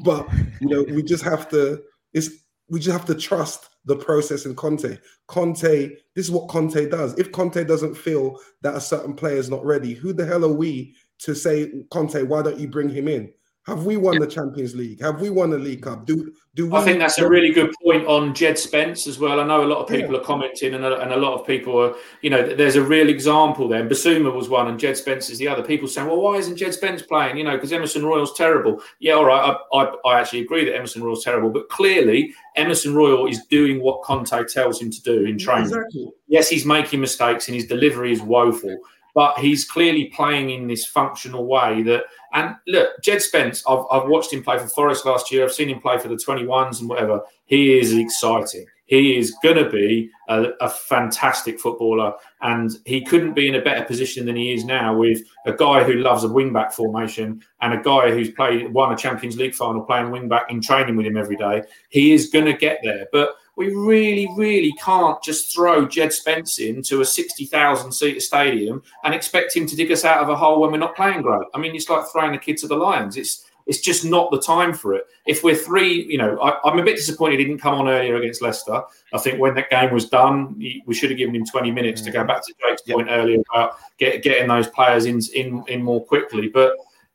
but 0.04 0.28
you 0.60 0.68
know, 0.68 0.84
we 0.94 1.02
just 1.02 1.24
have 1.24 1.48
to. 1.50 1.82
It's 2.12 2.30
we 2.68 2.80
just 2.80 2.96
have 2.96 3.06
to 3.06 3.14
trust 3.14 3.68
the 3.84 3.96
process 3.96 4.46
in 4.46 4.54
Conte. 4.54 4.96
Conte, 5.26 5.88
this 6.14 6.26
is 6.26 6.30
what 6.30 6.48
Conte 6.48 6.88
does. 6.88 7.18
If 7.18 7.32
Conte 7.32 7.64
doesn't 7.64 7.94
feel 7.96 8.38
that 8.62 8.76
a 8.76 8.80
certain 8.80 9.14
player 9.14 9.36
is 9.36 9.50
not 9.50 9.64
ready, 9.64 9.92
who 9.92 10.12
the 10.12 10.24
hell 10.24 10.44
are 10.44 10.52
we 10.52 10.94
to 11.18 11.34
say, 11.34 11.70
Conte, 11.90 12.22
why 12.22 12.42
don't 12.42 12.58
you 12.58 12.68
bring 12.68 12.88
him 12.88 13.08
in? 13.08 13.32
Have 13.66 13.86
we 13.86 13.96
won 13.96 14.18
the 14.18 14.26
Champions 14.26 14.74
League? 14.74 15.00
Have 15.02 15.20
we 15.20 15.30
won 15.30 15.50
the 15.50 15.58
League 15.58 15.82
Cup? 15.82 16.04
Do 16.04 16.32
do 16.56 16.68
we? 16.68 16.76
I 16.76 16.82
think 16.82 16.98
that's 16.98 17.18
a 17.18 17.28
really 17.28 17.52
good 17.52 17.72
point 17.84 18.04
on 18.08 18.34
Jed 18.34 18.58
Spence 18.58 19.06
as 19.06 19.20
well. 19.20 19.38
I 19.38 19.46
know 19.46 19.64
a 19.64 19.66
lot 19.66 19.78
of 19.78 19.88
people 19.88 20.14
yeah. 20.14 20.18
are 20.18 20.24
commenting, 20.24 20.74
and 20.74 20.84
a, 20.84 21.00
and 21.00 21.12
a 21.12 21.16
lot 21.16 21.38
of 21.38 21.46
people 21.46 21.80
are, 21.80 21.94
you 22.22 22.30
know, 22.30 22.54
there's 22.54 22.74
a 22.74 22.82
real 22.82 23.08
example 23.08 23.68
there. 23.68 23.88
Bissouma 23.88 24.34
was 24.34 24.48
one, 24.48 24.66
and 24.66 24.80
Jed 24.80 24.96
Spence 24.96 25.30
is 25.30 25.38
the 25.38 25.46
other. 25.46 25.62
People 25.62 25.86
saying, 25.86 26.08
well, 26.08 26.20
why 26.20 26.38
isn't 26.38 26.56
Jed 26.56 26.74
Spence 26.74 27.02
playing? 27.02 27.36
You 27.36 27.44
know, 27.44 27.52
because 27.52 27.72
Emerson 27.72 28.04
Royal's 28.04 28.36
terrible. 28.36 28.82
Yeah, 28.98 29.12
all 29.12 29.26
right, 29.26 29.56
I, 29.72 29.76
I, 29.76 29.94
I 30.06 30.20
actually 30.20 30.40
agree 30.40 30.64
that 30.64 30.74
Emerson 30.74 31.04
Royal's 31.04 31.22
terrible, 31.22 31.50
but 31.50 31.68
clearly 31.68 32.34
Emerson 32.56 32.96
Royal 32.96 33.28
is 33.28 33.46
doing 33.46 33.80
what 33.80 34.02
Conte 34.02 34.44
tells 34.52 34.82
him 34.82 34.90
to 34.90 35.02
do 35.02 35.24
in 35.24 35.38
training. 35.38 35.66
Exactly. 35.66 36.08
Yes, 36.26 36.48
he's 36.48 36.66
making 36.66 37.00
mistakes, 37.00 37.46
and 37.46 37.54
his 37.54 37.66
delivery 37.66 38.10
is 38.10 38.22
woeful 38.22 38.76
but 39.14 39.38
he's 39.38 39.64
clearly 39.64 40.06
playing 40.06 40.50
in 40.50 40.66
this 40.66 40.86
functional 40.86 41.46
way 41.46 41.82
that 41.82 42.04
and 42.32 42.54
look 42.66 42.90
jed 43.02 43.22
spence 43.22 43.62
I've, 43.68 43.84
I've 43.90 44.08
watched 44.08 44.32
him 44.32 44.42
play 44.42 44.58
for 44.58 44.66
forest 44.66 45.06
last 45.06 45.30
year. 45.30 45.44
I've 45.44 45.52
seen 45.52 45.68
him 45.68 45.80
play 45.80 45.98
for 45.98 46.08
the 46.08 46.16
21s 46.16 46.80
and 46.80 46.88
whatever. 46.88 47.22
He 47.46 47.78
is 47.78 47.92
exciting. 47.92 48.66
He 48.86 49.16
is 49.16 49.34
going 49.42 49.56
to 49.56 49.70
be 49.70 50.10
a, 50.28 50.48
a, 50.60 50.68
fantastic 50.68 51.58
footballer 51.58 52.12
and 52.42 52.70
he 52.84 53.02
couldn't 53.02 53.32
be 53.32 53.48
in 53.48 53.54
a 53.54 53.62
better 53.62 53.84
position 53.84 54.26
than 54.26 54.36
he 54.36 54.52
is 54.52 54.66
now 54.66 54.94
with 54.94 55.22
a 55.46 55.52
guy 55.52 55.82
who 55.82 55.94
loves 55.94 56.24
a 56.24 56.28
wing-back 56.28 56.72
formation 56.74 57.42
and 57.62 57.72
a 57.72 57.82
guy 57.82 58.10
who's 58.10 58.30
played 58.32 58.70
won 58.70 58.92
a 58.92 58.96
champions 58.96 59.38
league 59.38 59.54
final 59.54 59.82
playing 59.82 60.10
wing-back 60.10 60.50
in 60.50 60.60
training 60.60 60.96
with 60.96 61.06
him 61.06 61.16
every 61.16 61.36
day. 61.36 61.62
He 61.88 62.12
is 62.12 62.28
going 62.28 62.44
to 62.44 62.52
get 62.52 62.80
there. 62.82 63.06
But 63.12 63.34
we 63.56 63.74
really, 63.74 64.28
really 64.36 64.72
can't 64.82 65.22
just 65.22 65.54
throw 65.54 65.86
Jed 65.86 66.12
Spence 66.12 66.58
into 66.58 67.00
a 67.02 67.04
60,000 67.04 67.92
seat 67.92 68.20
stadium 68.20 68.82
and 69.04 69.14
expect 69.14 69.54
him 69.54 69.66
to 69.66 69.76
dig 69.76 69.92
us 69.92 70.04
out 70.04 70.22
of 70.22 70.28
a 70.30 70.36
hole 70.36 70.60
when 70.60 70.72
we're 70.72 70.78
not 70.78 70.96
playing 70.96 71.22
great. 71.22 71.46
I 71.54 71.58
mean, 71.58 71.74
it's 71.74 71.88
like 71.88 72.04
throwing 72.10 72.34
a 72.34 72.38
kid 72.38 72.56
to 72.58 72.66
the 72.66 72.76
Lions. 72.76 73.16
It's 73.16 73.46
it's 73.66 73.80
just 73.80 74.04
not 74.04 74.30
the 74.30 74.40
time 74.40 74.74
for 74.74 74.94
it. 74.94 75.06
If 75.26 75.44
we're 75.44 75.54
three, 75.54 76.04
you 76.04 76.18
know, 76.18 76.36
I, 76.40 76.68
am 76.68 76.78
a 76.78 76.82
bit 76.82 76.96
disappointed 76.96 77.38
he 77.38 77.44
didn't 77.44 77.60
come 77.60 77.74
on 77.74 77.88
earlier 77.88 78.16
against 78.16 78.42
Leicester. 78.42 78.82
I 79.14 79.18
think 79.18 79.38
when 79.38 79.54
that 79.54 79.70
game 79.70 79.92
was 79.92 80.08
done, 80.08 80.56
he, 80.58 80.82
we 80.84 80.94
should 80.94 81.10
have 81.10 81.18
given 81.18 81.34
him 81.34 81.46
20 81.46 81.70
minutes 81.70 82.02
to 82.02 82.10
go 82.10 82.24
mm. 82.24 82.26
back 82.26 82.44
to 82.44 82.54
Jake's 82.60 82.82
point 82.82 83.08
earlier 83.08 83.38
about 83.52 83.76
get, 83.98 84.22
getting 84.22 84.48
those 84.48 84.66
players 84.66 85.06
in, 85.06 85.20
in 85.34 85.62
in 85.68 85.82
more 85.82 86.04
quickly. 86.04 86.48
But 86.48 86.72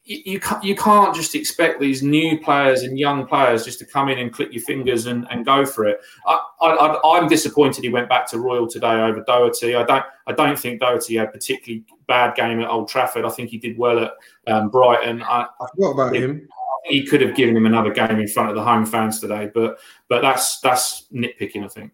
you 0.08 0.40
can't, 0.40 0.64
you 0.64 0.74
can't 0.74 1.14
just 1.14 1.36
expect 1.36 1.82
these 1.82 2.02
new 2.02 2.40
players 2.40 2.84
and 2.84 2.98
young 2.98 3.28
players 3.28 3.66
just 3.66 3.78
to 3.80 3.86
come 3.86 4.08
in 4.08 4.18
and 4.20 4.32
click 4.32 4.54
your 4.54 4.64
fingers 4.64 5.06
and, 5.06 5.28
and 5.30 5.46
go 5.46 5.66
for 5.66 5.86
it. 5.86 6.00
I, 6.26 7.20
am 7.20 7.28
disappointed 7.28 7.84
he 7.84 7.90
went 7.90 8.08
back 8.08 8.26
to 8.32 8.40
Royal 8.40 8.68
today 8.68 9.02
over 9.02 9.22
Doherty. 9.22 9.76
I 9.76 9.84
don't 9.84 10.06
I 10.26 10.32
don't 10.32 10.58
think 10.58 10.80
Doherty 10.80 11.18
had 11.18 11.28
a 11.28 11.32
particularly 11.32 11.84
bad 12.08 12.36
game 12.36 12.62
at 12.62 12.70
Old 12.70 12.88
Trafford. 12.88 13.26
I 13.26 13.30
think 13.30 13.50
he 13.50 13.58
did 13.58 13.78
well 13.78 14.00
at 14.00 14.14
um, 14.48 14.70
Brighton. 14.70 15.22
I, 15.24 15.48
what 15.76 15.92
about 15.92 16.16
him? 16.16 16.48
He 16.86 17.06
could 17.06 17.20
have 17.20 17.36
given 17.36 17.58
him 17.58 17.66
another 17.66 17.92
game 17.92 18.20
in 18.20 18.30
front 18.30 18.50
of 18.50 18.56
the 18.56 18.64
home 18.64 18.86
fans 18.86 19.20
today, 19.20 19.52
but 19.54 19.78
but 20.08 20.22
that's 20.22 20.62
that's 20.62 21.08
nitpicking. 21.14 21.66
I 21.66 21.68
think. 21.68 21.92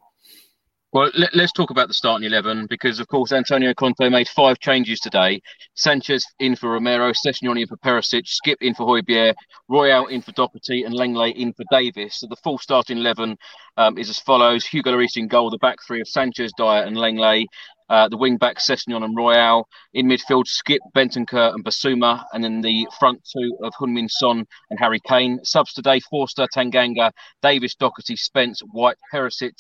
Well, 0.94 1.10
let, 1.18 1.34
us 1.34 1.52
talk 1.52 1.72
about 1.72 1.88
the 1.88 1.94
starting 1.96 2.28
11 2.28 2.68
because, 2.70 3.00
of 3.00 3.08
course, 3.08 3.32
Antonio 3.32 3.74
Conte 3.74 4.08
made 4.10 4.28
five 4.28 4.60
changes 4.60 5.00
today. 5.00 5.41
Sanchez 5.74 6.24
in 6.38 6.56
for 6.56 6.70
Romero, 6.70 7.12
Sessegnon 7.14 7.60
in 7.60 7.66
for 7.66 7.78
Perisic, 7.78 8.28
Skipp 8.28 8.58
in 8.62 8.76
for 8.76 8.86
Højbjerg, 8.86 9.34
Royal 9.68 10.06
in 10.06 10.22
for 10.22 10.34
Doherty, 10.34 10.84
and 10.84 10.94
Lenglet 10.94 11.36
in 11.36 11.52
for 11.54 11.66
Davies. 11.72 12.18
So 12.18 12.28
the 12.28 12.36
full 12.36 12.60
starting 12.60 13.00
11 13.00 13.36
um, 13.76 13.98
is 13.98 14.08
as 14.08 14.20
follows 14.20 14.68
Hugo 14.68 14.91
Lloris 14.91 15.18
in 15.18 15.28
goal, 15.28 15.50
the 15.50 15.58
back 15.58 15.80
three 15.88 16.00
of 16.00 16.08
Sanchez, 16.08 16.52
Dier, 16.56 16.84
and 16.84 16.96
Lenglet. 16.96 17.48
Uh, 17.89 18.08
the 18.08 18.18
wing 18.18 18.38
back 18.38 18.60
Sessegnon 18.60 19.04
and 19.04 19.18
Royal. 19.18 19.68
In 19.96 20.06
midfield, 20.06 20.46
Skipp, 20.46 20.80
Bentancur 20.96 21.56
and 21.56 21.66
Bissouma. 21.66 22.24
And 22.34 22.44
then 22.44 22.62
the 22.62 22.88
front 23.00 23.28
two 23.36 23.58
of 23.64 23.74
Heung-min 23.80 24.10
Son 24.10 24.46
and 24.70 24.80
Harry 24.80 25.00
Kane. 25.08 25.39
Subs 25.44 25.74
today, 25.74 26.00
Forster, 26.00 26.48
Tanganga, 26.56 27.12
Davies, 27.41 27.76
Doherty, 27.76 28.16
Spence, 28.16 28.62
White, 28.72 28.98
Perisic, 29.12 29.54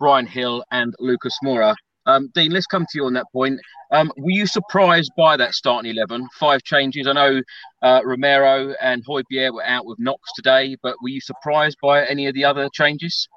Bryan 0.00 0.28
Gil, 0.32 0.64
and 0.72 0.94
Lucas 0.98 1.36
Moura. 1.44 1.76
Um, 2.06 2.30
Dean, 2.34 2.50
let's 2.50 2.66
come 2.66 2.84
to 2.84 2.98
you 2.98 3.04
on 3.04 3.12
that 3.12 3.26
point. 3.32 3.60
Um, 3.92 4.10
were 4.16 4.30
you 4.30 4.46
surprised 4.46 5.12
by 5.16 5.36
that 5.36 5.54
starting 5.54 5.90
11? 5.90 6.26
Five 6.38 6.62
changes. 6.64 7.06
I 7.06 7.12
know 7.12 7.42
uh, 7.82 8.00
Romero 8.04 8.74
and 8.80 9.04
Højbjerg 9.06 9.54
were 9.54 9.64
out 9.64 9.86
with 9.86 9.98
knocks 10.00 10.32
today, 10.34 10.76
but 10.82 10.96
were 11.02 11.10
you 11.10 11.20
surprised 11.20 11.76
by 11.82 12.04
any 12.06 12.26
of 12.26 12.34
the 12.34 12.44
other 12.44 12.68
changes? 12.72 13.28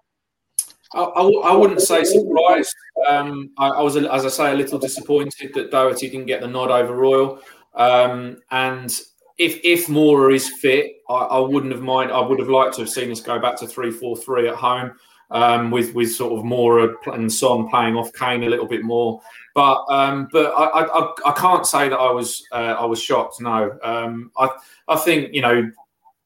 I, 0.94 1.02
I, 1.02 1.22
I 1.22 1.56
wouldn't 1.56 1.82
say 1.82 2.04
surprised. 2.04 2.74
Um, 3.10 3.52
I, 3.58 3.70
I, 3.70 3.82
was, 3.82 3.98
as 3.98 4.26
I 4.26 4.30
say, 4.30 4.52
a 4.52 4.56
little 4.56 4.80
disappointed 4.80 5.54
that 5.54 5.72
Doherty 5.72 6.10
didn't 6.10 6.28
get 6.28 6.42
the 6.42 6.48
nod 6.48 6.72
over 6.72 6.96
Royal. 6.96 7.42
Um, 7.76 8.38
and 8.52 8.92
if 9.40 9.60
if 9.64 9.88
Moura 9.88 10.34
is 10.34 10.48
fit, 10.48 10.98
I, 11.10 11.40
wouldn't 11.40 11.74
have 11.74 11.82
mind. 11.82 12.12
I 12.12 12.22
would 12.22 12.40
have 12.40 12.50
liked 12.50 12.76
to 12.76 12.82
have 12.82 12.90
seen 12.90 13.12
us 13.12 13.20
go 13.20 13.40
back 13.40 13.56
to 13.58 13.68
three 13.68 13.90
four 13.90 14.16
three 14.16 14.48
at 14.48 14.56
home 14.56 14.94
um, 15.32 15.72
with 15.72 15.94
with 15.94 16.12
sort 16.12 16.34
of 16.34 16.46
Moura 16.46 16.96
and 17.14 17.32
Son 17.32 17.68
playing 17.70 17.96
off 17.96 18.14
Kane 18.14 18.44
a 18.44 18.50
little 18.50 18.68
bit 18.68 18.84
more. 18.84 19.22
But 19.56 19.84
um, 19.90 20.30
but 20.32 20.54
I, 20.58 20.86
I, 20.86 21.14
I 21.26 21.32
can't 21.34 21.66
say 21.66 21.90
that 21.90 21.98
I 21.98 22.12
was 22.12 22.44
uh, 22.52 22.76
I 22.80 22.86
was 22.86 23.02
shocked. 23.02 23.42
No, 23.42 23.78
um, 23.84 24.32
I 24.38 24.50
I 24.88 24.96
think 24.98 25.34
you 25.34 25.42
know 25.42 25.72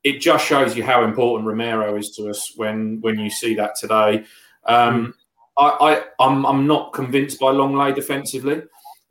it 0.03 0.19
just 0.19 0.45
shows 0.45 0.75
you 0.75 0.83
how 0.83 1.03
important 1.03 1.47
Romero 1.47 1.95
is 1.97 2.11
to 2.15 2.29
us 2.29 2.53
when 2.55 2.99
when 3.01 3.19
you 3.19 3.29
see 3.29 3.55
that 3.55 3.75
today. 3.75 4.25
Um. 4.65 5.13
I, 5.59 5.69
I 6.19 6.23
I'm 6.23 6.45
I'm 6.45 6.67
not 6.67 6.93
convinced 6.93 7.39
by 7.39 7.47
Lenglet 7.47 7.95
defensively. 7.95 8.61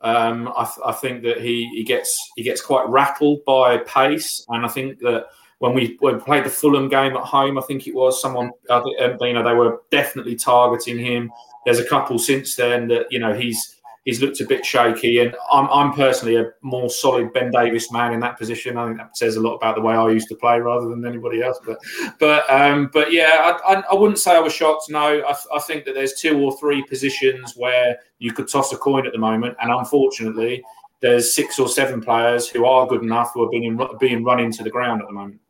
Um, 0.03 0.53
I, 0.57 0.70
I, 0.84 0.93
think 0.93 1.22
that 1.22 1.41
he, 1.41 1.68
he 1.70 1.82
gets 1.82 2.16
he 2.37 2.43
gets 2.43 2.61
quite 2.61 2.89
rattled 2.89 3.45
by 3.45 3.78
pace, 3.78 4.45
and 4.49 4.64
I 4.64 4.68
think 4.68 4.99
that 5.01 5.26
when 5.59 5.75
we, 5.75 5.97
when 6.01 6.15
we 6.15 6.21
played 6.21 6.45
the 6.45 6.51
Fulham 6.51 6.89
game 6.89 7.17
at 7.17 7.23
home, 7.23 7.59
I 7.59 7.63
think 7.63 7.87
it 7.87 7.95
was 7.95 8.21
someone, 8.21 8.51
uh, 8.69 8.83
you 9.21 9.33
know, 9.33 9.43
they 9.43 9.55
were 9.55 9.81
definitely 9.91 10.37
targeting 10.37 10.99
him. 10.99 11.31
There's 11.65 11.79
a 11.79 11.89
couple 11.89 12.19
since 12.19 12.55
then 12.55 12.89
that 12.89 13.07
you 13.11 13.19
know 13.19 13.35
he's 13.35 13.77
he's 14.07 14.23
looked 14.23 14.41
a 14.41 14.47
bit 14.47 14.65
shaky, 14.65 15.19
and 15.19 15.37
I'm, 15.53 15.69
I'm 15.71 15.93
personally 15.93 16.37
a 16.37 16.53
more 16.63 16.89
solid 16.89 17.33
Ben 17.33 17.51
Davies 17.51 17.91
man 17.91 18.15
in 18.15 18.21
that 18.21 18.39
position. 18.39 18.79
I 18.79 18.87
think 18.87 18.99
that 18.99 19.17
says 19.17 19.37
a 19.37 19.41
lot 19.41 19.57
about 19.57 19.75
the 19.75 19.83
way 19.83 19.95
I 19.95 20.09
used 20.11 20.29
to 20.29 20.37
play 20.37 20.61
rather 20.61 20.89
than 20.89 21.05
anybody 21.05 21.43
else. 21.43 21.59
But 21.67 21.79
but 22.19 22.49
um, 22.49 22.89
but 22.93 23.13
yeah, 23.13 23.59
I, 23.67 23.75
I, 23.75 23.81
I, 23.91 23.95
wouldn't 23.95 24.21
say 24.21 24.35
I 24.37 24.41
was 24.41 24.53
shocked. 24.53 24.89
No, 24.89 25.01
I, 25.01 25.35
I 25.55 25.59
think 25.61 25.85
that 25.85 25.95
there's 25.95 26.15
two 26.15 26.39
or 26.39 26.57
three 26.59 26.83
positions 26.85 27.55
where 27.57 27.99
you 28.19 28.33
could 28.33 28.49
toss 28.49 28.73
a 28.73 28.77
coin 28.77 29.07
at 29.07 29.13
the 29.13 29.19
moment, 29.19 29.57
and 29.61 29.73
unfortunately, 29.73 30.63
there's 31.01 31.35
six 31.35 31.59
or 31.59 31.69
seven 31.69 32.01
players 32.01 32.49
who 32.49 32.65
are 32.65 32.87
good 32.87 33.03
enough 33.03 33.33
who 33.35 33.45
are 33.45 33.51
being 33.51 33.79
being 33.99 34.25
run 34.25 34.39
into 34.39 34.63
the 34.63 34.71
ground 34.71 35.03
at 35.03 35.09
the 35.09 35.15
moment. 35.15 35.41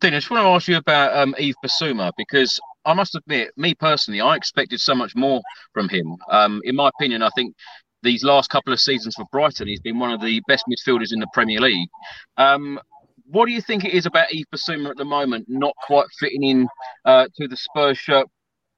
Dean, 0.00 0.12
I 0.12 0.18
just 0.18 0.30
want 0.30 0.42
to 0.42 0.48
ask 0.48 0.68
you 0.68 0.76
about 0.76 1.16
um, 1.16 1.34
Yves 1.38 1.56
Bissouma 1.64 2.12
because 2.18 2.60
I 2.84 2.92
must 2.92 3.14
admit, 3.14 3.50
me 3.56 3.74
personally, 3.74 4.20
I 4.20 4.36
expected 4.36 4.78
so 4.78 4.94
much 4.94 5.16
more 5.16 5.40
from 5.72 5.88
him. 5.88 6.16
Um, 6.30 6.60
in 6.64 6.76
my 6.76 6.90
opinion, 6.90 7.22
I 7.22 7.30
think 7.34 7.54
these 8.02 8.22
last 8.22 8.50
couple 8.50 8.74
of 8.74 8.80
seasons 8.80 9.14
for 9.14 9.24
Brighton, 9.32 9.68
he's 9.68 9.80
been 9.80 9.98
one 9.98 10.12
of 10.12 10.20
the 10.20 10.42
best 10.46 10.64
midfielders 10.70 11.12
in 11.12 11.20
the 11.20 11.26
Premier 11.32 11.60
League. 11.60 11.88
Um, 12.36 12.78
what 13.24 13.46
do 13.46 13.52
you 13.52 13.62
think 13.62 13.86
it 13.86 13.94
is 13.94 14.04
about 14.04 14.26
Yves 14.30 14.44
Bissouma 14.54 14.90
at 14.90 14.98
the 14.98 15.04
moment, 15.06 15.46
not 15.48 15.72
quite 15.86 16.06
fitting 16.20 16.44
in 16.44 16.68
uh, 17.06 17.26
to 17.36 17.48
the 17.48 17.56
Spurs 17.56 17.96
shirt, 17.96 18.26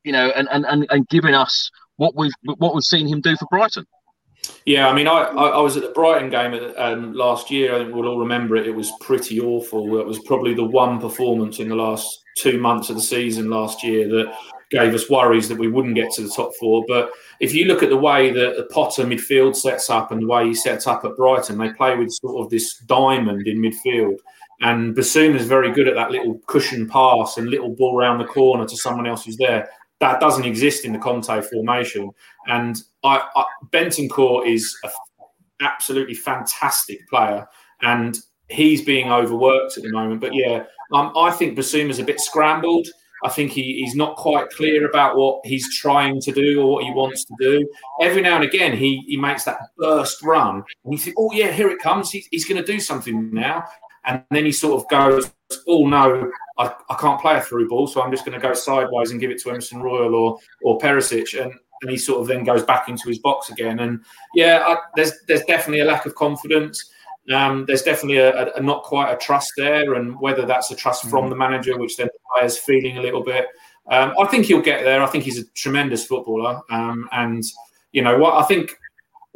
you 0.05 0.13
know, 0.13 0.31
and, 0.37 0.49
and, 0.53 0.65
and, 0.67 0.87
and 0.89 1.09
giving 1.09 1.35
us 1.35 1.69
what 1.97 2.15
we've 2.15 2.33
what 2.59 2.75
we've 2.75 2.85
seen 2.85 3.09
him 3.09 3.21
do 3.21 3.37
for 3.37 3.47
Brighton? 3.51 3.85
Yeah, 4.65 4.89
I 4.89 4.95
mean, 4.95 5.09
I, 5.09 5.23
I, 5.23 5.61
was 5.61 5.77
at 5.77 5.83
the 5.83 5.91
Brighton 5.91 6.31
game 6.31 6.73
um, 6.77 7.15
last 7.15 7.51
year. 7.51 7.75
I 7.75 7.79
think 7.79 7.95
we'll 7.95 8.09
all 8.09 8.19
remember 8.19 8.57
it. 8.57 8.67
It 8.67 8.75
was 8.75 8.93
pretty 9.01 9.41
awful. 9.41 9.99
It 9.99 10.07
was 10.07 10.19
probably 10.21 10.55
the 10.55 10.65
one 10.65 11.01
performance 11.01 11.59
in 11.59 11.69
the 11.69 11.75
last 11.75 12.25
two 12.37 12.59
months 12.59 12.91
of 12.91 12.97
the 12.97 13.03
season 13.03 13.51
last 13.51 13.83
year 13.83 14.09
that 14.09 14.35
gave 14.71 14.95
us 14.95 15.09
worries 15.09 15.49
that 15.49 15.59
we 15.59 15.69
wouldn't 15.69 15.95
get 15.95 16.13
to 16.13 16.23
the 16.23 16.29
top 16.29 16.53
four. 16.61 16.85
But 16.87 17.11
if 17.41 17.55
you 17.55 17.65
look 17.65 17.83
at 17.83 17.89
the 17.89 17.97
way 17.97 18.31
that 18.31 18.57
the 18.57 18.65
Potter 18.65 19.05
midfield 19.05 19.57
sets 19.57 19.89
up 19.89 20.13
and 20.13 20.23
the 20.23 20.27
way 20.27 20.47
he 20.47 20.55
sets 20.55 20.87
up 20.87 21.05
at 21.05 21.17
Brighton, 21.17 21.59
they 21.59 21.73
play 21.73 21.97
with 21.97 22.13
sort 22.13 22.45
of 22.45 22.51
this 22.51 22.79
diamond 22.81 23.47
in 23.47 23.63
midfield. 23.63 24.19
And 24.61 24.95
Bissouma 24.95 25.37
is 25.37 25.47
very 25.47 25.73
good 25.73 25.89
at 25.89 25.95
that 25.95 26.11
little 26.11 26.41
cushion 26.47 26.89
pass 26.89 27.39
and 27.39 27.49
little 27.49 27.75
ball 27.75 27.99
around 27.99 28.19
the 28.19 28.25
corner 28.25 28.67
to 28.67 28.77
someone 28.77 29.07
else 29.07 29.25
who's 29.25 29.37
there 29.37 29.69
that 30.01 30.21
doesn't 30.21 30.45
exist 30.45 30.85
in 30.85 30.93
the 30.93 30.99
Conte 30.99 31.43
formation. 31.43 32.11
And 32.47 32.77
I, 33.05 33.29
I, 33.35 33.45
Bentancur 33.71 34.47
is 34.47 34.77
an 34.83 34.91
absolutely 35.61 36.15
fantastic 36.15 37.09
player, 37.09 37.47
and 37.83 38.19
he's 38.49 38.85
being 38.85 39.11
overworked 39.11 39.77
at 39.77 39.83
the 39.83 39.93
moment. 39.93 40.21
But 40.21 40.35
yeah, 40.35 40.65
um, 40.93 41.13
I 41.17 41.31
think 41.31 41.59
is 41.59 41.99
a 41.99 42.05
bit 42.05 42.21
scrambled. 42.21 42.89
I 43.25 43.29
think 43.29 43.51
he, 43.51 43.81
he's 43.81 43.97
not 43.97 44.17
quite 44.17 44.49
clear 44.51 44.89
about 44.89 45.17
what 45.17 45.45
he's 45.45 45.77
trying 45.79 46.21
to 46.21 46.33
do 46.33 46.63
or 46.63 46.75
what 46.75 46.85
he 46.85 46.93
wants 46.93 47.25
to 47.25 47.35
do. 47.41 47.69
Every 48.01 48.23
now 48.23 48.37
and 48.37 48.45
again, 48.45 48.77
he, 48.77 49.03
he 49.09 49.17
makes 49.17 49.45
that 49.45 49.59
burst 49.77 50.23
run, 50.23 50.63
and 50.85 50.93
you 50.93 50.99
think, 50.99 51.17
"Oh 51.19 51.33
yeah, 51.33 51.51
here 51.51 51.69
it 51.69 51.81
comes. 51.81 52.11
He's, 52.11 52.29
he's 52.31 52.45
going 52.45 52.63
to 52.65 52.73
do 52.73 52.81
something 52.81 53.33
now." 53.33 53.65
And 54.05 54.23
then 54.31 54.45
he 54.45 54.53
sort 54.53 54.81
of 54.81 54.89
goes, 54.89 55.31
"Oh 55.67 55.87
no, 55.87 56.31
I, 56.59 56.73
I 56.89 56.95
can't 56.95 57.21
play 57.21 57.37
a 57.37 57.41
through 57.41 57.69
ball, 57.69 57.89
so 57.89 58.03
I'm 58.03 58.13
just 58.13 58.25
going 58.25 58.41
to 58.41 58.47
go 58.47 58.55
sideways 58.55 59.11
and 59.11 59.21
give 59.21 59.31
it 59.31 59.41
to 59.43 59.51
Emerson 59.51 59.83
Royal 59.83 60.15
or 60.15 60.39
or 60.63 60.79
Perisic." 60.79 61.41
And 61.41 61.53
and 61.83 61.91
he 61.91 61.97
sort 61.97 62.21
of 62.21 62.27
then 62.27 62.45
goes 62.45 62.63
back 62.63 62.89
into 62.89 63.09
his 63.09 63.19
box 63.19 63.51
again. 63.51 63.81
And 63.81 64.01
yeah, 64.35 64.63
I, 64.67 64.77
there's 64.97 65.13
there's 65.27 65.45
definitely 65.45 65.81
a 65.81 65.85
lack 65.85 66.07
of 66.07 66.15
confidence. 66.15 66.91
Um, 67.33 67.67
there's 67.67 67.83
definitely 67.83 68.19
a, 68.19 68.47
a, 68.47 68.53
a, 68.55 68.63
not 68.63 68.85
quite 68.85 69.13
a 69.13 69.17
trust 69.17 69.53
there, 69.57 69.95
and 69.95 70.19
whether 70.21 70.47
that's 70.47 70.71
a 70.71 70.77
trust 70.77 71.05
mm. 71.05 71.11
from 71.11 71.29
the 71.29 71.37
manager, 71.37 71.79
which 71.79 71.97
then 71.97 72.07
the 72.07 72.19
players 72.35 72.57
feeling 72.57 72.99
a 72.99 73.03
little 73.03 73.23
bit. 73.23 73.47
Um, 73.91 74.15
I 74.21 74.27
think 74.27 74.47
he'll 74.47 74.63
get 74.63 74.85
there. 74.85 75.03
I 75.03 75.07
think 75.07 75.25
he's 75.25 75.39
a 75.39 75.45
tremendous 75.55 76.07
footballer, 76.07 76.61
um, 76.71 77.09
and 77.13 77.43
you 77.93 78.03
know 78.03 78.19
what? 78.19 78.35
I 78.35 78.47
think 78.47 78.77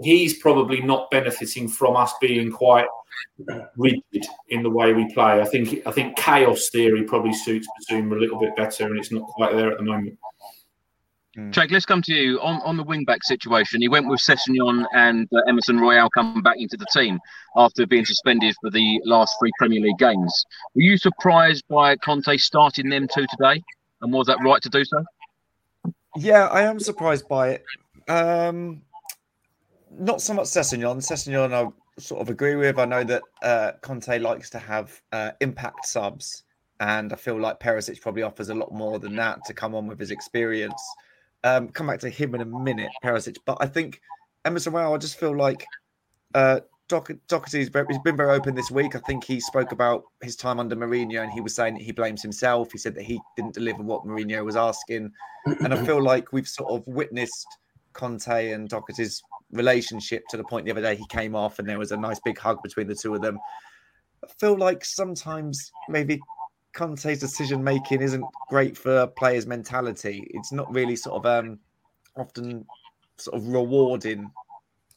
he's 0.02 0.38
probably 0.38 0.80
not 0.80 1.10
benefiting 1.10 1.68
from 1.68 1.96
us 1.96 2.12
being 2.20 2.50
quite 2.50 2.86
rigid 3.76 4.24
in 4.48 4.62
the 4.62 4.70
way 4.70 4.92
we 4.92 5.12
play. 5.12 5.40
I 5.40 5.44
think 5.44 5.86
I 5.86 5.90
think 5.90 6.16
chaos 6.16 6.68
theory 6.70 7.04
probably 7.04 7.34
suits 7.34 7.66
Zoom 7.88 8.12
a 8.12 8.16
little 8.16 8.38
bit 8.38 8.56
better, 8.56 8.86
and 8.86 8.98
it's 8.98 9.12
not 9.12 9.24
quite 9.24 9.54
there 9.54 9.70
at 9.70 9.78
the 9.78 9.84
moment. 9.84 10.18
Mm. 11.36 11.50
Jake, 11.50 11.70
let's 11.70 11.86
come 11.86 12.02
to 12.02 12.14
you 12.14 12.38
on, 12.40 12.60
on 12.62 12.76
the 12.76 12.82
wing 12.82 13.04
back 13.04 13.24
situation. 13.24 13.80
He 13.80 13.88
went 13.88 14.08
with 14.08 14.20
Sessegnon 14.20 14.84
and 14.94 15.28
uh, 15.34 15.40
Emerson 15.48 15.78
Royal 15.78 16.10
coming 16.10 16.42
back 16.42 16.56
into 16.58 16.76
the 16.76 16.86
team 16.92 17.18
after 17.56 17.86
being 17.86 18.04
suspended 18.04 18.54
for 18.60 18.70
the 18.70 19.00
last 19.04 19.36
three 19.40 19.50
Premier 19.58 19.80
League 19.80 19.98
games. 19.98 20.44
Were 20.74 20.82
you 20.82 20.98
surprised 20.98 21.64
by 21.68 21.96
Conte 21.96 22.36
starting 22.36 22.90
them 22.90 23.08
two 23.08 23.26
today? 23.30 23.62
And 24.02 24.12
was 24.12 24.26
that 24.26 24.38
right 24.44 24.60
to 24.60 24.68
do 24.68 24.84
so? 24.84 25.04
Yeah, 26.16 26.48
I 26.48 26.62
am 26.62 26.78
surprised 26.78 27.26
by 27.28 27.50
it. 27.50 27.64
Um, 28.08 28.82
not 29.90 30.20
so 30.20 30.34
much 30.34 30.46
Sessegnon. 30.46 30.98
Sessegnon, 30.98 31.52
I 31.52 31.70
sort 32.00 32.20
of 32.20 32.28
agree 32.28 32.56
with. 32.56 32.78
I 32.78 32.84
know 32.84 33.04
that 33.04 33.22
uh, 33.42 33.72
Conte 33.80 34.18
likes 34.18 34.50
to 34.50 34.58
have 34.58 35.00
uh, 35.12 35.30
impact 35.40 35.86
subs, 35.86 36.42
and 36.80 37.12
I 37.12 37.16
feel 37.16 37.40
like 37.40 37.60
Perisic 37.60 38.00
probably 38.00 38.22
offers 38.22 38.50
a 38.50 38.54
lot 38.54 38.72
more 38.72 38.98
than 38.98 39.16
that 39.16 39.44
to 39.46 39.54
come 39.54 39.74
on 39.74 39.86
with 39.86 39.98
his 39.98 40.10
experience. 40.10 40.82
Um, 41.44 41.68
come 41.68 41.88
back 41.88 42.00
to 42.00 42.10
him 42.10 42.34
in 42.34 42.40
a 42.40 42.44
minute, 42.44 42.90
Perisic, 43.02 43.36
but 43.44 43.58
I 43.60 43.66
think 43.66 44.00
Emerson 44.44 44.72
Royal, 44.72 44.94
I 44.94 44.98
just 44.98 45.18
feel 45.18 45.36
like 45.36 45.66
uh, 46.34 46.60
Doc- 46.88 47.10
he's 47.50 47.70
been 47.70 48.16
very 48.16 48.30
open 48.30 48.54
this 48.54 48.70
week. 48.70 48.94
I 48.94 49.00
think 49.00 49.24
he 49.24 49.40
spoke 49.40 49.72
about 49.72 50.04
his 50.22 50.36
time 50.36 50.60
under 50.60 50.76
Mourinho, 50.76 51.22
and 51.22 51.32
he 51.32 51.40
was 51.40 51.54
saying 51.54 51.74
that 51.74 51.82
he 51.82 51.92
blames 51.92 52.22
himself. 52.22 52.70
He 52.70 52.78
said 52.78 52.94
that 52.94 53.04
he 53.04 53.20
didn't 53.36 53.54
deliver 53.54 53.82
what 53.82 54.04
Mourinho 54.04 54.44
was 54.44 54.56
asking, 54.56 55.10
and 55.46 55.72
I 55.72 55.84
feel 55.84 56.02
like 56.02 56.32
we've 56.32 56.48
sort 56.48 56.70
of 56.70 56.86
witnessed 56.86 57.46
Conte 57.92 58.52
and 58.52 58.68
Doherty's 58.68 59.22
relationship 59.52 60.24
to 60.30 60.36
the 60.36 60.44
point 60.44 60.64
the 60.64 60.72
other 60.72 60.82
day 60.82 60.96
he 60.96 61.06
came 61.08 61.34
off 61.34 61.58
and 61.58 61.68
there 61.68 61.78
was 61.78 61.92
a 61.92 61.96
nice 61.96 62.18
big 62.24 62.38
hug 62.38 62.62
between 62.62 62.86
the 62.86 62.94
two 62.94 63.14
of 63.14 63.20
them. 63.20 63.38
I 64.24 64.28
feel 64.38 64.56
like 64.56 64.84
sometimes 64.84 65.70
maybe 65.88 66.20
Conte's 66.72 67.18
decision 67.18 67.62
making 67.62 68.00
isn't 68.00 68.24
great 68.48 68.76
for 68.76 69.06
players' 69.06 69.46
mentality. 69.46 70.26
It's 70.30 70.52
not 70.52 70.72
really 70.72 70.96
sort 70.96 71.24
of 71.24 71.26
um, 71.26 71.58
often 72.16 72.64
sort 73.16 73.36
of 73.36 73.48
rewarding. 73.48 74.30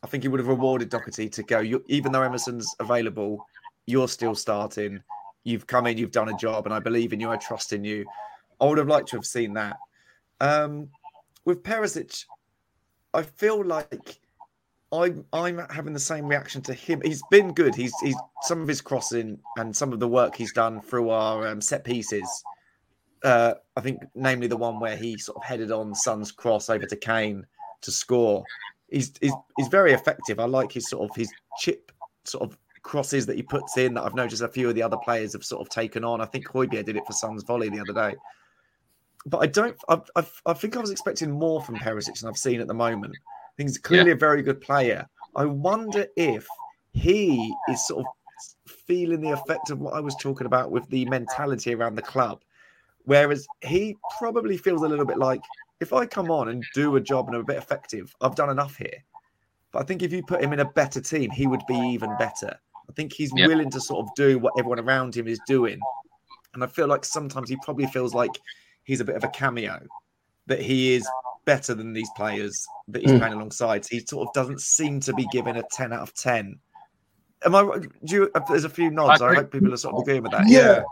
I 0.04 0.08
think 0.08 0.24
he 0.24 0.30
would 0.30 0.40
have 0.40 0.48
rewarded 0.48 0.90
Doherty 0.90 1.30
to 1.30 1.44
go, 1.44 1.60
you, 1.60 1.84
even 1.88 2.12
though 2.12 2.22
Emerson's 2.22 2.76
available, 2.80 3.46
you're 3.88 4.08
still 4.08 4.36
starting. 4.36 5.02
You've 5.44 5.68
come 5.68 5.88
in, 5.88 5.98
you've 5.98 6.12
done 6.12 6.30
a 6.30 6.38
job, 6.38 6.66
and 6.66 6.74
I 6.74 6.80
believe 6.80 7.14
in 7.14 7.20
you. 7.20 7.30
I 7.30 7.38
trust 7.38 7.74
in 7.74 7.84
you. 7.84 8.06
I 8.60 8.66
would 8.66 8.78
have 8.78 8.88
liked 8.88 9.10
to 9.10 9.18
have 9.18 9.26
seen 9.26 9.54
that. 9.54 9.78
Um, 10.40 10.90
with 11.44 11.64
Perisic, 11.64 12.26
I 13.14 13.24
feel 13.24 13.64
like 13.64 14.20
I'm 14.92 15.26
I'm 15.34 15.60
having 15.70 15.94
the 15.94 16.00
same 16.00 16.28
reaction 16.28 16.62
to 16.64 16.74
him. 16.74 17.02
He's 17.04 17.24
been 17.32 17.54
good. 17.54 17.76
He's 17.76 17.94
he's 18.02 18.16
some 18.44 18.62
of 18.62 18.68
his 18.68 18.82
crossing 18.82 19.40
and 19.58 19.76
some 19.76 19.92
of 19.92 20.00
the 20.00 20.08
work 20.08 20.36
he's 20.36 20.54
done 20.54 20.82
through 20.82 21.10
our 21.10 21.48
um, 21.48 21.62
set 21.62 21.84
pieces. 21.84 22.28
Uh, 23.24 23.56
I 23.76 23.82
think, 23.82 24.02
namely 24.14 24.48
the 24.48 24.58
one 24.58 24.80
where 24.80 24.96
he 24.96 25.18
sort 25.18 25.38
of 25.38 25.44
headed 25.44 25.72
on 25.72 25.96
Son's 25.96 26.32
cross 26.32 26.70
over 26.70 26.86
to 26.86 26.96
Kane 26.96 27.46
to 27.82 27.92
score. 27.92 28.44
he's, 28.90 29.14
he's 29.20 29.34
he's 29.58 29.68
very 29.68 29.94
effective. 29.94 30.40
I 30.40 30.46
like 30.46 30.72
his 30.72 30.90
sort 30.90 31.10
of 31.10 31.16
his 31.16 31.32
chip 31.60 31.92
sort 32.24 32.44
of 32.44 32.58
crosses 32.84 33.26
that 33.26 33.36
he 33.36 33.42
puts 33.42 33.78
in 33.78 33.96
that 33.96 34.04
I've 34.04 34.14
noticed 34.14 34.44
a 34.44 34.48
few 34.48 34.70
of 34.70 34.76
the 34.76 34.84
other 34.84 34.98
players 34.98 35.34
have 35.34 35.44
sort 35.44 35.62
of 35.62 35.70
taken 35.70 36.04
on. 36.04 36.22
I 36.22 36.26
think 36.26 36.48
Højbjerg 36.48 36.86
did 36.86 36.96
it 36.96 37.06
for 37.08 37.14
Son's 37.14 37.44
volley 37.44 37.70
the 37.70 37.80
other 37.80 37.94
day. 37.94 38.16
But 39.26 39.40
I 39.40 39.48
don't. 39.48 39.76
I, 39.90 40.00
I, 40.16 40.26
I 40.46 40.54
think 40.54 40.78
I 40.78 40.80
was 40.80 40.92
expecting 40.92 41.32
more 41.32 41.62
from 41.62 41.78
Perisic 41.78 42.20
than 42.20 42.30
I've 42.30 42.38
seen 42.38 42.62
at 42.62 42.68
the 42.68 42.76
moment. 42.76 43.16
I 43.56 43.58
think 43.58 43.70
he's 43.70 43.78
clearly 43.78 44.10
yeah. 44.10 44.16
a 44.16 44.20
very 44.20 44.42
good 44.42 44.60
player. 44.60 45.08
I 45.36 45.46
wonder 45.46 46.08
if 46.18 46.46
he 46.94 47.54
is 47.70 47.88
sort 47.88 48.06
of 48.06 48.12
feeling 48.68 49.22
the 49.22 49.32
effect 49.32 49.70
of 49.70 49.80
what 49.80 49.94
I 49.94 50.00
was 50.02 50.16
talking 50.16 50.46
about 50.46 50.72
with 50.72 50.88
the 50.90 51.06
mentality 51.06 51.74
around 51.74 51.96
the 51.96 52.02
club. 52.02 52.42
Whereas 53.06 53.48
he 53.62 53.96
probably 54.18 54.58
feels 54.58 54.82
a 54.82 54.88
little 54.88 55.06
bit 55.06 55.18
like 55.18 55.42
if 55.80 55.94
I 55.94 56.06
come 56.06 56.32
on 56.32 56.50
and 56.50 56.64
do 56.74 56.96
a 56.96 57.02
job 57.02 57.28
and 57.28 57.36
I'm 57.36 57.42
a 57.42 57.46
bit 57.46 57.58
effective, 57.58 58.14
I've 58.22 58.36
done 58.36 58.50
enough 58.50 58.76
here. 58.76 59.04
But 59.72 59.84
I 59.84 59.86
think 59.86 60.04
if 60.04 60.12
you 60.12 60.24
put 60.24 60.44
him 60.44 60.54
in 60.54 60.60
a 60.60 60.72
better 60.72 61.02
team, 61.02 61.30
he 61.32 61.48
would 61.48 61.66
be 61.68 61.76
even 61.76 62.16
better. 62.18 62.58
I 62.90 62.94
think 62.94 63.14
he's 63.14 63.34
willing 63.34 63.70
to 63.72 63.82
sort 63.82 64.06
of 64.06 64.14
do 64.16 64.38
what 64.38 64.54
everyone 64.58 64.80
around 64.80 65.16
him 65.16 65.28
is 65.28 65.40
doing. 65.48 65.80
And 66.54 66.64
I 66.64 66.68
feel 66.68 66.88
like 66.88 67.04
sometimes 67.04 67.50
he 67.50 67.58
probably 67.64 67.88
feels 67.88 68.14
like 68.14 68.32
he's 68.84 69.02
a 69.02 69.06
bit 69.06 69.16
of 69.16 69.24
a 69.24 69.30
cameo, 69.30 69.82
that 70.48 70.62
he 70.62 70.94
is 70.94 71.08
better 71.46 71.74
than 71.74 71.94
these 71.94 72.10
players 72.16 72.66
that 72.88 73.02
he's 73.02 73.12
mm. 73.12 73.20
playing 73.20 73.34
alongside. 73.34 73.86
He 73.86 74.00
sort 74.00 74.28
of 74.28 74.34
doesn't 74.34 74.62
seem 74.62 75.00
to 75.02 75.14
be 75.14 75.26
given 75.32 75.56
a 75.58 75.64
10 75.72 75.94
out 75.94 76.02
of 76.02 76.14
10. 76.14 76.60
Am 77.46 77.56
I? 77.56 77.80
Do 78.06 78.16
you, 78.16 78.32
there's 78.48 78.64
a 78.64 78.70
few 78.70 78.90
nods. 78.90 79.22
I, 79.22 79.30
I 79.30 79.36
hope 79.36 79.52
people 79.52 79.74
are 79.74 79.78
sort 79.78 79.96
of 79.96 80.02
agreeing 80.02 80.24
with 80.24 80.32
that. 80.32 80.48
Yeah. 80.48 80.60
yeah. 80.60 80.84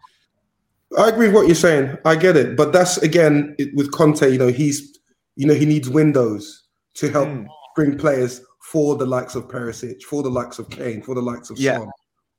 I 0.98 1.10
agree 1.10 1.28
with 1.28 1.36
what 1.36 1.48
you're 1.48 1.56
saying. 1.56 1.98
I 2.06 2.16
get 2.16 2.38
it, 2.38 2.56
but 2.56 2.72
that's 2.72 2.98
again 2.98 3.56
it, 3.58 3.74
with 3.74 3.92
Conte. 3.92 4.30
You 4.32 4.38
know, 4.38 4.50
he's 4.50 5.00
you 5.36 5.48
know 5.48 5.56
he 5.56 5.66
needs 5.66 5.90
windows 5.90 6.68
to 6.96 7.10
help 7.10 7.30
mm. 7.30 7.48
bring 7.76 7.98
players 7.98 8.42
for 8.62 8.96
the 8.96 9.06
likes 9.06 9.34
of 9.34 9.48
Perisic, 9.48 10.04
for 10.04 10.22
the 10.22 10.30
likes 10.30 10.60
of 10.60 10.70
Kane, 10.70 11.02
for 11.02 11.16
the 11.16 11.22
likes 11.22 11.50
of 11.50 11.58
yeah. 11.58 11.80
Son. 11.80 11.90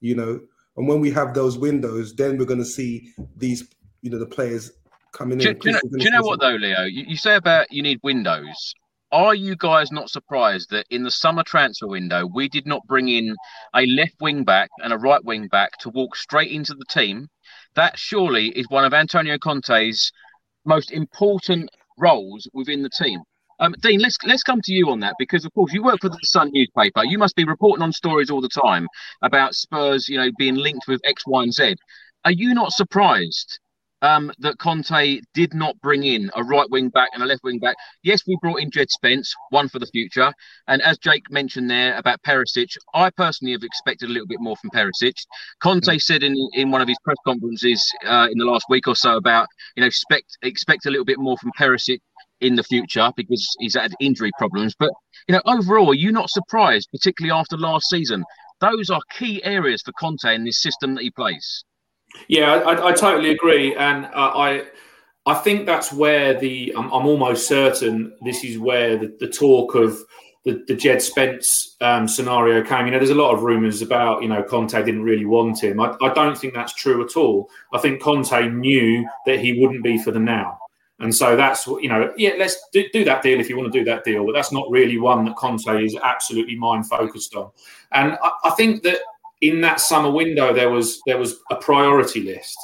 You 0.00 0.14
know, 0.14 0.40
and 0.76 0.86
when 0.86 1.00
we 1.00 1.10
have 1.10 1.34
those 1.34 1.58
windows, 1.58 2.14
then 2.14 2.38
we're 2.38 2.44
going 2.44 2.60
to 2.60 2.64
see 2.64 3.12
these 3.36 3.68
you 4.02 4.10
know 4.10 4.18
the 4.18 4.26
players 4.26 4.70
coming 5.14 5.38
do, 5.38 5.50
in. 5.50 5.58
Do 5.58 5.68
you 5.68 5.72
know, 5.72 5.80
do 5.80 6.04
you 6.04 6.10
know 6.10 6.22
what 6.22 6.40
though, 6.40 6.56
Leo? 6.56 6.82
You, 6.82 7.04
you 7.08 7.16
say 7.16 7.36
about 7.36 7.72
you 7.72 7.82
need 7.82 8.00
windows. 8.02 8.74
Are 9.12 9.34
you 9.34 9.54
guys 9.56 9.92
not 9.92 10.10
surprised 10.10 10.70
that 10.70 10.86
in 10.90 11.04
the 11.04 11.10
summer 11.10 11.44
transfer 11.44 11.86
window 11.86 12.26
we 12.26 12.48
did 12.48 12.66
not 12.66 12.86
bring 12.86 13.08
in 13.08 13.36
a 13.74 13.86
left 13.86 14.16
wing 14.20 14.42
back 14.44 14.70
and 14.82 14.92
a 14.92 14.98
right 14.98 15.24
wing 15.24 15.46
back 15.46 15.78
to 15.78 15.90
walk 15.90 16.16
straight 16.16 16.50
into 16.50 16.74
the 16.74 16.84
team? 16.90 17.28
That 17.76 17.96
surely 17.96 18.48
is 18.48 18.66
one 18.68 18.84
of 18.84 18.92
Antonio 18.92 19.38
Conte's 19.38 20.10
most 20.64 20.90
important 20.90 21.70
roles 21.96 22.48
within 22.52 22.82
the 22.82 22.90
team. 22.90 23.20
Um, 23.60 23.74
Dean, 23.80 24.00
let's 24.00 24.18
let's 24.24 24.42
come 24.42 24.60
to 24.62 24.72
you 24.72 24.90
on 24.90 24.98
that 25.00 25.14
because, 25.18 25.44
of 25.44 25.54
course, 25.54 25.72
you 25.72 25.84
work 25.84 26.00
for 26.00 26.08
the 26.08 26.18
Sun 26.24 26.50
newspaper. 26.52 27.04
You 27.04 27.18
must 27.18 27.36
be 27.36 27.44
reporting 27.44 27.82
on 27.82 27.92
stories 27.92 28.30
all 28.30 28.40
the 28.40 28.48
time 28.48 28.88
about 29.22 29.54
Spurs, 29.54 30.08
you 30.08 30.18
know, 30.18 30.30
being 30.36 30.56
linked 30.56 30.88
with 30.88 31.00
X, 31.04 31.22
Y, 31.24 31.42
and 31.44 31.54
Z. 31.54 31.76
Are 32.24 32.32
you 32.32 32.52
not 32.52 32.72
surprised 32.72 33.60
um, 34.04 34.30
that 34.38 34.58
Conte 34.58 35.20
did 35.32 35.54
not 35.54 35.80
bring 35.80 36.04
in 36.04 36.30
a 36.36 36.44
right 36.44 36.68
wing 36.70 36.90
back 36.90 37.08
and 37.14 37.22
a 37.22 37.26
left 37.26 37.42
wing 37.42 37.58
back. 37.58 37.74
Yes, 38.02 38.20
we 38.26 38.36
brought 38.42 38.60
in 38.60 38.70
Jed 38.70 38.90
Spence, 38.90 39.34
one 39.48 39.68
for 39.68 39.78
the 39.78 39.86
future. 39.86 40.30
And 40.68 40.82
as 40.82 40.98
Jake 40.98 41.30
mentioned 41.30 41.70
there 41.70 41.96
about 41.96 42.22
Perisic, 42.22 42.76
I 42.92 43.08
personally 43.08 43.52
have 43.52 43.62
expected 43.62 44.10
a 44.10 44.12
little 44.12 44.28
bit 44.28 44.40
more 44.40 44.56
from 44.56 44.70
Perisic. 44.70 45.14
Conte 45.62 45.86
mm. 45.86 46.02
said 46.02 46.22
in, 46.22 46.36
in 46.52 46.70
one 46.70 46.82
of 46.82 46.88
his 46.88 46.98
press 47.02 47.16
conferences 47.24 47.82
uh, 48.04 48.28
in 48.30 48.36
the 48.36 48.44
last 48.44 48.66
week 48.68 48.86
or 48.86 48.94
so 48.94 49.16
about, 49.16 49.48
you 49.74 49.80
know, 49.80 49.86
expect, 49.86 50.36
expect 50.42 50.84
a 50.84 50.90
little 50.90 51.06
bit 51.06 51.18
more 51.18 51.38
from 51.38 51.52
Perisic 51.58 52.00
in 52.42 52.56
the 52.56 52.62
future 52.62 53.10
because 53.16 53.56
he's 53.58 53.74
had 53.74 53.94
injury 54.00 54.32
problems. 54.36 54.74
But, 54.78 54.90
you 55.28 55.34
know, 55.34 55.42
overall, 55.46 55.92
are 55.92 55.94
you 55.94 56.12
not 56.12 56.28
surprised, 56.28 56.90
particularly 56.92 57.32
after 57.32 57.56
last 57.56 57.88
season? 57.88 58.22
Those 58.60 58.90
are 58.90 59.00
key 59.18 59.42
areas 59.44 59.80
for 59.82 59.92
Conte 59.92 60.34
in 60.34 60.44
this 60.44 60.60
system 60.60 60.94
that 60.94 61.02
he 61.02 61.10
plays. 61.10 61.64
Yeah, 62.28 62.54
I, 62.54 62.88
I 62.88 62.92
totally 62.92 63.30
agree, 63.30 63.74
and 63.76 64.06
uh, 64.06 64.08
I 64.14 64.64
I 65.26 65.34
think 65.34 65.66
that's 65.66 65.92
where 65.92 66.38
the 66.38 66.72
I'm, 66.76 66.86
I'm, 66.86 67.06
almost 67.06 67.46
certain 67.46 68.14
this 68.22 68.44
is 68.44 68.58
where 68.58 68.96
the, 68.96 69.16
the 69.20 69.28
talk 69.28 69.74
of 69.74 69.98
the, 70.44 70.62
the 70.68 70.74
Jed 70.74 71.00
Spence 71.00 71.76
um, 71.80 72.06
scenario 72.06 72.62
came. 72.62 72.86
You 72.86 72.92
know, 72.92 72.98
there's 72.98 73.10
a 73.10 73.14
lot 73.14 73.34
of 73.34 73.42
rumours 73.42 73.80
about 73.82 74.22
you 74.22 74.28
know 74.28 74.42
Conte 74.42 74.72
didn't 74.72 75.02
really 75.02 75.24
want 75.24 75.62
him. 75.62 75.80
I, 75.80 75.96
I 76.02 76.12
don't 76.12 76.36
think 76.36 76.54
that's 76.54 76.74
true 76.74 77.04
at 77.04 77.16
all. 77.16 77.48
I 77.72 77.78
think 77.78 78.02
Conte 78.02 78.48
knew 78.48 79.08
that 79.26 79.40
he 79.40 79.60
wouldn't 79.60 79.82
be 79.82 79.98
for 80.02 80.10
the 80.10 80.20
now. 80.20 80.58
And 81.00 81.14
so 81.14 81.36
that's 81.36 81.66
you 81.66 81.88
know, 81.88 82.12
yeah, 82.16 82.32
let's 82.38 82.56
do, 82.72 82.84
do, 82.92 83.04
that 83.04 83.22
deal 83.22 83.40
if 83.40 83.48
you 83.48 83.56
want 83.56 83.72
to 83.72 83.78
do 83.78 83.84
that 83.86 84.04
deal. 84.04 84.24
But 84.24 84.32
that's 84.32 84.52
not 84.52 84.70
really 84.70 84.98
one 84.98 85.24
that 85.24 85.36
Conte 85.36 85.84
is 85.84 85.96
absolutely 86.02 86.56
mind 86.56 86.88
focused 86.88 87.34
on. 87.34 87.50
And 87.92 88.16
I, 88.22 88.30
I 88.44 88.50
think 88.50 88.82
that 88.84 89.00
in 89.40 89.60
that 89.60 89.80
summer 89.80 90.10
window 90.10 90.52
there 90.52 90.70
was 90.70 91.00
there 91.06 91.18
was 91.18 91.40
a 91.50 91.56
priority 91.56 92.22
list. 92.22 92.56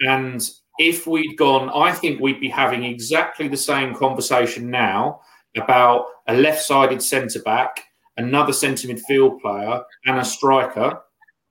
And 0.00 0.48
if 0.78 1.06
we'd 1.06 1.36
gone 1.36 1.68
i 1.74 1.92
think 1.92 2.20
we'd 2.20 2.40
be 2.40 2.48
having 2.48 2.84
exactly 2.84 3.48
the 3.48 3.56
same 3.56 3.94
conversation 3.94 4.70
now 4.70 5.20
about 5.56 6.06
a 6.28 6.34
left-sided 6.34 7.02
centre 7.02 7.42
back 7.42 7.84
another 8.16 8.52
centre 8.52 8.88
midfield 8.88 9.40
player 9.40 9.82
and 10.06 10.18
a 10.18 10.24
striker 10.24 11.00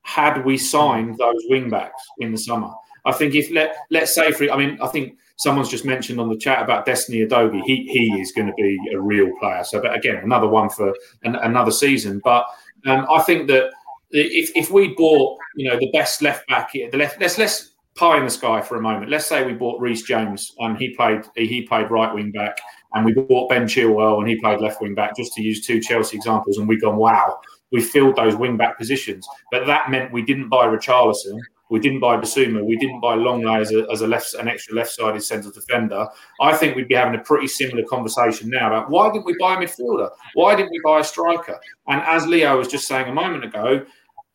had 0.03 0.45
we 0.45 0.57
signed 0.57 1.17
those 1.17 1.43
wing 1.49 1.69
backs 1.69 2.01
in 2.19 2.31
the 2.31 2.37
summer. 2.37 2.69
I 3.05 3.11
think 3.11 3.35
if 3.35 3.51
let 3.51 3.75
let's 3.91 4.15
say 4.15 4.31
for 4.31 4.49
i 4.49 4.57
mean 4.57 4.77
i 4.81 4.87
think 4.87 5.17
someone's 5.37 5.69
just 5.69 5.85
mentioned 5.85 6.19
on 6.19 6.29
the 6.29 6.37
chat 6.37 6.61
about 6.61 6.85
Destiny 6.85 7.19
Udogie 7.19 7.61
he 7.63 7.87
he 7.87 8.21
is 8.21 8.31
going 8.31 8.47
to 8.47 8.53
be 8.53 8.79
a 8.93 8.99
real 8.99 9.29
player. 9.39 9.63
So 9.63 9.81
but 9.81 9.93
again 9.95 10.17
another 10.23 10.47
one 10.47 10.69
for 10.69 10.93
an, 11.23 11.35
another 11.35 11.71
season. 11.71 12.21
But 12.23 12.45
um, 12.85 13.05
i 13.11 13.21
think 13.21 13.47
that 13.47 13.71
if 14.11 14.51
if 14.55 14.71
we 14.71 14.93
bought 14.95 15.37
you 15.55 15.69
know 15.69 15.77
the 15.77 15.91
best 15.91 16.21
left 16.21 16.47
back 16.47 16.71
the 16.71 16.89
left 16.93 17.19
let's 17.19 17.37
let's 17.37 17.71
pie 17.97 18.17
in 18.17 18.23
the 18.23 18.29
sky 18.29 18.61
for 18.61 18.77
a 18.77 18.81
moment. 18.81 19.09
Let's 19.09 19.25
say 19.25 19.43
we 19.43 19.53
bought 19.53 19.81
Reece 19.81 20.03
James 20.03 20.53
and 20.59 20.77
he 20.77 20.95
played 20.95 21.25
he 21.35 21.63
played 21.63 21.91
right 21.91 22.13
wing 22.13 22.31
back, 22.31 22.57
and 22.93 23.03
we 23.03 23.13
bought 23.13 23.49
Ben 23.49 23.63
Chilwell 23.63 24.19
and 24.19 24.29
he 24.29 24.39
played 24.39 24.61
left 24.61 24.81
wing 24.81 24.95
back, 24.95 25.17
just 25.17 25.33
to 25.33 25.41
use 25.41 25.65
two 25.65 25.81
Chelsea 25.81 26.15
examples, 26.15 26.57
and 26.57 26.67
we've 26.67 26.81
gone 26.81 26.95
wow, 26.95 27.39
we 27.71 27.81
filled 27.81 28.15
those 28.15 28.35
wing 28.35 28.55
back 28.55 28.77
positions. 28.77 29.27
But 29.51 29.65
that 29.67 29.89
meant 29.89 30.13
we 30.13 30.21
didn't 30.21 30.49
buy 30.49 30.67
Richarlison, 30.67 31.39
we 31.69 31.79
didn't 31.79 31.99
buy 31.99 32.17
Bissouma, 32.17 32.63
We 32.63 32.77
didn't 32.77 33.01
buy 33.01 33.15
Lenglet 33.15 33.61
as 33.61 33.71
a, 33.73 33.85
as 33.91 34.01
a 34.01 34.07
left, 34.07 34.33
an 34.35 34.47
extra 34.47 34.75
left-sided 34.75 35.21
centre 35.21 35.51
defender. 35.51 36.07
I 36.39 36.55
think 36.55 36.75
we'd 36.75 36.87
be 36.87 36.95
having 36.95 37.19
a 37.19 37.23
pretty 37.23 37.47
similar 37.47 37.83
conversation 37.83 38.49
now 38.49 38.67
about 38.67 38.89
why 38.89 39.11
didn't 39.11 39.25
we 39.25 39.35
buy 39.37 39.55
a 39.55 39.57
midfielder? 39.57 40.09
Why 40.33 40.55
didn't 40.55 40.71
we 40.71 40.79
buy 40.83 40.99
a 40.99 41.03
striker? 41.03 41.59
And 41.87 42.01
as 42.01 42.25
Leo 42.25 42.57
was 42.57 42.69
just 42.69 42.87
saying 42.87 43.09
a 43.09 43.13
moment 43.13 43.43
ago, 43.43 43.85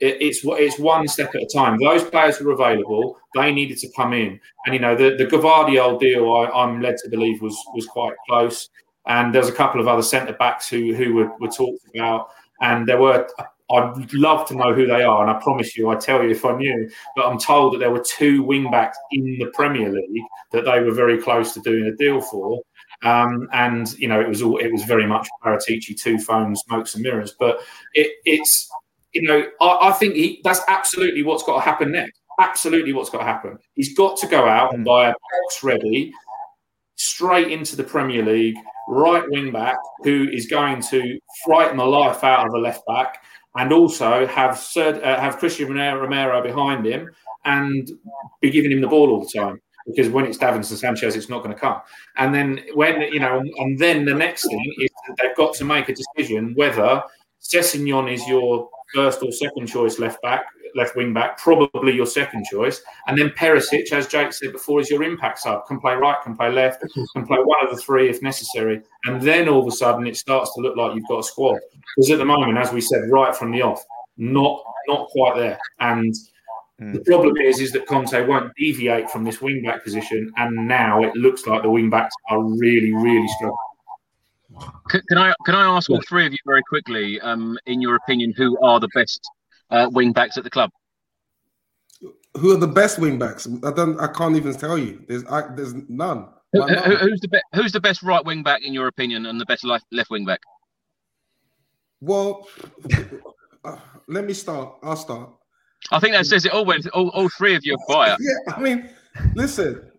it, 0.03 0.21
it's 0.21 0.41
it's 0.45 0.79
one 0.79 1.07
step 1.09 1.35
at 1.35 1.43
a 1.43 1.49
time. 1.55 1.79
Those 1.79 2.05
players 2.05 2.41
were 2.41 2.53
available, 2.53 3.17
they 3.35 3.53
needed 3.53 3.79
to 3.79 3.89
come 3.97 4.13
in. 4.13 4.39
And 4.67 4.75
you 4.75 4.81
know, 4.81 4.95
the 4.95 5.17
the 5.17 5.27
Gvardiol 5.27 5.99
deal, 5.99 6.31
I, 6.35 6.65
am 6.65 6.81
led 6.83 6.97
to 6.99 7.09
believe 7.09 7.41
was 7.41 7.57
was 7.75 7.87
quite 7.87 8.15
close. 8.29 8.69
And 9.07 9.35
there's 9.35 9.49
a 9.49 9.53
couple 9.53 9.81
of 9.81 9.89
other 9.89 10.03
centre 10.03 10.35
backs 10.35 10.69
who 10.69 10.95
who 10.95 11.15
were, 11.15 11.33
were 11.39 11.49
talked 11.49 11.85
about, 11.95 12.29
and 12.61 12.87
there 12.87 13.01
were 13.01 13.29
I'd 13.71 14.13
love 14.13 14.47
to 14.49 14.55
know 14.55 14.75
who 14.75 14.87
they 14.87 15.03
are, 15.03 15.23
and 15.23 15.31
I 15.31 15.41
promise 15.41 15.77
you, 15.77 15.89
I'd 15.89 16.01
tell 16.01 16.23
you 16.23 16.31
if 16.31 16.45
I 16.45 16.55
knew. 16.57 16.91
But 17.17 17.27
I'm 17.27 17.39
told 17.39 17.73
that 17.73 17.79
there 17.79 17.91
were 17.91 18.05
two 18.05 18.43
wing 18.43 18.71
backs 18.71 18.99
in 19.13 19.39
the 19.39 19.51
Premier 19.55 19.91
League 19.91 20.23
that 20.51 20.65
they 20.65 20.81
were 20.81 20.93
very 20.93 21.23
close 21.23 21.55
to 21.55 21.61
doing 21.61 21.87
a 21.87 21.97
deal 21.97 22.21
for. 22.21 22.61
Um, 23.03 23.49
and 23.53 23.93
you 23.99 24.09
know, 24.09 24.21
it 24.21 24.29
was 24.29 24.43
all 24.43 24.59
it 24.59 24.71
was 24.73 24.83
very 24.85 25.07
much 25.07 25.29
Paratici, 25.45 25.99
two 25.99 26.19
phones, 26.19 26.61
smokes 26.61 26.95
and 26.95 27.03
mirrors. 27.03 27.35
But 27.39 27.61
it, 27.95 28.13
it's 28.25 28.71
you 29.13 29.23
know, 29.23 29.45
I, 29.61 29.89
I 29.89 29.93
think 29.93 30.15
he, 30.15 30.41
that's 30.45 30.61
absolutely 30.69 31.23
what's 31.23 31.43
got 31.43 31.57
to 31.57 31.61
happen 31.61 31.93
next. 31.93 32.21
Absolutely, 32.41 32.93
what's 32.93 33.11
got 33.11 33.19
to 33.19 33.25
happen. 33.25 33.59
He's 33.75 33.95
got 33.95 34.17
to 34.19 34.27
go 34.27 34.47
out 34.47 34.75
and 34.75 34.85
buy 34.85 35.09
a 35.09 35.13
box 35.13 35.63
ready, 35.63 36.13
straight 36.97 37.53
into 37.53 37.77
the 37.77 37.85
Premier 37.85 38.25
League, 38.25 38.57
right 38.89 39.25
wing 39.29 39.53
back 39.53 39.77
who 40.03 40.29
is 40.33 40.47
going 40.47 40.83
to 40.83 41.19
frighten 41.45 41.77
the 41.77 41.85
life 41.85 42.25
out 42.25 42.47
of 42.47 42.55
a 42.55 42.59
left 42.59 42.85
back 42.87 43.23
and 43.57 43.73
also 43.73 44.27
have 44.27 44.55
uh, 44.77 45.21
have 45.21 45.39
Cristian 45.39 45.69
Romero 45.69 46.43
behind 46.43 46.87
him 46.87 47.11
and 47.45 47.91
be 48.41 48.51
giving 48.51 48.73
him 48.73 48.81
the 48.81 48.89
ball 48.89 49.11
all 49.11 49.21
the 49.21 49.39
time. 49.39 49.61
Because 49.87 50.09
when 50.09 50.27
it's 50.27 50.39
Davinson 50.39 50.77
Sanchez, 50.77 51.17
it's 51.17 51.29
not 51.29 51.43
going 51.43 51.55
to 51.55 51.61
come. 51.61 51.81
And 52.17 52.33
then 52.33 52.61
when 52.75 53.01
you 53.13 53.19
know, 53.19 53.43
and 53.59 53.79
then 53.79 54.05
the 54.05 54.15
next 54.15 54.47
thing 54.47 54.75
is 54.81 54.91
they've 55.21 55.37
got 55.37 55.55
to 55.55 55.65
make 55.65 55.89
a 55.89 55.95
decision 55.95 56.55
whether 56.55 57.03
Sessegnon 57.43 58.13
is 58.13 58.27
your 58.29 58.69
first 58.95 59.23
or 59.23 59.33
second 59.33 59.67
choice 59.67 59.99
left 59.99 60.21
back, 60.23 60.45
left 60.75 60.97
wing 60.97 61.13
back, 61.13 61.39
probably 61.39 61.95
your 61.95 62.07
second 62.07 62.45
choice. 62.51 62.83
And 63.07 63.19
then 63.19 63.31
Perisic, 63.31 63.93
as 63.93 64.07
Jake 64.07 64.33
said 64.33 64.53
before, 64.53 64.81
is 64.81 64.91
your 64.91 65.03
impact 65.03 65.41
sub. 65.41 65.67
Can 65.67 65.81
play 65.81 65.95
right, 65.95 66.17
can 66.23 66.37
play 66.37 66.51
left, 66.51 66.83
can 67.15 67.27
play 67.27 67.39
one 67.39 67.65
of 67.65 67.75
the 67.75 67.81
three 67.81 68.09
if 68.09 68.23
necessary. 68.23 68.83
And 69.05 69.21
then 69.21 69.49
all 69.49 69.61
of 69.61 69.67
a 69.67 69.73
sudden 69.73 70.07
it 70.07 70.17
starts 70.17 70.55
to 70.55 70.61
look 70.61 70.77
like 70.77 70.95
you've 70.95 71.09
got 71.09 71.21
a 71.21 71.25
squad. 71.25 71.61
Because 71.97 72.11
at 72.11 72.19
the 72.19 72.25
moment, 72.25 72.59
as 72.59 72.73
we 72.73 72.81
said 72.81 73.03
right 73.11 73.35
from 73.35 73.53
the 73.53 73.63
off, 73.63 73.83
not 74.17 74.63
not 74.89 75.09
quite 75.09 75.37
there. 75.37 75.59
And 75.81 76.15
the 76.79 76.99
hmm. 76.99 77.03
problem 77.05 77.37
is, 77.37 77.61
is 77.61 77.73
that 77.73 77.87
Conte 77.87 78.27
won't 78.27 78.53
deviate 78.57 79.11
from 79.11 79.25
this 79.25 79.41
wing 79.41 79.63
back 79.63 79.85
position, 79.85 80.33
and 80.37 80.67
now 80.67 81.03
it 81.03 81.15
looks 81.15 81.47
like 81.47 81.63
the 81.63 81.71
wing 81.71 81.91
backs 81.91 82.15
are 82.31 82.43
really, 82.43 82.93
really 82.93 83.29
struggling. 83.29 83.57
Can, 84.89 85.01
can 85.09 85.19
I 85.19 85.33
can 85.47 85.55
I 85.55 85.65
ask 85.77 85.91
all 85.91 86.01
three 86.09 86.27
of 86.27 86.33
you 86.33 86.39
very 86.47 86.63
quickly, 86.69 87.21
um, 87.21 87.59
in 87.67 87.81
your 87.81 87.97
opinion, 87.97 88.33
who 88.37 88.59
are 88.61 88.81
the 88.81 88.89
best 88.95 89.21
uh, 89.71 89.89
wing 89.93 90.13
backs 90.13 90.37
at 90.37 90.45
the 90.45 90.51
club? 90.51 90.71
Who 92.37 92.53
are 92.53 92.57
the 92.59 92.67
best 92.67 92.99
wing 92.99 93.19
backs? 93.19 93.47
I 93.65 93.71
don't. 93.73 93.99
I 94.01 94.09
can't 94.09 94.37
even 94.37 94.55
tell 94.55 94.79
you. 94.79 95.05
There's 95.09 95.25
I, 95.27 95.55
there's 95.55 95.75
none. 95.89 96.29
Who, 96.53 96.63
who- 96.63 96.97
who's 96.97 97.21
the 97.21 97.29
best 97.29 97.45
Who's 97.55 97.73
the 97.73 97.81
best 97.81 98.03
right 98.03 98.25
wing 98.25 98.43
back 98.43 98.63
in 98.63 98.75
your 98.75 98.87
opinion, 98.87 99.27
and 99.27 99.41
the 99.41 99.47
best 99.47 99.65
left, 99.65 99.87
left 99.93 100.11
wing 100.11 100.25
back? 100.25 100.41
Well, 102.01 102.49
uh, 103.65 103.77
let 104.09 104.25
me 104.25 104.35
start. 104.35 104.77
I'll 104.83 104.97
start. 104.97 105.31
I 105.91 105.99
think 105.99 106.15
that 106.15 106.27
says 106.27 106.45
it 106.45 106.53
all. 106.53 106.65
When 106.65 106.81
all, 106.93 107.09
all 107.11 107.29
three 107.29 107.55
of 107.55 107.65
you 107.65 107.75
are 107.75 107.79
quiet. 107.87 108.19
Yeah, 108.21 108.55
I 108.55 108.61
mean, 108.61 108.91
listen. 109.35 109.91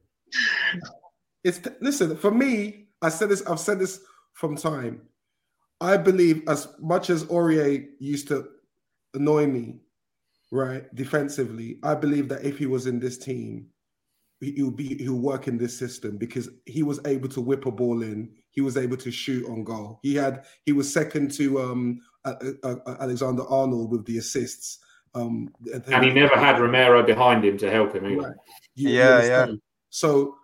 It's 1.43 1.59
listen 1.81 2.15
for 2.17 2.31
me. 2.31 2.87
I 3.01 3.09
said 3.09 3.29
this. 3.29 3.43
I've 3.45 3.59
said 3.59 3.79
this 3.79 3.99
from 4.33 4.55
time. 4.55 5.01
I 5.81 5.97
believe 5.97 6.43
as 6.47 6.67
much 6.79 7.09
as 7.09 7.25
Aurier 7.25 7.85
used 7.99 8.27
to 8.29 8.47
annoy 9.13 9.47
me, 9.47 9.79
right, 10.51 10.83
defensively. 10.95 11.79
I 11.83 11.95
believe 11.95 12.29
that 12.29 12.43
if 12.45 12.57
he 12.57 12.65
was 12.65 12.85
in 12.87 12.99
this 12.99 13.17
team, 13.17 13.67
he 14.39 14.51
he 14.53 14.63
would 14.63 14.75
be 14.75 14.95
he 14.95 15.09
would 15.09 15.21
work 15.21 15.47
in 15.47 15.57
this 15.57 15.77
system 15.77 16.17
because 16.17 16.49
he 16.65 16.83
was 16.83 16.99
able 17.05 17.29
to 17.29 17.41
whip 17.41 17.65
a 17.65 17.71
ball 17.71 18.01
in. 18.03 18.29
He 18.51 18.61
was 18.61 18.77
able 18.77 18.97
to 18.97 19.11
shoot 19.11 19.47
on 19.49 19.63
goal. 19.63 19.99
He 20.03 20.15
had 20.15 20.45
he 20.65 20.71
was 20.73 20.91
second 20.91 21.31
to 21.31 21.61
um 21.61 21.99
uh, 22.25 22.35
uh, 22.63 22.75
Alexander 22.99 23.43
Arnold 23.49 23.91
with 23.91 24.05
the 24.05 24.17
assists. 24.17 24.79
Um, 25.15 25.53
And 25.91 26.03
he 26.05 26.11
never 26.11 26.35
had 26.35 26.59
Romero 26.59 27.03
behind 27.03 27.45
him 27.45 27.57
to 27.59 27.69
help 27.69 27.93
him 27.93 28.05
either. 28.05 28.21
Right. 28.29 28.35
You- 28.75 28.89
you 28.89 28.95
Yeah, 28.97 29.23
yeah. 29.25 29.47
So 29.89 30.35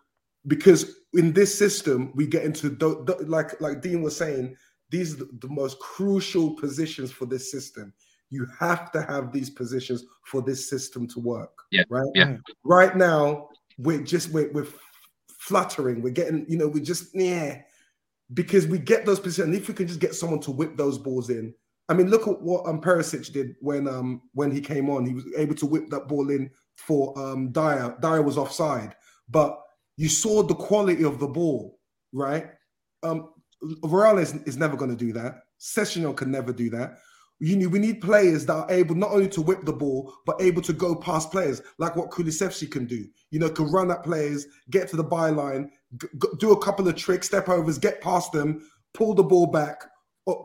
because 0.47 0.98
in 1.13 1.33
this 1.33 1.57
system 1.57 2.11
we 2.15 2.27
get 2.27 2.43
into 2.43 2.69
do, 2.69 3.03
do- 3.05 3.25
like 3.25 3.59
like 3.61 3.81
Dean 3.81 4.01
was 4.01 4.15
saying, 4.15 4.55
these 4.89 5.19
are 5.19 5.25
the, 5.39 5.47
most 5.47 5.79
crucial 5.79 6.55
positions 6.55 7.11
for 7.11 7.25
this 7.25 7.51
system. 7.51 7.93
You 8.29 8.47
have 8.59 8.91
to 8.91 9.01
have 9.01 9.31
these 9.31 9.49
positions 9.49 10.05
for 10.25 10.41
this 10.41 10.69
system 10.69 11.07
to 11.09 11.19
work. 11.19 11.51
Yeah, 11.71 11.83
Right. 11.89 12.11
yeah. 12.13 12.37
Right 12.63 12.95
now 12.95 13.49
we're 13.77 14.03
just 14.03 14.29
we're, 14.31 14.51
we're 14.51 14.67
fluttering. 15.27 16.01
We're 16.01 16.11
getting 16.13 16.45
you 16.47 16.57
know 16.57 16.67
we're 16.67 16.83
just 16.83 17.09
yeah 17.13 17.61
because 18.33 18.67
we 18.67 18.77
get 18.77 19.05
those 19.05 19.19
positions. 19.19 19.47
And 19.47 19.55
if 19.55 19.67
we 19.67 19.73
can 19.73 19.87
just 19.87 19.99
get 19.99 20.13
someone 20.15 20.39
to 20.41 20.51
whip 20.51 20.77
those 20.77 20.97
balls 20.97 21.29
in. 21.29 21.53
I 21.87 21.95
mean, 21.95 22.11
look 22.11 22.27
at 22.27 22.39
what 22.39 22.67
um, 22.67 22.79
Perisic 22.81 23.33
did 23.33 23.55
when 23.61 23.87
um 23.87 24.21
when 24.33 24.51
he 24.51 24.61
came 24.61 24.89
on. 24.91 25.07
He 25.07 25.13
was 25.15 25.25
able 25.35 25.55
to 25.55 25.65
whip 25.65 25.89
that 25.89 26.07
ball 26.07 26.29
in 26.29 26.51
for 26.75 27.17
um 27.17 27.51
Dier. 27.51 27.95
Dier 27.99 28.21
was 28.21 28.37
offside, 28.37 28.95
but 29.27 29.59
you 29.99 30.07
saw 30.07 30.41
the 30.41 30.55
quality 30.55 31.03
of 31.03 31.19
the 31.19 31.27
ball, 31.27 31.77
right? 32.13 32.45
Um, 33.03 33.33
Varane 33.83 34.47
is, 34.47 34.55
never 34.55 34.77
going 34.77 34.91
to 34.91 34.95
do 34.95 35.11
that. 35.11 35.41
Sessegnon 35.59 36.15
can 36.15 36.31
never 36.31 36.53
do 36.53 36.69
that. 36.69 36.99
You 37.39 37.57
need, 37.57 37.67
we 37.67 37.79
need 37.79 37.99
players 37.99 38.45
that 38.45 38.53
are 38.53 38.71
able 38.71 38.95
not 38.95 39.11
only 39.11 39.27
to 39.27 39.41
whip 39.41 39.65
the 39.65 39.73
ball, 39.73 40.13
but 40.25 40.41
able 40.41 40.61
to 40.61 40.71
go 40.71 40.95
past 40.95 41.31
players, 41.31 41.61
like 41.79 41.97
what 41.97 42.11
Kulusevski 42.11 42.71
can 42.71 42.85
do. 42.85 43.05
You 43.31 43.39
know, 43.39 43.49
can 43.49 43.69
run 43.73 43.91
at 43.91 44.05
players, 44.05 44.45
get 44.69 44.87
to 44.87 44.95
the 44.95 45.03
byline, 45.03 45.67
g- 46.01 46.29
do 46.37 46.53
a 46.53 46.63
couple 46.63 46.87
of 46.87 46.95
tricks, 46.95 47.27
step 47.27 47.49
overs, 47.49 47.77
get 47.77 47.99
past 47.99 48.31
them, 48.31 48.65
pull 48.93 49.13
the 49.13 49.23
ball 49.23 49.47
back, 49.47 49.83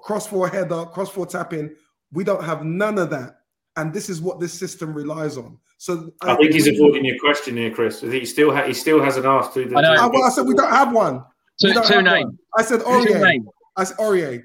cross 0.02 0.26
for 0.26 0.48
a 0.48 0.50
header, 0.50 0.84
cross 0.86 1.10
for 1.10 1.26
a 1.26 1.28
tap 1.28 1.52
in. 1.52 1.76
We 2.10 2.24
don't 2.24 2.42
have 2.42 2.64
none 2.64 2.98
of 2.98 3.10
that. 3.10 3.36
And 3.76 3.92
this 3.92 4.08
is 4.08 4.20
what 4.20 4.38
this 4.38 4.52
system 4.52 4.94
relies 4.94 5.36
on. 5.36 5.58
So 5.78 6.12
I 6.20 6.36
think 6.36 6.52
he's 6.52 6.68
avoiding 6.68 7.04
your 7.04 7.18
question 7.18 7.56
here, 7.56 7.70
Chris. 7.72 8.00
He 8.00 8.24
still 8.24 8.54
ha- 8.54 8.64
he 8.64 8.72
still 8.72 9.02
hasn't 9.02 9.26
asked 9.26 9.54
who 9.54 9.64
the. 9.68 9.76
I 9.76 9.80
know. 9.82 9.92
I, 9.94 10.06
well, 10.06 10.22
I 10.24 10.28
said 10.30 10.46
we 10.46 10.54
don't 10.54 10.70
have 10.70 10.92
one. 10.92 11.24
We 11.62 11.68
Two, 11.70 11.74
don't 11.74 11.86
two 11.86 12.02
names. 12.02 12.34
I 12.56 12.62
said 12.62 12.80
Two 12.80 12.86
Aurier. 12.86 13.40
I 13.76 13.84
said 13.84 13.96
Aurier. 13.98 14.44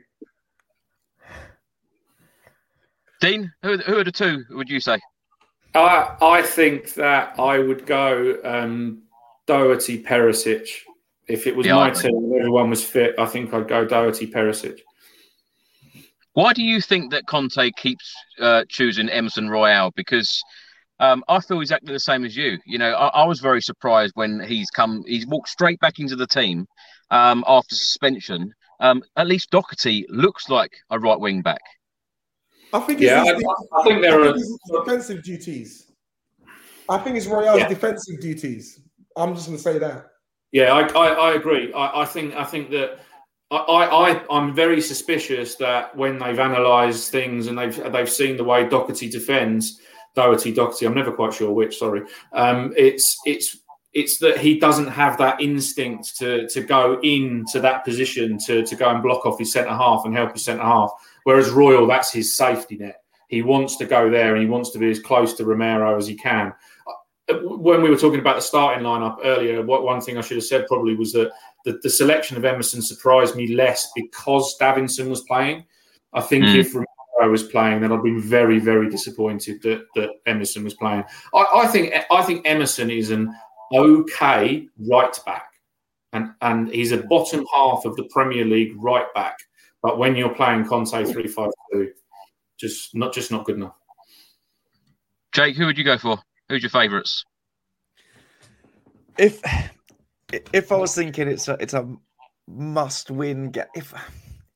Dean, 3.21 3.51
who, 3.63 3.77
who 3.77 3.97
are 3.99 4.03
the 4.03 4.11
two? 4.11 4.43
Would 4.51 4.69
you 4.69 4.79
say? 4.79 4.99
I 5.75 6.15
I 6.21 6.41
think 6.41 6.93
that 6.95 7.39
I 7.39 7.59
would 7.59 7.85
go 7.85 8.37
um, 8.43 9.03
Doherty 9.45 10.01
Perisic. 10.01 10.67
If 11.27 11.45
it 11.45 11.55
was 11.55 11.67
Yeah, 11.67 11.75
my 11.75 11.87
I 11.87 11.89
agree. 11.89 12.01
team 12.09 12.15
and 12.17 12.33
everyone 12.35 12.71
was 12.71 12.83
fit, 12.83 13.13
I 13.19 13.27
think 13.27 13.53
I'd 13.53 13.67
go 13.67 13.85
Doherty 13.85 14.25
Perisic. 14.25 14.79
Why 16.39 16.53
do 16.53 16.63
you 16.63 16.79
think 16.79 17.11
that 17.11 17.27
Conte 17.27 17.69
keeps 17.71 18.13
uh, 18.39 18.63
choosing 18.69 19.09
Emerson 19.09 19.49
Royal? 19.49 19.91
Because 19.93 20.41
um, 21.01 21.21
I 21.27 21.41
feel 21.41 21.59
exactly 21.59 21.91
the 21.91 21.99
same 21.99 22.23
as 22.23 22.33
you. 22.33 22.57
You 22.65 22.77
know, 22.77 22.93
I, 22.93 23.07
I 23.07 23.25
was 23.25 23.41
very 23.41 23.61
surprised 23.61 24.13
when 24.15 24.39
he's 24.39 24.69
come. 24.69 25.03
He's 25.05 25.27
walked 25.27 25.49
straight 25.49 25.81
back 25.81 25.99
into 25.99 26.15
the 26.15 26.25
team 26.25 26.65
um, 27.11 27.43
after 27.45 27.75
suspension. 27.75 28.53
Um, 28.79 29.03
at 29.17 29.27
least 29.27 29.51
Doherty 29.51 30.05
looks 30.07 30.47
like 30.47 30.71
a 30.89 30.97
right 30.97 31.19
wing 31.19 31.41
back. 31.41 31.59
I 32.71 32.79
think 32.79 33.01
Yeah, 33.01 33.21
it's 33.25 33.43
I- 33.45 33.77
I 33.77 33.83
think 33.83 34.01
there 34.01 34.13
I 34.23 34.27
are- 34.29 34.33
think 34.33 34.45
it's 34.45 34.71
defensive 34.85 35.21
duties. 35.23 35.91
I 36.87 36.99
think 36.99 37.17
it's 37.17 37.25
Royal's 37.27 37.59
Yeah. 37.59 37.67
defensive 37.67 38.21
duties. 38.21 38.79
I'm 39.17 39.35
just 39.35 39.47
going 39.47 39.57
to 39.57 39.61
say 39.63 39.77
that. 39.79 40.05
Yeah, 40.53 40.71
I, 40.73 40.87
I, 40.87 41.07
I 41.31 41.33
agree. 41.33 41.73
I, 41.73 42.03
I 42.03 42.05
think 42.05 42.33
I 42.33 42.45
think 42.45 42.69
that 42.71 42.99
I, 43.51 43.55
I, 43.57 44.25
I'm 44.29 44.53
very 44.53 44.79
suspicious 44.79 45.55
that 45.55 45.95
when 45.95 46.19
they've 46.19 46.37
analysed 46.37 47.11
things 47.11 47.47
and 47.47 47.57
they've 47.57 47.91
they've 47.91 48.09
seen 48.09 48.37
the 48.37 48.43
way 48.43 48.67
Doherty 48.67 49.09
defends, 49.09 49.79
Doherty, 50.15 50.53
Doherty, 50.53 50.85
I'm 50.85 50.93
never 50.93 51.11
quite 51.11 51.33
sure 51.33 51.51
which. 51.51 51.79
Sorry, 51.79 52.03
um, 52.33 52.73
it's 52.77 53.17
it's 53.25 53.57
it's 53.93 54.19
that 54.19 54.37
he 54.37 54.59
doesn't 54.59 54.87
have 54.87 55.17
that 55.17 55.41
instinct 55.41 56.15
to 56.17 56.47
to 56.49 56.61
go 56.61 56.99
into 57.01 57.59
that 57.59 57.83
position 57.83 58.37
to 58.45 58.63
to 58.65 58.75
go 58.75 58.89
and 58.89 59.01
block 59.01 59.25
off 59.25 59.39
his 59.39 59.51
centre 59.51 59.69
half 59.69 60.05
and 60.05 60.15
help 60.15 60.33
his 60.33 60.43
centre 60.43 60.63
half. 60.63 60.91
Whereas 61.23 61.49
Royal, 61.49 61.87
that's 61.87 62.13
his 62.13 62.35
safety 62.35 62.77
net. 62.77 63.01
He 63.29 63.41
wants 63.41 63.77
to 63.77 63.85
go 63.85 64.11
there 64.11 64.35
and 64.35 64.43
he 64.43 64.49
wants 64.49 64.71
to 64.71 64.79
be 64.79 64.91
as 64.91 64.99
close 64.99 65.33
to 65.35 65.45
Romero 65.45 65.97
as 65.97 66.07
he 66.07 66.15
can 66.15 66.53
when 67.43 67.81
we 67.81 67.89
were 67.89 67.97
talking 67.97 68.19
about 68.19 68.35
the 68.35 68.41
starting 68.41 68.83
lineup 68.83 69.17
earlier, 69.23 69.61
what 69.61 69.83
one 69.83 70.01
thing 70.01 70.17
I 70.17 70.21
should 70.21 70.37
have 70.37 70.45
said 70.45 70.67
probably 70.67 70.95
was 70.95 71.13
that 71.13 71.31
the, 71.69 71.79
the 71.83 71.89
selection 71.89 72.35
of 72.35 72.45
Emerson 72.45 72.81
surprised 72.81 73.35
me 73.35 73.53
less 73.55 73.91
because 73.95 74.57
Davinson 74.59 75.07
was 75.09 75.21
playing. 75.21 75.65
I 76.13 76.21
think 76.21 76.45
Mm. 76.45 76.55
if 76.55 76.73
Romero 76.73 77.31
was 77.31 77.43
playing, 77.43 77.81
then 77.81 77.91
I'd 77.91 78.01
been 78.01 78.19
very, 78.21 78.57
very 78.59 78.89
disappointed 78.89 79.61
that, 79.61 79.85
that 79.95 80.09
Emerson 80.25 80.63
was 80.63 80.73
playing. 80.73 81.03
I, 81.33 81.45
I 81.55 81.67
think 81.67 81.93
I 82.09 82.23
think 82.23 82.47
Emerson 82.47 82.89
is 82.89 83.11
an 83.11 83.31
okay 83.71 84.67
right 84.79 85.19
back, 85.25 85.51
and 86.13 86.31
and 86.41 86.69
he's 86.69 86.91
a 86.91 87.03
bottom 87.03 87.45
half 87.53 87.85
of 87.85 87.95
the 87.97 88.05
Premier 88.11 88.45
League 88.45 88.73
right 88.77 89.05
back. 89.13 89.37
But 89.83 89.99
when 89.99 90.15
you're 90.15 90.33
playing 90.33 90.65
Conte 90.65 91.05
three 91.05 91.27
five 91.27 91.51
two, 91.71 91.91
just 92.59 92.95
not 92.95 93.13
just 93.13 93.29
not 93.31 93.45
good 93.45 93.57
enough. 93.57 93.75
Jake, 95.33 95.55
who 95.55 95.67
would 95.67 95.77
you 95.77 95.83
go 95.83 95.97
for? 95.99 96.17
Who's 96.49 96.63
your 96.63 96.71
favourites? 96.71 97.23
if 99.19 99.41
if 100.31 100.71
I 100.71 100.75
was 100.75 100.95
thinking 100.95 101.27
it's 101.27 101.47
a 101.47 101.53
it's 101.59 101.73
a 101.73 101.87
must 102.47 103.11
win 103.11 103.51
get 103.51 103.69
if 103.75 103.93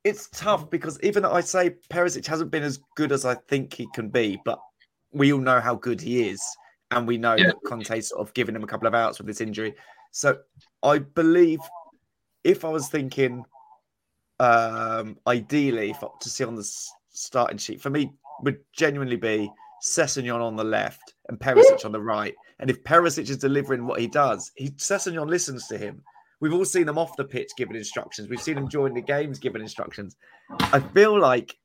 it's 0.03 0.29
tough 0.29 0.69
because 0.69 0.99
even 1.01 1.23
though 1.23 1.31
I 1.31 1.41
say 1.41 1.75
Perisic 1.89 2.25
hasn't 2.25 2.51
been 2.51 2.63
as 2.63 2.79
good 2.95 3.11
as 3.11 3.25
I 3.25 3.35
think 3.35 3.73
he 3.73 3.87
can 3.93 4.09
be, 4.09 4.39
but 4.43 4.59
we 5.11 5.31
all 5.31 5.39
know 5.39 5.61
how 5.61 5.75
good 5.75 6.01
he 6.01 6.27
is, 6.27 6.43
and 6.91 7.07
we 7.07 7.17
know 7.17 7.35
Yeah. 7.35 7.47
that 7.47 7.63
Conte's 7.65 8.09
sort 8.09 8.21
of 8.21 8.33
given 8.33 8.55
him 8.55 8.63
a 8.63 8.67
couple 8.67 8.87
of 8.87 8.93
outs 8.93 9.17
with 9.17 9.27
this 9.27 9.41
injury. 9.41 9.75
So 10.11 10.39
I 10.81 10.99
believe 10.99 11.59
if 12.43 12.65
I 12.65 12.69
was 12.69 12.89
thinking 12.89 13.45
um 14.39 15.17
ideally 15.27 15.91
if, 15.91 16.03
to 16.19 16.29
see 16.29 16.43
on 16.43 16.55
the 16.55 16.69
starting 17.09 17.57
sheet 17.57 17.79
for 17.79 17.91
me 17.91 18.11
would 18.41 18.59
genuinely 18.73 19.15
be 19.15 19.49
Sessegnon 19.83 20.39
on 20.39 20.55
the 20.55 20.63
left 20.63 21.13
and 21.27 21.37
Perisic 21.37 21.83
on 21.83 21.91
the 21.91 21.99
right. 21.99 22.33
And 22.59 22.69
if 22.69 22.83
Perisic 22.83 23.29
is 23.29 23.37
delivering 23.37 23.85
what 23.85 23.99
he 23.99 24.07
does, 24.07 24.51
he 24.55 24.69
Sessegnon 24.71 25.27
listens 25.27 25.67
to 25.67 25.77
him. 25.77 26.01
We've 26.39 26.53
all 26.53 26.65
seen 26.65 26.87
him 26.87 26.97
off 26.97 27.17
the 27.17 27.25
pitch 27.25 27.51
giving 27.57 27.75
instructions. 27.75 28.29
We've 28.29 28.41
seen 28.41 28.57
him 28.57 28.67
during 28.67 28.93
the 28.93 29.01
games 29.01 29.39
giving 29.39 29.61
instructions. 29.61 30.15
I 30.59 30.79
feel 30.79 31.19
like 31.19 31.57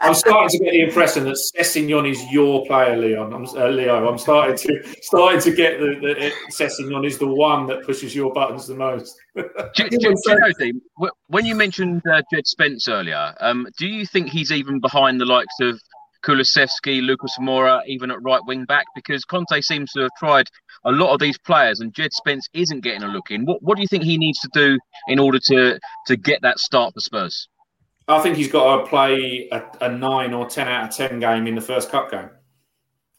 I'm 0.00 0.14
starting 0.14 0.58
to 0.58 0.64
get 0.64 0.72
the 0.72 0.82
impression 0.82 1.24
that 1.24 1.38
Sessegnon 1.56 2.08
is 2.10 2.22
your 2.30 2.64
player, 2.66 2.96
Leon. 2.96 3.32
I'm, 3.32 3.44
uh, 3.44 3.68
Leo. 3.68 4.08
I'm 4.08 4.18
starting 4.18 4.56
to 4.56 4.94
starting 5.02 5.40
to 5.40 5.52
get 5.52 5.78
the, 5.78 5.96
the 6.00 6.32
Sessegnon 6.50 7.06
is 7.06 7.18
the 7.18 7.26
one 7.26 7.66
that 7.66 7.84
pushes 7.84 8.14
your 8.14 8.32
buttons 8.32 8.66
the 8.66 8.74
most. 8.74 9.14
Do, 9.34 9.42
do, 9.74 9.88
do 9.88 9.96
you 10.00 10.14
know, 10.26 10.52
Dean, 10.58 10.80
when 11.28 11.44
you 11.44 11.54
mentioned 11.54 12.02
uh, 12.10 12.22
Jed 12.32 12.46
Spence 12.46 12.88
earlier, 12.88 13.34
um, 13.40 13.66
do 13.78 13.86
you 13.86 14.06
think 14.06 14.28
he's 14.28 14.52
even 14.52 14.80
behind 14.80 15.20
the 15.20 15.26
likes 15.26 15.54
of 15.60 15.80
Kulusevski, 16.24 17.02
Lucas 17.02 17.36
Moura, 17.40 17.82
even 17.86 18.10
at 18.10 18.22
right 18.22 18.40
wing 18.46 18.64
back? 18.64 18.84
Because 18.94 19.24
Conte 19.24 19.60
seems 19.60 19.92
to 19.92 20.00
have 20.00 20.10
tried 20.18 20.46
a 20.84 20.92
lot 20.92 21.12
of 21.12 21.20
these 21.20 21.38
players, 21.38 21.80
and 21.80 21.92
Jed 21.92 22.12
Spence 22.12 22.48
isn't 22.54 22.80
getting 22.80 23.02
a 23.02 23.08
look 23.08 23.30
in. 23.30 23.44
What, 23.44 23.62
what 23.62 23.76
do 23.76 23.82
you 23.82 23.88
think 23.88 24.04
he 24.04 24.18
needs 24.18 24.38
to 24.40 24.48
do 24.52 24.78
in 25.08 25.18
order 25.18 25.38
to 25.46 25.78
to 26.06 26.16
get 26.16 26.42
that 26.42 26.58
start 26.58 26.94
for 26.94 27.00
Spurs? 27.00 27.48
I 28.08 28.20
think 28.20 28.36
he's 28.36 28.50
got 28.50 28.76
to 28.76 28.86
play 28.86 29.48
a, 29.50 29.62
a 29.80 29.92
nine 29.92 30.32
or 30.32 30.46
ten 30.46 30.68
out 30.68 30.88
of 30.88 30.96
ten 30.96 31.18
game 31.18 31.46
in 31.46 31.54
the 31.54 31.60
first 31.60 31.90
cup 31.90 32.10
game, 32.10 32.30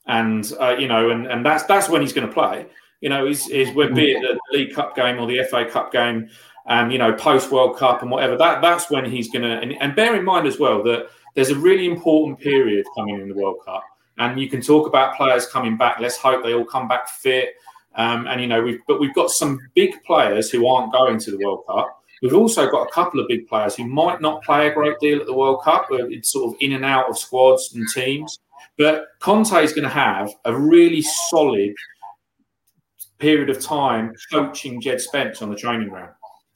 and 0.05 0.51
uh, 0.59 0.75
you 0.77 0.87
know, 0.87 1.09
and, 1.09 1.27
and 1.27 1.45
that's 1.45 1.63
that's 1.63 1.89
when 1.89 2.01
he's 2.01 2.13
going 2.13 2.27
to 2.27 2.33
play. 2.33 2.65
You 3.01 3.09
know, 3.09 3.27
is 3.27 3.47
is 3.49 3.69
be 3.71 4.11
it 4.11 4.21
the 4.21 4.39
League 4.51 4.73
Cup 4.73 4.95
game 4.95 5.19
or 5.19 5.27
the 5.27 5.43
FA 5.49 5.65
Cup 5.69 5.91
game. 5.91 6.29
and 6.67 6.91
you 6.91 6.97
know 6.97 7.13
post 7.13 7.51
World 7.51 7.77
Cup 7.77 8.01
and 8.01 8.11
whatever. 8.11 8.37
That 8.37 8.61
that's 8.61 8.89
when 8.89 9.05
he's 9.05 9.29
gonna. 9.29 9.59
And, 9.61 9.73
and 9.81 9.95
bear 9.95 10.15
in 10.15 10.23
mind 10.23 10.47
as 10.47 10.59
well 10.59 10.83
that 10.83 11.09
there's 11.35 11.49
a 11.49 11.55
really 11.55 11.85
important 11.85 12.39
period 12.39 12.85
coming 12.95 13.19
in 13.19 13.29
the 13.29 13.35
World 13.35 13.57
Cup, 13.65 13.83
and 14.17 14.39
you 14.39 14.49
can 14.49 14.61
talk 14.61 14.87
about 14.87 15.15
players 15.15 15.45
coming 15.47 15.77
back. 15.77 15.99
Let's 15.99 16.17
hope 16.17 16.43
they 16.43 16.53
all 16.53 16.65
come 16.65 16.87
back 16.87 17.09
fit. 17.09 17.55
Um, 17.95 18.27
and 18.27 18.39
you 18.39 18.47
know, 18.47 18.61
we've 18.61 18.79
but 18.87 18.99
we've 18.99 19.13
got 19.13 19.31
some 19.31 19.59
big 19.73 20.03
players 20.03 20.51
who 20.51 20.67
aren't 20.67 20.91
going 20.91 21.19
to 21.19 21.31
the 21.31 21.37
World 21.37 21.65
Cup. 21.67 21.96
We've 22.21 22.33
also 22.33 22.69
got 22.69 22.87
a 22.87 22.91
couple 22.91 23.19
of 23.19 23.27
big 23.27 23.47
players 23.47 23.75
who 23.75 23.85
might 23.85 24.21
not 24.21 24.43
play 24.43 24.67
a 24.67 24.73
great 24.73 24.99
deal 24.99 25.19
at 25.19 25.27
the 25.27 25.33
World 25.33 25.63
Cup. 25.63 25.87
Uh, 25.91 26.05
it's 26.07 26.31
sort 26.31 26.53
of 26.53 26.61
in 26.61 26.73
and 26.73 26.83
out 26.83 27.09
of 27.09 27.17
squads 27.17 27.73
and 27.73 27.85
teams. 27.93 28.39
But 28.77 29.05
Conte 29.19 29.63
is 29.63 29.73
going 29.73 29.83
to 29.83 29.89
have 29.89 30.31
a 30.45 30.55
really 30.55 31.01
solid 31.01 31.73
period 33.19 33.49
of 33.49 33.59
time 33.59 34.13
coaching 34.31 34.81
Jed 34.81 35.01
Spence 35.01 35.41
on 35.41 35.49
the 35.49 35.55
training 35.55 35.89
ground. 35.89 36.11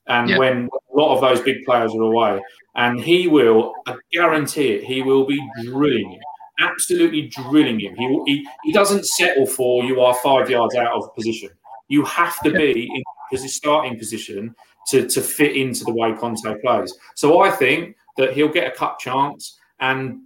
And 0.07 0.29
yeah. 0.29 0.37
when 0.37 0.69
a 0.93 0.97
lot 0.97 1.15
of 1.15 1.21
those 1.21 1.41
big 1.41 1.63
players 1.63 1.93
are 1.93 2.01
away, 2.01 2.41
and 2.75 2.99
he 2.99 3.27
will, 3.27 3.73
I 3.87 3.95
guarantee 4.11 4.73
it, 4.73 4.83
he 4.83 5.01
will 5.01 5.25
be 5.25 5.39
drilling 5.63 6.11
him, 6.11 6.21
absolutely 6.59 7.27
drilling 7.27 7.79
him. 7.79 7.95
He, 7.95 8.23
he, 8.25 8.47
he 8.63 8.71
doesn't 8.71 9.05
settle 9.05 9.45
for 9.45 9.83
you 9.83 10.01
are 10.01 10.15
five 10.15 10.49
yards 10.49 10.75
out 10.75 10.93
of 10.93 11.13
position. 11.15 11.49
You 11.87 12.03
have 12.05 12.39
to 12.43 12.51
be 12.51 12.89
in 12.93 13.03
his 13.31 13.55
starting 13.55 13.97
position 13.97 14.55
to, 14.89 15.07
to 15.07 15.21
fit 15.21 15.55
into 15.55 15.83
the 15.83 15.93
way 15.93 16.13
Conte 16.13 16.59
plays. 16.61 16.93
So 17.15 17.41
I 17.41 17.51
think 17.51 17.95
that 18.17 18.33
he'll 18.33 18.49
get 18.49 18.67
a 18.67 18.71
cup 18.71 18.99
chance 18.99 19.57
and 19.79 20.21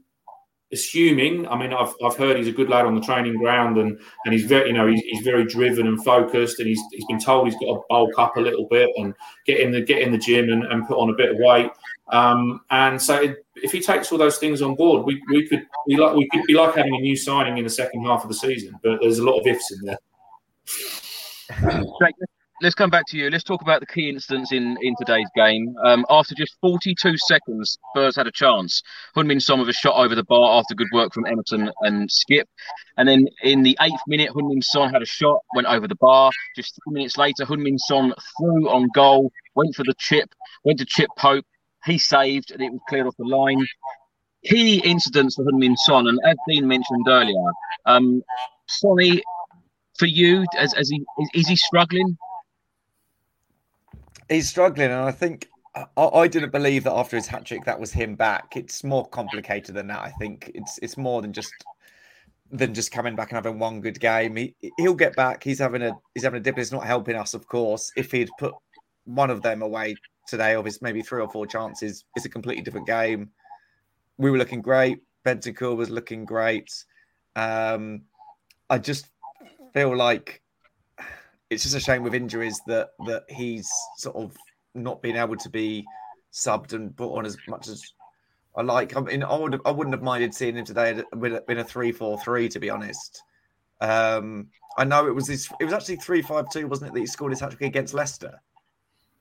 assuming, 0.71 1.47
I 1.47 1.57
mean, 1.57 1.73
I've, 1.73 1.93
I've 2.03 2.15
heard 2.15 2.37
he's 2.37 2.47
a 2.47 2.51
good 2.51 2.69
lad 2.69 2.85
on 2.85 2.95
the 2.95 3.01
training 3.01 3.37
ground 3.37 3.77
and, 3.77 3.99
and 4.25 4.33
he's 4.33 4.45
very, 4.45 4.67
you 4.69 4.73
know, 4.73 4.87
he's, 4.87 5.01
he's 5.01 5.23
very 5.23 5.45
driven 5.45 5.87
and 5.87 6.03
focused 6.03 6.59
and 6.59 6.67
he's, 6.67 6.81
he's 6.91 7.05
been 7.05 7.19
told 7.19 7.47
he's 7.47 7.55
got 7.55 7.73
to 7.73 7.81
bulk 7.87 8.11
up 8.17 8.35
a 8.35 8.41
little 8.41 8.67
bit 8.69 8.89
and 8.97 9.13
get 9.45 9.59
in 9.59 9.71
the, 9.71 9.81
get 9.81 10.01
in 10.01 10.11
the 10.11 10.17
gym 10.17 10.49
and, 10.49 10.65
and 10.65 10.87
put 10.87 10.97
on 10.97 11.09
a 11.09 11.13
bit 11.13 11.31
of 11.31 11.37
weight. 11.39 11.69
Um, 12.11 12.61
and 12.71 13.01
so 13.01 13.33
if 13.55 13.71
he 13.71 13.79
takes 13.79 14.11
all 14.11 14.17
those 14.17 14.37
things 14.37 14.61
on 14.61 14.75
board, 14.75 15.05
we, 15.05 15.21
we 15.29 15.47
could 15.47 15.65
be 15.87 15.97
like, 15.97 16.15
we 16.15 16.27
could 16.29 16.43
be 16.45 16.55
like 16.55 16.75
having 16.75 16.95
a 16.95 16.99
new 16.99 17.15
signing 17.15 17.57
in 17.57 17.63
the 17.63 17.69
second 17.69 18.03
half 18.03 18.23
of 18.23 18.29
the 18.29 18.35
season, 18.35 18.77
but 18.83 18.99
there's 19.01 19.19
a 19.19 19.23
lot 19.23 19.39
of 19.39 19.47
ifs 19.47 19.71
in 19.71 19.85
there 19.85 19.99
let's 22.61 22.75
come 22.75 22.89
back 22.89 23.05
to 23.07 23.17
you. 23.17 23.29
Let's 23.29 23.43
talk 23.43 23.61
about 23.61 23.79
the 23.79 23.85
key 23.85 24.09
incidents 24.09 24.51
in, 24.51 24.77
in 24.81 24.95
today's 24.97 25.27
game. 25.35 25.75
Um, 25.83 26.05
after 26.09 26.35
just 26.35 26.55
42 26.61 27.17
seconds, 27.17 27.77
Spurs 27.91 28.15
had 28.15 28.27
a 28.27 28.31
chance. 28.31 28.81
Heung-min 29.15 29.39
Son 29.39 29.59
with 29.59 29.69
a 29.69 29.73
shot 29.73 29.95
over 29.95 30.15
the 30.15 30.23
bar 30.23 30.59
after 30.59 30.75
good 30.75 30.87
work 30.93 31.13
from 31.13 31.25
Emerson 31.25 31.69
and 31.81 32.09
Skipp. 32.09 32.45
And 32.97 33.07
then 33.07 33.27
in 33.43 33.63
the 33.63 33.77
eighth 33.81 34.01
minute, 34.07 34.31
Heung-min 34.31 34.61
Son 34.61 34.91
had 34.91 35.01
a 35.01 35.05
shot, 35.05 35.39
went 35.55 35.67
over 35.67 35.87
the 35.87 35.95
bar. 35.95 36.31
Just 36.55 36.75
three 36.75 36.93
minutes 36.93 37.17
later, 37.17 37.45
Heung-min 37.45 37.77
Son 37.79 38.13
threw 38.37 38.69
on 38.69 38.89
goal, 38.93 39.31
went 39.55 39.75
for 39.75 39.83
the 39.83 39.95
chip, 39.97 40.33
went 40.63 40.79
to 40.79 40.85
chip 40.85 41.09
Pope. 41.17 41.45
He 41.85 41.97
saved, 41.97 42.51
and 42.51 42.61
it 42.61 42.71
was 42.71 42.81
cleared 42.89 43.07
off 43.07 43.15
the 43.17 43.25
line. 43.25 43.65
Key 44.45 44.77
incidents 44.79 45.35
for 45.35 45.43
Heung-min 45.43 45.75
Son, 45.77 46.07
and 46.07 46.19
as 46.25 46.35
Dean 46.47 46.67
mentioned 46.67 47.05
earlier, 47.07 47.51
um, 47.85 48.23
Sonny, 48.67 49.21
for 49.97 50.05
you, 50.05 50.45
as, 50.57 50.73
as 50.73 50.89
he 50.89 51.03
is 51.33 51.47
he 51.47 51.55
struggling? 51.55 52.17
He's 54.29 54.49
struggling, 54.49 54.91
and 54.91 55.01
I 55.01 55.11
think 55.11 55.49
I, 55.75 56.05
I 56.05 56.27
didn't 56.27 56.51
believe 56.51 56.83
that 56.85 56.93
after 56.93 57.15
his 57.15 57.27
hat 57.27 57.45
trick 57.45 57.65
that 57.65 57.79
was 57.79 57.91
him 57.91 58.15
back. 58.15 58.55
It's 58.55 58.83
more 58.83 59.07
complicated 59.07 59.75
than 59.75 59.87
that. 59.87 60.01
I 60.01 60.11
think 60.11 60.51
it's 60.53 60.79
it's 60.81 60.97
more 60.97 61.21
than 61.21 61.33
just 61.33 61.53
than 62.51 62.73
just 62.73 62.91
coming 62.91 63.15
back 63.15 63.31
and 63.31 63.37
having 63.37 63.59
one 63.59 63.81
good 63.81 63.99
game. 63.99 64.35
He 64.35 64.55
he'll 64.77 64.93
get 64.95 65.15
back. 65.15 65.43
He's 65.43 65.59
having 65.59 65.81
a 65.81 65.93
he's 66.13 66.23
having 66.23 66.39
a 66.39 66.43
dip. 66.43 66.57
It's 66.57 66.71
not 66.71 66.85
helping 66.85 67.15
us, 67.15 67.33
of 67.33 67.47
course. 67.47 67.91
If 67.95 68.11
he'd 68.11 68.29
put 68.39 68.53
one 69.05 69.29
of 69.29 69.41
them 69.41 69.61
away 69.61 69.95
today, 70.27 70.55
of 70.55 70.65
his 70.65 70.81
maybe 70.81 71.01
three 71.01 71.21
or 71.21 71.29
four 71.29 71.45
chances, 71.45 72.05
it's 72.15 72.25
a 72.25 72.29
completely 72.29 72.63
different 72.63 72.87
game. 72.87 73.29
We 74.17 74.31
were 74.31 74.37
looking 74.37 74.61
great. 74.61 74.99
Bentancur 75.25 75.75
was 75.75 75.89
looking 75.89 76.25
great. 76.25 76.71
Um, 77.35 78.03
I 78.69 78.77
just 78.77 79.07
feel 79.73 79.95
like 79.95 80.41
it's 81.55 81.63
just 81.63 81.75
a 81.75 81.79
shame 81.79 82.03
with 82.03 82.13
injuries 82.13 82.61
that 82.67 82.89
that 83.05 83.23
he's 83.29 83.71
sort 83.97 84.17
of 84.17 84.35
not 84.73 85.01
being 85.01 85.15
able 85.15 85.37
to 85.37 85.49
be 85.49 85.85
subbed 86.33 86.73
and 86.73 86.95
put 86.97 87.15
on 87.15 87.25
as 87.25 87.37
much 87.47 87.69
as 87.69 87.93
I 88.57 88.61
like. 88.61 88.95
I 88.95 88.99
mean, 88.99 89.23
I 89.23 89.35
would 89.37 89.59
I 89.65 89.71
wouldn't 89.71 89.95
have 89.95 90.03
minded 90.03 90.33
seeing 90.33 90.57
him 90.57 90.65
today 90.65 91.01
in 91.13 91.57
a 91.57 91.63
three 91.63 91.93
four 91.93 92.19
three. 92.19 92.49
To 92.49 92.59
be 92.59 92.69
honest, 92.69 93.23
um, 93.79 94.47
I 94.77 94.83
know 94.83 95.07
it 95.07 95.15
was 95.15 95.27
his. 95.27 95.49
It 95.61 95.63
was 95.63 95.73
actually 95.73 95.95
three 95.95 96.21
five 96.21 96.49
two, 96.49 96.67
wasn't 96.67 96.89
it? 96.91 96.93
That 96.93 96.99
he 96.99 97.07
scored 97.07 97.31
his 97.31 97.39
hat 97.39 97.51
trick 97.51 97.61
against 97.61 97.93
Leicester. 97.93 98.39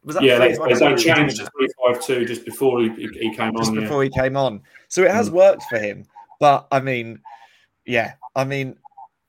Was 0.03 0.17
that 0.17 0.25
yeah, 0.25 0.39
they, 0.39 0.53
they 0.53 0.97
changed 0.97 1.37
to 1.37 1.49
three 1.57 1.69
five 1.83 2.05
two 2.05 2.25
just 2.27 2.45
before 2.45 2.83
he, 2.83 2.91
he 2.91 3.35
came 3.35 3.57
just 3.57 3.71
on. 3.71 3.75
Just 3.75 3.75
before 3.75 4.05
yeah. 4.05 4.11
he 4.13 4.21
came 4.21 4.37
on, 4.37 4.61
so 4.89 5.03
it 5.03 5.11
has 5.13 5.31
mm. 5.31 5.35
worked 5.35 5.63
for 5.71 5.79
him. 5.79 6.05
But 6.41 6.67
I 6.73 6.81
mean, 6.81 7.21
yeah, 7.87 8.15
I 8.35 8.45
mean, 8.45 8.77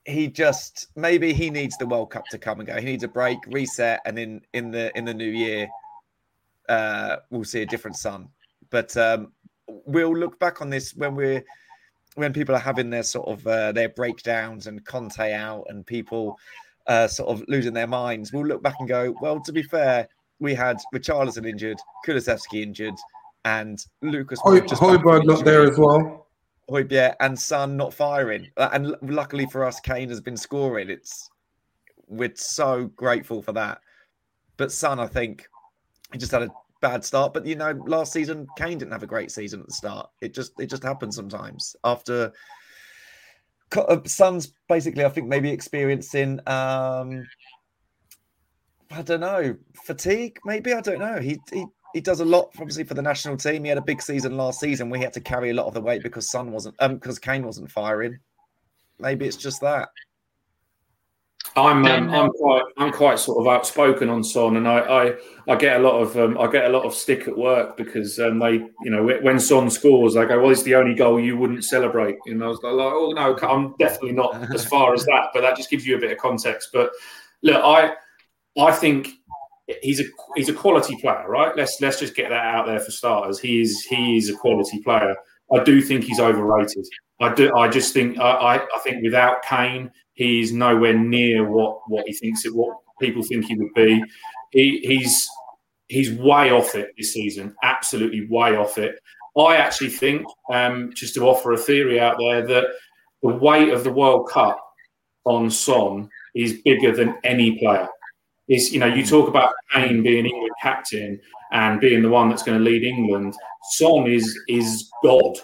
he 0.06 0.28
just 0.28 0.88
maybe 0.96 1.34
he 1.34 1.50
needs 1.50 1.78
the 1.78 1.88
World 1.88 2.12
Cup 2.12 2.26
to 2.32 2.38
come 2.38 2.60
and 2.60 2.68
go. 2.68 2.80
He 2.80 2.86
needs 2.86 3.04
a 3.04 3.08
break, 3.08 3.40
reset, 3.48 4.02
and 4.06 4.18
in 4.18 4.42
in 4.54 4.72
the 4.72 4.96
in 4.98 5.06
the 5.06 5.14
new 5.14 5.30
year, 5.30 5.68
uh, 6.70 7.18
we'll 7.32 7.44
see 7.44 7.62
a 7.64 7.66
different 7.66 7.98
Son. 7.98 8.30
But 8.70 8.96
um, 8.98 9.34
we'll 9.68 10.16
look 10.16 10.40
back 10.40 10.62
on 10.62 10.70
this 10.70 10.94
when 10.96 11.16
we're 11.16 11.44
when 12.16 12.34
people 12.34 12.56
are 12.56 12.60
having 12.60 12.90
their 12.90 13.04
sort 13.04 13.28
of 13.28 13.46
uh, 13.48 13.72
their 13.72 13.90
breakdowns 13.90 14.68
and 14.68 14.86
Conte 14.86 15.34
out 15.34 15.66
and 15.70 15.86
people 15.86 16.38
uh, 16.88 17.08
sort 17.08 17.30
of 17.30 17.44
losing 17.48 17.74
their 17.74 17.88
minds. 17.88 18.32
We'll 18.32 18.46
look 18.46 18.62
back 18.62 18.76
and 18.80 18.88
go, 18.88 19.16
well, 19.22 19.40
to 19.42 19.52
be 19.52 19.64
fair, 19.64 20.08
we 20.40 20.54
had 20.54 20.78
Richarlison 20.94 21.48
injured, 21.48 21.78
Kulusevski 22.06 22.62
injured, 22.62 22.96
and 23.44 23.84
Lucas 24.02 24.40
Højbjerg 24.42 25.26
not 25.26 25.44
there 25.46 25.70
as 25.70 25.78
well. 25.78 26.25
Højbjerg 26.70 27.16
and 27.20 27.40
Son 27.40 27.78
not 27.78 27.94
firing. 27.94 28.52
Uh, 28.58 28.70
and 28.74 28.96
luckily 29.02 29.46
for 29.46 29.64
us, 29.64 29.80
Kane 29.80 30.10
has 30.10 30.22
been 30.22 30.38
scoring. 30.38 30.90
It's 30.90 31.30
we're 32.08 32.34
so 32.36 32.88
grateful 32.96 33.42
for 33.42 33.52
that. 33.54 33.80
But 34.58 34.72
Son, 34.72 35.00
I 35.00 35.08
think, 35.08 35.48
he 36.12 36.18
just 36.18 36.32
had 36.32 36.44
a 36.44 36.50
bad 36.82 37.04
start. 37.04 37.34
But 37.34 37.46
you 37.46 37.56
know, 37.56 37.72
last 37.86 38.14
season 38.14 38.48
Kane 38.58 38.78
didn't 38.78 38.92
have 38.92 39.04
a 39.04 39.08
great 39.08 39.32
season 39.32 39.60
at 39.60 39.68
the 39.68 39.74
start. 39.74 40.10
It 40.22 40.34
just 40.34 40.54
it 40.60 40.68
just 40.68 40.84
happens 40.84 41.16
sometimes. 41.16 41.76
After 41.84 42.32
uh, 43.76 43.98
Son's 44.06 44.54
basically, 44.70 45.06
I 45.06 45.10
think 45.10 45.28
maybe 45.28 45.50
experiencing 45.50 46.40
um 46.48 47.26
I 48.92 49.02
don't 49.02 49.20
know 49.20 49.56
fatigue. 49.84 50.38
Maybe 50.46 50.74
I 50.74 50.82
don't 50.82 51.00
know. 51.00 51.20
He 51.20 51.40
he 51.52 51.66
he 51.96 52.02
does 52.02 52.20
a 52.20 52.26
lot, 52.26 52.50
obviously, 52.60 52.84
for 52.84 52.94
the 52.94 53.02
national 53.02 53.38
team. 53.38 53.64
He 53.64 53.70
had 53.70 53.78
a 53.78 53.82
big 53.82 54.02
season 54.02 54.36
last 54.36 54.60
season 54.60 54.90
where 54.90 54.98
he 54.98 55.04
had 55.06 55.14
to 55.14 55.22
carry 55.22 55.52
a 55.52 55.54
lot 55.54 55.68
of 55.68 55.74
the 55.74 55.80
weight 55.80 56.04
because 56.04 56.30
Son 56.30 56.52
wasn't, 56.52 56.76
um, 56.80 56.96
because 56.96 57.18
Kane 57.20 57.46
wasn't 57.46 57.72
firing. 57.72 58.20
Maybe 59.00 59.26
it's 59.26 59.38
just 59.38 59.62
that. 59.62 59.88
I'm 61.56 61.86
um, 61.86 62.10
I'm 62.10 62.32
quite 62.32 62.64
I'm 62.78 62.92
quite 62.92 63.18
sort 63.18 63.40
of 63.40 63.48
outspoken 63.54 64.10
on 64.10 64.26
Son, 64.26 64.58
and 64.58 64.68
I 64.68 64.80
I, 64.80 65.14
I 65.48 65.56
get 65.56 65.80
a 65.80 65.84
lot 65.84 66.02
of 66.02 66.18
um, 66.18 66.38
I 66.38 66.52
get 66.52 66.66
a 66.66 66.70
lot 66.70 66.84
of 66.84 66.94
stick 66.94 67.30
at 67.30 67.38
work 67.38 67.78
because 67.78 68.20
um, 68.20 68.40
they 68.40 68.56
you 68.56 68.90
know 68.90 69.06
when 69.22 69.40
Son 69.40 69.70
scores, 69.70 70.18
I 70.18 70.26
go, 70.26 70.42
well, 70.42 70.52
it's 70.52 70.64
the 70.64 70.76
only 70.76 70.96
goal 70.96 71.18
you 71.18 71.38
wouldn't 71.38 71.64
celebrate. 71.64 72.18
You 72.26 72.36
know, 72.36 72.46
I 72.46 72.50
was 72.50 72.62
like, 72.62 72.74
oh 72.74 73.14
no, 73.16 73.38
I'm 73.48 73.74
definitely 73.80 74.14
not 74.14 74.52
as 74.54 74.66
far 74.66 74.94
as 74.94 75.06
that, 75.06 75.28
but 75.34 75.42
that 75.42 75.56
just 75.56 75.70
gives 75.70 75.88
you 75.88 75.96
a 75.96 76.00
bit 76.00 76.12
of 76.12 76.18
context. 76.18 76.72
But 76.74 76.92
look, 77.42 77.62
I 77.64 77.94
I 78.58 78.74
think 78.74 79.10
he's 79.82 80.00
a 80.00 80.04
he's 80.36 80.50
a 80.50 80.54
quality 80.54 80.96
player, 80.98 81.26
right? 81.28 81.56
Let's 81.56 81.80
let's 81.82 82.00
just 82.00 82.16
get 82.16 82.30
that 82.30 82.46
out 82.46 82.68
there 82.68 82.80
for 82.80 82.92
starters. 82.92 83.40
He 83.40 83.62
is 83.62 83.84
he 83.84 84.18
is 84.18 84.30
a 84.30 84.36
quality 84.36 84.80
player. 84.82 85.16
I 85.54 85.64
do 85.64 85.82
think 85.82 86.04
he's 86.04 86.20
overrated. 86.20 86.86
I 87.20 87.34
do. 87.34 87.56
I 87.56 87.68
just 87.68 87.94
think 87.94 88.20
I, 88.20 88.58
I 88.58 88.80
think 88.80 89.04
without 89.04 89.44
Kane, 89.44 89.92
he's 90.14 90.52
nowhere 90.52 90.98
near 90.98 91.50
what 91.50 91.80
what 91.88 92.08
he 92.08 92.14
thinks 92.14 92.46
it 92.46 92.56
what 92.56 92.78
people 93.00 93.24
think 93.24 93.46
he 93.46 93.58
would 93.58 93.74
be. 93.74 94.04
He, 94.52 94.80
he's 94.80 95.28
he's 95.88 96.12
way 96.14 96.52
off 96.52 96.76
it 96.76 96.92
this 96.98 97.14
season. 97.14 97.56
Absolutely 97.64 98.28
way 98.28 98.56
off 98.56 98.78
it. 98.78 99.00
I 99.38 99.58
actually 99.58 99.90
think, 99.90 100.26
um, 100.50 100.92
just 100.96 101.14
to 101.16 101.28
offer 101.28 101.52
a 101.52 101.58
theory 101.58 102.00
out 102.00 102.18
there, 102.18 102.48
that 102.48 102.68
the 103.22 103.30
weight 103.30 103.74
of 103.74 103.84
the 103.84 103.92
World 103.92 104.30
Cup 104.30 104.58
on 105.26 105.50
Son 105.50 106.10
is 106.36 106.62
bigger 106.64 106.96
than 106.96 107.18
any 107.24 107.60
player 107.60 107.90
is 108.48 108.72
you 108.72 108.80
know 108.80 108.88
you 108.88 109.06
talk 109.06 109.28
about 109.28 109.52
Kane 109.74 110.04
being 110.04 110.26
England 110.26 110.52
captain 110.62 111.20
and 111.52 111.80
being 111.80 112.02
the 112.02 112.10
one 112.10 112.30
that's 112.30 112.44
going 112.44 112.58
to 112.58 112.64
lead 112.64 112.84
England. 112.84 113.34
Son 113.72 114.08
is 114.08 114.38
is 114.48 114.90
God 115.04 115.38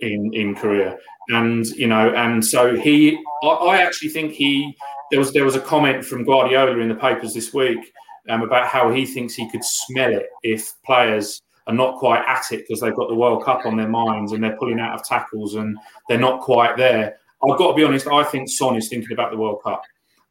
in 0.00 0.32
in 0.34 0.54
Korea, 0.54 0.96
and 1.28 1.66
you 1.66 1.86
know, 1.86 2.12
and 2.14 2.44
so 2.44 2.76
he. 2.76 3.18
I, 3.42 3.48
I 3.48 3.76
actually 3.78 4.10
think 4.10 4.32
he. 4.32 4.76
There 5.10 5.18
was 5.18 5.32
there 5.32 5.44
was 5.44 5.56
a 5.56 5.60
comment 5.60 6.04
from 6.04 6.24
Guardiola 6.24 6.78
in 6.78 6.88
the 6.88 6.94
papers 6.94 7.34
this 7.34 7.52
week 7.52 7.92
um, 8.28 8.42
about 8.42 8.68
how 8.68 8.90
he 8.90 9.04
thinks 9.06 9.34
he 9.34 9.50
could 9.50 9.64
smell 9.64 10.12
it 10.12 10.26
if 10.42 10.72
players 10.84 11.42
are 11.66 11.74
not 11.74 11.98
quite 11.98 12.24
at 12.26 12.52
it 12.52 12.66
because 12.66 12.80
they've 12.80 12.94
got 12.94 13.08
the 13.08 13.14
World 13.14 13.44
Cup 13.44 13.64
on 13.64 13.76
their 13.76 13.88
minds 13.88 14.32
and 14.32 14.42
they're 14.42 14.56
pulling 14.56 14.80
out 14.80 14.94
of 14.94 15.04
tackles 15.04 15.54
and 15.54 15.76
they're 16.08 16.18
not 16.18 16.40
quite 16.40 16.76
there. 16.76 17.16
I've 17.42 17.58
got 17.58 17.68
to 17.68 17.74
be 17.74 17.84
honest. 17.84 18.06
I 18.06 18.24
think 18.24 18.48
Son 18.48 18.76
is 18.76 18.88
thinking 18.88 19.12
about 19.12 19.30
the 19.30 19.36
World 19.36 19.62
Cup. 19.62 19.82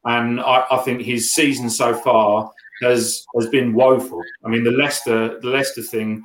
And 0.06 0.42
I, 0.42 0.66
I, 0.70 0.78
think 0.80 1.02
his 1.02 1.34
season 1.34 1.70
so 1.70 1.94
far 1.94 2.52
has 2.82 3.26
has 3.36 3.48
been 3.48 3.74
woeful. 3.74 4.22
I 4.46 4.50
mean, 4.50 4.64
the 4.64 4.72
Leicester 4.72 5.40
the 5.40 5.48
Leicester 5.48 5.82
thing 5.82 6.24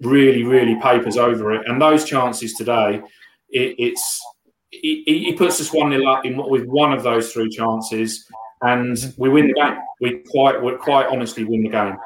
really 0.00 0.42
really 0.42 0.74
papers 0.80 1.16
over 1.16 1.52
it, 1.52 1.62
and 1.66 1.80
those 1.80 2.04
chances 2.04 2.54
today, 2.54 3.00
it, 3.50 3.76
it's 3.78 4.20
he, 4.70 5.04
he 5.06 5.32
puts 5.34 5.60
us 5.60 5.72
one 5.72 5.90
nil 5.90 6.08
up 6.08 6.24
in 6.24 6.36
with 6.36 6.64
one 6.66 6.92
of 6.92 7.02
those 7.02 7.32
three 7.32 7.48
chances, 7.48 8.26
and 8.62 9.14
we 9.16 9.28
win 9.28 9.46
the 9.46 9.54
game. 9.54 9.76
We 10.00 10.24
quite 10.30 10.60
we 10.60 10.74
quite 10.76 11.06
honestly 11.06 11.44
win 11.44 11.62
the 11.62 11.68
game. 11.68 11.96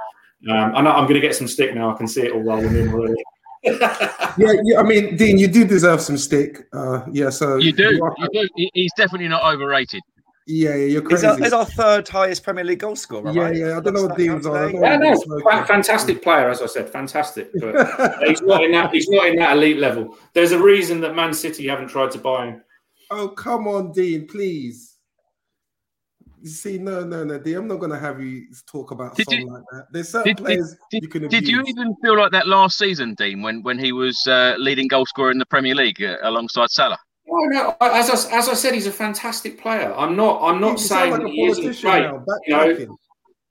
Um, 0.50 0.76
I 0.76 0.82
know 0.82 0.90
I'm 0.90 1.04
going 1.04 1.14
to 1.14 1.20
get 1.20 1.34
some 1.34 1.48
stick 1.48 1.74
now. 1.74 1.92
I 1.92 1.96
can 1.96 2.06
see 2.06 2.22
it 2.22 2.32
all 2.32 2.42
rolling 2.42 2.76
in 2.76 2.88
already. 2.92 3.22
yeah, 3.64 4.52
yeah, 4.62 4.78
I 4.78 4.82
mean, 4.82 5.16
Dean, 5.16 5.38
you 5.38 5.48
do 5.48 5.64
deserve 5.64 6.00
some 6.00 6.18
stick. 6.18 6.68
Uh, 6.72 7.04
yeah, 7.10 7.30
so 7.30 7.56
you 7.56 7.72
do. 7.72 7.98
You 8.18 8.28
do. 8.32 8.68
He's 8.74 8.92
definitely 8.96 9.28
not 9.28 9.42
overrated. 9.42 10.02
Yeah, 10.48 10.76
yeah, 10.76 10.86
you're 10.86 11.02
crazy. 11.02 11.26
He's 11.42 11.52
our, 11.52 11.60
our, 11.60 11.66
third 11.66 12.08
highest 12.08 12.44
Premier 12.44 12.62
League 12.62 12.78
goal 12.78 12.94
scorer. 12.94 13.32
Yeah, 13.32 13.42
right? 13.42 13.56
yeah. 13.56 13.76
I 13.76 13.80
don't 13.80 13.94
know 13.94 14.06
what 14.06 14.16
Dean's 14.16 14.46
on. 14.46 14.74
Yeah, 14.74 14.96
no, 14.96 15.16
fantastic 15.66 16.22
player, 16.22 16.48
as 16.48 16.62
I 16.62 16.66
said, 16.66 16.88
fantastic. 16.88 17.50
But 17.58 18.20
he's 18.28 18.42
not 18.42 18.62
in 18.62 18.70
that. 18.70 18.92
He's 18.92 19.08
not 19.08 19.26
in 19.26 19.36
that 19.36 19.56
elite 19.56 19.78
level. 19.78 20.16
There's 20.34 20.52
a 20.52 20.62
reason 20.62 21.00
that 21.00 21.16
Man 21.16 21.34
City 21.34 21.66
haven't 21.66 21.88
tried 21.88 22.12
to 22.12 22.18
buy 22.18 22.46
him. 22.46 22.62
Oh 23.10 23.28
come 23.28 23.66
on, 23.66 23.90
Dean, 23.90 24.28
please. 24.28 24.98
You 26.40 26.50
see, 26.50 26.78
no, 26.78 27.02
no, 27.02 27.24
no, 27.24 27.40
Dean. 27.40 27.56
I'm 27.56 27.66
not 27.66 27.80
going 27.80 27.90
to 27.90 27.98
have 27.98 28.20
you 28.20 28.46
talk 28.68 28.92
about 28.92 29.16
did 29.16 29.26
you, 29.32 29.48
like 29.48 29.62
that. 29.72 29.86
There's 29.90 30.10
certain 30.10 30.36
did, 30.36 30.44
players 30.44 30.76
did, 30.92 31.02
you 31.02 31.08
can. 31.08 31.24
Abuse. 31.24 31.40
Did 31.40 31.50
you 31.50 31.60
even 31.66 31.96
feel 32.04 32.16
like 32.16 32.30
that 32.30 32.46
last 32.46 32.78
season, 32.78 33.14
Dean, 33.14 33.42
when 33.42 33.64
when 33.64 33.80
he 33.80 33.90
was 33.90 34.24
uh, 34.28 34.54
leading 34.58 34.86
goal 34.86 35.06
scorer 35.06 35.32
in 35.32 35.38
the 35.38 35.46
Premier 35.46 35.74
League 35.74 36.00
uh, 36.00 36.18
alongside 36.22 36.70
Salah? 36.70 36.98
No, 37.26 37.38
no. 37.46 37.76
As 37.80 38.10
I, 38.10 38.38
as 38.38 38.48
I 38.48 38.54
said, 38.54 38.74
he's 38.74 38.86
a 38.86 38.92
fantastic 38.92 39.60
player. 39.60 39.92
I'm 39.94 40.16
not. 40.16 40.40
I'm 40.42 40.60
not 40.60 40.78
saying 40.78 41.12
like 41.12 41.26
he 41.26 41.44
isn't 41.46 41.80
great. 41.80 42.02
Now, 42.02 42.24
you 42.46 42.86
know, 42.86 42.98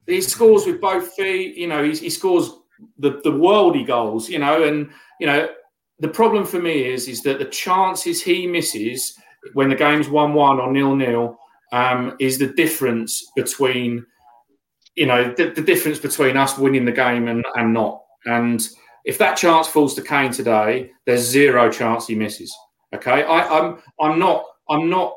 he 0.07 0.21
scores 0.21 0.65
with 0.65 0.79
both 0.79 1.13
feet. 1.13 1.57
You 1.57 1.67
know, 1.67 1.83
he, 1.83 1.91
he 1.91 2.09
scores 2.09 2.51
the 2.99 3.21
the 3.23 3.31
worldy 3.31 3.85
goals. 3.85 4.29
You 4.29 4.39
know, 4.39 4.63
and 4.63 4.89
you 5.19 5.27
know 5.27 5.49
the 5.99 6.07
problem 6.07 6.45
for 6.45 6.59
me 6.59 6.89
is 6.89 7.07
is 7.07 7.21
that 7.23 7.39
the 7.39 7.45
chances 7.45 8.21
he 8.21 8.47
misses 8.47 9.17
when 9.53 9.69
the 9.69 9.75
game's 9.75 10.09
one 10.09 10.33
one 10.33 10.59
or 10.59 10.71
nil 10.71 10.95
nil 10.95 11.37
um, 11.71 12.15
is 12.19 12.37
the 12.37 12.47
difference 12.47 13.31
between 13.35 14.05
you 14.95 15.05
know 15.05 15.33
the, 15.35 15.51
the 15.51 15.61
difference 15.61 15.99
between 15.99 16.37
us 16.37 16.57
winning 16.57 16.85
the 16.85 16.91
game 16.91 17.27
and 17.27 17.45
and 17.55 17.73
not. 17.73 18.01
And 18.25 18.67
if 19.03 19.17
that 19.19 19.35
chance 19.37 19.67
falls 19.67 19.93
to 19.95 20.01
Kane 20.01 20.31
today, 20.31 20.91
there's 21.05 21.21
zero 21.21 21.71
chance 21.71 22.07
he 22.07 22.15
misses. 22.15 22.55
Okay, 22.95 23.23
I, 23.23 23.59
I'm 23.59 23.77
I'm 23.99 24.19
not 24.19 24.45
I'm 24.69 24.89
not 24.89 25.15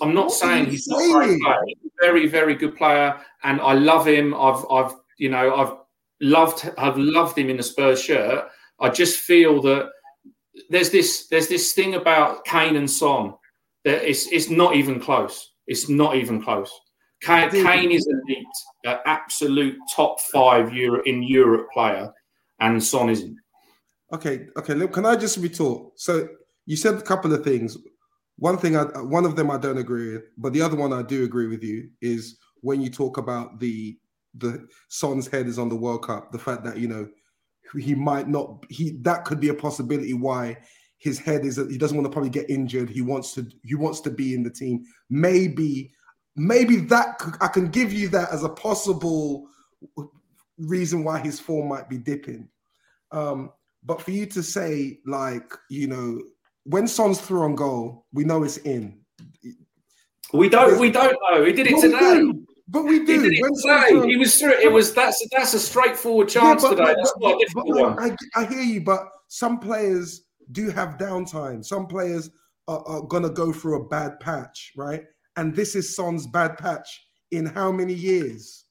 I'm 0.00 0.14
not 0.14 0.30
saying 0.32 0.66
he's 0.66 0.86
not 0.88 1.00
a 1.00 1.12
great 1.12 1.40
player. 1.40 1.58
Very 2.00 2.26
very 2.26 2.54
good 2.54 2.76
player, 2.76 3.18
and 3.42 3.60
I 3.60 3.74
love 3.74 4.06
him. 4.06 4.34
I've 4.34 4.64
I've 4.70 4.92
you 5.18 5.30
know 5.30 5.54
I've 5.54 5.76
loved 6.20 6.70
I've 6.78 6.98
loved 6.98 7.38
him 7.38 7.50
in 7.50 7.56
the 7.56 7.62
Spurs 7.62 8.02
shirt. 8.02 8.48
I 8.80 8.88
just 8.88 9.20
feel 9.20 9.62
that 9.62 9.90
there's 10.70 10.90
this 10.90 11.28
there's 11.28 11.48
this 11.48 11.72
thing 11.72 11.94
about 11.94 12.44
Kane 12.44 12.76
and 12.76 12.90
Son 12.90 13.34
that 13.84 14.08
it's 14.08 14.26
it's 14.32 14.50
not 14.50 14.74
even 14.76 15.00
close. 15.00 15.52
It's 15.66 15.88
not 15.88 16.16
even 16.16 16.42
close. 16.42 16.70
Kane, 17.22 17.50
Kane 17.50 17.90
is 17.90 18.06
elite, 18.06 18.46
uh, 18.86 18.98
absolute 19.06 19.78
top 19.94 20.20
five 20.20 20.74
Euro 20.74 21.02
in 21.04 21.22
Europe 21.22 21.68
player, 21.72 22.12
and 22.60 22.82
Son 22.82 23.08
isn't. 23.08 23.36
Okay, 24.12 24.46
okay. 24.56 24.74
Look, 24.74 24.92
can 24.92 25.06
I 25.06 25.16
just 25.16 25.38
retort? 25.38 25.98
So 25.98 26.28
you 26.66 26.76
said 26.76 26.94
a 26.94 27.02
couple 27.02 27.32
of 27.32 27.44
things. 27.44 27.76
One 28.36 28.58
thing, 28.58 28.76
I, 28.76 28.84
one 29.02 29.24
of 29.24 29.36
them 29.36 29.50
I 29.50 29.58
don't 29.58 29.78
agree 29.78 30.14
with, 30.14 30.24
but 30.36 30.52
the 30.52 30.62
other 30.62 30.76
one 30.76 30.92
I 30.92 31.02
do 31.02 31.24
agree 31.24 31.46
with 31.46 31.62
you 31.62 31.88
is 32.00 32.38
when 32.60 32.80
you 32.80 32.90
talk 32.90 33.16
about 33.18 33.60
the 33.60 33.96
the 34.36 34.66
Son's 34.88 35.28
head 35.28 35.46
is 35.46 35.58
on 35.58 35.68
the 35.68 35.76
World 35.76 36.04
Cup. 36.04 36.32
The 36.32 36.38
fact 36.38 36.64
that 36.64 36.78
you 36.78 36.88
know 36.88 37.08
he 37.78 37.94
might 37.94 38.28
not 38.28 38.64
he 38.68 38.98
that 39.02 39.24
could 39.24 39.40
be 39.40 39.48
a 39.48 39.54
possibility 39.54 40.14
why 40.14 40.56
his 40.98 41.18
head 41.18 41.44
is 41.44 41.56
he 41.56 41.78
doesn't 41.78 41.96
want 41.96 42.06
to 42.06 42.12
probably 42.12 42.30
get 42.30 42.50
injured. 42.50 42.90
He 42.90 43.02
wants 43.02 43.34
to 43.34 43.46
he 43.62 43.74
wants 43.74 44.00
to 44.00 44.10
be 44.10 44.34
in 44.34 44.42
the 44.42 44.50
team. 44.50 44.84
Maybe 45.10 45.92
maybe 46.36 46.76
that 46.76 47.20
I 47.40 47.48
can 47.48 47.68
give 47.68 47.92
you 47.92 48.08
that 48.08 48.30
as 48.30 48.42
a 48.42 48.48
possible 48.48 49.46
reason 50.58 51.04
why 51.04 51.18
his 51.18 51.38
form 51.38 51.68
might 51.68 51.88
be 51.88 51.98
dipping. 51.98 52.48
Um, 53.12 53.50
but 53.84 54.00
for 54.00 54.10
you 54.10 54.26
to 54.26 54.42
say 54.42 55.00
like 55.06 55.52
you 55.68 55.86
know 55.86 56.20
when 56.64 56.88
Son's 56.88 57.20
through 57.20 57.42
on 57.42 57.54
goal, 57.54 58.06
we 58.12 58.24
know 58.24 58.42
it's 58.42 58.58
in. 58.58 59.00
We 60.32 60.48
don't. 60.48 60.80
We 60.80 60.90
don't 60.90 61.16
know. 61.30 61.44
He 61.44 61.52
did 61.52 61.68
it 61.68 61.80
today. 61.80 62.22
We 62.24 62.44
but 62.66 62.84
we 62.84 63.04
do. 63.04 63.22
He, 63.22 63.36
today. 63.36 64.08
he 64.08 64.16
was 64.16 64.38
through. 64.38 64.54
It 64.54 64.72
was 64.72 64.94
that's 64.94 65.24
that's 65.30 65.54
a 65.54 65.60
straightforward 65.60 66.28
chance 66.28 66.62
yeah, 66.62 66.70
but, 66.70 66.76
today. 66.76 66.94
That's 66.96 67.12
but, 67.20 67.28
not 67.28 67.34
a 67.34 67.38
difficult 67.38 67.80
one. 67.80 67.98
I, 68.34 68.40
I, 68.40 68.46
hear 68.46 68.62
you, 68.62 68.80
but 68.80 69.06
some 69.28 69.60
players 69.60 70.22
do 70.52 70.70
have 70.70 70.96
downtime. 70.96 71.64
Some 71.64 71.86
players 71.86 72.30
are, 72.66 72.82
are 72.86 73.02
gonna 73.02 73.30
go 73.30 73.52
through 73.52 73.82
a 73.82 73.88
bad 73.88 74.18
patch, 74.20 74.72
right? 74.76 75.04
And 75.36 75.54
this 75.54 75.76
is 75.76 75.94
Son's 75.94 76.26
bad 76.26 76.56
patch 76.56 76.88
in 77.30 77.44
how 77.46 77.70
many 77.70 77.94
years? 77.94 78.64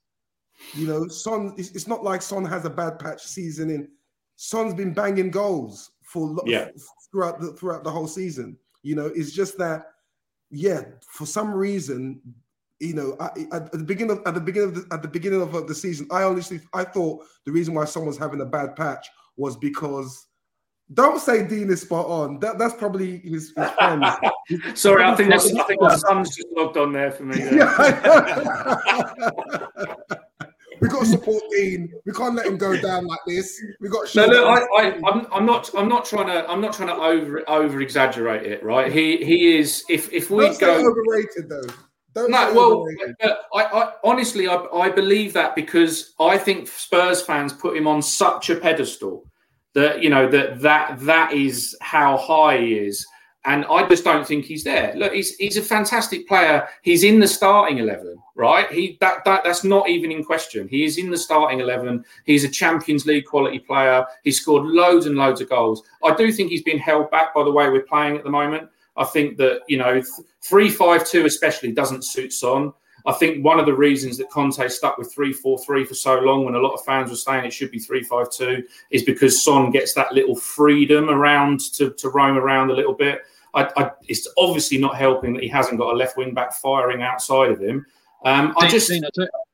You 0.73 0.87
know, 0.87 1.07
Son. 1.07 1.53
It's, 1.57 1.71
it's 1.71 1.87
not 1.87 2.03
like 2.03 2.21
Son 2.23 2.45
has 2.45 2.65
a 2.65 2.69
bad 2.69 2.97
patch 2.97 3.21
season 3.23 3.69
in. 3.69 3.87
Son's 4.35 4.73
been 4.73 4.93
banging 4.93 5.29
goals 5.29 5.91
for 6.03 6.35
yeah. 6.45 6.69
Throughout 7.13 7.39
the 7.39 7.53
throughout 7.53 7.85
the 7.85 7.91
whole 7.91 8.07
season. 8.07 8.57
You 8.81 8.95
know, 8.95 9.05
it's 9.15 9.31
just 9.31 9.57
that, 9.59 9.85
yeah, 10.51 10.81
for 11.07 11.25
some 11.25 11.53
reason, 11.53 12.19
you 12.79 12.93
know, 12.95 13.15
I, 13.21 13.29
at 13.53 13.71
the 13.71 13.77
beginning 13.77 14.17
of 14.17 14.23
at 14.25 14.33
the 14.33 14.41
beginning 14.41 14.69
of 14.69 14.75
the, 14.75 14.93
at 14.93 15.01
the 15.01 15.07
beginning 15.07 15.41
of 15.41 15.67
the 15.67 15.75
season, 15.75 16.07
I 16.11 16.23
honestly 16.23 16.59
I 16.73 16.83
thought 16.83 17.23
the 17.45 17.51
reason 17.53 17.73
why 17.73 17.85
someone's 17.85 18.17
having 18.17 18.41
a 18.41 18.45
bad 18.45 18.75
patch 18.75 19.07
was 19.37 19.55
because. 19.55 20.27
Don't 20.93 21.19
say 21.19 21.47
Dean 21.47 21.71
is 21.71 21.81
spot 21.81 22.05
on. 22.07 22.39
That 22.39 22.59
that's 22.59 22.73
probably 22.73 23.19
his, 23.19 23.53
his 23.55 23.69
friends. 23.71 24.05
Sorry, 24.79 25.01
I 25.01 25.15
think 25.15 25.29
that's, 25.29 25.45
I 25.45 25.63
think 25.63 25.79
the 25.79 25.97
sun's 25.97 26.35
just 26.35 26.49
logged 26.51 26.75
on 26.75 26.91
there 26.91 27.09
for 27.09 27.23
me. 27.23 27.37
Yeah. 27.55 28.75
we 30.83 30.89
got 30.89 30.99
to 30.99 31.05
support 31.05 31.43
Dean. 31.51 31.93
We 32.05 32.11
can't 32.11 32.35
let 32.35 32.45
him 32.45 32.57
go 32.57 32.79
down 32.79 33.07
like 33.07 33.21
this. 33.25 33.59
We 33.79 33.89
got. 33.89 34.13
No, 34.15 34.25
look, 34.25 34.45
I, 34.45 34.81
I, 34.81 34.95
I'm, 35.09 35.27
I'm 35.31 35.45
not, 35.45 35.69
I'm 35.75 35.87
not 35.87 36.05
trying 36.05 36.27
to, 36.27 36.49
I'm 36.49 36.59
not 36.59 36.73
trying 36.73 36.89
to 36.89 36.95
over, 36.95 37.49
over 37.49 37.81
exaggerate 37.81 38.45
it, 38.45 38.63
right? 38.63 38.91
He, 38.91 39.23
he 39.23 39.57
is. 39.57 39.83
If, 39.89 40.11
if 40.11 40.29
we 40.29 40.45
Don't 40.45 40.59
go 40.59 40.91
overrated 40.91 41.49
though. 41.49 41.73
Don't 42.13 42.29
no, 42.29 42.53
well, 42.53 42.85
I, 43.55 43.63
I, 43.63 43.91
honestly, 44.03 44.47
I, 44.47 44.55
I 44.55 44.89
believe 44.89 45.33
that 45.33 45.55
because 45.55 46.13
I 46.19 46.37
think 46.37 46.67
Spurs 46.67 47.23
fans 47.23 47.53
put 47.53 47.75
him 47.75 47.87
on 47.87 48.03
such 48.03 48.51
a 48.51 48.55
pedestal 48.55 49.23
that 49.73 50.03
you 50.03 50.11
know 50.11 50.29
that 50.29 50.61
that 50.61 50.99
that 50.99 51.33
is 51.33 51.75
how 51.81 52.17
high 52.17 52.57
he 52.59 52.75
is 52.75 53.03
and 53.45 53.65
I 53.65 53.87
just 53.89 54.05
don't 54.05 54.25
think 54.25 54.45
he's 54.45 54.63
there. 54.63 54.93
Look, 54.95 55.13
he's 55.13 55.35
he's 55.35 55.57
a 55.57 55.61
fantastic 55.61 56.27
player. 56.27 56.67
He's 56.81 57.03
in 57.03 57.19
the 57.19 57.27
starting 57.27 57.79
eleven, 57.79 58.17
right? 58.35 58.71
He 58.71 58.97
that, 59.01 59.25
that 59.25 59.43
that's 59.43 59.63
not 59.63 59.89
even 59.89 60.11
in 60.11 60.23
question. 60.23 60.67
He 60.67 60.85
is 60.85 60.97
in 60.97 61.09
the 61.09 61.17
starting 61.17 61.59
eleven. 61.59 62.05
He's 62.25 62.45
a 62.45 62.49
Champions 62.49 63.05
League 63.05 63.25
quality 63.25 63.59
player. 63.59 64.05
He's 64.23 64.39
scored 64.39 64.65
loads 64.65 65.07
and 65.07 65.17
loads 65.17 65.41
of 65.41 65.49
goals. 65.49 65.83
I 66.03 66.15
do 66.15 66.31
think 66.31 66.51
he's 66.51 66.63
been 66.63 66.79
held 66.79 67.11
back 67.11 67.33
by 67.33 67.43
the 67.43 67.51
way 67.51 67.69
we're 67.69 67.81
playing 67.81 68.15
at 68.17 68.23
the 68.23 68.29
moment. 68.29 68.69
I 68.95 69.03
think 69.03 69.37
that 69.37 69.61
you 69.67 69.77
know 69.77 70.01
three 70.41 70.69
five 70.69 71.05
two 71.05 71.25
especially 71.25 71.73
doesn't 71.73 72.05
suit 72.05 72.31
Son. 72.31 72.71
I 73.05 73.11
think 73.11 73.43
one 73.43 73.59
of 73.59 73.65
the 73.65 73.73
reasons 73.73 74.17
that 74.17 74.29
Conte 74.29 74.65
stuck 74.69 74.97
with 74.97 75.13
three 75.13 75.33
four 75.33 75.59
three 75.59 75.83
for 75.83 75.95
so 75.95 76.19
long, 76.19 76.45
when 76.45 76.55
a 76.55 76.59
lot 76.59 76.73
of 76.73 76.85
fans 76.85 77.09
were 77.09 77.17
saying 77.17 77.43
it 77.43 77.51
should 77.51 77.71
be 77.71 77.79
three 77.79 78.03
five 78.03 78.31
two, 78.31 78.63
is 78.89 79.03
because 79.03 79.43
Son 79.43 79.71
gets 79.71 79.93
that 79.95 80.13
little 80.13 80.35
freedom 80.35 81.09
around 81.09 81.59
to, 81.73 81.91
to 81.91 82.09
roam 82.09 82.37
around 82.37 82.71
a 82.71 82.73
little 82.73 82.93
bit. 82.93 83.23
I, 83.53 83.69
I, 83.77 83.91
it's 84.07 84.27
obviously 84.37 84.77
not 84.77 84.95
helping 84.95 85.33
that 85.33 85.43
he 85.43 85.49
hasn't 85.49 85.77
got 85.77 85.93
a 85.93 85.95
left 85.95 86.17
wing 86.17 86.33
back 86.33 86.53
firing 86.53 87.01
outside 87.01 87.51
of 87.51 87.59
him. 87.59 87.85
Um, 88.25 88.53
I 88.57 88.67
just. 88.67 88.91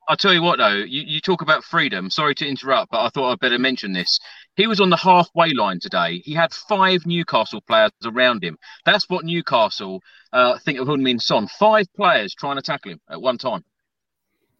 I'll 0.09 0.17
tell 0.17 0.33
you 0.33 0.41
what, 0.41 0.57
though, 0.57 0.73
you, 0.73 1.03
you 1.05 1.21
talk 1.21 1.43
about 1.43 1.63
freedom. 1.63 2.09
Sorry 2.09 2.33
to 2.33 2.47
interrupt, 2.47 2.89
but 2.89 3.05
I 3.05 3.09
thought 3.09 3.31
I'd 3.31 3.39
better 3.39 3.59
mention 3.59 3.93
this. 3.93 4.19
He 4.55 4.65
was 4.65 4.81
on 4.81 4.89
the 4.89 4.97
halfway 4.97 5.53
line 5.53 5.79
today. 5.79 6.23
He 6.25 6.33
had 6.33 6.51
five 6.51 7.05
Newcastle 7.05 7.61
players 7.61 7.91
around 8.03 8.43
him. 8.43 8.57
That's 8.85 9.07
what 9.07 9.23
Newcastle 9.23 10.01
uh, 10.33 10.57
think 10.65 10.79
of 10.79 10.87
Heung-min 10.87 11.19
Son. 11.19 11.47
Five 11.59 11.85
players 11.95 12.33
trying 12.33 12.55
to 12.55 12.63
tackle 12.63 12.93
him 12.93 13.01
at 13.11 13.21
one 13.21 13.37
time. 13.37 13.63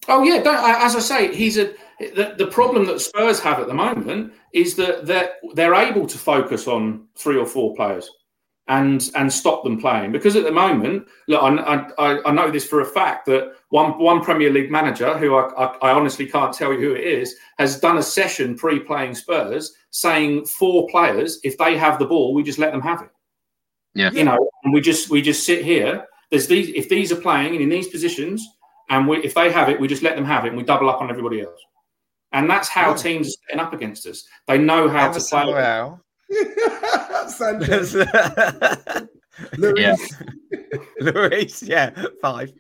Oh 0.08 0.22
yeah, 0.22 0.44
as 0.84 0.96
I 0.96 1.00
say, 1.00 1.36
he's 1.36 1.58
a. 1.58 1.74
The, 2.00 2.36
the 2.38 2.48
problem 2.48 2.86
that 2.86 3.02
Spurs 3.02 3.40
have 3.42 3.60
at 3.60 3.68
the 3.68 3.74
moment 3.74 4.32
is 4.54 4.76
that 4.76 5.08
they're 5.08 5.34
they're 5.56 5.74
able 5.74 6.06
to 6.06 6.18
focus 6.18 6.68
on 6.68 7.08
three 7.18 7.38
or 7.38 7.46
four 7.46 7.76
players 7.76 8.10
and 8.70 9.10
and 9.16 9.34
stop 9.34 9.64
them 9.64 9.80
playing. 9.80 10.12
Because 10.12 10.36
at 10.36 10.44
the 10.44 10.52
moment, 10.52 11.08
look, 11.28 11.42
I, 11.42 11.92
I, 11.98 12.30
I 12.30 12.32
know 12.32 12.50
this 12.50 12.66
for 12.66 12.82
a 12.82 12.86
fact 12.86 13.26
that 13.26 13.56
one 13.70 14.00
one 14.00 14.24
Premier 14.24 14.52
League 14.52 14.72
manager, 14.72 15.18
who 15.18 15.36
I, 15.36 15.66
I, 15.66 15.90
I 15.90 15.92
honestly 15.92 16.28
can't 16.28 16.54
tell 16.54 16.72
you 16.72 16.80
who 16.80 16.94
it 16.94 17.04
is, 17.04 17.36
has 17.58 17.80
done 17.80 17.98
a 17.98 18.04
session 18.04 18.56
pre-playing 18.56 19.16
Spurs 19.16 19.74
saying 19.90 20.46
four 20.46 20.88
players, 20.88 21.40
if 21.44 21.58
they 21.58 21.78
have 21.78 22.00
the 22.00 22.06
ball, 22.06 22.34
we 22.34 22.44
just 22.44 22.60
let 22.60 22.72
them 22.72 22.82
have 22.82 23.02
it. 23.02 23.10
Yeah, 23.96 24.12
you 24.12 24.24
know, 24.24 24.50
and 24.64 24.74
we 24.74 24.82
just 24.82 25.10
we 25.10 25.22
just 25.22 25.46
sit 25.46 25.66
here. 25.66 26.06
There's 26.30 26.48
these 26.48 26.70
if 26.70 26.90
these 26.90 27.12
are 27.12 27.20
playing 27.20 27.54
and 27.54 27.62
in 27.62 27.70
these 27.70 27.88
positions, 27.88 28.48
and 28.90 29.08
we 29.08 29.18
if 29.24 29.34
they 29.34 29.52
have 29.52 29.70
it, 29.70 29.80
we 29.80 29.88
just 29.88 30.04
let 30.04 30.16
them 30.16 30.26
have 30.26 30.46
it, 30.46 30.50
and 30.50 30.58
we 30.58 30.64
double 30.64 30.90
up 30.90 31.02
on 31.02 31.10
everybody 31.10 31.42
else. 31.42 31.60
And 32.34 32.48
that's 32.48 32.70
how 32.70 32.94
teams 32.94 33.30
are 33.30 33.38
setting 33.48 33.60
up 33.60 33.74
against 33.74 34.06
us. 34.06 34.26
They 34.48 34.60
know 34.60 34.88
how 34.88 35.12
to 35.12 35.20
play. 35.20 35.98
Royal. 36.30 37.30
Sanchez. 37.30 37.96
Yeah. 39.58 39.96
Luis, 41.00 41.64
yeah, 41.64 41.92
five. 42.22 42.52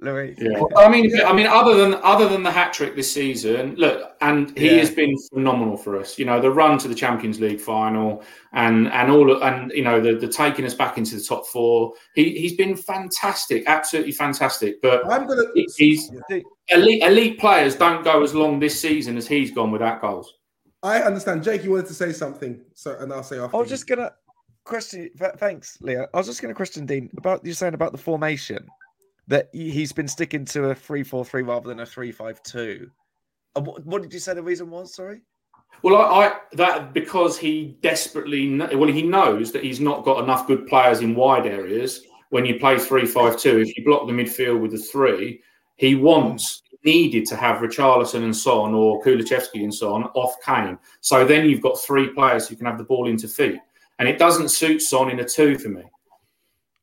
Luis. 0.00 0.36
Yeah. 0.40 0.62
I 0.76 0.88
mean, 0.88 1.10
I 1.24 1.34
mean, 1.34 1.46
other 1.46 1.74
than 1.74 2.00
other 2.02 2.28
than 2.28 2.42
the 2.42 2.50
hat 2.50 2.72
trick 2.72 2.96
this 2.96 3.12
season, 3.12 3.74
look, 3.76 4.12
and 4.22 4.56
he 4.56 4.70
Yeah. 4.70 4.78
has 4.78 4.90
been 4.90 5.14
phenomenal 5.32 5.76
for 5.76 5.98
us. 6.00 6.18
You 6.18 6.24
know, 6.24 6.40
the 6.40 6.50
run 6.50 6.78
to 6.78 6.88
the 6.88 6.94
Champions 6.94 7.40
League 7.40 7.60
final, 7.60 8.22
and 8.54 8.88
and 8.90 9.10
all, 9.10 9.42
and 9.42 9.70
you 9.72 9.84
know, 9.84 10.00
the 10.00 10.14
the 10.14 10.28
taking 10.28 10.64
us 10.64 10.72
back 10.74 10.96
into 10.96 11.14
the 11.16 11.22
top 11.22 11.46
four. 11.48 11.92
He 12.14 12.30
he's 12.38 12.54
been 12.56 12.74
fantastic, 12.74 13.64
absolutely 13.66 14.12
fantastic. 14.12 14.80
But 14.80 15.04
I'm 15.10 15.26
gonna. 15.26 15.42
he's 15.76 16.10
Yeah. 16.30 16.40
elite 16.70 17.02
elite 17.02 17.38
players 17.38 17.76
don't 17.76 18.02
go 18.02 18.22
as 18.22 18.34
long 18.34 18.58
this 18.60 18.80
season 18.80 19.18
as 19.18 19.26
he's 19.28 19.50
gone 19.50 19.70
without 19.70 20.00
goals. 20.00 20.34
I 20.84 21.00
understand. 21.00 21.42
Jake, 21.42 21.64
you 21.64 21.70
wanted 21.70 21.86
to 21.86 21.94
say 21.94 22.12
something, 22.12 22.60
so 22.74 22.96
and 23.00 23.10
I'll 23.12 23.22
say 23.22 23.38
after. 23.38 23.56
I 23.56 23.58
was 23.58 23.68
you. 23.70 23.74
just 23.74 23.86
gonna 23.86 24.12
question. 24.64 25.10
th- 25.18 25.32
Thanks, 25.38 25.78
Leo. 25.80 26.06
I 26.12 26.18
was 26.18 26.26
just 26.26 26.42
gonna 26.42 26.54
question 26.54 26.84
Dean 26.84 27.10
about 27.16 27.44
you 27.44 27.54
saying 27.54 27.72
about 27.74 27.92
the 27.92 27.98
formation 27.98 28.68
that 29.26 29.48
he- 29.54 29.70
he's 29.70 29.92
been 29.92 30.06
sticking 30.06 30.44
to 30.44 30.66
a 30.66 30.74
three-four-three 30.74 31.42
rather 31.42 31.68
than 31.68 31.80
a 31.80 31.86
three-five-two. 31.86 32.90
And 33.56 33.66
what, 33.66 33.84
what 33.86 34.02
did 34.02 34.12
you 34.12 34.18
say 34.20 34.34
the 34.34 34.42
reason 34.42 34.70
was? 34.70 34.94
Sorry. 34.94 35.22
Well, 35.82 35.96
I, 35.96 36.26
I 36.26 36.36
that 36.52 36.92
because 36.92 37.38
he 37.38 37.78
desperately 37.80 38.54
well 38.58 38.88
he 38.92 39.02
knows 39.02 39.52
that 39.52 39.64
he's 39.64 39.80
not 39.80 40.04
got 40.04 40.22
enough 40.22 40.46
good 40.46 40.66
players 40.66 41.00
in 41.00 41.14
wide 41.14 41.46
areas. 41.46 42.02
When 42.28 42.44
you 42.44 42.58
play 42.58 42.78
three-five-two, 42.78 43.58
if 43.60 43.74
you 43.76 43.84
block 43.84 44.06
the 44.06 44.12
midfield 44.12 44.60
with 44.60 44.72
the 44.72 44.78
three, 44.78 45.40
he 45.76 45.94
wants 45.94 46.62
needed 46.84 47.26
to 47.26 47.36
have 47.36 47.58
Richarlison 47.58 48.24
and 48.24 48.36
Son 48.36 48.74
or 48.74 49.02
Kulusevski 49.02 49.62
and 49.62 49.74
Son 49.74 50.04
off 50.14 50.34
Kane. 50.44 50.78
So 51.00 51.24
then 51.24 51.48
you've 51.48 51.62
got 51.62 51.80
three 51.80 52.08
players 52.08 52.48
who 52.48 52.56
can 52.56 52.66
have 52.66 52.78
the 52.78 52.84
ball 52.84 53.08
into 53.08 53.28
feet, 53.28 53.60
and 53.98 54.08
it 54.08 54.18
doesn't 54.18 54.50
suit 54.50 54.82
Son 54.82 55.10
in 55.10 55.20
a 55.20 55.24
two 55.24 55.58
for 55.58 55.68
me. 55.68 55.82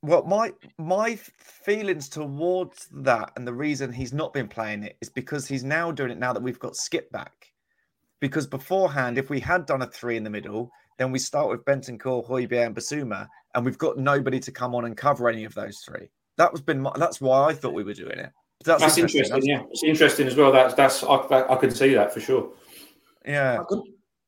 Well, 0.03 0.23
my 0.23 0.51
my 0.79 1.15
feelings 1.15 2.09
towards 2.09 2.87
that 2.91 3.31
and 3.35 3.47
the 3.47 3.53
reason 3.53 3.93
he's 3.93 4.13
not 4.13 4.33
been 4.33 4.47
playing 4.47 4.83
it 4.83 4.97
is 4.99 5.09
because 5.09 5.47
he's 5.47 5.63
now 5.63 5.91
doing 5.91 6.09
it 6.09 6.17
now 6.17 6.33
that 6.33 6.41
we've 6.41 6.57
got 6.57 6.73
Skipp 6.73 7.11
back. 7.11 7.53
Because 8.19 8.47
beforehand, 8.47 9.17
if 9.17 9.29
we 9.29 9.39
had 9.39 9.65
done 9.67 9.83
a 9.83 9.87
three 9.87 10.17
in 10.17 10.23
the 10.23 10.29
middle, 10.29 10.71
then 10.97 11.11
we 11.11 11.19
start 11.19 11.49
with 11.49 11.65
Benton 11.65 11.97
Bentancur, 11.97 12.27
Højbjerg, 12.27 12.65
and 12.67 12.75
Bissouma, 12.75 13.27
and 13.53 13.65
we've 13.65 13.77
got 13.77 13.97
nobody 13.97 14.39
to 14.39 14.51
come 14.51 14.75
on 14.75 14.85
and 14.85 14.97
cover 14.97 15.29
any 15.29 15.43
of 15.43 15.53
those 15.53 15.79
three. 15.79 16.09
That 16.37 16.51
was 16.51 16.61
been 16.61 16.81
my, 16.81 16.91
that's 16.95 17.21
why 17.21 17.49
I 17.49 17.53
thought 17.53 17.73
we 17.73 17.83
were 17.83 17.93
doing 17.93 18.19
it. 18.19 18.31
That's, 18.63 18.81
That's, 18.81 18.97
interesting. 18.97 19.43
Yeah, 19.43 19.63
it's 19.71 19.83
interesting 19.83 20.27
as 20.27 20.35
well. 20.35 20.51
That's 20.51 20.73
that's 20.73 21.03
I, 21.03 21.25
that, 21.29 21.51
I 21.51 21.55
can 21.55 21.71
see 21.71 21.93
that 21.93 22.13
for 22.13 22.19
sure. 22.19 22.51
Yeah. 23.25 23.59
I 23.61 23.63
can- 23.67 23.83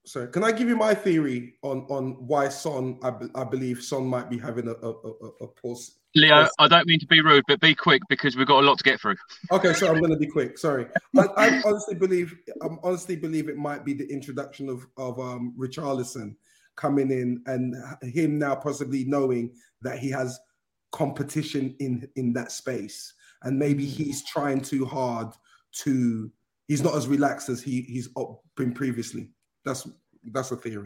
Sorry, 0.06 0.28
can 0.28 0.44
I 0.44 0.52
give 0.52 0.68
you 0.68 0.76
my 0.76 0.94
theory 0.94 1.54
on 1.62 1.86
on 1.90 2.28
why 2.28 2.50
Son? 2.50 3.00
I, 3.02 3.10
be- 3.10 3.30
I 3.36 3.46
believe 3.46 3.82
Son 3.82 4.06
might 4.06 4.30
be 4.30 4.38
having 4.38 4.68
a 4.68 4.74
a, 4.74 4.90
a, 4.90 5.28
a 5.44 5.48
pause. 5.48 6.00
Leo, 6.14 6.46
I 6.60 6.68
don't 6.68 6.86
mean 6.86 7.00
to 7.00 7.08
be 7.08 7.22
rude, 7.22 7.46
but 7.48 7.62
be 7.62 7.74
quick 7.74 8.02
because 8.10 8.36
we've 8.36 8.46
got 8.46 8.62
a 8.62 8.68
lot 8.68 8.78
to 8.80 8.84
get 8.84 9.00
through. 9.00 9.16
Okay, 9.52 9.72
so 9.72 9.88
I'm 9.88 10.00
going 10.00 10.12
to 10.12 10.18
be 10.18 10.28
quick. 10.28 10.58
Sorry, 10.58 10.88
I, 11.18 11.28
I 11.38 11.62
honestly 11.66 11.96
believe 11.96 12.36
I 12.62 12.68
honestly 12.84 13.16
believe 13.16 13.48
it 13.48 13.56
might 13.56 13.86
be 13.86 13.94
the 13.94 14.06
introduction 14.12 14.68
of 14.68 14.86
of 14.98 15.18
um, 15.22 15.54
Richarlison 15.58 16.36
coming 16.76 17.10
in 17.10 17.42
and 17.46 17.74
him 18.02 18.38
now 18.38 18.56
possibly 18.56 19.06
knowing 19.06 19.54
that 19.84 20.00
he 20.00 20.10
has 20.10 20.38
competition 20.92 21.78
in 21.80 22.10
in 22.18 22.34
that 22.34 22.52
space, 22.52 23.14
and 23.44 23.58
maybe 23.58 23.86
he's 23.86 24.24
trying 24.26 24.62
too 24.62 24.86
hard 24.86 25.34
to. 25.84 26.32
He's 26.68 26.82
not 26.82 26.96
as 26.96 27.08
relaxed 27.08 27.50
as 27.50 27.62
he 27.62 27.82
he's 27.82 28.10
been 28.56 28.74
previously. 28.74 29.30
That's 29.66 29.88
that's 30.32 30.52
a 30.52 30.56
theory. 30.56 30.86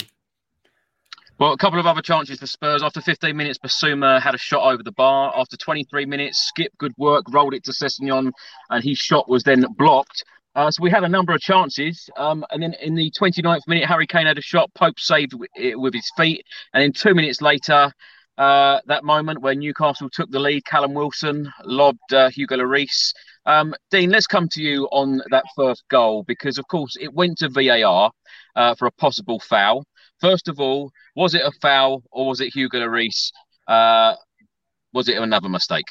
Well, 1.39 1.53
a 1.53 1.57
couple 1.57 1.79
of 1.79 1.85
other 1.85 2.01
chances 2.01 2.39
for 2.39 2.47
Spurs. 2.47 2.81
After 2.81 2.99
15 2.99 3.37
minutes, 3.37 3.59
Bissouma 3.59 4.19
had 4.19 4.33
a 4.33 4.39
shot 4.39 4.63
over 4.63 4.81
the 4.81 4.91
bar. 4.91 5.31
After 5.37 5.55
23 5.55 6.07
minutes, 6.07 6.51
Skipp, 6.51 6.69
good 6.79 6.93
work, 6.97 7.25
rolled 7.29 7.53
it 7.53 7.63
to 7.65 7.71
Sessegnon, 7.71 8.31
and 8.71 8.83
his 8.83 8.97
shot 8.97 9.29
was 9.29 9.43
then 9.43 9.63
blocked. 9.77 10.23
Uh, 10.55 10.71
so 10.71 10.81
we 10.81 10.89
had 10.89 11.03
a 11.03 11.09
number 11.09 11.35
of 11.35 11.39
chances. 11.39 12.09
Um, 12.17 12.43
and 12.49 12.63
then 12.63 12.73
in 12.81 12.95
the 12.95 13.11
29th 13.11 13.67
minute, 13.67 13.85
Harry 13.85 14.07
Kane 14.07 14.25
had 14.25 14.39
a 14.39 14.41
shot. 14.41 14.73
Pope 14.73 14.99
saved 14.99 15.35
it 15.55 15.79
with 15.79 15.93
his 15.93 16.11
feet. 16.17 16.43
And 16.73 16.81
then 16.81 16.91
two 16.91 17.13
minutes 17.13 17.39
later, 17.43 17.93
uh, 18.37 18.79
that 18.85 19.03
moment 19.03 19.41
where 19.41 19.55
Newcastle 19.55 20.09
took 20.09 20.29
the 20.29 20.39
lead, 20.39 20.65
Callum 20.65 20.93
Wilson 20.93 21.51
lobbed 21.63 22.13
uh, 22.13 22.29
Hugo 22.29 22.57
Lloris. 22.57 23.13
Um, 23.45 23.73
Dean, 23.91 24.09
let's 24.09 24.27
come 24.27 24.47
to 24.49 24.61
you 24.61 24.85
on 24.91 25.21
that 25.31 25.45
first 25.55 25.83
goal 25.89 26.23
because, 26.23 26.57
of 26.57 26.67
course, 26.67 26.97
it 26.99 27.13
went 27.13 27.39
to 27.39 27.49
VAR 27.49 28.11
uh, 28.55 28.75
for 28.75 28.87
a 28.87 28.91
possible 28.91 29.39
foul. 29.39 29.85
First 30.21 30.47
of 30.47 30.59
all, 30.59 30.91
was 31.15 31.33
it 31.33 31.41
a 31.43 31.51
foul 31.61 32.03
or 32.11 32.27
was 32.27 32.41
it 32.41 32.53
Hugo 32.53 32.79
Lloris? 32.79 33.31
Uh, 33.67 34.15
was 34.93 35.07
it 35.07 35.17
another 35.17 35.49
mistake? 35.49 35.85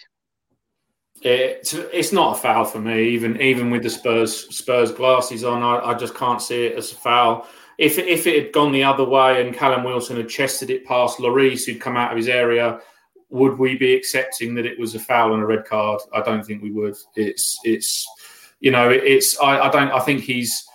It's 1.22 1.72
it's 1.72 2.12
not 2.12 2.36
a 2.36 2.40
foul 2.40 2.66
for 2.66 2.78
me, 2.78 3.08
even 3.08 3.40
even 3.40 3.70
with 3.70 3.82
the 3.82 3.90
Spurs 3.90 4.54
Spurs 4.54 4.92
glasses 4.92 5.44
on. 5.44 5.62
I, 5.62 5.92
I 5.92 5.94
just 5.94 6.14
can't 6.14 6.42
see 6.42 6.66
it 6.66 6.76
as 6.76 6.92
a 6.92 6.94
foul. 6.94 7.46
If 7.78 7.98
if 7.98 8.26
it 8.26 8.42
had 8.42 8.52
gone 8.52 8.72
the 8.72 8.84
other 8.84 9.04
way 9.04 9.44
and 9.44 9.54
Callum 9.54 9.84
Wilson 9.84 10.16
had 10.16 10.28
chested 10.28 10.70
it 10.70 10.86
past 10.86 11.18
Lloris, 11.18 11.66
who'd 11.66 11.80
come 11.80 11.96
out 11.96 12.10
of 12.10 12.16
his 12.16 12.28
area, 12.28 12.80
would 13.28 13.58
we 13.58 13.76
be 13.76 13.94
accepting 13.94 14.54
that 14.54 14.66
it 14.66 14.78
was 14.78 14.94
a 14.94 15.00
foul 15.00 15.34
and 15.34 15.42
a 15.42 15.46
red 15.46 15.64
card? 15.64 16.00
I 16.14 16.22
don't 16.22 16.44
think 16.44 16.62
we 16.62 16.70
would. 16.70 16.96
It's 17.16 17.58
it's 17.64 18.06
you 18.60 18.70
know 18.70 18.88
it's 18.88 19.38
I, 19.40 19.60
I 19.60 19.70
don't 19.70 19.90
I 19.90 20.00
think 20.00 20.22
he's 20.22 20.66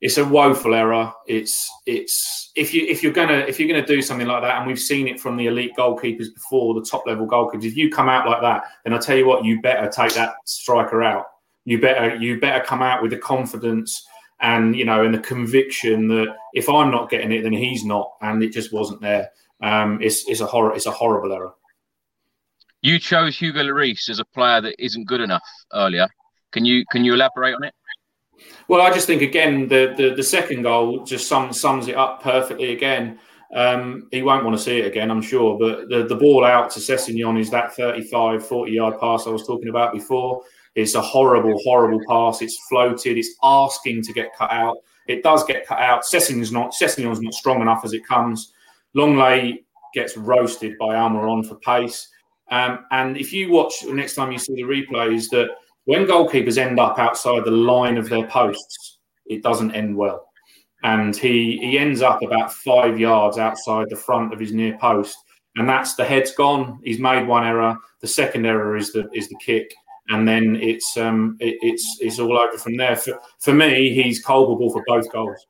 it's 0.00 0.18
a 0.18 0.24
woeful 0.24 0.74
error. 0.74 1.12
It's 1.26 1.70
it's 1.86 2.52
if 2.54 2.72
you 2.74 2.86
if 2.86 3.02
you're 3.02 3.12
gonna 3.12 3.38
if 3.48 3.58
you're 3.58 3.68
gonna 3.68 3.86
do 3.86 4.02
something 4.02 4.26
like 4.26 4.42
that, 4.42 4.58
and 4.58 4.66
we've 4.66 4.78
seen 4.78 5.08
it 5.08 5.20
from 5.20 5.36
the 5.36 5.46
elite 5.46 5.72
goalkeepers 5.76 6.32
before, 6.34 6.74
the 6.74 6.84
top 6.84 7.06
level 7.06 7.26
goalkeepers. 7.26 7.64
If 7.64 7.76
you 7.76 7.90
come 7.90 8.08
out 8.08 8.26
like 8.26 8.42
that, 8.42 8.64
then 8.84 8.94
I 8.94 8.98
tell 8.98 9.16
you 9.16 9.26
what, 9.26 9.44
you 9.44 9.60
better 9.60 9.88
take 9.88 10.14
that 10.14 10.34
striker 10.44 11.02
out. 11.02 11.26
You 11.64 11.80
better 11.80 12.16
you 12.16 12.38
better 12.38 12.64
come 12.64 12.82
out 12.82 13.02
with 13.02 13.10
the 13.10 13.18
confidence 13.18 14.06
and 14.40 14.76
you 14.76 14.84
know 14.84 15.04
and 15.04 15.14
the 15.14 15.18
conviction 15.18 16.08
that 16.08 16.36
if 16.54 16.68
I'm 16.68 16.90
not 16.90 17.10
getting 17.10 17.32
it, 17.32 17.42
then 17.42 17.52
he's 17.52 17.84
not, 17.84 18.12
and 18.20 18.42
it 18.42 18.52
just 18.52 18.72
wasn't 18.72 19.00
there. 19.00 19.30
Um, 19.62 20.00
it's 20.02 20.28
it's 20.28 20.40
a 20.40 20.46
horror 20.46 20.74
it's 20.74 20.86
a 20.86 20.90
horrible 20.90 21.32
error. 21.32 21.54
You 22.82 22.98
chose 22.98 23.36
Hugo 23.36 23.62
Lloris 23.62 24.08
as 24.10 24.18
a 24.18 24.24
player 24.24 24.60
that 24.60 24.76
isn't 24.78 25.06
good 25.06 25.20
enough 25.20 25.46
earlier. 25.72 26.06
Can 26.52 26.64
you 26.64 26.84
can 26.90 27.04
you 27.04 27.14
elaborate 27.14 27.54
on 27.54 27.64
it? 27.64 27.74
Well, 28.68 28.82
I 28.82 28.92
just 28.92 29.06
think 29.06 29.22
again 29.22 29.68
the 29.68 29.94
the, 29.96 30.14
the 30.14 30.22
second 30.22 30.62
goal 30.62 31.04
just 31.04 31.28
sums 31.28 31.60
sums 31.60 31.88
it 31.88 31.96
up 31.96 32.22
perfectly. 32.22 32.72
Again, 32.72 33.18
um, 33.54 34.08
he 34.10 34.22
won't 34.22 34.44
want 34.44 34.56
to 34.56 34.62
see 34.62 34.78
it 34.78 34.86
again, 34.86 35.10
I'm 35.10 35.22
sure. 35.22 35.58
But 35.58 35.88
the, 35.88 36.06
the 36.06 36.16
ball 36.16 36.44
out 36.44 36.70
to 36.70 36.80
Sessegnon 36.80 37.40
is 37.40 37.50
that 37.50 37.74
35, 37.74 38.46
40 38.46 38.72
yard 38.72 39.00
pass 39.00 39.26
I 39.26 39.30
was 39.30 39.46
talking 39.46 39.68
about 39.68 39.92
before. 39.92 40.42
It's 40.76 40.94
a 40.94 41.00
horrible, 41.00 41.58
horrible 41.64 42.00
pass. 42.06 42.42
It's 42.42 42.58
floated. 42.68 43.16
It's 43.16 43.34
asking 43.42 44.02
to 44.02 44.12
get 44.12 44.36
cut 44.36 44.52
out. 44.52 44.76
It 45.08 45.22
does 45.22 45.42
get 45.44 45.66
cut 45.66 45.78
out. 45.78 46.04
Sessegnon's 46.04 46.52
not 46.52 46.72
Sessegnon's 46.72 47.20
not 47.20 47.34
strong 47.34 47.62
enough 47.62 47.84
as 47.84 47.94
it 47.94 48.06
comes. 48.06 48.52
Lenglet 48.94 49.64
gets 49.94 50.16
roasted 50.16 50.76
by 50.78 50.94
Almiron 50.94 51.46
for 51.46 51.56
pace. 51.56 52.08
Um, 52.50 52.84
and 52.90 53.16
if 53.16 53.32
you 53.32 53.50
watch 53.50 53.84
next 53.86 54.14
time 54.14 54.30
you 54.30 54.38
see 54.38 54.54
the 54.54 54.62
replays, 54.62 55.30
that 55.30 55.48
when 55.84 56.06
goalkeepers 56.06 56.58
end 56.58 56.78
up 56.78 56.98
outside 56.98 57.44
the 57.44 57.50
line 57.50 57.96
of 57.96 58.08
their 58.08 58.26
posts, 58.26 58.98
it 59.26 59.42
doesn't 59.42 59.74
end 59.74 59.96
well. 59.96 60.28
And 60.82 61.16
he 61.16 61.58
he 61.58 61.78
ends 61.78 62.02
up 62.02 62.20
about 62.22 62.52
five 62.52 63.00
yards 63.00 63.38
outside 63.38 63.86
the 63.88 63.96
front 63.96 64.34
of 64.34 64.38
his 64.38 64.52
near 64.52 64.76
post, 64.78 65.16
and 65.56 65.66
that's 65.66 65.94
the 65.94 66.04
head's 66.04 66.34
gone. 66.34 66.80
He's 66.84 66.98
made 66.98 67.26
one 67.26 67.44
error. 67.44 67.76
The 68.02 68.08
second 68.08 68.44
error 68.44 68.76
is 68.76 68.92
the 68.92 69.08
is 69.14 69.28
the 69.28 69.38
kick, 69.44 69.74
and 70.08 70.26
then 70.26 70.56
it's 70.56 70.96
um 70.96 71.36
it, 71.40 71.56
it's 71.62 71.98
it's 72.00 72.18
all 72.18 72.38
over 72.38 72.58
from 72.58 72.76
there. 72.76 72.96
For 72.96 73.20
for 73.40 73.52
me, 73.52 73.92
he's 73.94 74.22
culpable 74.22 74.70
for 74.70 74.82
both 74.86 75.10
goals. 75.10 75.46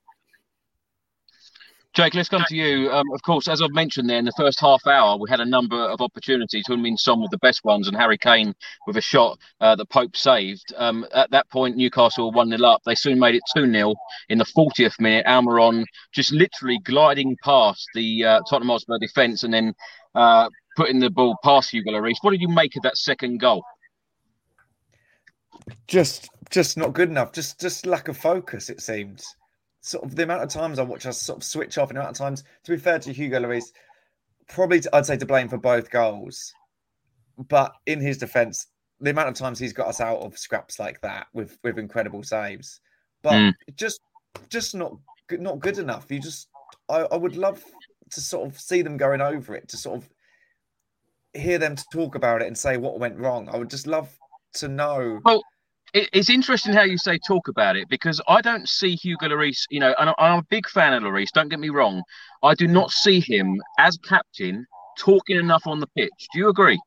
Jake, 1.97 2.13
let's 2.13 2.29
come 2.29 2.45
to 2.49 2.55
you. 2.55 2.91
Um, 2.91 3.11
of 3.15 3.23
course, 3.23 3.49
as 3.49 3.63
I've 3.63 3.71
mentioned 3.71 4.11
there, 4.11 4.19
in 4.19 4.27
the 4.27 4.33
first 4.37 4.61
half 4.61 4.87
hour, 4.87 5.17
we 5.17 5.31
had 5.31 5.41
a 5.41 5.47
number 5.47 5.83
of 5.83 6.03
opportunities. 6.03 6.69
Mean 6.69 6.99
some 6.99 7.23
with 7.23 7.31
the 7.31 7.39
best 7.39 7.65
ones, 7.65 7.89
and 7.89 7.97
Harry 7.97 8.19
Kane 8.19 8.55
with 8.87 8.99
a 8.99 9.01
shot 9.01 9.39
uh, 9.63 9.75
that 9.77 9.89
Pope 9.89 10.15
saved. 10.15 10.75
Um, 10.77 11.07
at 11.15 11.31
that 11.31 11.49
point, 11.49 11.79
Newcastle 11.79 12.31
were 12.31 12.37
1 12.37 12.51
0 12.51 12.63
up. 12.69 12.83
They 12.85 12.95
soon 12.95 13.19
made 13.19 13.35
it 13.35 13.41
2 13.57 13.73
0 13.73 13.95
in 14.29 14.37
the 14.37 14.45
40th 14.45 15.01
minute. 15.01 15.25
Almiron 15.25 15.87
just 16.13 16.33
literally 16.33 16.79
gliding 16.85 17.35
past 17.43 17.87
the 17.95 18.25
uh, 18.27 18.41
Tottenham 18.51 18.69
Hotspur 18.69 18.99
defence 18.99 19.43
and 19.43 19.55
then 19.55 19.73
uh, 20.15 20.51
putting 20.77 21.01
the 21.01 21.09
ball 21.09 21.39
past 21.43 21.71
Hugo 21.71 21.93
Lloris. 21.93 22.17
What 22.21 22.33
did 22.33 22.43
you 22.43 22.49
make 22.49 22.77
of 22.77 22.83
that 22.83 22.99
second 22.99 23.41
goal? 23.41 23.65
Just 25.89 26.29
just 26.51 26.77
not 26.77 26.93
good 26.93 27.09
enough. 27.11 27.33
Just 27.33 27.61
just 27.61 27.87
lack 27.87 28.09
of 28.09 28.17
focus. 28.17 28.71
It 28.71 28.81
seemed. 28.81 29.23
Sort 29.81 30.05
of 30.05 30.17
the 30.17 30.25
amount 30.25 30.43
of 30.43 30.49
times 30.49 30.79
I 30.79 30.83
watch 30.83 31.07
us 31.07 31.21
sort 31.23 31.39
of 31.39 31.45
switch 31.45 31.79
off, 31.79 31.91
and 31.91 31.97
the 31.97 32.01
amount 32.01 32.17
of 32.17 32.19
times. 32.19 32.45
To 32.65 32.73
be 32.73 32.77
fair 32.79 32.99
to 32.99 33.13
Hugo 33.13 33.41
Lloris, 33.41 33.73
probably 34.49 34.81
to, 34.81 34.97
I'd 34.97 35.07
say 35.07 35.17
to 35.17 35.27
blame 35.27 35.49
for 35.49 35.59
both 35.59 35.91
goals, 35.91 36.53
but 37.49 37.73
in 37.87 38.01
his 38.01 38.19
defence, 38.19 38.67
the 39.01 39.11
amount 39.11 39.29
of 39.29 39.35
times 39.35 39.59
he's 39.59 39.73
got 39.73 39.87
us 39.89 40.01
out 40.01 40.19
of 40.19 40.37
scraps 40.39 40.79
like 40.81 41.01
that 41.03 41.29
with 41.33 41.59
with 41.63 41.79
incredible 41.79 42.23
saves, 42.25 42.81
but 43.23 43.33
Mm. 43.35 43.55
just 43.77 44.01
just 44.49 44.75
not 44.75 44.97
good- 45.29 45.41
not 45.41 45.61
good 45.61 45.79
enough. 45.79 46.11
You 46.11 46.19
just 46.21 46.49
I, 46.89 47.01
I 47.01 47.17
would 47.17 47.37
love 47.37 47.65
to 48.11 48.21
sort 48.21 48.49
of 48.49 48.59
see 48.59 48.83
them 48.83 48.97
going 48.97 49.21
over 49.21 49.55
it, 49.55 49.69
to 49.69 49.77
sort 49.77 49.99
of 50.03 50.09
hear 51.35 51.59
them 51.59 51.77
talk 51.93 52.15
about 52.15 52.43
it 52.43 52.47
and 52.47 52.57
say 52.57 52.77
what 52.77 52.99
went 52.99 53.19
wrong. 53.19 53.49
I 53.49 53.57
would 53.57 53.71
just 53.71 53.87
love 53.87 54.17
to 54.57 54.69
know. 54.69 55.21
Well, 55.25 55.43
it's 55.95 56.29
interesting 56.29 56.75
how 56.75 56.83
you 56.83 56.99
say 56.99 57.19
talk 57.19 57.49
about 57.49 57.77
it 57.77 57.89
because 57.89 58.21
I 58.29 58.41
don't 58.41 58.69
see 58.69 58.97
Hugo 58.97 59.29
Lloris, 59.29 59.65
you 59.71 59.81
know, 59.81 59.95
and 59.99 60.11
I- 60.11 60.15
I'm 60.19 60.39
a 60.41 60.43
big 60.51 60.69
fan 60.69 60.93
of 60.93 61.03
Lloris, 61.03 61.31
don't 61.33 61.49
get 61.49 61.59
me 61.59 61.71
wrong. 61.71 62.03
I 62.43 62.55
do 62.55 62.67
not 62.67 62.91
see 62.91 63.21
him 63.21 63.61
as 63.79 63.97
captain 63.99 64.67
talking 64.99 65.37
enough 65.37 65.67
on 65.67 65.81
the 65.81 65.87
pitch. 65.97 66.11
Do 66.33 66.39
you 66.39 66.49
agree? 66.49 66.79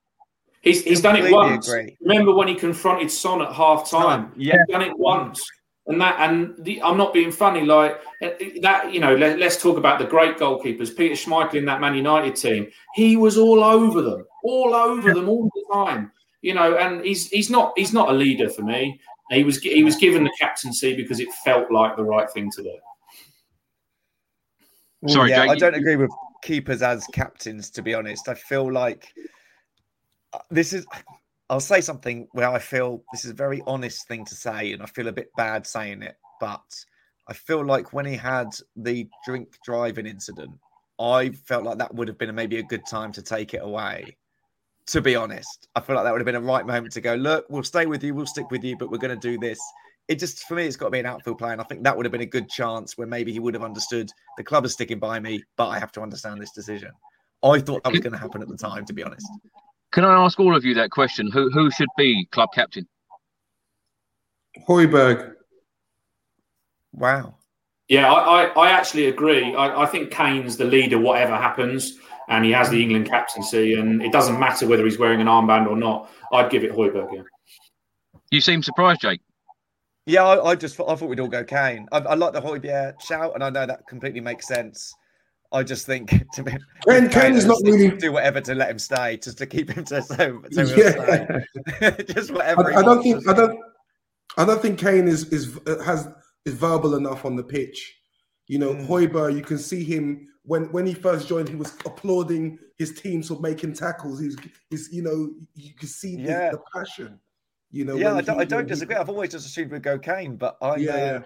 He's, 0.61 0.83
he's 0.83 1.01
done 1.01 1.15
it 1.15 1.31
once. 1.31 1.67
agree. 1.67 1.97
Remember 2.01 2.35
when 2.35 2.47
he 2.47 2.55
confronted 2.55 3.09
Son 3.09 3.41
at 3.41 3.53
half 3.53 3.89
time? 3.89 4.33
Yeah. 4.35 4.57
He's 4.57 4.73
done 4.73 4.81
it 4.81 4.97
once. 4.97 5.41
And 5.87 5.99
that, 6.01 6.17
and 6.19 6.53
the, 6.63 6.83
I'm 6.83 6.97
not 6.97 7.13
being 7.13 7.31
funny. 7.31 7.61
Like 7.61 7.99
uh, 8.21 8.29
that, 8.61 8.93
you 8.93 8.99
know. 8.99 9.15
Let, 9.15 9.41
us 9.41 9.59
talk 9.59 9.77
about 9.77 9.97
the 9.97 10.05
great 10.05 10.37
goalkeepers. 10.37 10.95
Peter 10.95 11.15
Schmeichel 11.15 11.55
in 11.55 11.65
that 11.65 11.81
Man 11.81 11.95
United 11.95 12.35
team. 12.35 12.67
He 12.93 13.15
was 13.15 13.39
all 13.39 13.63
over 13.63 14.01
them, 14.03 14.23
all 14.43 14.75
over 14.75 15.13
them 15.13 15.27
all 15.27 15.49
the 15.55 15.65
time. 15.73 16.11
You 16.41 16.53
know, 16.53 16.77
and 16.77 17.03
he's 17.03 17.27
he's 17.29 17.49
not 17.49 17.73
he's 17.75 17.93
not 17.93 18.09
a 18.09 18.13
leader 18.13 18.49
for 18.49 18.61
me. 18.61 18.99
He 19.31 19.43
was 19.43 19.59
he 19.59 19.83
was 19.83 19.95
given 19.95 20.23
the 20.23 20.31
captaincy 20.39 20.95
because 20.95 21.19
it 21.19 21.31
felt 21.45 21.71
like 21.71 21.95
the 21.95 22.03
right 22.03 22.29
thing 22.31 22.49
to 22.51 22.63
do. 22.63 22.77
Sorry, 25.07 25.29
yeah, 25.29 25.41
Jake, 25.41 25.49
I 25.49 25.53
you- 25.53 25.59
don't 25.59 25.75
agree 25.75 25.95
with 25.95 26.11
keepers 26.41 26.81
as 26.81 27.05
captains. 27.07 27.69
To 27.71 27.81
be 27.81 27.93
honest, 27.93 28.27
I 28.27 28.33
feel 28.33 28.71
like 28.71 29.13
uh, 30.33 30.39
this 30.49 30.73
is. 30.73 30.85
I'll 31.51 31.59
say 31.59 31.81
something 31.81 32.27
where 32.33 32.49
I 32.49 32.59
feel 32.59 33.03
this 33.11 33.25
is 33.25 33.31
a 33.31 33.35
very 33.35 33.63
honest 33.65 34.07
thing 34.07 34.23
to 34.25 34.35
say, 34.35 34.71
and 34.73 34.83
I 34.83 34.85
feel 34.85 35.07
a 35.07 35.11
bit 35.11 35.31
bad 35.35 35.65
saying 35.65 36.03
it, 36.03 36.15
but 36.39 36.61
I 37.27 37.33
feel 37.33 37.65
like 37.65 37.91
when 37.91 38.05
he 38.05 38.15
had 38.15 38.55
the 38.75 39.09
drink 39.25 39.57
driving 39.63 40.05
incident, 40.05 40.51
I 40.99 41.29
felt 41.29 41.63
like 41.63 41.79
that 41.79 41.95
would 41.95 42.07
have 42.07 42.19
been 42.19 42.35
maybe 42.35 42.59
a 42.59 42.63
good 42.63 42.85
time 42.85 43.11
to 43.13 43.23
take 43.23 43.55
it 43.55 43.63
away. 43.63 44.15
To 44.89 45.01
be 45.01 45.15
honest, 45.15 45.67
I 45.75 45.81
feel 45.81 45.95
like 45.95 46.05
that 46.05 46.11
would 46.11 46.19
have 46.19 46.25
been 46.25 46.33
a 46.35 46.41
right 46.41 46.65
moment 46.65 46.93
to 46.93 47.01
go. 47.01 47.13
Look, 47.13 47.45
we'll 47.47 47.61
stay 47.61 47.85
with 47.85 48.03
you, 48.03 48.15
we'll 48.15 48.25
stick 48.25 48.49
with 48.49 48.63
you, 48.63 48.75
but 48.75 48.89
we're 48.89 48.97
going 48.97 49.17
to 49.17 49.29
do 49.29 49.37
this. 49.37 49.59
It 50.07 50.17
just 50.17 50.45
for 50.45 50.55
me, 50.55 50.65
it's 50.65 50.75
got 50.75 50.85
to 50.85 50.91
be 50.91 50.99
an 50.99 51.05
outfield 51.05 51.37
player, 51.37 51.51
and 51.51 51.61
I 51.61 51.63
think 51.65 51.83
that 51.83 51.95
would 51.95 52.07
have 52.07 52.11
been 52.11 52.21
a 52.21 52.25
good 52.25 52.49
chance 52.49 52.97
where 52.97 53.05
maybe 53.05 53.31
he 53.31 53.37
would 53.39 53.53
have 53.53 53.63
understood 53.63 54.09
the 54.37 54.43
club 54.43 54.65
is 54.65 54.73
sticking 54.73 54.97
by 54.97 55.19
me, 55.19 55.43
but 55.57 55.67
I 55.67 55.77
have 55.77 55.91
to 55.91 56.01
understand 56.01 56.41
this 56.41 56.51
decision. 56.51 56.89
I 57.43 57.59
thought 57.59 57.83
that 57.83 57.91
was 57.91 58.01
going 58.01 58.13
to 58.13 58.17
happen 58.17 58.41
at 58.41 58.47
the 58.47 58.57
time, 58.57 58.83
to 58.85 58.93
be 58.93 59.03
honest. 59.03 59.27
Can 59.91 60.05
I 60.05 60.13
ask 60.25 60.39
all 60.39 60.55
of 60.55 60.65
you 60.65 60.73
that 60.73 60.89
question? 60.89 61.29
Who 61.31 61.51
who 61.51 61.69
should 61.69 61.87
be 61.95 62.27
club 62.31 62.49
captain? 62.55 62.87
Højbjerg. 64.67 65.33
Wow. 66.93 67.35
Yeah, 67.89 68.11
I, 68.11 68.45
I, 68.45 68.67
I 68.67 68.69
actually 68.71 69.05
agree. 69.07 69.53
I, 69.55 69.83
I 69.83 69.85
think 69.85 70.11
Kane's 70.11 70.57
the 70.57 70.65
leader, 70.65 70.99
whatever 70.99 71.35
happens, 71.35 71.97
and 72.29 72.45
he 72.45 72.51
has 72.51 72.69
the 72.69 72.81
England 72.81 73.07
captaincy, 73.07 73.73
and 73.73 74.01
it 74.01 74.11
doesn't 74.11 74.39
matter 74.39 74.67
whether 74.67 74.85
he's 74.85 74.97
wearing 74.99 75.19
an 75.21 75.27
armband 75.27 75.67
or 75.67 75.75
not. 75.75 76.09
I'd 76.31 76.49
give 76.49 76.63
it 76.63 76.71
Højbjerg. 76.71 77.09
Yeah. 77.13 77.21
You 78.31 78.41
seem 78.41 78.63
surprised, 78.63 79.01
Jake. 79.01 79.21
Yeah, 80.05 80.23
I, 80.23 80.51
I 80.51 80.55
just 80.55 80.75
thought, 80.75 80.89
I 80.89 80.95
thought 80.95 81.09
we'd 81.09 81.19
all 81.19 81.27
go 81.27 81.43
Kane. 81.43 81.87
I, 81.91 81.97
I 81.99 82.13
like 82.15 82.33
the 82.33 82.41
Højbjerg 82.41 83.01
shout, 83.01 83.33
and 83.35 83.43
I 83.43 83.49
know 83.49 83.65
that 83.65 83.85
completely 83.87 84.21
makes 84.21 84.47
sense. 84.47 84.93
I 85.51 85.63
just 85.63 85.85
think 85.87 86.09
to 86.33 86.43
be 86.43 86.51
Kane- 86.87 87.09
Kane 87.09 87.33
is 87.33 87.45
not 87.45 87.57
really- 87.63 87.89
do 87.97 88.11
whatever 88.11 88.39
to 88.41 88.55
let 88.55 88.69
him 88.69 88.79
stay, 88.79 89.17
just 89.17 89.37
to 89.39 89.45
keep 89.45 89.71
him 89.71 89.83
to 89.85 90.01
so, 90.03 90.41
so 90.51 90.61
Yeah. 90.61 91.41
stay. 91.79 92.03
just 92.13 92.31
whatever. 92.31 92.71
I, 92.73 92.79
I 92.79 92.81
don't 92.83 93.01
think 93.03 93.27
I 93.27 93.33
don't 93.33 93.59
I 94.37 94.45
don't 94.45 94.61
think 94.61 94.79
Kane 94.79 95.07
is 95.07 95.25
is 95.33 95.57
has 95.83 96.07
is 96.45 96.53
verbal 96.53 96.95
enough 96.95 97.25
on 97.25 97.35
the 97.35 97.43
pitch. 97.43 97.98
You 98.49 98.57
know, 98.57 98.73
Mm. 98.73 98.87
Højbjerg, 98.87 99.35
you 99.35 99.43
can 99.43 99.59
see 99.59 99.83
him 99.83 100.27
when 100.43 100.63
when 100.71 100.85
he 100.87 100.93
first 100.95 101.27
joined, 101.29 101.47
he 101.49 101.55
was 101.55 101.71
applauding 101.85 102.57
his 102.77 102.91
teams 102.99 103.27
for 103.27 103.39
making 103.39 103.73
tackles. 103.73 104.19
He's 104.19 104.35
he's 104.71 104.89
you 104.91 105.03
know 105.03 105.29
you 105.55 105.73
can 105.79 105.87
see 105.87 106.15
the, 106.15 106.23
Yeah. 106.23 106.51
the 106.51 106.59
passion. 106.73 107.19
You 107.71 107.85
know, 107.85 107.95
Yeah, 107.95 108.15
I 108.15 108.21
don't, 108.21 108.37
he- 108.37 108.41
I 108.41 108.45
don't 108.45 108.57
when 108.61 108.65
he- 108.65 108.69
disagree. 108.73 108.95
I've 108.95 109.09
always 109.09 109.29
just 109.29 109.45
assumed 109.45 109.71
we'd 109.71 109.83
go 109.83 109.99
Kane, 109.99 110.35
but 110.35 110.57
I, 110.59 110.75
Yeah. 110.77 111.21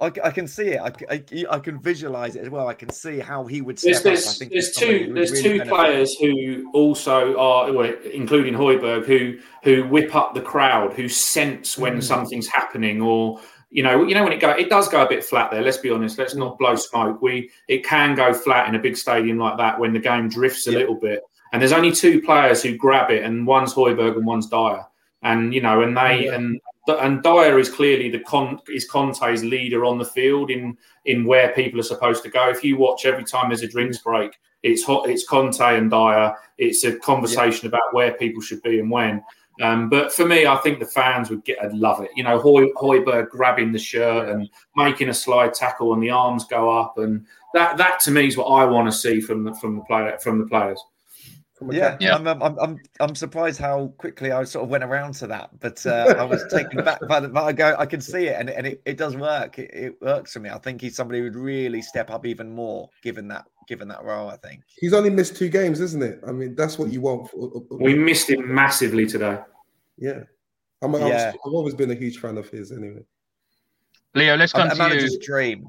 uh, 0.00 0.06
I, 0.06 0.06
I 0.28 0.30
can 0.30 0.46
see 0.46 0.68
it. 0.76 0.80
I, 0.80 0.90
I, 1.14 1.16
I 1.56 1.58
can 1.58 1.80
visualize 1.80 2.36
it 2.36 2.42
as 2.42 2.50
well. 2.50 2.68
I 2.68 2.74
can 2.74 2.90
see 2.90 3.18
how 3.18 3.44
he 3.46 3.60
would 3.60 3.78
There's, 3.78 3.98
step 3.98 4.12
up. 4.12 4.18
I 4.18 4.22
there's, 4.22 4.38
think 4.38 4.52
there's 4.52 4.72
two 4.72 5.12
there's 5.14 5.30
really 5.32 5.42
two 5.42 5.58
benefit. 5.58 5.74
players 5.74 6.14
who 6.20 6.70
also 6.72 7.36
are, 7.36 7.72
well, 7.72 7.92
including 8.12 8.54
Højbjerg, 8.54 9.04
who 9.06 9.38
who 9.64 9.74
whip 9.88 10.14
up 10.14 10.34
the 10.34 10.40
crowd, 10.52 10.92
who 10.92 11.08
sense 11.08 11.76
when 11.76 11.96
Mm. 11.96 12.02
something's 12.04 12.46
happening, 12.46 13.00
or 13.02 13.40
you 13.74 13.82
know, 13.82 14.04
you 14.04 14.14
know 14.14 14.22
when 14.22 14.32
it 14.32 14.38
go, 14.40 14.50
it 14.50 14.70
does 14.70 14.86
go 14.88 15.04
a 15.04 15.08
bit 15.08 15.24
flat 15.24 15.50
there. 15.50 15.60
Let's 15.60 15.78
be 15.78 15.90
honest. 15.90 16.16
Let's 16.16 16.36
not 16.36 16.58
blow 16.60 16.76
smoke. 16.76 17.20
We 17.20 17.50
it 17.66 17.84
can 17.84 18.14
go 18.14 18.32
flat 18.32 18.68
in 18.68 18.76
a 18.76 18.78
big 18.78 18.96
stadium 18.96 19.36
like 19.36 19.58
that 19.58 19.80
when 19.80 19.92
the 19.92 19.98
game 19.98 20.28
drifts 20.28 20.68
a 20.68 20.70
Yeah. 20.70 20.78
little 20.78 20.94
bit. 20.94 21.22
And 21.52 21.60
there's 21.60 21.72
only 21.72 21.90
two 21.90 22.22
players 22.22 22.62
who 22.62 22.76
grab 22.76 23.10
it, 23.10 23.24
and 23.24 23.44
one's 23.44 23.74
Højbjerg 23.74 24.16
and 24.16 24.26
one's 24.26 24.46
Dier. 24.46 24.84
And 25.22 25.52
you 25.52 25.60
know, 25.60 25.82
and 25.82 25.96
they 25.96 26.26
Yeah. 26.26 26.36
and 26.36 26.60
and 26.86 27.20
Dier 27.24 27.58
is 27.58 27.68
clearly 27.68 28.10
the 28.10 28.20
con 28.20 28.60
is 28.68 28.88
Conte's 28.88 29.42
leader 29.42 29.84
on 29.84 29.98
the 29.98 30.04
field 30.04 30.52
in 30.52 30.78
in 31.06 31.24
where 31.24 31.48
people 31.48 31.80
are 31.80 31.90
supposed 31.94 32.22
to 32.22 32.30
go. 32.30 32.48
If 32.48 32.62
you 32.62 32.76
watch 32.76 33.06
every 33.06 33.24
time 33.24 33.48
there's 33.48 33.62
a 33.62 33.68
drinks 33.68 33.98
break, 33.98 34.38
it's 34.62 34.84
hot. 34.84 35.08
It's 35.10 35.26
Conte 35.26 35.60
and 35.60 35.90
Dier. 35.90 36.32
It's 36.58 36.84
a 36.84 36.96
conversation 36.96 37.66
about 37.66 37.92
where 37.92 38.12
people 38.12 38.40
should 38.40 38.62
be 38.62 38.78
and 38.78 38.88
when. 38.88 39.22
Um, 39.60 39.88
but 39.88 40.12
for 40.12 40.26
me, 40.26 40.46
I 40.46 40.56
think 40.56 40.80
the 40.80 40.86
fans 40.86 41.30
would 41.30 41.44
get 41.44 41.62
I'd 41.62 41.72
love 41.72 42.02
it. 42.02 42.10
You 42.16 42.24
know, 42.24 42.38
Hoy, 42.38 42.70
Højbjerg 42.72 43.30
grabbing 43.30 43.72
the 43.72 43.78
shirt 43.78 44.28
and 44.28 44.50
making 44.76 45.08
a 45.08 45.14
slide 45.14 45.54
tackle, 45.54 45.94
and 45.94 46.02
the 46.02 46.10
arms 46.10 46.44
go 46.44 46.70
up, 46.70 46.98
and 46.98 47.24
that 47.52 47.76
that 47.76 48.00
to 48.00 48.10
me 48.10 48.26
is 48.26 48.36
what 48.36 48.46
I 48.46 48.64
want 48.64 48.90
to 48.90 48.96
see 48.96 49.20
from 49.20 49.44
the 49.44 49.54
from 49.54 49.76
the 49.76 49.82
player 49.82 50.18
from 50.20 50.38
the 50.38 50.46
players. 50.46 50.82
From 51.54 51.70
a 51.70 51.74
Yeah, 51.74 51.90
captain. 51.90 52.06
Yeah. 52.08 52.14
I'm, 52.16 52.26
I'm, 52.28 52.42
I'm, 52.42 52.58
I'm, 52.58 52.78
I'm 53.00 53.14
surprised 53.14 53.60
how 53.60 53.88
quickly 53.98 54.32
I 54.32 54.42
sort 54.44 54.64
of 54.64 54.70
went 54.70 54.84
around 54.84 55.14
to 55.14 55.26
that, 55.28 55.50
but 55.60 55.84
uh, 55.86 56.14
I 56.18 56.24
was 56.24 56.44
taken 56.52 56.84
back 56.84 57.00
by 57.08 57.20
the. 57.20 57.28
But 57.28 57.44
I 57.44 57.52
go, 57.52 57.76
I 57.78 57.86
can 57.86 58.00
see 58.00 58.26
it, 58.26 58.36
and, 58.38 58.50
and 58.50 58.66
it, 58.66 58.82
it 58.84 58.96
does 58.96 59.16
work. 59.16 59.58
It, 59.58 59.70
it 59.72 60.02
works 60.02 60.32
for 60.32 60.40
me. 60.40 60.50
I 60.50 60.58
think 60.58 60.80
he's 60.80 60.96
somebody 60.96 61.18
who 61.20 61.24
would 61.24 61.36
really 61.36 61.80
step 61.82 62.10
up 62.10 62.26
even 62.26 62.50
more, 62.54 62.90
given 63.02 63.28
that, 63.28 63.44
given 63.68 63.86
that 63.88 64.02
role. 64.04 64.28
I 64.28 64.36
think. 64.36 64.62
He's 64.78 64.92
only 64.92 65.10
missed 65.10 65.36
two 65.36 65.48
games, 65.48 65.80
isn't 65.80 66.02
it? 66.02 66.20
I 66.26 66.32
mean, 66.32 66.54
that's 66.56 66.78
what 66.78 66.92
you 66.92 67.00
want. 67.00 67.30
For, 67.30 67.36
uh, 67.54 67.58
uh, 67.58 67.76
We 67.78 67.94
missed 67.94 68.30
him 68.30 68.52
massively 68.52 69.06
today. 69.06 69.38
yeah. 69.96 70.20
I'm, 70.82 70.94
I'm, 70.96 71.06
Yeah. 71.06 71.30
I've 71.46 71.52
always 71.52 71.74
been 71.74 71.90
a 71.92 71.94
huge 71.94 72.18
fan 72.18 72.36
of 72.36 72.48
his. 72.50 72.70
Anyway, 72.72 73.00
Leo, 74.14 74.36
let's 74.36 74.52
A, 74.52 74.56
come 74.56 74.66
a 74.66 74.70
to 74.70 74.76
you. 74.76 74.82
manager's 74.82 75.18
dream. 75.18 75.66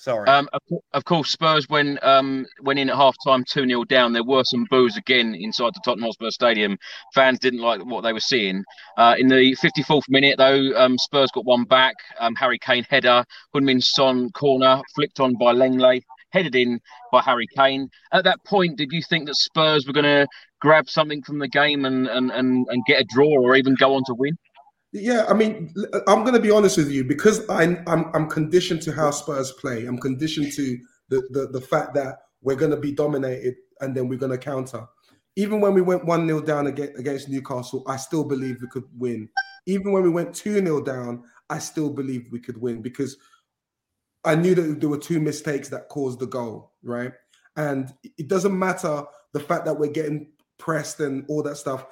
Sorry. 0.00 0.26
Um, 0.30 0.48
of, 0.54 0.62
of 0.94 1.04
course, 1.04 1.28
Spurs 1.28 1.68
when 1.68 1.98
um 2.00 2.46
went 2.62 2.78
in 2.78 2.88
at 2.88 2.96
half 2.96 3.14
time, 3.22 3.44
2 3.44 3.66
0 3.66 3.84
down. 3.84 4.14
There 4.14 4.24
were 4.24 4.44
some 4.44 4.64
boos 4.70 4.96
again 4.96 5.34
inside 5.38 5.74
the 5.74 5.82
Tottenham 5.84 6.06
Hotspur 6.06 6.30
Stadium. 6.30 6.78
Fans 7.14 7.38
didn't 7.38 7.60
like 7.60 7.84
what 7.84 8.00
they 8.00 8.14
were 8.14 8.20
seeing. 8.20 8.64
Uh, 8.96 9.16
in 9.18 9.28
the 9.28 9.54
54th 9.62 10.08
minute, 10.08 10.38
though, 10.38 10.72
um, 10.74 10.96
Spurs 10.96 11.30
got 11.34 11.44
one 11.44 11.64
back. 11.64 11.96
Um, 12.18 12.34
Harry 12.36 12.58
Kane 12.58 12.86
header, 12.88 13.22
Heung-min 13.54 13.82
Son 13.82 14.30
corner, 14.30 14.80
flicked 14.94 15.20
on 15.20 15.34
by 15.38 15.52
Lenglet, 15.52 16.02
headed 16.30 16.54
in 16.54 16.80
by 17.12 17.20
Harry 17.20 17.46
Kane. 17.54 17.90
At 18.10 18.24
that 18.24 18.42
point, 18.46 18.78
did 18.78 18.92
you 18.92 19.02
think 19.02 19.26
that 19.26 19.36
Spurs 19.36 19.86
were 19.86 19.92
going 19.92 20.04
to 20.04 20.26
grab 20.62 20.88
something 20.88 21.22
from 21.22 21.40
the 21.40 21.48
game 21.48 21.84
and, 21.84 22.06
and, 22.06 22.30
and, 22.30 22.66
and 22.70 22.84
get 22.86 23.02
a 23.02 23.04
draw 23.04 23.38
or 23.38 23.54
even 23.54 23.74
go 23.74 23.94
on 23.96 24.02
to 24.06 24.14
win? 24.14 24.38
Yeah, 24.92 25.24
I 25.28 25.34
mean, 25.34 25.72
I'm 26.08 26.22
going 26.22 26.34
to 26.34 26.40
be 26.40 26.50
honest 26.50 26.76
with 26.76 26.90
you 26.90 27.04
because 27.04 27.48
I'm 27.48 27.82
I'm 27.86 28.10
I'm 28.12 28.28
conditioned 28.28 28.82
to 28.82 28.92
how 28.92 29.12
Spurs 29.12 29.52
play. 29.52 29.86
I'm 29.86 29.98
conditioned 29.98 30.52
to 30.52 30.78
the 31.08 31.22
the, 31.30 31.46
the 31.46 31.60
fact 31.60 31.94
that 31.94 32.18
we're 32.42 32.56
going 32.56 32.72
to 32.72 32.76
be 32.76 32.92
dominated 32.92 33.54
and 33.80 33.96
then 33.96 34.08
we're 34.08 34.18
going 34.18 34.32
to 34.32 34.38
counter. 34.38 34.86
Even 35.36 35.60
when 35.60 35.74
we 35.74 35.80
went 35.80 36.04
one 36.04 36.26
0 36.26 36.40
down 36.40 36.66
against, 36.66 37.28
Newcastle, 37.28 37.84
I 37.86 37.96
still 37.96 38.24
believe 38.24 38.60
we 38.60 38.68
could 38.68 38.84
win. 38.98 39.28
Even 39.66 39.92
when 39.92 40.02
we 40.02 40.08
went 40.08 40.34
two 40.34 40.54
0 40.54 40.82
down, 40.82 41.22
I 41.48 41.58
still 41.58 41.90
believe 41.90 42.28
we 42.32 42.40
could 42.40 42.60
win 42.60 42.82
because 42.82 43.16
I 44.24 44.34
knew 44.34 44.56
that 44.56 44.80
there 44.80 44.88
were 44.88 44.98
two 44.98 45.20
mistakes 45.20 45.68
that 45.68 45.88
caused 45.88 46.18
the 46.18 46.26
goal, 46.26 46.72
right? 46.82 47.12
And 47.56 47.94
it 48.18 48.26
doesn't 48.26 48.58
matter 48.58 49.04
the 49.32 49.40
fact 49.40 49.64
that 49.66 49.78
we're 49.78 49.92
getting 49.92 50.32
pressed 50.58 50.98
and 50.98 51.24
all 51.28 51.44
that 51.44 51.56
stuff. 51.56 51.86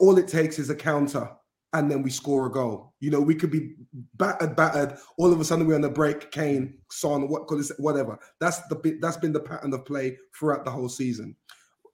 All 0.00 0.18
it 0.18 0.28
takes 0.28 0.58
is 0.58 0.68
a 0.68 0.74
counter 0.74 1.30
and 1.74 1.90
then 1.90 2.02
we 2.02 2.10
score 2.10 2.46
a 2.46 2.50
goal. 2.50 2.92
You 3.00 3.10
know, 3.10 3.20
we 3.20 3.34
could 3.34 3.50
be 3.50 3.74
battered, 4.16 4.56
battered. 4.56 4.98
All 5.16 5.32
of 5.32 5.40
a 5.40 5.44
sudden, 5.44 5.66
we're 5.66 5.74
on 5.74 5.80
the 5.80 5.88
break. 5.88 6.30
Kane, 6.30 6.78
Son, 6.90 7.28
what 7.28 7.50
whatever. 7.78 8.18
That's 8.40 8.60
the 8.68 8.76
bit. 8.76 9.00
That's 9.00 9.16
been 9.16 9.32
the 9.32 9.40
pattern 9.40 9.72
of 9.72 9.84
play 9.84 10.18
throughout 10.38 10.64
the 10.64 10.70
whole 10.70 10.88
season. 10.88 11.34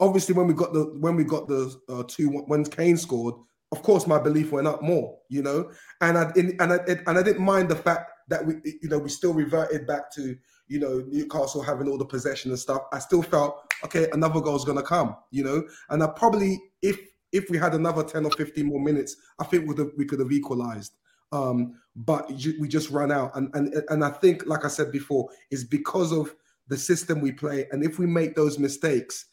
Obviously, 0.01 0.35
when 0.35 0.47
we 0.47 0.55
got 0.55 0.73
the 0.73 0.97
when 1.01 1.17
we 1.17 1.25
got 1.25 1.49
the 1.49 1.75
uh, 1.89 2.03
two 2.09 2.29
when 2.29 2.65
Kane 2.65 2.97
scored, 2.97 3.35
of 3.73 3.83
course, 3.83 4.07
my 4.07 4.19
belief 4.19 4.51
went 4.53 4.67
up 4.67 4.83
more. 4.83 5.17
You 5.29 5.43
know, 5.43 5.71
and 6.01 6.19
I 6.19 6.33
and 6.35 6.73
I 6.73 6.79
and 7.07 7.19
I 7.19 7.23
didn't 7.23 7.45
mind 7.45 7.69
the 7.69 7.77
fact 7.77 8.11
that 8.29 8.45
we 8.45 8.55
you 8.83 8.89
know 8.89 8.99
we 8.99 9.09
still 9.09 9.33
reverted 9.33 9.87
back 9.87 10.13
to 10.15 10.37
you 10.67 10.81
know 10.81 11.05
Newcastle 11.07 11.63
having 11.63 11.89
all 11.89 11.99
the 11.99 12.05
possession 12.05 12.51
and 12.51 12.59
stuff. 12.59 12.83
I 12.93 12.99
still 12.99 13.23
felt 13.23 13.63
okay, 13.85 14.09
another 14.13 14.41
goal's 14.41 14.65
gonna 14.65 14.83
come. 14.83 15.17
You 15.31 15.45
know, 15.45 15.63
and 15.91 16.03
I 16.03 16.09
probably 16.09 16.61
if 16.83 16.99
if 17.33 17.51
we 17.51 17.59
had 17.59 17.75
another 17.75 18.03
10 18.03 18.25
or 18.25 18.31
15 18.31 18.67
more 18.67 18.81
minutes, 18.81 19.17
I 19.39 19.45
think 19.45 19.69
have, 19.79 19.91
we 19.97 20.05
could 20.05 20.21
have 20.21 20.33
equalized. 20.33 20.95
Um, 21.33 21.75
but 21.95 22.31
we 22.31 22.69
just 22.69 22.91
ran 22.91 23.13
out, 23.13 23.37
and 23.37 23.55
and 23.55 23.75
and 23.91 24.05
I 24.05 24.11
think, 24.11 24.47
like 24.47 24.65
I 24.65 24.69
said 24.69 24.91
before, 24.91 25.29
is 25.51 25.63
because 25.63 26.13
of 26.13 26.35
the 26.69 26.77
system 26.77 27.21
we 27.21 27.33
play, 27.33 27.67
and 27.71 27.85
if 27.85 27.99
we 27.99 28.07
make 28.07 28.35
those 28.35 28.59
mistakes, 28.59 29.27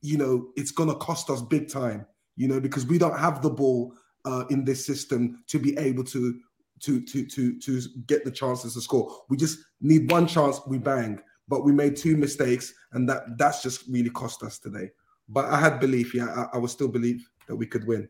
you 0.00 0.16
know, 0.16 0.50
it's 0.54 0.70
gonna 0.70 0.94
cost 0.94 1.30
us 1.30 1.42
big 1.42 1.68
time. 1.68 2.06
You 2.36 2.48
know, 2.48 2.60
because 2.60 2.86
we 2.86 2.98
don't 2.98 3.18
have 3.18 3.42
the 3.42 3.50
ball 3.50 3.94
uh, 4.24 4.44
in 4.50 4.64
this 4.64 4.84
system 4.84 5.42
to 5.48 5.58
be 5.58 5.76
able 5.76 6.04
to 6.04 6.38
to 6.80 7.00
to 7.00 7.26
to 7.26 7.58
to 7.58 7.80
get 8.06 8.24
the 8.24 8.30
chances 8.30 8.74
to 8.74 8.80
score. 8.80 9.10
We 9.28 9.36
just 9.36 9.58
need 9.80 10.10
one 10.10 10.26
chance, 10.26 10.60
we 10.66 10.78
bang. 10.78 11.20
But 11.46 11.64
we 11.64 11.72
made 11.72 11.96
two 11.96 12.16
mistakes, 12.16 12.72
and 12.92 13.08
that 13.08 13.38
that's 13.38 13.62
just 13.62 13.86
really 13.88 14.10
cost 14.10 14.42
us 14.42 14.58
today. 14.58 14.90
But 15.28 15.46
I 15.46 15.58
had 15.58 15.80
belief, 15.80 16.14
yeah, 16.14 16.46
I, 16.52 16.56
I 16.56 16.58
would 16.58 16.70
still 16.70 16.88
believe 16.88 17.28
that 17.48 17.56
we 17.56 17.66
could 17.66 17.86
win. 17.86 18.08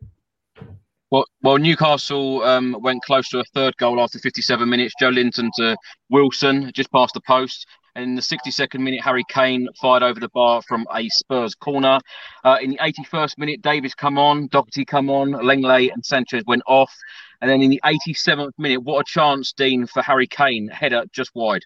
Well, 1.11 1.27
well, 1.43 1.59
Newcastle 1.59 2.43
um, 2.43 2.77
went 2.81 3.03
close 3.05 3.29
to 3.29 3.39
a 3.39 3.45
third 3.55 3.77
goal 3.77 4.01
after 4.01 4.19
57 4.19 4.69
minutes. 4.69 4.95
Joelinton 5.01 5.51
to 5.57 5.77
Wilson, 6.11 6.73
just 6.75 6.91
past 6.91 7.15
the 7.15 7.21
post. 7.21 7.67
And 7.95 8.05
in 8.05 8.15
the 8.17 8.21
62nd 8.21 8.81
minute, 8.81 9.01
Harry 9.01 9.23
Kane 9.29 9.69
fired 9.81 10.03
over 10.03 10.19
the 10.19 10.31
bar 10.31 10.61
from 10.63 10.85
a 10.93 11.09
Spurs 11.09 11.55
corner. 11.55 12.01
Uh, 12.43 12.57
in 12.61 12.71
the 12.71 12.79
81st 12.79 13.39
minute, 13.39 13.63
Davies 13.63 13.95
come 13.95 14.19
on, 14.19 14.49
Doherty 14.49 14.85
come 14.85 15.09
on, 15.09 15.31
Lenglet 15.31 15.93
and 15.93 16.05
Sanchez 16.05 16.43
went 16.47 16.63
off. 16.67 16.93
And 17.41 17.49
then 17.49 17.63
in 17.63 17.71
the 17.71 17.81
87th 17.85 18.51
minute, 18.59 18.83
what 18.83 19.01
a 19.01 19.05
chance, 19.07 19.53
Dean, 19.53 19.87
for 19.87 20.03
Harry 20.03 20.27
Kane, 20.27 20.67
header 20.67 21.05
just 21.13 21.31
wide. 21.37 21.63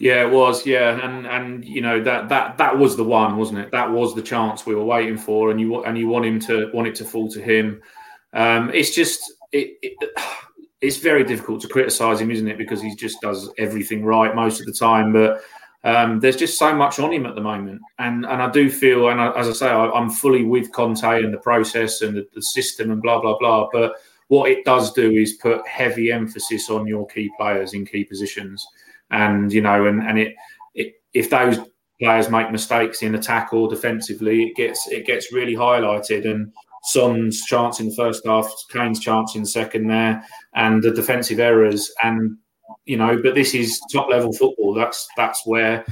Yeah, 0.00 0.22
it 0.22 0.30
was. 0.30 0.64
Yeah, 0.64 0.98
and 1.06 1.26
and 1.26 1.62
you 1.62 1.82
know 1.82 2.02
that 2.02 2.30
that 2.30 2.56
that 2.56 2.78
was 2.78 2.96
the 2.96 3.04
one, 3.04 3.36
wasn't 3.36 3.58
it? 3.58 3.70
That 3.70 3.90
was 3.90 4.14
the 4.14 4.22
chance 4.22 4.64
we 4.64 4.74
were 4.74 4.82
waiting 4.82 5.18
for, 5.18 5.50
and 5.50 5.60
you 5.60 5.84
and 5.84 5.96
you 5.98 6.08
want 6.08 6.24
him 6.24 6.40
to 6.40 6.70
want 6.72 6.88
it 6.88 6.94
to 6.96 7.04
fall 7.04 7.28
to 7.28 7.40
him. 7.40 7.82
Um, 8.32 8.70
it's 8.72 8.94
just 8.94 9.20
it, 9.52 9.76
it, 9.82 10.10
it's 10.80 10.96
very 10.96 11.22
difficult 11.22 11.60
to 11.60 11.68
criticise 11.68 12.18
him, 12.18 12.30
isn't 12.30 12.48
it? 12.48 12.56
Because 12.56 12.80
he 12.80 12.96
just 12.96 13.20
does 13.20 13.50
everything 13.58 14.02
right 14.02 14.34
most 14.34 14.58
of 14.58 14.66
the 14.66 14.72
time, 14.72 15.12
but. 15.12 15.42
Um, 15.82 16.20
there's 16.20 16.36
just 16.36 16.58
so 16.58 16.74
much 16.74 16.98
on 16.98 17.10
him 17.10 17.24
at 17.24 17.34
the 17.34 17.40
moment, 17.40 17.80
and 17.98 18.26
and 18.26 18.42
I 18.42 18.50
do 18.50 18.68
feel, 18.68 19.08
and 19.08 19.18
I, 19.18 19.30
as 19.30 19.48
I 19.48 19.52
say, 19.52 19.66
I, 19.66 19.86
am 19.98 20.10
fully 20.10 20.44
with 20.44 20.70
Conte 20.72 21.24
and 21.24 21.32
the 21.32 21.38
process 21.38 22.02
and 22.02 22.14
the, 22.14 22.28
the 22.34 22.42
system 22.42 22.90
and 22.90 23.00
blah 23.00 23.18
blah 23.18 23.38
blah. 23.38 23.66
But 23.72 23.94
what 24.28 24.50
it 24.50 24.66
does 24.66 24.92
do 24.92 25.10
is 25.10 25.38
put 25.40 25.66
heavy 25.66 26.12
emphasis 26.12 26.68
on 26.68 26.86
your 26.86 27.06
key 27.06 27.30
players 27.38 27.72
in 27.72 27.86
key 27.86 28.04
positions 28.04 28.66
and 29.10 29.52
you 29.52 29.60
know, 29.60 29.86
and 29.86 30.02
and 30.02 30.18
it, 30.18 30.34
it 30.74 30.94
if 31.12 31.30
those 31.30 31.58
players 32.00 32.30
make 32.30 32.50
mistakes 32.50 33.02
in 33.02 33.14
attack 33.14 33.52
or 33.52 33.68
defensively, 33.68 34.44
it 34.44 34.56
gets 34.56 34.88
it 34.88 35.06
gets 35.06 35.32
really 35.32 35.54
highlighted. 35.54 36.28
And 36.28 36.52
Son's 36.84 37.44
chance 37.44 37.80
in 37.80 37.88
the 37.88 37.94
first 37.94 38.24
half, 38.26 38.50
Kane's 38.70 39.00
chance 39.00 39.34
in 39.34 39.42
the 39.42 39.48
second 39.48 39.86
there, 39.86 40.24
and 40.54 40.82
the 40.82 40.92
defensive 40.92 41.40
errors. 41.40 41.92
And 42.02 42.36
you 42.86 42.96
know, 42.96 43.20
but 43.22 43.34
this 43.34 43.54
is 43.54 43.80
top 43.92 44.08
level 44.08 44.32
football. 44.32 44.74
That's 44.74 45.08
that's 45.16 45.46
where 45.46 45.84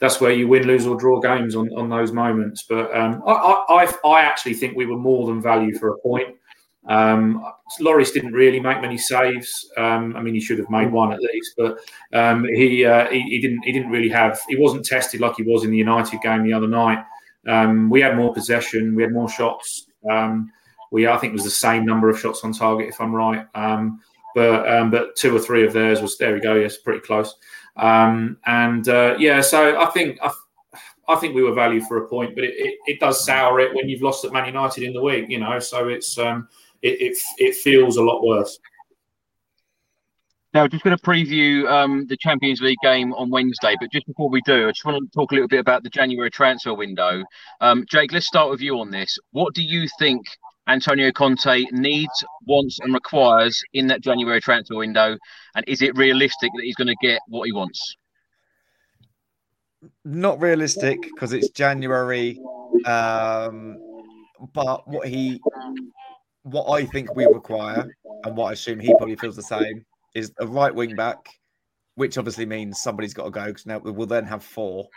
that's 0.00 0.20
where 0.20 0.32
you 0.32 0.48
win, 0.48 0.66
lose, 0.66 0.86
or 0.86 0.96
draw 0.96 1.20
games 1.20 1.54
on, 1.56 1.70
on 1.76 1.88
those 1.88 2.12
moments. 2.12 2.64
But 2.68 2.94
um, 2.96 3.22
I, 3.26 3.64
I 3.68 4.08
I 4.08 4.22
actually 4.22 4.54
think 4.54 4.76
we 4.76 4.86
were 4.86 4.98
more 4.98 5.26
than 5.26 5.40
value 5.40 5.76
for 5.78 5.88
a 5.88 5.98
point. 5.98 6.36
Um, 6.86 7.44
Lloris 7.80 8.12
didn't 8.12 8.32
really 8.32 8.60
make 8.60 8.80
many 8.80 8.98
saves. 8.98 9.70
Um, 9.76 10.14
I 10.16 10.20
mean, 10.20 10.34
he 10.34 10.40
should 10.40 10.58
have 10.58 10.70
made 10.70 10.92
one 10.92 11.12
at 11.12 11.20
least, 11.20 11.54
but 11.56 11.78
um, 12.12 12.44
he, 12.44 12.84
uh, 12.84 13.08
he, 13.08 13.22
he 13.22 13.40
didn't 13.40 13.62
he 13.62 13.72
didn't 13.72 13.90
really 13.90 14.10
have. 14.10 14.40
He 14.48 14.56
wasn't 14.56 14.84
tested 14.84 15.20
like 15.20 15.36
he 15.36 15.42
was 15.42 15.64
in 15.64 15.70
the 15.70 15.78
United 15.78 16.20
game 16.20 16.44
the 16.44 16.52
other 16.52 16.68
night. 16.68 17.04
Um, 17.46 17.90
we 17.90 18.00
had 18.00 18.16
more 18.16 18.32
possession. 18.32 18.94
We 18.94 19.02
had 19.02 19.12
more 19.12 19.28
shots. 19.28 19.86
Um, 20.10 20.50
we 20.92 21.06
I 21.06 21.16
think 21.16 21.32
it 21.32 21.34
was 21.34 21.44
the 21.44 21.50
same 21.50 21.86
number 21.86 22.10
of 22.10 22.18
shots 22.18 22.44
on 22.44 22.52
target 22.52 22.88
if 22.88 23.00
I'm 23.00 23.14
right. 23.14 23.46
Um, 23.54 24.00
but 24.34 24.90
but 24.90 25.16
two 25.16 25.34
or 25.34 25.40
three 25.40 25.64
of 25.64 25.72
theirs 25.72 26.02
was 26.02 26.18
there 26.18 26.34
we 26.34 26.40
go. 26.40 26.54
Yes, 26.54 26.76
pretty 26.76 27.00
close. 27.00 27.34
and 27.76 28.88
uh, 28.88 29.16
yeah, 29.18 29.40
so 29.40 29.80
I 29.80 29.86
think. 29.86 30.18
I, 30.22 30.30
I 31.06 31.16
think 31.16 31.34
we 31.34 31.42
were 31.42 31.52
valued 31.52 31.84
for 31.84 31.98
a 31.98 32.08
point, 32.08 32.34
but 32.34 32.44
it, 32.44 32.54
it, 32.56 32.78
it, 32.86 33.00
does 33.00 33.24
sour 33.24 33.60
it 33.60 33.74
when 33.74 33.90
you've 33.90 34.00
lost 34.00 34.24
at 34.24 34.32
Man 34.32 34.46
United 34.46 34.84
in 34.84 34.94
the 34.94 35.02
week, 35.02 35.26
you 35.28 35.38
know. 35.38 35.58
So 35.58 35.88
it's 35.88 36.16
um, 36.16 36.48
it, 36.84 37.00
it, 37.00 37.18
it 37.38 37.54
feels 37.56 37.96
a 37.96 38.02
lot 38.02 38.22
worse. 38.22 38.58
Now, 40.52 40.68
just 40.68 40.84
going 40.84 40.96
to 40.96 41.02
preview 41.02 41.68
um, 41.68 42.06
the 42.06 42.16
Champions 42.16 42.60
League 42.60 42.78
game 42.80 43.12
on 43.14 43.28
Wednesday, 43.28 43.74
but 43.80 43.90
just 43.90 44.06
before 44.06 44.28
we 44.28 44.40
do, 44.42 44.68
I 44.68 44.70
just 44.70 44.84
want 44.84 44.98
to 44.98 45.18
talk 45.18 45.32
a 45.32 45.34
little 45.34 45.48
bit 45.48 45.58
about 45.58 45.82
the 45.82 45.90
January 45.90 46.30
transfer 46.30 46.74
window. 46.74 47.24
Um, 47.60 47.84
Jake, 47.90 48.12
let's 48.12 48.26
start 48.26 48.50
with 48.50 48.60
you 48.60 48.78
on 48.78 48.92
this. 48.92 49.18
What 49.32 49.54
do 49.54 49.62
you 49.64 49.88
think 49.98 50.24
Antonio 50.68 51.10
Conte 51.10 51.64
needs, 51.72 52.24
wants, 52.46 52.78
and 52.80 52.94
requires 52.94 53.60
in 53.72 53.88
that 53.88 54.00
January 54.00 54.40
transfer 54.40 54.76
window? 54.76 55.16
And 55.56 55.64
is 55.66 55.82
it 55.82 55.96
realistic 55.96 56.52
that 56.54 56.62
he's 56.62 56.76
going 56.76 56.86
to 56.86 56.96
get 57.02 57.20
what 57.26 57.46
he 57.46 57.52
wants? 57.52 57.96
Not 60.04 60.40
realistic 60.40 61.00
because 61.02 61.32
it's 61.32 61.48
January. 61.48 62.38
Um, 62.86 63.76
but 64.52 64.86
what 64.86 65.08
he 65.08 65.40
what 66.44 66.70
I 66.70 66.84
think 66.84 67.14
we 67.16 67.26
require, 67.26 67.90
and 68.24 68.36
what 68.36 68.46
I 68.46 68.52
assume 68.52 68.78
he 68.78 68.94
probably 68.96 69.16
feels 69.16 69.36
the 69.36 69.42
same, 69.42 69.84
is 70.14 70.32
a 70.38 70.46
right 70.46 70.74
wing 70.74 70.94
back, 70.94 71.18
which 71.96 72.16
obviously 72.18 72.46
means 72.46 72.80
somebody's 72.80 73.14
got 73.14 73.24
to 73.24 73.30
go 73.30 73.46
because 73.46 73.66
now 73.66 73.78
we 73.78 73.90
will 73.90 74.06
then 74.06 74.26
have 74.26 74.44
four. 74.44 74.88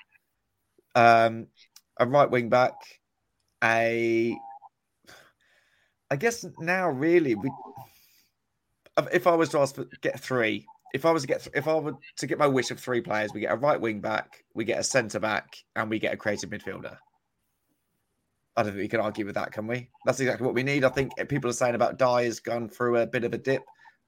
Um, 0.93 1.47
a 1.99 2.05
right 2.05 2.29
wing 2.29 2.49
back, 2.49 2.73
a, 3.63 4.37
I 6.11 6.15
guess 6.15 6.45
now 6.59 6.89
really 6.89 7.35
we, 7.35 7.49
if 9.13 9.25
I 9.25 9.35
was 9.35 9.49
to 9.49 9.59
ask 9.59 9.75
for 9.75 9.85
get 10.01 10.19
three, 10.19 10.65
if 10.93 11.05
I 11.05 11.11
was 11.11 11.23
to 11.23 11.27
get 11.27 11.47
if 11.53 11.67
I 11.67 11.75
were 11.75 11.93
to 12.17 12.27
get 12.27 12.37
my 12.37 12.47
wish 12.47 12.71
of 12.71 12.79
three 12.79 13.01
players, 13.01 13.33
we 13.33 13.41
get 13.41 13.53
a 13.53 13.57
right 13.57 13.79
wing 13.79 14.01
back, 14.01 14.43
we 14.53 14.65
get 14.65 14.79
a 14.79 14.83
centre 14.83 15.19
back, 15.19 15.55
and 15.75 15.89
we 15.89 15.99
get 15.99 16.13
a 16.13 16.17
creative 16.17 16.49
midfielder. 16.49 16.97
I 18.57 18.63
don't 18.63 18.71
think 18.71 18.81
we 18.81 18.87
can 18.87 18.99
argue 18.99 19.25
with 19.25 19.35
that, 19.35 19.51
can 19.51 19.67
we? 19.67 19.87
That's 20.03 20.19
exactly 20.19 20.43
what 20.43 20.55
we 20.55 20.63
need. 20.63 20.83
I 20.83 20.89
think 20.89 21.11
people 21.29 21.47
are 21.49 21.53
saying 21.53 21.75
about 21.75 21.99
Dier's 21.99 22.39
gone 22.39 22.67
through 22.67 22.97
a 22.97 23.05
bit 23.05 23.23
of 23.23 23.33
a 23.33 23.37
dip, 23.37 23.61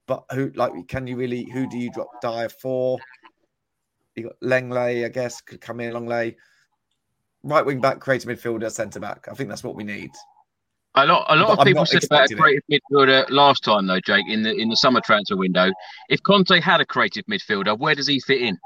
but 0.08 0.24
who 0.32 0.52
like 0.56 0.72
can 0.88 1.06
you 1.06 1.16
really 1.18 1.48
who 1.52 1.70
do 1.70 1.78
you 1.78 1.92
drop 1.92 2.20
Dier 2.20 2.50
for? 2.50 2.98
You 4.16 4.24
got 4.24 4.40
Lenglet, 4.42 5.06
I 5.06 5.10
guess, 5.10 5.40
could 5.40 5.62
come 5.62 5.80
in 5.80 5.94
Lenglet. 5.94 6.36
Right 7.44 7.66
wing 7.66 7.80
back, 7.80 8.00
creative 8.00 8.28
midfielder, 8.28 8.72
centre 8.72 9.00
back. 9.00 9.28
I 9.32 9.36
think 9.36 9.50
that's 9.50 9.64
what 9.64 9.76
we 9.76 9.84
need. 9.84 10.10
A 10.96 11.06
lot, 11.06 11.28
a 11.30 11.36
lot 11.36 11.50
but 11.50 11.60
of 11.60 11.66
people 11.68 11.86
said 11.86 12.04
about 12.04 12.32
a 12.32 12.36
creative 12.36 12.64
it. 12.68 12.82
midfielder 12.92 13.30
last 13.30 13.64
time, 13.64 13.86
though, 13.86 14.00
Jake, 14.00 14.26
in 14.28 14.42
the 14.42 14.54
in 14.56 14.70
the 14.70 14.76
summer 14.76 15.00
transfer 15.06 15.38
window. 15.38 15.72
If 16.10 16.24
Conte 16.24 16.60
had 16.60 16.82
a 16.82 16.86
creative 16.86 17.26
midfielder, 17.28 17.78
where 17.78 17.94
does 17.94 18.08
he 18.08 18.20
fit 18.20 18.42
in? 18.42 18.58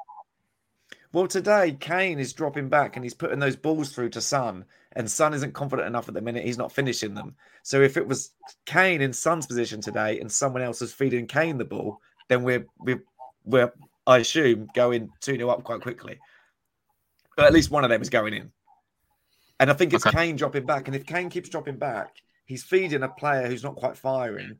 Well, 1.13 1.27
today 1.27 1.77
Kane 1.79 2.17
is 2.17 2.33
dropping 2.33 2.69
back 2.69 2.95
and 2.95 3.05
he's 3.05 3.13
putting 3.13 3.37
those 3.37 3.55
balls 3.55 3.91
through 3.91 4.09
to 4.09 4.21
Son, 4.21 4.65
and 4.93 5.09
Son 5.09 5.35
isn't 5.35 5.53
confident 5.53 5.87
enough 5.87 6.07
at 6.07 6.15
the 6.15 6.21
minute. 6.21 6.43
He's 6.43 6.57
not 6.57 6.71
finishing 6.71 7.13
them. 7.13 7.35
So 7.61 7.81
if 7.81 7.97
it 7.97 8.07
was 8.07 8.31
Kane 8.65 8.99
in 8.99 9.13
Son's 9.13 9.45
position 9.45 9.79
today 9.79 10.19
and 10.19 10.31
someone 10.31 10.63
else 10.63 10.81
is 10.81 10.91
feeding 10.91 11.27
Kane 11.27 11.59
the 11.59 11.65
ball, 11.65 11.99
then 12.29 12.43
we're 12.43 12.65
we're, 12.79 13.03
we're 13.45 13.71
I 14.07 14.17
assume 14.17 14.67
going 14.73 15.09
two 15.21 15.37
0 15.37 15.49
up 15.49 15.63
quite 15.63 15.81
quickly. 15.81 16.17
But 17.37 17.45
at 17.45 17.53
least 17.53 17.69
one 17.69 17.83
of 17.83 17.91
them 17.91 18.01
is 18.01 18.09
going 18.09 18.33
in. 18.33 18.51
And 19.59 19.69
I 19.69 19.73
think 19.73 19.93
it's 19.93 20.05
okay. 20.05 20.17
Kane 20.17 20.35
dropping 20.35 20.65
back. 20.65 20.87
And 20.87 20.95
if 20.95 21.05
Kane 21.05 21.29
keeps 21.29 21.49
dropping 21.49 21.77
back, 21.77 22.15
he's 22.45 22.63
feeding 22.63 23.03
a 23.03 23.09
player 23.09 23.47
who's 23.47 23.63
not 23.63 23.75
quite 23.75 23.97
firing. 23.97 24.57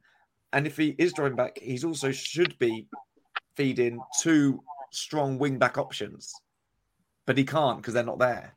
And 0.53 0.67
if 0.67 0.77
he 0.77 0.95
is 0.99 1.13
dropping 1.13 1.35
back, 1.35 1.57
he's 1.59 1.83
also 1.83 2.11
should 2.11 2.57
be 2.59 2.87
feeding 3.55 3.99
two 4.21 4.61
strong 4.93 5.37
wing 5.37 5.57
back 5.57 5.77
options, 5.77 6.33
but 7.25 7.37
he 7.37 7.43
can't 7.43 7.77
because 7.77 7.93
they're 7.93 8.03
not 8.03 8.19
there. 8.19 8.55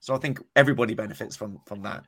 So 0.00 0.14
I 0.14 0.18
think 0.18 0.40
everybody 0.54 0.94
benefits 0.94 1.36
from 1.36 1.60
from 1.66 1.82
that. 1.82 2.04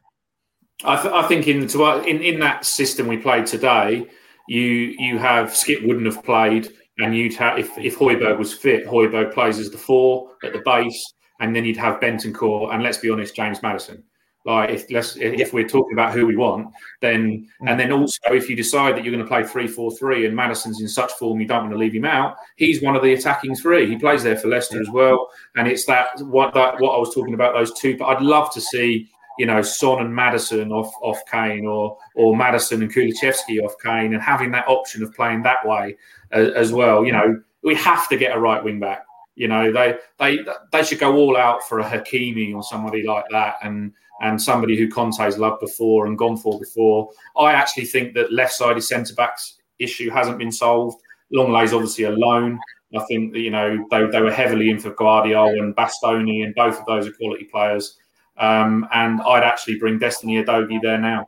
I, 0.84 1.00
th- 1.00 1.12
I 1.12 1.26
think 1.26 1.48
in, 1.48 1.68
in 2.06 2.22
in 2.22 2.40
that 2.40 2.64
system 2.64 3.08
we 3.08 3.16
played 3.16 3.46
today, 3.46 4.06
you 4.46 4.94
you 4.98 5.18
have 5.18 5.48
Skipp 5.48 5.86
wouldn't 5.86 6.06
have 6.06 6.24
played, 6.24 6.72
and 6.98 7.16
you'd 7.16 7.34
have 7.34 7.58
if 7.58 7.76
if 7.78 7.98
Højbjerg 7.98 8.38
was 8.38 8.54
fit, 8.54 8.86
Højbjerg 8.86 9.32
plays 9.32 9.58
as 9.58 9.70
the 9.70 9.78
four 9.78 10.30
at 10.44 10.52
the 10.52 10.62
base, 10.64 11.14
and 11.40 11.54
then 11.54 11.64
you'd 11.64 11.76
have 11.76 12.00
Bentancur 12.00 12.72
and 12.72 12.82
let's 12.82 12.98
be 12.98 13.10
honest, 13.10 13.34
James 13.34 13.62
Maddison. 13.62 14.02
Like 14.48 14.70
if 14.70 14.90
let's 14.90 15.14
if 15.16 15.52
we're 15.52 15.68
talking 15.68 15.92
about 15.92 16.14
who 16.14 16.24
we 16.24 16.34
want, 16.34 16.72
then 17.02 17.46
mm. 17.60 17.68
and 17.68 17.78
then 17.78 17.92
also 17.92 18.18
if 18.30 18.48
you 18.48 18.56
decide 18.56 18.96
that 18.96 19.04
you're 19.04 19.12
going 19.12 19.22
to 19.22 19.28
play 19.28 19.44
three 19.44 19.66
four 19.66 19.94
three 19.94 20.24
and 20.24 20.34
Maddison's 20.34 20.80
in 20.80 20.88
such 20.88 21.12
form 21.12 21.38
you 21.38 21.46
don't 21.46 21.64
want 21.64 21.72
to 21.72 21.78
leave 21.78 21.94
him 21.94 22.06
out, 22.06 22.36
he's 22.56 22.80
one 22.80 22.96
of 22.96 23.02
the 23.02 23.12
attacking 23.12 23.54
three. 23.56 23.86
He 23.86 23.98
plays 23.98 24.22
there 24.22 24.38
for 24.38 24.48
Leicester 24.48 24.80
as 24.80 24.88
well, 24.88 25.28
and 25.56 25.68
it's 25.68 25.84
that 25.84 26.18
what 26.22 26.54
that 26.54 26.80
what 26.80 26.94
I 26.94 26.98
was 26.98 27.14
talking 27.14 27.34
about 27.34 27.52
those 27.52 27.74
two. 27.74 27.98
But 27.98 28.06
I'd 28.06 28.22
love 28.22 28.50
to 28.54 28.60
see 28.62 29.10
you 29.38 29.44
know 29.44 29.60
Son 29.60 30.00
and 30.00 30.14
Maddison 30.14 30.72
off 30.72 30.94
off 31.02 31.20
Kane 31.30 31.66
or 31.66 31.98
or 32.14 32.34
Maddison 32.34 32.80
and 32.80 32.90
Kulusevski 32.90 33.62
off 33.62 33.74
Kane, 33.84 34.14
and 34.14 34.22
having 34.22 34.50
that 34.52 34.66
option 34.66 35.02
of 35.02 35.12
playing 35.12 35.42
that 35.42 35.58
way 35.66 35.94
as, 36.32 36.48
as 36.54 36.72
well. 36.72 37.04
You 37.04 37.12
know 37.12 37.38
we 37.62 37.74
have 37.74 38.08
to 38.08 38.16
get 38.16 38.34
a 38.34 38.40
right 38.40 38.64
wing 38.64 38.80
back. 38.80 39.04
You 39.34 39.48
know 39.48 39.70
they 39.70 39.98
they 40.18 40.38
they 40.72 40.84
should 40.84 41.00
go 41.00 41.16
all 41.16 41.36
out 41.36 41.68
for 41.68 41.80
a 41.80 41.84
Hakimi 41.84 42.54
or 42.54 42.62
somebody 42.62 43.02
like 43.02 43.26
that 43.30 43.56
and 43.62 43.92
and 44.20 44.40
somebody 44.40 44.76
who 44.76 44.88
Conte's 44.88 45.38
loved 45.38 45.60
before 45.60 46.06
and 46.06 46.18
gone 46.18 46.36
for 46.36 46.58
before. 46.58 47.10
I 47.36 47.52
actually 47.52 47.84
think 47.84 48.14
that 48.14 48.32
left-sided 48.32 48.82
centre 48.82 49.14
backs 49.14 49.58
issue 49.78 50.10
hasn't 50.10 50.38
been 50.38 50.52
solved. 50.52 51.00
Lenglet's 51.30 51.72
obviously 51.72 52.04
a 52.04 52.10
loan. 52.10 52.58
I 52.96 53.04
think 53.04 53.34
you 53.36 53.50
know 53.50 53.86
they, 53.90 54.06
they 54.06 54.20
were 54.20 54.32
heavily 54.32 54.70
in 54.70 54.78
for 54.78 54.90
Gvardiol 54.92 55.58
and 55.58 55.76
Bastoni, 55.76 56.44
and 56.44 56.54
both 56.54 56.78
of 56.78 56.86
those 56.86 57.06
are 57.06 57.12
quality 57.12 57.44
players. 57.44 57.98
Um, 58.38 58.88
and 58.92 59.20
I'd 59.20 59.42
actually 59.42 59.78
bring 59.78 59.98
Destiny 59.98 60.42
Udogie 60.42 60.80
there 60.80 60.98
now. 60.98 61.26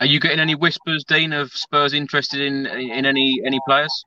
Are 0.00 0.06
you 0.06 0.18
getting 0.18 0.40
any 0.40 0.54
whispers, 0.54 1.04
Dean, 1.04 1.32
of 1.32 1.52
Spurs 1.52 1.92
interested 1.92 2.40
in 2.40 2.66
in 2.66 3.06
any 3.06 3.40
any 3.44 3.60
players? 3.66 4.04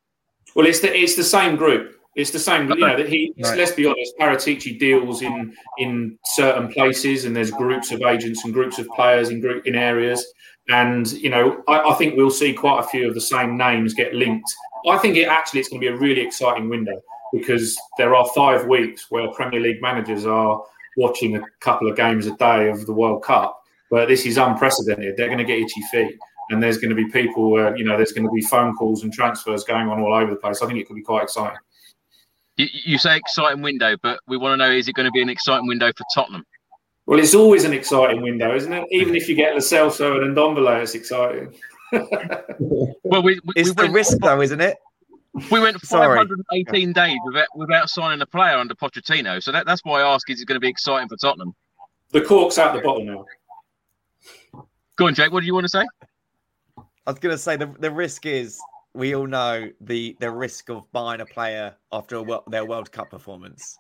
Well, 0.56 0.68
it's 0.68 0.80
the 0.82 0.96
it's 0.96 1.16
the 1.16 1.24
same 1.24 1.56
group. 1.56 1.96
It's 2.16 2.32
the 2.32 2.40
same. 2.40 2.70
You 2.70 2.76
know, 2.76 2.98
that 2.98 3.10
he. 3.10 3.34
Right. 3.44 3.58
Let's 3.58 3.72
be 3.72 3.86
honest. 3.86 4.14
Paratici 4.20 4.78
deals 4.78 5.22
in 5.22 5.56
in 5.78 6.18
certain 6.26 6.68
places, 6.68 7.26
and 7.26 7.36
there's 7.36 7.52
groups 7.52 7.92
of 7.92 8.02
agents 8.04 8.44
and 8.44 8.54
groups 8.54 8.78
of 8.80 8.88
players 8.90 9.30
in 9.30 9.42
group 9.42 9.66
in 9.66 9.76
areas. 9.76 10.26
And 10.70 11.12
you 11.14 11.30
know, 11.30 11.64
I, 11.68 11.90
I 11.90 11.94
think 11.96 12.16
we'll 12.16 12.30
see 12.30 12.54
quite 12.54 12.80
a 12.80 12.88
few 12.88 13.08
of 13.08 13.16
the 13.16 13.22
same 13.22 13.58
names 13.58 13.94
get 13.94 14.14
linked. 14.14 14.50
I 14.88 14.98
think 14.98 15.18
it 15.18 15.28
actually 15.28 15.62
it's 15.62 15.70
going 15.70 15.82
to 15.82 15.90
be 15.90 15.94
a 15.94 15.98
really 15.98 16.22
exciting 16.22 16.70
window 16.70 17.02
because 17.34 17.78
there 17.98 18.16
are 18.16 18.28
five 18.36 18.68
weeks 18.68 19.08
where 19.10 19.32
Premier 19.32 19.60
League 19.60 19.82
managers 19.82 20.26
are 20.26 20.62
watching 20.98 21.36
a 21.36 21.42
couple 21.62 21.90
of 21.90 21.98
games 21.98 22.28
a 22.28 22.36
day 22.38 22.70
of 22.70 22.86
the 22.86 22.94
World 22.94 23.24
Cup. 23.24 23.60
But 23.90 24.08
this 24.08 24.26
is 24.26 24.38
unprecedented. 24.38 25.18
They're 25.18 25.28
going 25.28 25.40
to 25.40 25.44
get 25.44 25.60
itchy 25.60 25.82
feet 25.92 26.18
and 26.50 26.62
there's 26.62 26.78
going 26.78 26.90
to 26.90 26.96
be 26.96 27.08
people 27.10 27.50
where 27.50 27.76
you 27.76 27.84
know 27.84 27.98
there's 27.98 28.12
going 28.12 28.28
to 28.28 28.32
be 28.32 28.42
phone 28.42 28.76
calls 28.76 29.04
and 29.04 29.14
transfers 29.14 29.64
going 29.64 29.88
on 29.88 30.00
all 30.00 30.14
over 30.14 30.32
the 30.32 30.38
place. 30.38 30.62
I 30.62 30.68
think 30.68 30.80
it 30.80 30.88
could 30.88 30.96
be 30.96 31.02
quite 31.02 31.24
exciting. 31.24 31.58
You, 32.58 32.68
you 32.86 32.98
say 32.98 33.18
exciting 33.18 33.62
window, 33.62 33.96
but 34.02 34.20
we 34.28 34.38
want 34.38 34.54
to 34.54 34.58
know: 34.58 34.72
is 34.72 34.88
it 34.88 34.94
going 34.94 35.06
to 35.06 35.12
be 35.12 35.22
an 35.22 35.30
exciting 35.30 35.68
window 35.68 35.92
for 35.96 36.06
Tottenham? 36.14 36.46
Well, 37.06 37.20
it's 37.20 37.36
always 37.36 37.66
an 37.66 37.74
exciting 37.74 38.22
window, 38.22 38.56
isn't 38.56 38.72
it? 38.72 38.88
Even 38.92 39.16
if 39.16 39.28
you 39.28 39.36
get 39.36 39.54
Lo 39.54 39.60
Celso 39.60 40.22
and 40.22 40.36
Ndombele, 40.36 40.82
it's 40.82 40.96
exciting. 40.96 41.54
well, 43.04 43.22
we, 43.22 43.40
we 43.44 43.54
it's 43.56 43.70
we 43.70 43.76
the 43.76 43.82
went, 43.84 43.94
risk, 43.94 44.18
though, 44.20 44.42
isn't 44.42 44.62
it? 44.62 44.78
We 45.52 45.60
went 45.60 45.82
518 45.82 46.94
days 46.94 47.18
without, 47.26 47.48
without 47.56 47.90
signing 47.90 48.22
a 48.22 48.26
player 48.26 48.56
under 48.56 48.74
Pochettino, 48.74 49.44
so 49.44 49.52
that, 49.52 49.66
that's 49.66 49.82
why 49.84 50.02
I 50.02 50.14
ask: 50.14 50.30
Is 50.30 50.42
it 50.42 50.46
going 50.46 50.56
to 50.56 50.62
be 50.62 50.70
exciting 50.70 51.10
for 51.10 51.18
Tottenham? 51.18 51.54
The 52.12 52.22
cork's 52.22 52.58
out 52.58 52.76
the 52.76 52.82
bottle 52.82 53.04
now. 53.04 53.26
Go 54.98 55.08
on, 55.08 55.16
Jake. 55.16 55.32
What 55.32 55.42
do 55.42 55.48
you 55.48 55.54
want 55.54 55.66
to 55.66 55.70
say? 55.70 55.84
I 56.78 57.12
was 57.12 57.20
going 57.20 57.34
to 57.34 57.38
say 57.38 57.58
the, 57.58 57.74
the 57.80 57.92
risk 57.92 58.26
is 58.26 58.60
we 58.94 59.16
all 59.16 59.28
know 59.28 59.70
the 59.82 60.16
the 60.20 60.30
risk 60.30 60.70
of 60.70 60.92
buying 60.92 61.22
a 61.22 61.26
player 61.26 61.76
after 61.92 62.18
a, 62.18 62.40
their 62.48 62.66
World 62.66 62.92
Cup 62.92 63.10
performance. 63.10 63.78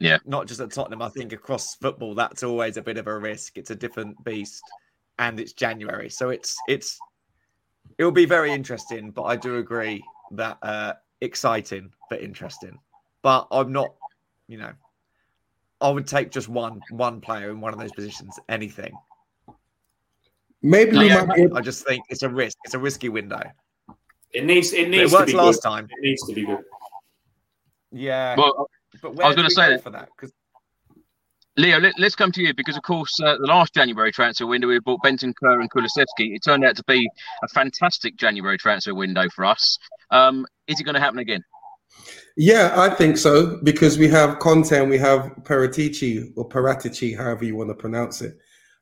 Yeah, 0.00 0.18
not 0.24 0.46
just 0.46 0.60
at 0.60 0.72
Tottenham. 0.72 1.02
I 1.02 1.08
think 1.08 1.32
across 1.32 1.76
football, 1.76 2.14
that's 2.14 2.42
always 2.42 2.76
a 2.76 2.82
bit 2.82 2.98
of 2.98 3.06
a 3.06 3.18
risk. 3.18 3.58
It's 3.58 3.70
a 3.70 3.76
different 3.76 4.22
beast, 4.24 4.62
and 5.18 5.38
it's 5.38 5.52
January, 5.52 6.10
so 6.10 6.30
it's 6.30 6.56
it's 6.68 6.98
it 7.98 8.04
will 8.04 8.10
be 8.10 8.26
very 8.26 8.52
interesting. 8.52 9.10
But 9.10 9.24
I 9.24 9.36
do 9.36 9.58
agree 9.58 10.02
that 10.32 10.58
uh, 10.62 10.94
exciting 11.20 11.92
but 12.10 12.22
interesting. 12.22 12.78
But 13.22 13.46
I'm 13.50 13.72
not, 13.72 13.94
you 14.48 14.58
know, 14.58 14.72
I 15.80 15.90
would 15.90 16.06
take 16.06 16.30
just 16.30 16.48
one 16.48 16.80
one 16.90 17.20
player 17.20 17.50
in 17.50 17.60
one 17.60 17.72
of 17.72 17.78
those 17.78 17.92
positions. 17.92 18.38
Anything. 18.48 18.94
Maybe 20.62 20.96
we 20.96 21.08
yeah, 21.08 21.24
might. 21.24 21.52
I 21.54 21.60
just 21.60 21.86
think 21.86 22.04
it's 22.08 22.22
a 22.22 22.28
risk. 22.28 22.56
It's 22.64 22.74
a 22.74 22.78
risky 22.78 23.10
window. 23.10 23.42
It 24.34 24.44
needs. 24.44 24.72
It 24.72 24.90
needs. 24.90 25.12
It 25.12 25.16
worked 25.16 25.28
to 25.28 25.34
be 25.34 25.38
last 25.38 25.62
good. 25.62 25.68
time. 25.68 25.84
It 25.84 26.02
needs 26.02 26.26
to 26.26 26.34
be 26.34 26.44
good. 26.44 26.64
Yeah. 27.92 28.34
Well, 28.36 28.68
but 29.00 29.20
I 29.22 29.28
was 29.28 29.36
going 29.36 29.48
to 29.48 29.54
say 29.54 29.78
for 29.78 29.90
that 29.90 30.08
because 30.16 30.32
Leo, 31.56 31.78
let, 31.78 31.98
us 32.00 32.16
come 32.16 32.32
to 32.32 32.42
you 32.42 32.52
because, 32.52 32.76
of 32.76 32.82
course, 32.82 33.16
uh, 33.22 33.36
the 33.38 33.46
last 33.46 33.74
January 33.74 34.10
transfer 34.10 34.44
window 34.44 34.66
we 34.66 34.80
bought 34.80 35.00
Bentancur 35.04 35.60
and 35.60 35.70
Kulusevski. 35.70 36.34
It 36.34 36.42
turned 36.42 36.64
out 36.64 36.74
to 36.76 36.84
be 36.84 37.08
a 37.44 37.48
fantastic 37.48 38.16
January 38.16 38.58
transfer 38.58 38.92
window 38.94 39.28
for 39.28 39.44
us. 39.44 39.78
Um, 40.10 40.46
is 40.66 40.80
it 40.80 40.84
going 40.84 40.96
to 40.96 41.00
happen 41.00 41.20
again? 41.20 41.44
Yeah, 42.36 42.72
I 42.76 42.90
think 42.90 43.16
so 43.16 43.60
because 43.62 43.98
we 43.98 44.08
have 44.08 44.40
Conte 44.40 44.76
and 44.76 44.90
we 44.90 44.98
have 44.98 45.32
Paratici 45.42 46.32
or 46.36 46.48
Paratici, 46.48 47.16
however 47.16 47.44
you 47.44 47.54
want 47.54 47.70
to 47.70 47.74
pronounce 47.74 48.20
it, 48.20 48.36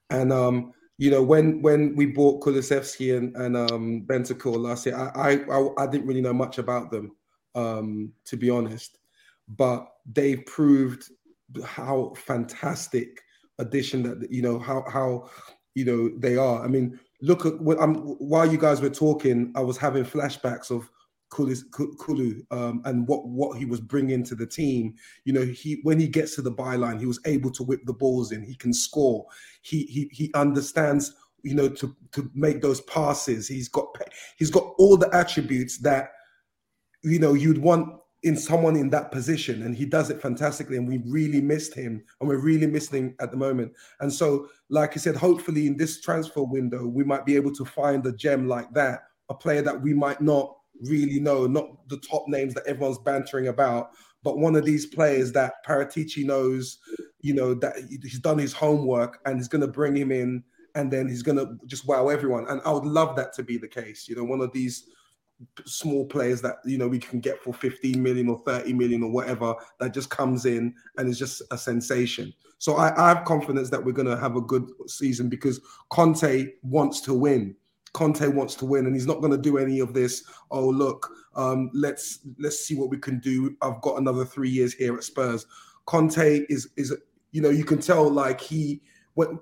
and 0.09 0.33
um, 0.33 0.73
you 1.03 1.11
know, 1.11 1.21
when 1.21 1.61
when 1.63 1.97
we 1.97 2.07
bought 2.07 2.41
Kulusevski 2.43 3.17
and, 3.19 3.35
and 3.35 3.57
um, 3.57 4.05
Bentancur 4.07 4.57
last 4.57 4.87
year, 4.87 4.97
I, 4.97 5.41
I 5.51 5.83
I 5.83 5.87
didn't 5.89 6.07
really 6.07 6.21
know 6.21 6.33
much 6.33 6.59
about 6.59 6.93
them, 6.93 7.17
um, 7.57 8.13
to 8.27 8.37
be 8.37 8.49
honest. 8.49 8.99
But 9.49 9.89
they've 10.07 10.47
proved 10.47 11.11
how 11.65 12.15
fantastic 12.15 13.21
addition 13.59 14.05
that 14.05 14.31
you 14.31 14.43
know 14.43 14.61
how 14.61 14.85
how 14.89 15.29
you 15.75 15.85
know 15.85 16.09
they 16.19 16.37
are. 16.37 16.63
I 16.63 16.69
mean, 16.69 17.01
look 17.21 17.47
at 17.47 17.61
what 17.61 17.83
I'm 17.83 17.97
while 18.21 18.47
you 18.47 18.57
guys 18.57 18.81
were 18.81 18.89
talking, 18.89 19.53
I 19.57 19.61
was 19.61 19.77
having 19.77 20.05
flashbacks 20.05 20.71
of 20.71 20.89
Kulu 21.33 22.43
um, 22.51 22.83
and 22.85 23.09
what 23.09 23.27
what 23.27 23.59
he 23.59 23.65
was 23.65 23.81
bringing 23.81 24.23
to 24.25 24.35
the 24.35 24.47
team. 24.47 24.95
You 25.25 25.33
know, 25.33 25.45
he 25.45 25.81
when 25.83 25.99
he 25.99 26.07
gets 26.07 26.35
to 26.37 26.43
the 26.43 26.53
byline, 26.53 27.01
he 27.01 27.07
was 27.07 27.21
able 27.25 27.51
to 27.53 27.63
whip 27.63 27.81
the 27.87 27.95
balls 27.95 28.33
in. 28.33 28.43
He 28.43 28.55
can 28.55 28.73
score. 28.73 29.27
He 29.63 29.85
he 29.85 30.09
he 30.13 30.31
understands. 30.35 31.15
You 31.45 31.55
know, 31.55 31.69
to 31.69 31.97
to 32.13 32.31
make 32.35 32.63
those 32.63 32.83
passes. 32.83 33.49
He's 33.49 33.69
got 33.69 33.87
he's 34.37 34.51
got 34.51 34.75
all 34.79 34.97
the 34.97 35.13
attributes 35.13 35.79
that 35.79 36.11
you 37.03 37.19
know 37.19 37.35
you'd 37.35 37.59
want 37.59 37.89
in 38.23 38.37
someone 38.37 38.77
in 38.77 38.89
that 38.91 39.11
position 39.11 39.63
and 39.63 39.75
he 39.75 39.85
does 39.85 40.09
it 40.09 40.23
fantastically 40.23 40.77
and 40.77 40.87
we 40.87 40.99
really 41.07 41.41
missed 41.41 41.75
him 41.75 42.01
and 42.21 42.29
we're 42.29 42.39
really 42.39 42.69
missing 42.69 43.07
him 43.07 43.15
at 43.21 43.33
the 43.33 43.37
moment 43.37 43.73
and 43.99 44.13
so 44.13 44.49
like 44.69 44.93
i 44.93 44.97
said 44.97 45.17
hopefully 45.17 45.67
in 45.67 45.77
this 45.77 46.01
transfer 46.01 46.43
window 46.43 46.87
we 46.87 47.03
might 47.03 47.27
be 47.27 47.35
able 47.35 47.53
to 47.53 47.65
find 47.65 48.07
a 48.07 48.13
gem 48.13 48.47
like 48.47 48.73
that 48.73 49.01
a 49.29 49.35
player 49.35 49.63
that 49.63 49.81
we 49.81 49.93
might 49.93 50.21
not 50.21 50.57
really 50.81 51.21
know, 51.21 51.47
not 51.47 51.89
the 51.89 51.99
top 51.99 52.25
names 52.29 52.55
that 52.55 52.67
everyone's 52.67 52.99
bantering 52.99 53.49
about, 53.49 53.91
but 54.23 54.39
one 54.39 54.57
of 54.57 54.65
these 54.65 54.87
players 54.87 55.33
that 55.33 55.65
Paratici 55.67 56.25
knows, 56.25 56.79
you 57.21 57.35
know, 57.35 57.55
that 57.55 57.77
he's 58.03 58.21
done 58.21 58.39
his 58.39 58.53
homework 58.53 59.21
and 59.27 59.37
he's 59.37 59.49
going 59.49 59.61
to 59.61 59.69
bring 59.69 59.97
him 59.97 60.13
in 60.13 60.43
and 60.75 60.91
then 60.91 61.09
he's 61.09 61.23
going 61.23 61.39
to 61.39 61.59
just 61.67 61.87
wow 61.87 62.09
everyone. 62.09 62.47
And 62.49 62.61
I 62.65 62.73
would 62.73 62.85
love 62.85 63.17
that 63.17 63.33
to 63.35 63.43
be 63.43 63.59
the 63.59 63.69
case. 63.69 64.09
You 64.09 64.17
know, 64.17 64.25
one 64.25 64.41
of 64.41 64.53
these 64.53 64.87
small 65.65 66.07
players 66.07 66.41
that 66.43 66.57
you 66.65 66.79
know 66.79 66.89
we 66.89 66.99
can 66.99 67.21
get 67.21 67.43
for 67.43 67.53
15 67.53 68.01
million 68.01 68.29
or 68.29 68.39
30 68.47 68.73
million 68.75 69.03
or 69.03 69.11
whatever 69.11 69.55
that 69.81 69.93
just 69.93 70.11
comes 70.11 70.47
in 70.47 70.75
and 70.99 71.09
is 71.09 71.19
just 71.19 71.43
a 71.51 71.59
sensation 71.59 72.33
so 72.59 72.77
I, 72.77 72.95
I 72.97 73.09
have 73.09 73.25
confidence 73.25 73.69
that 73.71 73.85
we're 73.85 73.91
going 73.93 74.09
to 74.09 74.17
have 74.17 74.37
a 74.37 74.41
good 74.41 74.71
season 74.87 75.29
because 75.29 75.61
conte 75.91 76.53
wants 76.63 77.01
to 77.03 77.15
win 77.15 77.57
Conte 77.93 78.27
wants 78.27 78.55
to 78.57 78.65
win, 78.65 78.87
and 78.87 78.95
he's 78.95 79.07
not 79.07 79.21
going 79.21 79.33
to 79.33 79.39
do 79.39 79.59
any 79.59 79.81
of 79.81 79.93
this. 79.93 80.25
Oh, 80.51 80.67
look, 80.67 81.11
um, 81.35 81.71
let's 81.75 82.21
let's 82.39 82.65
see 82.65 82.75
what 82.75 82.91
we 82.91 82.99
can 82.99 83.19
do. 83.19 83.55
I've 83.61 83.81
got 83.83 83.99
another 83.99 84.25
three 84.25 84.49
years 84.49 84.73
here 84.73 84.97
at 84.97 85.05
Spurs. 85.05 85.47
Conte 85.87 86.47
is 86.49 86.71
is 86.77 86.97
you 87.33 87.43
know 87.43 87.51
you 87.51 87.65
can 87.65 87.81
tell 87.81 88.09
like 88.09 88.41
he 88.41 88.81
when 89.15 89.39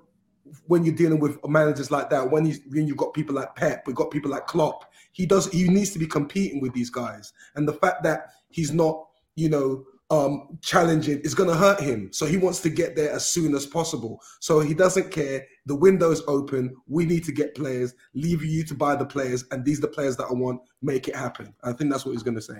when 0.67 0.83
you're 0.83 0.95
dealing 0.95 1.19
with 1.19 1.37
managers 1.47 1.91
like 1.91 2.09
that 2.09 2.29
when 2.29 2.45
you 2.45 2.55
when 2.69 2.87
you've 2.87 2.97
got 2.97 3.13
people 3.13 3.35
like 3.35 3.55
Pep, 3.55 3.83
we've 3.87 3.95
got 3.95 4.11
people 4.11 4.31
like 4.31 4.47
Klopp. 4.47 4.91
He 5.13 5.25
does 5.25 5.49
he 5.51 5.67
needs 5.67 5.91
to 5.91 5.99
be 5.99 6.07
competing 6.07 6.61
with 6.61 6.73
these 6.73 6.89
guys, 6.89 7.33
and 7.55 7.67
the 7.67 7.73
fact 7.73 8.03
that 8.03 8.31
he's 8.49 8.73
not 8.73 9.07
you 9.35 9.49
know 9.49 9.85
um, 10.11 10.59
challenging 10.61 11.21
is 11.21 11.33
going 11.33 11.49
to 11.49 11.55
hurt 11.55 11.79
him. 11.79 12.11
So 12.11 12.25
he 12.25 12.35
wants 12.35 12.59
to 12.59 12.69
get 12.69 12.95
there 12.95 13.11
as 13.11 13.25
soon 13.25 13.55
as 13.55 13.65
possible. 13.65 14.21
So 14.41 14.59
he 14.59 14.73
doesn't 14.73 15.09
care. 15.09 15.47
The 15.65 15.75
window's 15.75 16.21
open. 16.27 16.75
We 16.87 17.05
need 17.05 17.23
to 17.23 17.31
get 17.31 17.55
players. 17.55 17.93
Leave 18.13 18.43
you 18.43 18.65
to 18.65 18.75
buy 18.75 18.95
the 18.97 19.05
players, 19.05 19.45
and 19.51 19.63
these 19.63 19.79
are 19.79 19.83
the 19.83 19.87
players 19.87 20.17
that 20.17 20.25
I 20.25 20.33
want. 20.33 20.61
Make 20.81 21.07
it 21.07 21.15
happen. 21.15 21.55
I 21.63 21.71
think 21.71 21.91
that's 21.91 22.05
what 22.05 22.11
he's 22.11 22.23
going 22.23 22.35
to 22.35 22.41
say. 22.41 22.55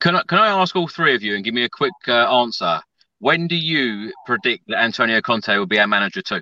Can 0.00 0.16
I 0.16 0.22
can 0.26 0.38
I 0.38 0.48
ask 0.48 0.74
all 0.74 0.88
three 0.88 1.14
of 1.14 1.22
you 1.22 1.34
and 1.34 1.44
give 1.44 1.54
me 1.54 1.64
a 1.64 1.68
quick 1.68 1.92
uh, 2.08 2.40
answer? 2.40 2.80
When 3.18 3.46
do 3.46 3.56
you 3.56 4.12
predict 4.24 4.64
that 4.68 4.78
Antonio 4.78 5.20
Conte 5.20 5.54
will 5.56 5.66
be 5.66 5.78
our 5.78 5.86
manager 5.86 6.22
too? 6.22 6.40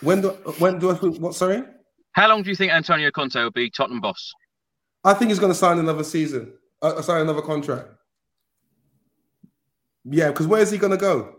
When 0.00 0.20
do 0.22 0.28
when 0.58 0.78
do 0.78 0.90
I 0.90 0.94
what? 0.94 1.34
Sorry. 1.34 1.62
How 2.12 2.28
long 2.28 2.42
do 2.42 2.50
you 2.50 2.56
think 2.56 2.72
Antonio 2.72 3.10
Conte 3.10 3.42
will 3.42 3.50
be 3.50 3.70
Tottenham 3.70 4.00
boss? 4.00 4.32
I 5.02 5.14
think 5.14 5.30
he's 5.30 5.38
going 5.38 5.52
to 5.52 5.58
sign 5.58 5.78
another 5.78 6.04
season 6.04 6.52
uh, 6.84 7.02
sign 7.02 7.22
another 7.22 7.42
contract. 7.42 7.88
Yeah, 10.04 10.28
because 10.28 10.46
where's 10.46 10.70
he 10.70 10.78
going 10.78 10.92
to 10.92 10.98
go? 10.98 11.36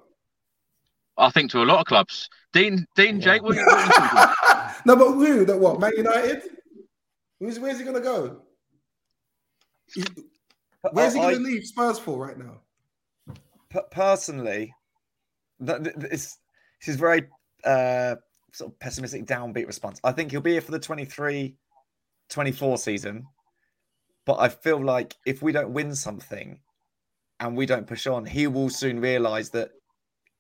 I 1.18 1.30
think 1.30 1.52
to 1.52 1.62
a 1.62 1.66
lot 1.66 1.80
of 1.80 1.86
clubs. 1.86 2.30
Dean, 2.52 2.86
Dean, 2.96 3.22
Jake, 3.22 3.42
what, 3.42 3.56
what 3.56 3.68
are 3.68 4.36
you 4.68 4.74
no, 4.86 4.96
but 4.96 5.14
who? 5.14 5.46
That 5.46 5.60
what? 5.60 5.80
Man 5.80 5.92
United? 5.96 6.42
Where's, 7.40 7.60
where's 7.60 7.78
he 7.78 7.84
going 7.84 7.96
to 7.96 8.02
go? 8.02 8.42
where's 10.92 11.14
he 11.14 11.20
going 11.20 11.36
to 11.36 11.42
leave 11.42 11.66
Spurs 11.66 12.00
for 12.00 12.18
right 12.18 12.38
now? 12.38 12.62
Personally, 13.92 14.74
this, 15.60 16.38
this 16.80 16.88
is 16.88 16.96
very 16.96 17.24
uh, 17.64 18.16
sort 18.52 18.72
of 18.72 18.80
pessimistic 18.80 19.26
downbeat 19.26 19.68
response. 19.68 20.00
I 20.04 20.12
think 20.12 20.32
he'll 20.32 20.42
be 20.42 20.54
here 20.54 20.62
for 20.62 20.72
the 20.72 20.80
23 20.80 21.56
24 22.30 22.78
season. 22.78 23.28
But 24.26 24.40
I 24.40 24.50
feel 24.50 24.84
like 24.84 25.16
if 25.26 25.42
we 25.42 25.52
don't 25.52 25.72
win 25.74 25.96
something 25.96 26.60
and 27.40 27.56
we 27.56 27.66
don't 27.66 27.88
push 27.88 28.08
on, 28.08 28.26
he 28.26 28.48
will 28.48 28.70
soon 28.70 29.00
realize 29.00 29.50
that 29.52 29.70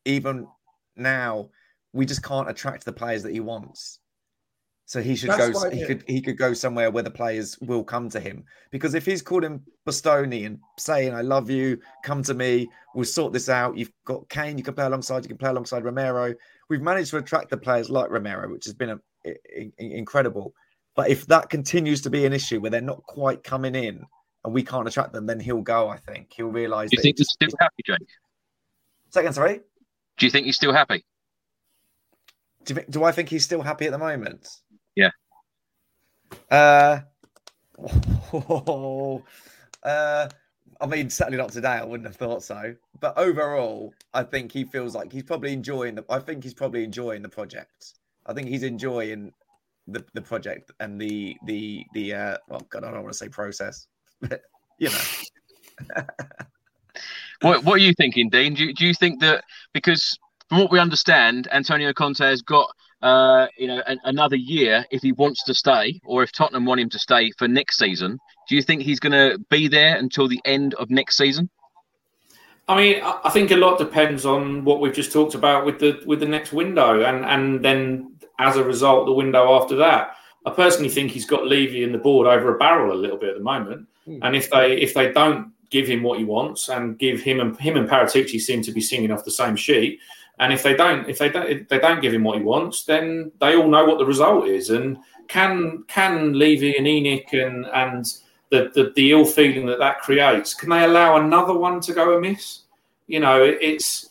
even 0.06 0.48
now 0.95 1.49
we 1.94 2.06
just 2.06 2.24
can't 2.24 2.49
attract 2.49 2.86
the 2.86 2.94
players 2.94 3.24
that 3.24 3.32
he 3.34 3.40
wants. 3.40 3.99
So 4.88 5.02
he 5.02 5.16
should 5.16 5.32
That's 5.32 5.64
go. 5.64 5.70
He 5.72 5.84
could. 5.84 6.03
He 6.07 6.22
could 6.22 6.38
go 6.38 6.53
somewhere 6.53 6.91
where 6.91 7.02
the 7.02 7.10
players 7.10 7.57
will 7.62 7.84
come 7.84 8.07
to 8.10 8.20
him. 8.20 8.44
Because 8.70 8.94
if 8.94 9.03
he's 9.03 9.22
calling 9.22 9.60
Bastoni 9.88 10.45
and 10.45 10.60
saying, 10.78 11.12
"I 11.12 11.22
love 11.22 11.49
you, 11.49 11.80
come 12.03 12.22
to 12.22 12.36
me, 12.36 12.70
we'll 12.94 13.06
sort 13.06 13.34
this 13.34 13.49
out." 13.49 13.76
You've 13.76 13.91
got 14.06 14.30
Kane. 14.30 14.60
You 14.60 14.64
can 14.64 14.76
play 14.76 14.86
alongside. 14.86 15.24
You 15.24 15.30
can 15.30 15.40
play 15.40 15.49
alongside 15.49 15.84
Romero. 15.84 16.36
We've 16.70 16.84
managed 16.84 17.10
to 17.12 17.18
attract 17.18 17.49
the 17.49 17.57
players 17.57 17.90
like 17.90 18.12
Romero, 18.12 18.48
which 18.52 18.66
has 18.66 18.76
been 18.76 18.91
a, 18.91 18.99
i- 19.26 19.36
i- 19.57 19.72
incredible. 19.80 20.53
But 20.96 21.10
if 21.10 21.28
that 21.28 21.50
continues 21.50 22.02
to 22.02 22.10
be 22.10 22.26
an 22.26 22.34
issue 22.34 22.60
where 22.62 22.72
they're 22.72 22.82
not 22.82 23.04
quite 23.04 23.44
coming 23.44 23.76
in 23.76 24.06
and 24.44 24.54
we 24.54 24.64
can't 24.64 24.88
attract 24.88 25.12
them, 25.14 25.26
then 25.26 25.40
he'll 25.40 25.62
go. 25.62 25.90
I 25.90 25.98
think 25.98 26.32
he'll 26.34 26.48
realise. 26.48 26.90
Do 26.90 26.98
you 26.98 27.04
think 27.04 27.18
he's 27.18 27.30
still 27.30 27.50
happy, 27.60 27.84
Jake? 27.86 28.08
Second, 29.10 29.34
sorry. 29.34 29.62
Do 30.18 30.26
you 30.26 30.32
think 30.32 30.46
he's 30.46 30.56
still 30.56 30.72
happy? 30.72 31.04
Do, 32.64 32.76
you, 32.76 32.86
do 32.90 33.04
I 33.04 33.12
think 33.12 33.30
he's 33.30 33.44
still 33.44 33.62
happy 33.62 33.86
at 33.86 33.92
the 33.92 33.98
moment? 33.98 34.48
Yeah. 34.96 35.12
Uh, 36.50 37.02
uh, 39.84 40.30
I 40.82 40.86
mean, 40.88 41.10
certainly 41.10 41.38
not 41.38 41.52
today. 41.52 41.70
I 41.70 41.84
wouldn't 41.84 42.08
have 42.08 42.16
thought 42.16 42.44
so. 42.44 42.76
But 43.00 43.18
overall, 43.18 43.94
I 44.14 44.24
think 44.24 44.52
he 44.52 44.64
feels 44.64 44.96
like 44.96 45.12
he's 45.12 45.24
probably 45.24 45.54
enjoying 45.54 45.96
the. 45.96 46.06
I 46.10 46.20
think 46.20 46.44
he's 46.44 46.54
probably 46.54 46.84
enjoying 46.84 47.22
the 47.22 47.30
project. 47.30 47.94
I 48.26 48.34
think 48.34 48.48
he's 48.48 48.64
enjoying 48.64 49.32
the, 49.88 50.03
the 50.14 50.22
project 50.22 50.72
and 50.80 50.99
the 50.99 51.36
the 51.45 51.86
the. 51.94 52.14
Uh, 52.14 52.38
well, 52.48 52.62
God, 52.70 52.84
I 52.84 52.91
don't 52.91 53.03
want 53.03 53.14
to 53.14 53.18
say 53.18 53.30
process, 53.30 53.88
but 54.22 54.41
you 54.80 54.90
know. 54.90 55.95
What, 57.41 57.64
what 57.64 57.76
are 57.76 57.84
you 57.84 57.94
thinking, 57.94 58.30
Dean? 58.30 58.53
Do 58.53 58.66
you, 58.66 58.74
do 58.74 58.86
you 58.86 58.94
think 58.94 59.20
that 59.22 59.44
because 59.74 60.18
from 60.49 60.60
what 60.60 60.72
we 60.72 60.80
understand, 60.80 61.48
Antonio 61.52 61.94
Conte 61.94 62.24
has 62.24 62.41
got 62.41 62.70
uh, 63.02 63.48
you 63.57 63.68
know 63.68 63.82
an, 63.86 63.99
another 64.06 64.36
year 64.36 64.86
if 64.90 65.02
he 65.02 65.12
wants 65.12 65.44
to 65.44 65.53
stay, 65.53 65.99
or 66.06 66.24
if 66.24 66.32
Tottenham 66.32 66.66
want 66.66 66.82
him 66.82 66.90
to 66.90 66.99
stay 66.99 67.32
for 67.38 67.48
next 67.48 67.78
season? 67.78 68.18
Do 68.48 68.56
you 68.56 68.62
think 68.62 68.82
he's 68.82 68.99
going 68.99 69.12
to 69.12 69.38
be 69.49 69.68
there 69.68 69.98
until 69.98 70.28
the 70.28 70.40
end 70.45 70.76
of 70.76 70.90
next 70.90 71.18
season? 71.18 71.49
I 72.68 72.76
mean, 72.78 73.03
I 73.03 73.20
I 73.26 73.30
think 73.30 73.52
a 73.52 73.57
lot 73.57 73.78
depends 73.78 74.26
on 74.26 74.64
what 74.64 74.80
we've 74.80 74.94
just 74.94 75.12
talked 75.12 75.36
about 75.36 75.66
with 75.66 75.80
the 75.80 76.02
with 76.06 76.20
the 76.20 76.28
next 76.28 76.53
window, 76.53 77.03
and 77.03 77.26
and 77.26 77.64
then 77.64 78.15
as 78.40 78.57
a 78.57 78.64
result, 78.64 79.06
the 79.06 79.14
window 79.14 79.60
after 79.62 79.76
that. 79.78 80.16
I 80.45 80.52
personally 80.52 80.90
think 80.90 81.12
he's 81.12 81.26
got 81.26 81.48
Levy 81.48 81.84
and 81.84 81.94
the 81.94 81.99
board 81.99 82.28
over 82.28 82.53
a 82.53 82.57
barrel 82.57 82.94
a 82.94 82.98
little 82.98 83.18
bit 83.18 83.30
at 83.30 83.38
the 83.38 83.44
moment, 83.44 83.88
hmm. 84.06 84.20
and 84.22 84.36
if 84.36 84.49
they 84.49 84.78
if 84.78 84.94
they 84.94 85.12
don't 85.12 85.52
give 85.72 85.88
him 85.88 86.03
what 86.03 86.20
he 86.20 86.26
wants 86.26 86.70
and 86.70 86.99
give 86.99 87.20
him 87.22 87.40
and 87.40 87.57
him 87.60 87.76
and 87.76 87.90
Paratici 87.90 88.40
seem 88.40 88.62
to 88.62 88.72
be 88.72 88.82
singing 88.82 89.12
off 89.12 89.26
the 89.26 89.32
same 89.32 89.56
sheet, 89.56 89.99
and 90.40 90.53
if 90.53 90.62
they 90.64 90.76
don't 90.76 91.10
if 91.10 91.18
they 91.18 91.30
don't 91.30 91.49
if 91.49 91.68
they 91.68 91.80
don't 91.80 92.02
give 92.02 92.14
him 92.14 92.24
what 92.24 92.38
he 92.38 92.44
wants, 92.44 92.84
then 92.84 93.32
they 93.40 93.56
all 93.56 93.68
know 93.68 93.86
what 93.86 93.98
the 93.98 94.06
result 94.06 94.48
is, 94.48 94.70
and 94.70 94.98
can 95.28 95.84
can 95.88 96.34
Levy 96.34 96.78
and 96.78 96.86
ENIC 96.86 97.34
and 97.34 97.66
and 97.68 98.06
the, 98.49 98.72
the 98.74 98.91
the 98.95 99.12
ill 99.12 99.26
feeling 99.26 99.66
that 99.66 99.80
that 99.80 100.02
creates, 100.02 100.53
can 100.53 100.70
they 100.70 100.84
allow 100.84 101.18
another 101.18 101.53
one 101.53 101.80
to 101.82 101.94
go 101.94 102.18
amiss? 102.18 102.62
You 103.07 103.20
know, 103.20 103.44
it, 103.44 103.57
it's 103.62 104.10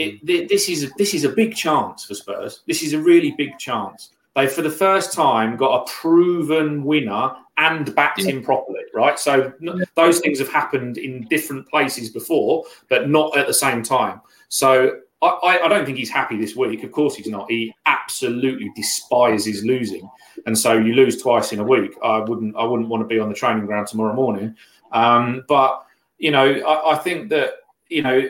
it, 0.00 0.26
th- 0.26 0.48
this 0.48 0.68
is 0.68 0.90
this 0.96 1.14
is 1.14 1.24
a 1.24 1.28
big 1.28 1.54
chance 1.54 2.04
for 2.04 2.14
Spurs. 2.14 2.62
This 2.66 2.82
is 2.82 2.94
a 2.94 2.98
really 2.98 3.32
big 3.32 3.58
chance. 3.58 4.10
They, 4.34 4.46
for 4.46 4.62
the 4.62 4.70
first 4.70 5.12
time, 5.12 5.56
got 5.56 5.82
a 5.82 5.92
proven 5.92 6.84
winner 6.84 7.32
and 7.58 7.94
backed 7.94 8.22
him 8.22 8.42
properly, 8.42 8.80
right? 8.94 9.18
So 9.18 9.52
n- 9.60 9.84
those 9.96 10.20
things 10.20 10.38
have 10.38 10.50
happened 10.50 10.98
in 10.98 11.26
different 11.28 11.68
places 11.68 12.08
before, 12.08 12.64
but 12.88 13.10
not 13.10 13.36
at 13.36 13.46
the 13.46 13.54
same 13.54 13.82
time. 13.82 14.20
So 14.48 15.00
I, 15.20 15.26
I, 15.26 15.64
I 15.64 15.68
don't 15.68 15.84
think 15.84 15.98
he's 15.98 16.10
happy 16.10 16.38
this 16.38 16.56
week. 16.56 16.82
Of 16.84 16.92
course, 16.92 17.16
he's 17.16 17.26
not. 17.26 17.50
He 17.50 17.74
absolutely 17.86 18.70
despises 18.74 19.64
losing, 19.64 20.08
and 20.46 20.56
so 20.56 20.72
you 20.72 20.94
lose 20.94 21.20
twice 21.20 21.52
in 21.52 21.58
a 21.58 21.64
week. 21.64 21.92
I 22.02 22.20
wouldn't. 22.20 22.56
I 22.56 22.64
wouldn't 22.64 22.88
want 22.88 23.02
to 23.02 23.06
be 23.06 23.18
on 23.18 23.28
the 23.28 23.34
training 23.34 23.66
ground 23.66 23.88
tomorrow 23.88 24.14
morning. 24.14 24.56
Um, 24.92 25.44
but 25.46 25.84
you 26.18 26.30
know, 26.30 26.46
I, 26.46 26.92
I 26.92 26.96
think 26.96 27.28
that 27.30 27.54
you 27.90 28.02
know, 28.02 28.28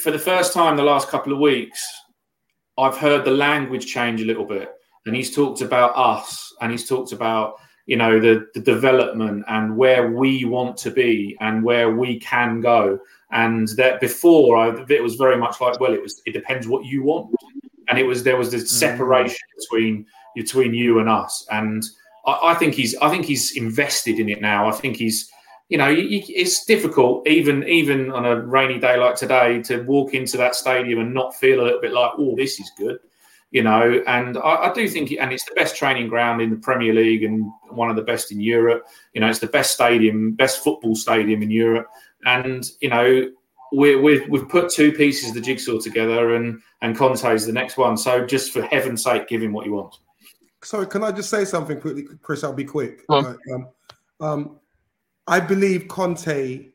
for 0.00 0.10
the 0.10 0.18
first 0.18 0.52
time 0.52 0.76
the 0.76 0.82
last 0.82 1.08
couple 1.08 1.32
of 1.32 1.38
weeks, 1.38 1.84
I've 2.76 2.96
heard 2.96 3.24
the 3.24 3.32
language 3.32 3.86
change 3.86 4.20
a 4.20 4.24
little 4.24 4.44
bit, 4.44 4.70
and 5.06 5.14
he's 5.14 5.34
talked 5.34 5.60
about 5.60 5.96
us, 5.96 6.54
and 6.60 6.70
he's 6.70 6.88
talked 6.88 7.12
about 7.12 7.54
you 7.86 7.96
know 7.96 8.20
the, 8.20 8.46
the 8.54 8.60
development 8.60 9.44
and 9.48 9.76
where 9.76 10.12
we 10.12 10.44
want 10.44 10.76
to 10.76 10.90
be 10.90 11.36
and 11.40 11.62
where 11.62 11.90
we 11.94 12.20
can 12.20 12.60
go, 12.60 12.98
and 13.32 13.68
that 13.76 14.00
before 14.00 14.56
I, 14.56 14.84
it 14.88 15.02
was 15.02 15.16
very 15.16 15.36
much 15.36 15.60
like, 15.60 15.80
well, 15.80 15.92
it 15.92 16.02
was 16.02 16.22
it 16.26 16.32
depends 16.32 16.68
what 16.68 16.84
you 16.84 17.02
want, 17.02 17.34
and 17.88 17.98
it 17.98 18.04
was 18.04 18.22
there 18.22 18.36
was 18.36 18.50
this 18.50 18.64
mm-hmm. 18.64 18.78
separation 18.78 19.46
between 19.58 20.06
between 20.34 20.74
you 20.74 21.00
and 21.00 21.08
us, 21.08 21.46
and 21.50 21.84
I, 22.26 22.50
I 22.50 22.54
think 22.54 22.74
he's 22.74 22.96
I 22.96 23.10
think 23.10 23.24
he's 23.24 23.56
invested 23.56 24.20
in 24.20 24.28
it 24.28 24.40
now. 24.40 24.68
I 24.68 24.72
think 24.72 24.96
he's 24.96 25.30
you 25.68 25.76
know, 25.76 25.88
you, 25.88 26.02
you, 26.02 26.22
it's 26.28 26.64
difficult 26.64 27.26
even 27.28 27.62
even 27.68 28.10
on 28.10 28.24
a 28.24 28.40
rainy 28.40 28.78
day 28.78 28.96
like 28.96 29.16
today 29.16 29.62
to 29.64 29.82
walk 29.82 30.14
into 30.14 30.36
that 30.38 30.54
stadium 30.54 31.00
and 31.00 31.12
not 31.12 31.34
feel 31.36 31.60
a 31.60 31.64
little 31.64 31.80
bit 31.80 31.92
like, 31.92 32.12
oh, 32.16 32.34
this 32.36 32.58
is 32.58 32.70
good, 32.78 32.98
you 33.50 33.62
know. 33.62 34.02
And 34.06 34.38
I, 34.38 34.70
I 34.70 34.72
do 34.72 34.88
think, 34.88 35.12
and 35.12 35.30
it's 35.30 35.44
the 35.44 35.54
best 35.54 35.76
training 35.76 36.08
ground 36.08 36.40
in 36.40 36.50
the 36.50 36.56
Premier 36.56 36.94
League 36.94 37.22
and 37.22 37.50
one 37.68 37.90
of 37.90 37.96
the 37.96 38.02
best 38.02 38.32
in 38.32 38.40
Europe. 38.40 38.86
You 39.12 39.20
know, 39.20 39.28
it's 39.28 39.40
the 39.40 39.46
best 39.46 39.72
stadium, 39.74 40.32
best 40.32 40.64
football 40.64 40.96
stadium 40.96 41.42
in 41.42 41.50
Europe. 41.50 41.88
And 42.24 42.64
you 42.80 42.88
know, 42.88 43.30
we, 43.70 43.94
we've 43.96 44.26
we've 44.30 44.48
put 44.48 44.70
two 44.70 44.90
pieces 44.92 45.28
of 45.28 45.34
the 45.34 45.42
jigsaw 45.42 45.78
together, 45.80 46.34
and 46.34 46.62
and 46.80 46.96
Conte's 46.96 47.44
the 47.44 47.52
next 47.52 47.76
one. 47.76 47.98
So 47.98 48.24
just 48.24 48.52
for 48.52 48.62
heaven's 48.62 49.02
sake, 49.02 49.28
give 49.28 49.42
him 49.42 49.52
what 49.52 49.64
he 49.64 49.70
wants. 49.70 49.98
Sorry, 50.64 50.86
can 50.86 51.04
I 51.04 51.12
just 51.12 51.28
say 51.28 51.44
something 51.44 51.78
quickly, 51.78 52.06
Chris? 52.22 52.42
I'll 52.42 52.54
be 52.54 52.64
quick. 52.64 53.06
Go 53.06 53.16
on. 53.16 53.38
Um, 53.52 53.68
um, 54.20 54.60
I 55.28 55.40
believe 55.40 55.88
Conte 55.88 56.70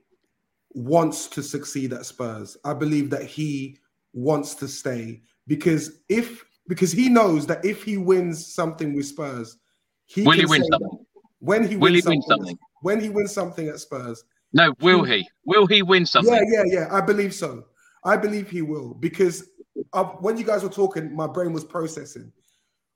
wants 0.70 1.28
to 1.28 1.42
succeed 1.42 1.92
at 1.92 2.06
Spurs. 2.06 2.56
I 2.64 2.74
believe 2.74 3.10
that 3.10 3.24
he 3.24 3.80
wants 4.14 4.54
to 4.56 4.68
stay 4.68 5.24
because 5.48 6.00
if 6.08 6.46
because 6.68 6.92
he 6.92 7.10
knows 7.10 7.48
that 7.48 7.66
if 7.66 7.84
he 7.84 7.98
wins 7.98 8.54
something 8.54 8.94
with 8.96 9.08
Spurs, 9.08 9.58
he 10.06 10.24
Will 10.24 10.34
he 10.34 10.46
win 10.46 10.64
something? 10.64 11.06
When 11.40 11.68
he 11.68 11.76
Will 11.76 11.92
wins 11.92 12.04
he 12.06 12.10
win 12.10 12.22
something, 12.22 12.46
something? 12.46 12.58
when 12.82 13.00
he 13.02 13.10
wins 13.10 13.34
something 13.34 13.68
at 13.68 13.80
Spurs, 13.80 14.24
No, 14.54 14.74
will 14.80 15.04
he? 15.04 15.28
Will 15.46 15.66
he 15.66 15.82
win 15.82 16.06
something? 16.06 16.32
yeah, 16.34 16.42
yeah, 16.46 16.64
yeah. 16.82 16.88
I 16.92 17.02
believe 17.02 17.34
so. 17.34 17.66
I 18.06 18.18
believe 18.18 18.50
he 18.52 18.62
will 18.62 18.94
because 18.94 19.50
uh, 19.94 20.04
when 20.04 20.38
you 20.38 20.44
guys 20.44 20.62
were 20.62 20.70
talking, 20.70 21.16
my 21.16 21.26
brain 21.28 21.54
was 21.54 21.64
processing. 21.66 22.32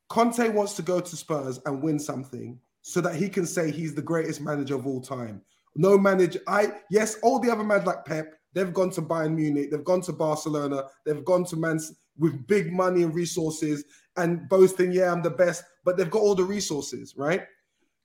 Conte 0.09 0.47
wants 0.49 0.73
to 0.75 0.81
go 0.83 0.99
to 0.99 1.15
Spurs 1.15 1.59
and 1.65 1.81
win 1.81 1.97
something 1.99 2.59
so 2.87 3.01
that 3.01 3.15
he 3.15 3.27
can 3.27 3.45
say 3.45 3.69
he's 3.69 3.93
the 3.93 4.01
greatest 4.01 4.39
manager 4.39 4.75
of 4.75 4.87
all 4.87 5.01
time. 5.01 5.41
No 5.75 5.97
manager. 5.97 6.39
I 6.47 6.71
yes, 6.89 7.17
all 7.21 7.37
the 7.37 7.51
other 7.51 7.65
managers 7.65 7.87
like 7.87 8.05
Pep, 8.05 8.33
they've 8.53 8.73
gone 8.73 8.91
to 8.91 9.01
Bayern 9.01 9.35
Munich, 9.35 9.69
they've 9.69 9.83
gone 9.83 9.99
to 10.03 10.13
Barcelona, 10.13 10.85
they've 11.05 11.25
gone 11.25 11.43
to 11.47 11.57
Man 11.57 11.81
with 12.17 12.47
big 12.47 12.71
money 12.71 13.03
and 13.03 13.13
resources 13.13 13.83
and 14.15 14.47
boasting, 14.47 14.93
yeah, 14.93 15.11
I'm 15.11 15.21
the 15.21 15.29
best, 15.29 15.65
but 15.83 15.97
they've 15.97 16.09
got 16.09 16.21
all 16.21 16.33
the 16.33 16.45
resources, 16.45 17.13
right? 17.17 17.43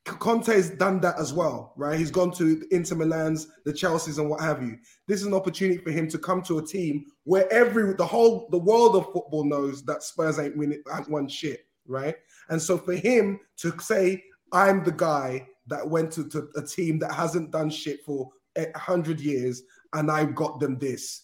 Conte's 0.05 0.71
done 0.71 1.01
that 1.03 1.17
as 1.17 1.33
well, 1.33 1.75
right? 1.77 1.97
He's 1.97 2.11
gone 2.11 2.33
to 2.33 2.61
Inter 2.73 2.97
Milan's, 2.97 3.47
the 3.65 3.73
Chelsea's, 3.73 4.19
and 4.19 4.29
what 4.29 4.41
have 4.41 4.65
you. 4.65 4.77
This 5.07 5.21
is 5.21 5.27
an 5.27 5.35
opportunity 5.35 5.79
for 5.79 5.93
him 5.93 6.09
to 6.09 6.19
come 6.19 6.43
to 6.43 6.59
a 6.59 6.67
team 6.67 7.05
where 7.23 7.51
every 7.53 7.95
the 7.95 8.05
whole 8.05 8.49
the 8.51 8.59
world 8.59 8.97
of 8.97 9.05
football 9.13 9.45
knows 9.45 9.85
that 9.85 10.03
Spurs 10.03 10.41
ain't 10.41 10.57
winning 10.57 10.83
ain't 10.93 11.09
won 11.09 11.29
shit, 11.29 11.61
right? 11.87 12.17
And 12.49 12.61
so 12.61 12.77
for 12.77 12.95
him 12.95 13.39
to 13.59 13.73
say, 13.79 14.25
"I'm 14.53 14.85
the 14.85 14.93
guy 14.93 15.47
that 15.69 15.89
went 15.89 16.13
to, 16.13 16.29
to 16.31 16.49
a 16.57 16.63
team 16.63 16.99
that 17.01 17.13
hasn't 17.13 17.51
done 17.51 17.71
shit 17.71 18.05
for 18.05 18.31
a 18.57 18.67
hundred 18.79 19.21
years, 19.21 19.63
and 19.93 20.11
I 20.11 20.25
got 20.25 20.61
them 20.61 20.79
this," 20.79 21.23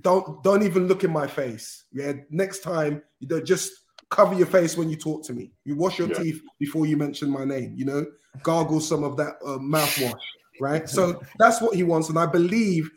don't 0.00 0.42
don't 0.42 0.62
even 0.62 0.86
look 0.88 1.04
in 1.04 1.12
my 1.12 1.26
face. 1.26 1.84
Yeah, 1.92 2.12
next 2.30 2.60
time 2.60 3.02
you 3.20 3.28
know 3.28 3.40
just 3.40 3.72
cover 4.10 4.34
your 4.34 4.46
face 4.46 4.76
when 4.76 4.88
you 4.88 4.96
talk 4.96 5.24
to 5.24 5.32
me. 5.32 5.50
You 5.64 5.76
wash 5.76 5.98
your 5.98 6.08
Yeah. 6.08 6.22
teeth 6.22 6.40
before 6.60 6.86
you 6.86 6.96
mention 6.96 7.28
my 7.30 7.44
name. 7.44 7.74
You 7.76 7.84
know, 7.86 8.06
gargle 8.42 8.80
some 8.80 9.02
of 9.02 9.16
that 9.16 9.34
uh, 9.44 9.58
mouthwash, 9.58 10.20
right? 10.60 10.88
So 10.88 11.20
that's 11.38 11.60
what 11.60 11.74
he 11.74 11.82
wants, 11.82 12.08
and 12.10 12.18
I 12.18 12.26
believe 12.26 12.90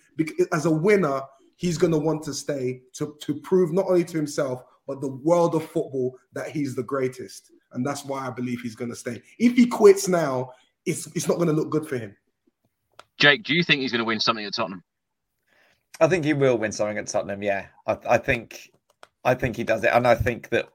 as 0.52 0.66
a 0.66 0.72
winner, 0.72 1.22
he's 1.56 1.78
going 1.78 1.94
to 1.94 2.00
want 2.00 2.24
to 2.24 2.34
stay 2.34 2.82
to 2.94 3.16
to 3.22 3.36
prove 3.42 3.74
not 3.74 3.86
only 3.88 4.04
to 4.06 4.18
himself 4.18 4.64
but 4.88 5.02
the 5.02 5.12
world 5.24 5.54
of 5.54 5.66
football 5.66 6.18
that 6.32 6.50
he's 6.50 6.74
the 6.74 6.84
greatest, 6.84 7.52
and 7.74 7.86
that's 7.86 8.06
why 8.06 8.28
I 8.28 8.30
believe 8.30 8.62
he's 8.62 8.76
going 8.76 8.90
to 8.90 8.96
stay. 8.96 9.22
If 9.40 9.56
he 9.56 9.66
quits 9.66 10.08
now, 10.08 10.52
it's 10.86 11.08
it's 11.16 11.28
not 11.28 11.38
going 11.38 11.48
to 11.48 11.54
look 11.54 11.70
good 11.70 11.88
for 11.88 11.98
him. 11.98 12.16
Jake, 13.18 13.44
do 13.44 13.54
you 13.54 13.64
think 13.64 13.82
he's 13.82 13.92
going 13.92 14.00
to 14.00 14.06
win 14.06 14.20
something 14.20 14.46
at 14.46 14.54
Tottenham? 14.54 14.84
I 16.00 16.08
think 16.08 16.24
he 16.24 16.34
will 16.34 16.58
win 16.58 16.72
something 16.72 16.98
at 16.98 17.08
Tottenham. 17.08 17.42
Yeah, 17.42 17.68
I, 17.88 17.98
I 18.08 18.18
think, 18.18 18.72
I 19.26 19.34
think 19.34 19.56
he 19.56 19.64
does 19.64 19.84
it, 19.84 19.92
and 19.94 20.08
I 20.08 20.14
think 20.14 20.50
that 20.50 20.70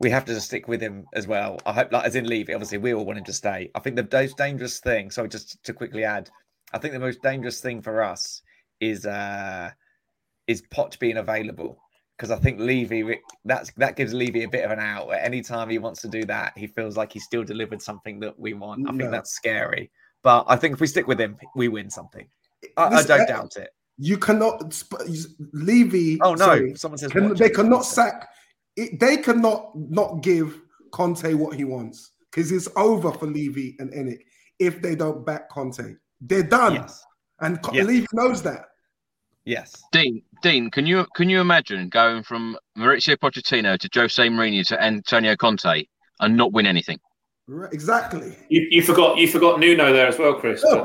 we 0.00 0.10
have 0.10 0.24
to 0.26 0.34
just 0.34 0.46
stick 0.46 0.68
with 0.68 0.80
him 0.80 1.06
as 1.12 1.26
well. 1.26 1.58
I 1.66 1.72
hope, 1.72 1.92
like, 1.92 2.04
as 2.04 2.16
in 2.16 2.26
leave. 2.26 2.48
Obviously, 2.50 2.78
we 2.78 2.94
all 2.94 3.04
want 3.04 3.18
him 3.18 3.24
to 3.24 3.32
stay. 3.32 3.70
I 3.74 3.80
think 3.80 3.96
the 3.96 4.08
most 4.10 4.36
dangerous 4.36 4.80
thing. 4.80 5.10
So 5.10 5.26
just 5.26 5.62
to 5.64 5.72
quickly 5.72 6.04
add, 6.04 6.30
I 6.72 6.78
think 6.78 6.94
the 6.94 7.00
most 7.00 7.22
dangerous 7.22 7.60
thing 7.60 7.82
for 7.82 8.02
us 8.02 8.42
is 8.80 9.06
uh 9.06 9.70
is 10.46 10.62
Poch 10.62 10.98
being 10.98 11.16
available 11.16 11.80
because 12.16 12.30
I 12.30 12.36
think 12.36 12.58
Levy 12.58 13.20
that's 13.44 13.70
that 13.72 13.96
gives 13.96 14.14
Levy 14.14 14.44
a 14.44 14.48
bit 14.48 14.64
of 14.64 14.70
an 14.70 14.78
out. 14.78 15.08
Anytime 15.10 15.68
he 15.68 15.78
wants 15.78 16.00
to 16.02 16.08
do 16.08 16.24
that, 16.24 16.56
he 16.56 16.66
feels 16.66 16.96
like 16.96 17.12
he 17.12 17.18
still 17.18 17.44
delivered 17.44 17.82
something 17.82 18.20
that 18.20 18.38
we 18.38 18.54
want. 18.54 18.88
I 18.88 18.96
think 18.96 19.10
that's 19.10 19.32
scary. 19.32 19.90
But 20.22 20.44
I 20.48 20.56
think 20.56 20.74
if 20.74 20.80
we 20.80 20.86
stick 20.86 21.06
with 21.06 21.20
him, 21.20 21.36
we 21.54 21.68
win 21.68 21.90
something. 21.90 22.26
I, 22.76 22.86
I 22.86 23.02
don't 23.02 23.20
uh, 23.20 23.26
doubt 23.26 23.56
it. 23.56 23.70
You 23.98 24.18
cannot 24.18 24.82
Levy. 25.52 26.18
Oh 26.22 26.34
no! 26.34 26.46
Sorry, 26.46 26.74
Someone 26.74 26.98
says 26.98 27.12
can, 27.12 27.34
they 27.34 27.50
cannot 27.50 27.84
sack. 27.84 28.28
It, 28.76 28.98
they 28.98 29.18
cannot 29.18 29.72
not 29.74 30.22
give 30.22 30.60
Conte 30.92 31.32
what 31.34 31.54
he 31.54 31.64
wants 31.64 32.12
because 32.30 32.50
it's 32.52 32.68
over 32.76 33.12
for 33.12 33.26
Levy 33.26 33.76
and 33.78 33.92
ENIC 33.92 34.18
if 34.58 34.82
they 34.82 34.94
don't 34.94 35.24
back 35.24 35.48
Conte. 35.50 35.94
They're 36.20 36.42
done, 36.42 36.74
yes. 36.74 37.04
and 37.40 37.58
yes. 37.72 37.86
Levy 37.86 38.06
knows 38.12 38.42
that. 38.42 38.66
Yes, 39.46 39.84
Dean. 39.92 40.22
Dean, 40.42 40.70
can 40.70 40.86
you 40.86 41.06
can 41.14 41.30
you 41.30 41.40
imagine 41.40 41.88
going 41.88 42.22
from 42.22 42.58
Mauricio 42.76 43.16
Pochettino 43.16 43.78
to 43.78 43.88
Jose 43.94 44.28
Mourinho 44.28 44.66
to 44.66 44.82
Antonio 44.82 45.36
Conte 45.36 45.84
and 46.20 46.36
not 46.36 46.52
win 46.52 46.66
anything? 46.66 46.98
Right, 47.48 47.72
exactly. 47.72 48.36
You, 48.48 48.66
you, 48.70 48.82
forgot 48.82 49.18
you 49.18 49.28
forgot 49.28 49.60
Nuno 49.60 49.92
there 49.92 50.08
as 50.08 50.18
well, 50.18 50.34
Chris. 50.34 50.64
No, 50.64 50.84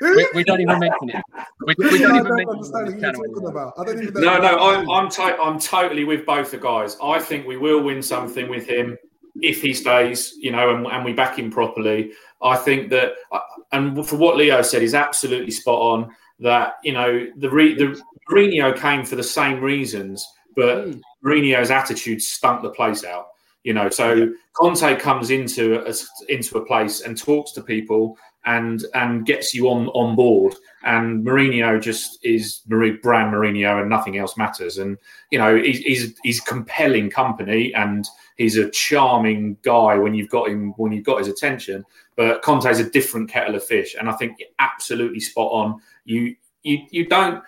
we, 0.00 0.28
we, 0.34 0.42
don't 0.42 0.60
even 0.60 0.80
mention 0.80 1.10
it. 1.10 1.22
We, 1.66 1.74
we 1.78 1.98
don't 1.98 2.16
even 2.16 2.34
mention 2.34 2.74
understand 2.74 3.16
what 3.16 3.28
you're 3.28 3.34
talking 3.34 3.48
about. 3.48 3.76
Don't 3.76 4.02
even 4.02 4.14
no, 4.14 4.38
no, 4.38 4.58
I'm 4.58 4.90
I'm, 4.90 5.08
to- 5.10 5.40
I'm 5.40 5.60
totally 5.60 6.02
with 6.02 6.26
both 6.26 6.50
the 6.50 6.58
guys. 6.58 6.96
I 7.00 7.20
think 7.20 7.46
we 7.46 7.58
will 7.58 7.80
win 7.80 8.02
something 8.02 8.48
with 8.48 8.66
him 8.66 8.98
if 9.40 9.62
he 9.62 9.72
stays, 9.72 10.34
you 10.40 10.50
know, 10.50 10.74
and, 10.74 10.84
and 10.88 11.04
we 11.04 11.12
back 11.12 11.38
him 11.38 11.48
properly. 11.48 12.10
I 12.42 12.56
think 12.56 12.90
that, 12.90 13.12
uh, 13.30 13.38
and 13.70 14.04
for 14.04 14.16
what 14.16 14.36
Leo 14.36 14.62
said, 14.62 14.82
is 14.82 14.94
absolutely 14.94 15.52
spot 15.52 15.78
on. 15.78 16.16
That 16.40 16.74
you 16.84 16.92
know 16.92 17.26
the 17.36 17.48
the 17.48 18.02
Mourinho 18.30 18.76
came 18.76 19.04
for 19.04 19.16
the 19.16 19.22
same 19.22 19.60
reasons, 19.60 20.26
but 20.54 20.86
mm. 20.86 21.00
Mourinho's 21.24 21.70
attitude 21.70 22.22
stunk 22.22 22.62
the 22.62 22.70
place 22.70 23.04
out. 23.04 23.28
You 23.64 23.74
know, 23.74 23.88
so. 23.90 24.32
Conte 24.58 24.96
comes 24.96 25.30
into 25.30 25.86
a, 25.86 25.94
into 26.28 26.58
a 26.58 26.66
place 26.66 27.02
and 27.02 27.16
talks 27.16 27.52
to 27.52 27.62
people 27.62 28.18
and 28.44 28.84
and 28.94 29.26
gets 29.26 29.54
you 29.54 29.68
on 29.68 29.88
on 29.88 30.16
board. 30.16 30.54
And 30.84 31.24
Mourinho 31.24 31.80
just 31.80 32.18
is 32.24 32.62
brand 32.66 33.02
Mourinho, 33.02 33.80
and 33.80 33.90
nothing 33.90 34.18
else 34.18 34.36
matters. 34.36 34.78
And 34.78 34.96
you 35.30 35.38
know, 35.38 35.56
he's, 35.56 35.78
he's 35.80 36.14
he's 36.24 36.40
compelling 36.40 37.10
company, 37.10 37.72
and 37.74 38.06
he's 38.36 38.56
a 38.56 38.70
charming 38.70 39.58
guy 39.62 39.96
when 39.96 40.14
you've 40.14 40.30
got 40.30 40.48
him 40.48 40.72
when 40.76 40.92
you've 40.92 41.04
got 41.04 41.18
his 41.18 41.28
attention. 41.28 41.84
But 42.16 42.42
Conte's 42.42 42.80
a 42.80 42.90
different 42.90 43.30
kettle 43.30 43.54
of 43.54 43.64
fish, 43.64 43.94
and 43.98 44.08
I 44.08 44.12
think 44.14 44.38
absolutely 44.58 45.20
spot 45.20 45.52
on. 45.52 45.80
You 46.08 46.34
you 46.62 46.78
you 46.90 47.06
don't 47.06 47.42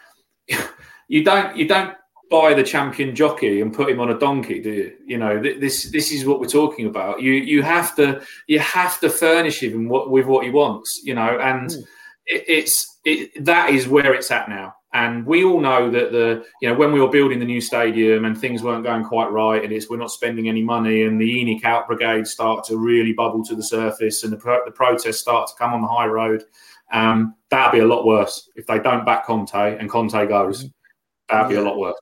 you 1.08 1.24
don't 1.24 1.56
you 1.56 1.66
don't 1.66 1.96
buy 2.30 2.54
the 2.54 2.62
champion 2.62 3.14
jockey 3.14 3.60
and 3.60 3.74
put 3.74 3.90
him 3.90 3.98
on 3.98 4.10
a 4.10 4.18
donkey, 4.18 4.60
do 4.60 4.70
you? 4.70 4.96
You 5.04 5.18
know, 5.18 5.42
this 5.42 5.90
this 5.90 6.12
is 6.12 6.24
what 6.24 6.40
we're 6.40 6.46
talking 6.46 6.86
about. 6.86 7.22
You 7.22 7.32
you 7.32 7.62
have 7.62 7.96
to 7.96 8.22
you 8.46 8.58
have 8.58 9.00
to 9.00 9.08
furnish 9.08 9.62
him 9.62 9.88
what, 9.88 10.10
with 10.10 10.26
what 10.26 10.44
he 10.44 10.50
wants, 10.50 11.00
you 11.02 11.14
know, 11.14 11.38
and 11.40 11.70
mm. 11.70 11.82
it, 12.26 12.44
it's 12.46 12.98
it, 13.04 13.44
that 13.44 13.70
is 13.70 13.88
where 13.88 14.12
it's 14.14 14.30
at 14.30 14.48
now. 14.48 14.74
And 14.92 15.24
we 15.24 15.44
all 15.44 15.60
know 15.60 15.88
that 15.90 16.12
the 16.12 16.44
you 16.60 16.68
know 16.68 16.74
when 16.74 16.92
we 16.92 17.00
were 17.00 17.08
building 17.08 17.38
the 17.38 17.44
new 17.44 17.60
stadium 17.60 18.24
and 18.26 18.36
things 18.36 18.62
weren't 18.62 18.84
going 18.84 19.04
quite 19.04 19.30
right, 19.30 19.64
and 19.64 19.72
it's 19.72 19.88
we're 19.88 19.96
not 19.96 20.10
spending 20.10 20.48
any 20.48 20.62
money, 20.62 21.04
and 21.04 21.18
the 21.20 21.30
ENIC 21.30 21.64
out 21.64 21.86
brigade 21.86 22.26
start 22.26 22.64
to 22.64 22.76
really 22.76 23.14
bubble 23.14 23.42
to 23.44 23.54
the 23.54 23.62
surface, 23.62 24.22
and 24.24 24.32
the, 24.32 24.36
pro- 24.36 24.64
the 24.64 24.70
protests 24.70 25.20
start 25.20 25.48
to 25.48 25.54
come 25.56 25.72
on 25.72 25.80
the 25.80 25.88
high 25.88 26.06
road. 26.06 26.44
Um, 26.92 27.34
that'll 27.50 27.72
be 27.72 27.80
a 27.80 27.86
lot 27.86 28.04
worse 28.04 28.48
if 28.56 28.66
they 28.66 28.78
don't 28.78 29.04
back 29.04 29.26
Conte 29.26 29.54
and 29.54 29.88
Conte 29.88 30.26
goes. 30.26 30.66
That'd 31.28 31.48
be 31.48 31.56
a 31.56 31.62
lot 31.62 31.78
worse. 31.78 31.98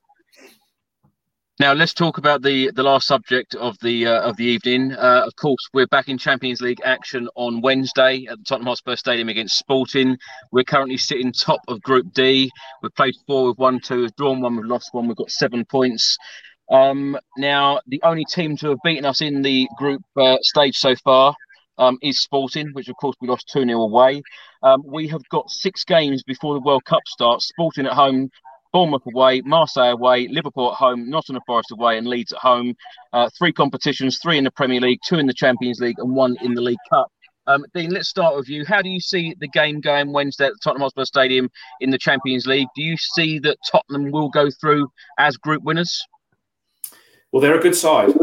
Now 1.59 1.73
let's 1.73 1.93
talk 1.93 2.17
about 2.17 2.41
the 2.41 2.71
the 2.73 2.83
last 2.83 3.05
subject 3.05 3.53
of 3.55 3.77
the 3.81 4.07
uh, 4.07 4.21
of 4.21 4.37
the 4.37 4.45
evening. 4.45 4.93
Uh, 4.93 5.23
of 5.27 5.35
course, 5.35 5.59
we're 5.73 5.87
back 5.87 6.07
in 6.07 6.17
Champions 6.17 6.61
League 6.61 6.79
action 6.85 7.27
on 7.35 7.59
Wednesday 7.59 8.25
at 8.31 8.37
the 8.37 8.43
Tottenham 8.45 8.67
Hotspur 8.67 8.95
Stadium 8.95 9.27
against 9.27 9.59
Sporting. 9.59 10.17
We're 10.53 10.63
currently 10.63 10.95
sitting 10.95 11.33
top 11.33 11.59
of 11.67 11.81
Group 11.81 12.13
D. 12.13 12.49
We've 12.81 12.95
played 12.95 13.15
four, 13.27 13.47
we've 13.47 13.57
won 13.57 13.81
two, 13.81 14.03
we've 14.03 14.15
drawn 14.15 14.39
one, 14.39 14.55
we've 14.55 14.67
lost 14.67 14.93
one. 14.93 15.07
We've 15.07 15.17
got 15.17 15.31
seven 15.31 15.65
points. 15.65 16.17
Um, 16.71 17.17
now, 17.37 17.81
the 17.87 17.99
only 18.03 18.23
team 18.23 18.55
to 18.57 18.69
have 18.69 18.79
beaten 18.85 19.03
us 19.03 19.21
in 19.21 19.41
the 19.41 19.67
group 19.77 20.01
uh, 20.15 20.37
stage 20.41 20.77
so 20.77 20.95
far 20.95 21.35
um, 21.79 21.97
is 22.03 22.19
Sporting, 22.19 22.69
which 22.73 22.89
of 22.89 22.95
course 22.97 23.15
we 23.19 23.27
lost 23.27 23.49
2 23.51 23.65
0 23.65 23.81
away. 23.81 24.21
Um, 24.61 24.83
we 24.85 25.07
have 25.07 25.27
got 25.29 25.49
six 25.49 25.83
games 25.83 26.21
before 26.23 26.53
the 26.53 26.59
World 26.59 26.85
Cup 26.85 27.01
starts. 27.07 27.47
Sporting 27.47 27.87
at 27.87 27.93
home, 27.93 28.29
Bournemouth 28.71 29.05
away, 29.07 29.41
Marseille 29.41 29.93
away, 29.93 30.27
Liverpool 30.27 30.71
at 30.71 30.77
home, 30.77 31.09
Nottingham 31.09 31.41
Forest 31.47 31.71
away, 31.71 31.97
and 31.97 32.05
Leeds 32.05 32.33
at 32.33 32.39
home. 32.39 32.75
Uh, 33.13 33.29
three 33.37 33.51
competitions, 33.51 34.19
three 34.19 34.37
in 34.37 34.43
the 34.43 34.51
Premier 34.51 34.79
League, 34.79 34.99
two 35.07 35.15
in 35.15 35.25
the 35.25 35.33
Champions 35.33 35.79
League, 35.79 35.97
and 35.97 36.15
one 36.15 36.35
in 36.41 36.53
the 36.53 36.61
League 36.61 36.77
Cup. 36.89 37.07
Um, 37.47 37.65
Dean, 37.73 37.89
let's 37.89 38.09
start 38.09 38.35
with 38.35 38.47
you. 38.47 38.63
How 38.63 38.83
do 38.83 38.89
you 38.89 38.99
see 38.99 39.35
the 39.39 39.47
game 39.47 39.79
going 39.79 40.13
Wednesday 40.13 40.45
at 40.45 40.53
Tottenham 40.63 40.83
Hotspur 40.83 41.05
Stadium 41.05 41.49
in 41.81 41.89
the 41.89 41.97
Champions 41.97 42.45
League? 42.45 42.67
Do 42.75 42.83
you 42.83 42.95
see 42.95 43.39
that 43.39 43.57
Tottenham 43.71 44.11
will 44.11 44.29
go 44.29 44.51
through 44.51 44.91
as 45.17 45.35
group 45.37 45.63
winners? 45.63 46.05
Well, 47.31 47.41
they're 47.41 47.57
a 47.57 47.61
good 47.61 47.75
side 47.75 48.13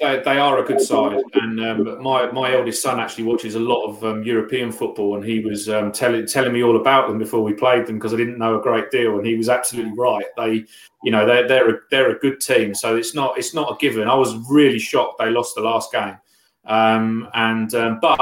they, 0.00 0.22
they, 0.24 0.38
are 0.38 0.58
a 0.58 0.64
good 0.64 0.80
side, 0.80 1.22
and 1.34 1.60
um, 1.60 2.02
my 2.02 2.30
my 2.30 2.54
eldest 2.54 2.82
son 2.82 3.00
actually 3.00 3.24
watches 3.24 3.54
a 3.54 3.60
lot 3.60 3.86
of 3.86 4.04
um, 4.04 4.22
European 4.22 4.72
football, 4.72 5.16
and 5.16 5.24
he 5.24 5.40
was 5.40 5.68
um, 5.68 5.92
telling 5.92 6.26
telling 6.26 6.52
me 6.52 6.62
all 6.62 6.76
about 6.76 7.08
them 7.08 7.18
before 7.18 7.42
we 7.42 7.52
played 7.52 7.86
them 7.86 7.96
because 7.96 8.14
I 8.14 8.16
didn't 8.16 8.38
know 8.38 8.58
a 8.58 8.62
great 8.62 8.90
deal, 8.90 9.18
and 9.18 9.26
he 9.26 9.36
was 9.36 9.48
absolutely 9.48 9.92
right. 9.96 10.26
They, 10.36 10.64
you 11.02 11.10
know, 11.10 11.26
they're 11.26 11.46
they're 11.46 11.76
a, 11.76 11.78
they're 11.90 12.16
a 12.16 12.18
good 12.18 12.40
team, 12.40 12.74
so 12.74 12.96
it's 12.96 13.14
not 13.14 13.38
it's 13.38 13.54
not 13.54 13.72
a 13.72 13.76
given. 13.78 14.08
I 14.08 14.14
was 14.14 14.34
really 14.48 14.78
shocked 14.78 15.18
they 15.18 15.30
lost 15.30 15.54
the 15.54 15.62
last 15.62 15.92
game, 15.92 16.16
um, 16.64 17.28
and 17.34 17.74
um, 17.74 17.98
but 18.00 18.18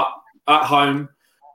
at 0.48 0.64
home, 0.64 1.08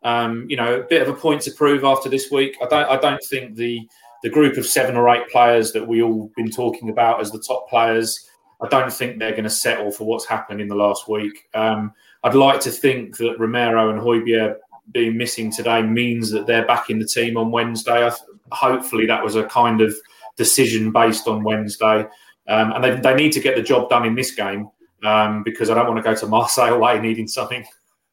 um, 0.03 0.45
you 0.49 0.57
know, 0.57 0.81
a 0.81 0.83
bit 0.83 1.01
of 1.01 1.09
a 1.09 1.13
point 1.13 1.41
to 1.43 1.51
prove 1.51 1.83
after 1.83 2.09
this 2.09 2.31
week. 2.31 2.57
I 2.61 2.67
don't 2.67 2.89
I 2.89 2.97
don't 2.97 3.23
think 3.29 3.55
the 3.55 3.87
the 4.23 4.29
group 4.29 4.57
of 4.57 4.65
seven 4.65 4.95
or 4.95 5.09
eight 5.09 5.27
players 5.29 5.71
that 5.71 5.87
we 5.87 6.01
all 6.01 6.31
been 6.35 6.51
talking 6.51 6.89
about 6.89 7.21
as 7.21 7.31
the 7.31 7.39
top 7.39 7.69
players 7.69 8.28
I 8.61 8.67
don't 8.67 8.91
think 8.91 9.17
they're 9.17 9.31
going 9.31 9.43
to 9.43 9.49
settle 9.49 9.91
for 9.91 10.05
what's 10.05 10.25
happened 10.25 10.61
in 10.61 10.67
the 10.67 10.75
last 10.75 11.07
week. 11.07 11.47
Um, 11.53 11.93
I'd 12.23 12.35
like 12.35 12.59
to 12.61 12.71
think 12.71 13.17
that 13.17 13.39
Romero 13.39 13.89
and 13.89 14.01
Højbjerg 14.01 14.57
being 14.91 15.17
missing 15.17 15.51
today 15.51 15.81
means 15.81 16.29
that 16.31 16.45
they're 16.45 16.65
back 16.65 16.89
in 16.89 16.99
the 16.99 17.05
team 17.05 17.37
on 17.37 17.51
Wednesday. 17.51 18.05
I, 18.05 18.11
hopefully, 18.51 19.05
that 19.05 19.23
was 19.23 19.35
a 19.35 19.45
kind 19.45 19.81
of 19.81 19.95
decision 20.35 20.91
based 20.91 21.27
on 21.27 21.43
Wednesday. 21.43 22.05
Um, 22.47 22.73
and 22.73 22.83
they, 22.83 22.95
they 22.95 23.15
need 23.15 23.31
to 23.33 23.39
get 23.39 23.55
the 23.55 23.61
job 23.61 23.89
done 23.89 24.05
in 24.05 24.15
this 24.15 24.31
game 24.31 24.69
um, 25.03 25.43
because 25.43 25.69
I 25.69 25.75
don't 25.75 25.87
want 25.87 25.97
to 25.97 26.03
go 26.03 26.15
to 26.15 26.27
Marseille 26.27 26.73
away 26.73 26.99
needing 26.99 27.27
something. 27.27 27.63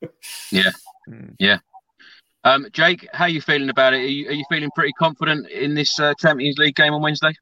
yeah, 0.53 0.71
yeah. 1.39 1.59
Um, 2.45 2.69
Jake, 2.73 3.09
how 3.13 3.25
are 3.25 3.29
you 3.29 3.41
feeling 3.41 3.71
about 3.71 3.95
it? 3.95 3.99
Are 3.99 4.07
you, 4.07 4.29
are 4.29 4.33
you 4.33 4.45
feeling 4.49 4.71
pretty 4.75 4.93
confident 4.93 5.49
in 5.49 5.75
this 5.75 5.99
uh, 5.99 6.15
Champions 6.21 6.59
League 6.59 6.77
game 6.77 6.93
on 6.93 7.03
Wednesday? 7.03 7.33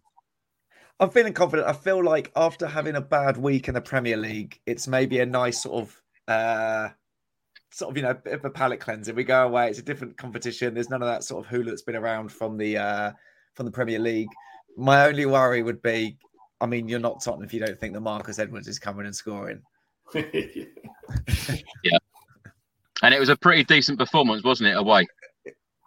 I'm 1.01 1.11
feeling 1.11 1.33
confident. 1.33 1.69
I 1.69 1.73
feel 1.73 2.03
like 2.03 2.31
after 2.37 2.67
having 2.67 2.95
a 2.95 3.01
bad 3.01 3.37
week 3.37 3.69
in 3.69 3.75
the 3.75 3.81
Premier 3.81 4.17
League, 4.17 4.61
it's 4.67 4.87
maybe 4.87 5.19
a 5.21 5.27
nice 5.27 5.63
sort 5.63 5.83
of 5.83 6.03
uh 6.29 6.89
sort 7.71 7.91
of 7.91 7.97
you 7.97 8.03
know 8.03 8.15
bit 8.15 8.35
of 8.35 8.45
a 8.45 8.51
palate 8.51 8.81
cleanser. 8.81 9.13
We 9.13 9.25
go 9.25 9.45
away, 9.47 9.69
it's 9.69 9.81
a 9.81 9.83
different 9.83 10.17
competition. 10.17 10.75
There's 10.75 10.91
none 10.91 11.03
of 11.03 11.09
that 11.09 11.25
sort 11.25 11.45
of 11.45 11.51
hula 11.51 11.71
that's 11.71 11.83
been 11.83 11.97
around 11.97 12.31
from 12.31 12.57
the 12.57 12.79
uh 12.79 13.13
from 13.55 13.67
the 13.67 13.73
Premier 13.73 13.99
League. 13.99 14.29
My 14.77 15.07
only 15.07 15.27
worry 15.27 15.63
would 15.63 15.83
be, 15.83 16.17
I 16.61 16.67
mean, 16.67 16.89
you're 16.89 17.01
not 17.01 17.23
Tottenham 17.23 17.45
if 17.45 17.55
you 17.55 17.61
don't 17.61 17.79
think 17.79 17.95
that 17.95 18.01
Marcus 18.01 18.39
Edwards 18.39 18.69
is 18.69 18.79
coming 18.79 19.07
and 19.07 19.15
scoring. 19.15 19.63
yeah. 20.15 21.99
And 23.03 23.15
it 23.15 23.21
was 23.21 23.29
a 23.29 23.37
pretty 23.37 23.65
decent 23.65 23.99
performance, 23.99 24.43
wasn't 24.43 24.71
it, 24.71 24.77
away? 24.77 25.07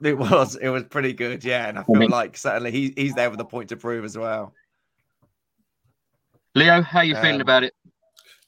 It 0.03 0.17
was. 0.17 0.55
It 0.55 0.69
was 0.69 0.83
pretty 0.83 1.13
good, 1.13 1.43
yeah. 1.43 1.67
And 1.67 1.79
I 1.79 1.83
feel 1.83 2.07
like 2.07 2.37
certainly 2.37 2.71
he, 2.71 2.93
he's 2.95 3.15
there 3.15 3.29
with 3.29 3.39
a 3.39 3.45
point 3.45 3.69
to 3.69 3.75
prove 3.75 4.05
as 4.05 4.17
well. 4.17 4.53
Leo, 6.57 6.81
how 6.81 6.99
are 6.99 7.05
you 7.05 7.15
feeling 7.15 7.35
um, 7.35 7.41
about 7.41 7.63
it? 7.63 7.73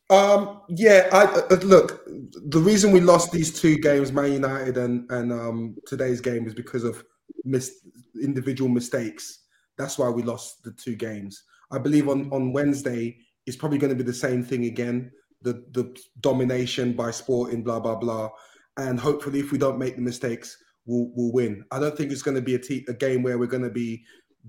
Um, 0.10 0.62
yeah, 0.70 1.08
I 1.12 1.26
uh, 1.26 1.56
look. 1.58 2.04
The 2.50 2.60
reason 2.60 2.92
we 2.92 3.02
lost 3.02 3.32
these 3.32 3.54
two 3.54 3.78
games, 3.78 4.12
Man 4.12 4.34
United 4.34 4.78
and 4.78 5.10
and 5.12 5.32
um, 5.32 5.76
today's 5.86 6.20
game, 6.20 6.48
is 6.48 6.56
because 6.56 6.84
of 6.84 7.04
mis- 7.46 7.86
individual 8.22 8.70
mistakes. 8.70 9.44
That's 9.78 10.00
why 10.00 10.10
we 10.10 10.24
lost 10.24 10.64
the 10.64 10.72
two 10.72 10.96
games. 10.96 11.44
I 11.72 11.78
believe 11.78 12.10
on 12.10 12.32
on 12.34 12.52
Wednesday 12.52 13.18
it's 13.46 13.58
probably 13.58 13.78
going 13.78 13.96
to 13.96 14.04
be 14.04 14.10
the 14.12 14.14
same 14.28 14.44
thing 14.44 14.66
again. 14.66 15.12
The 15.44 15.64
the 15.72 15.96
domination 16.22 16.94
by 16.94 17.12
Sporting, 17.12 17.64
blah 17.64 17.80
blah 17.80 17.96
blah, 17.96 18.30
and 18.78 19.00
hopefully, 19.00 19.40
if 19.40 19.52
we 19.52 19.60
don't 19.60 19.78
make 19.78 19.96
the 19.96 20.02
mistakes, 20.02 20.58
we'll 20.88 21.12
we'll 21.14 21.32
win. 21.32 21.64
I 21.72 21.80
don't 21.80 21.96
think 21.96 22.12
it's 22.12 22.24
going 22.24 22.36
to 22.36 22.42
be 22.42 22.56
a, 22.56 22.60
te- 22.60 22.86
a 22.88 22.94
game 22.94 23.22
where 23.22 23.38
we're 23.38 23.46
going 23.46 23.70
to 23.70 23.70
be 23.70 24.04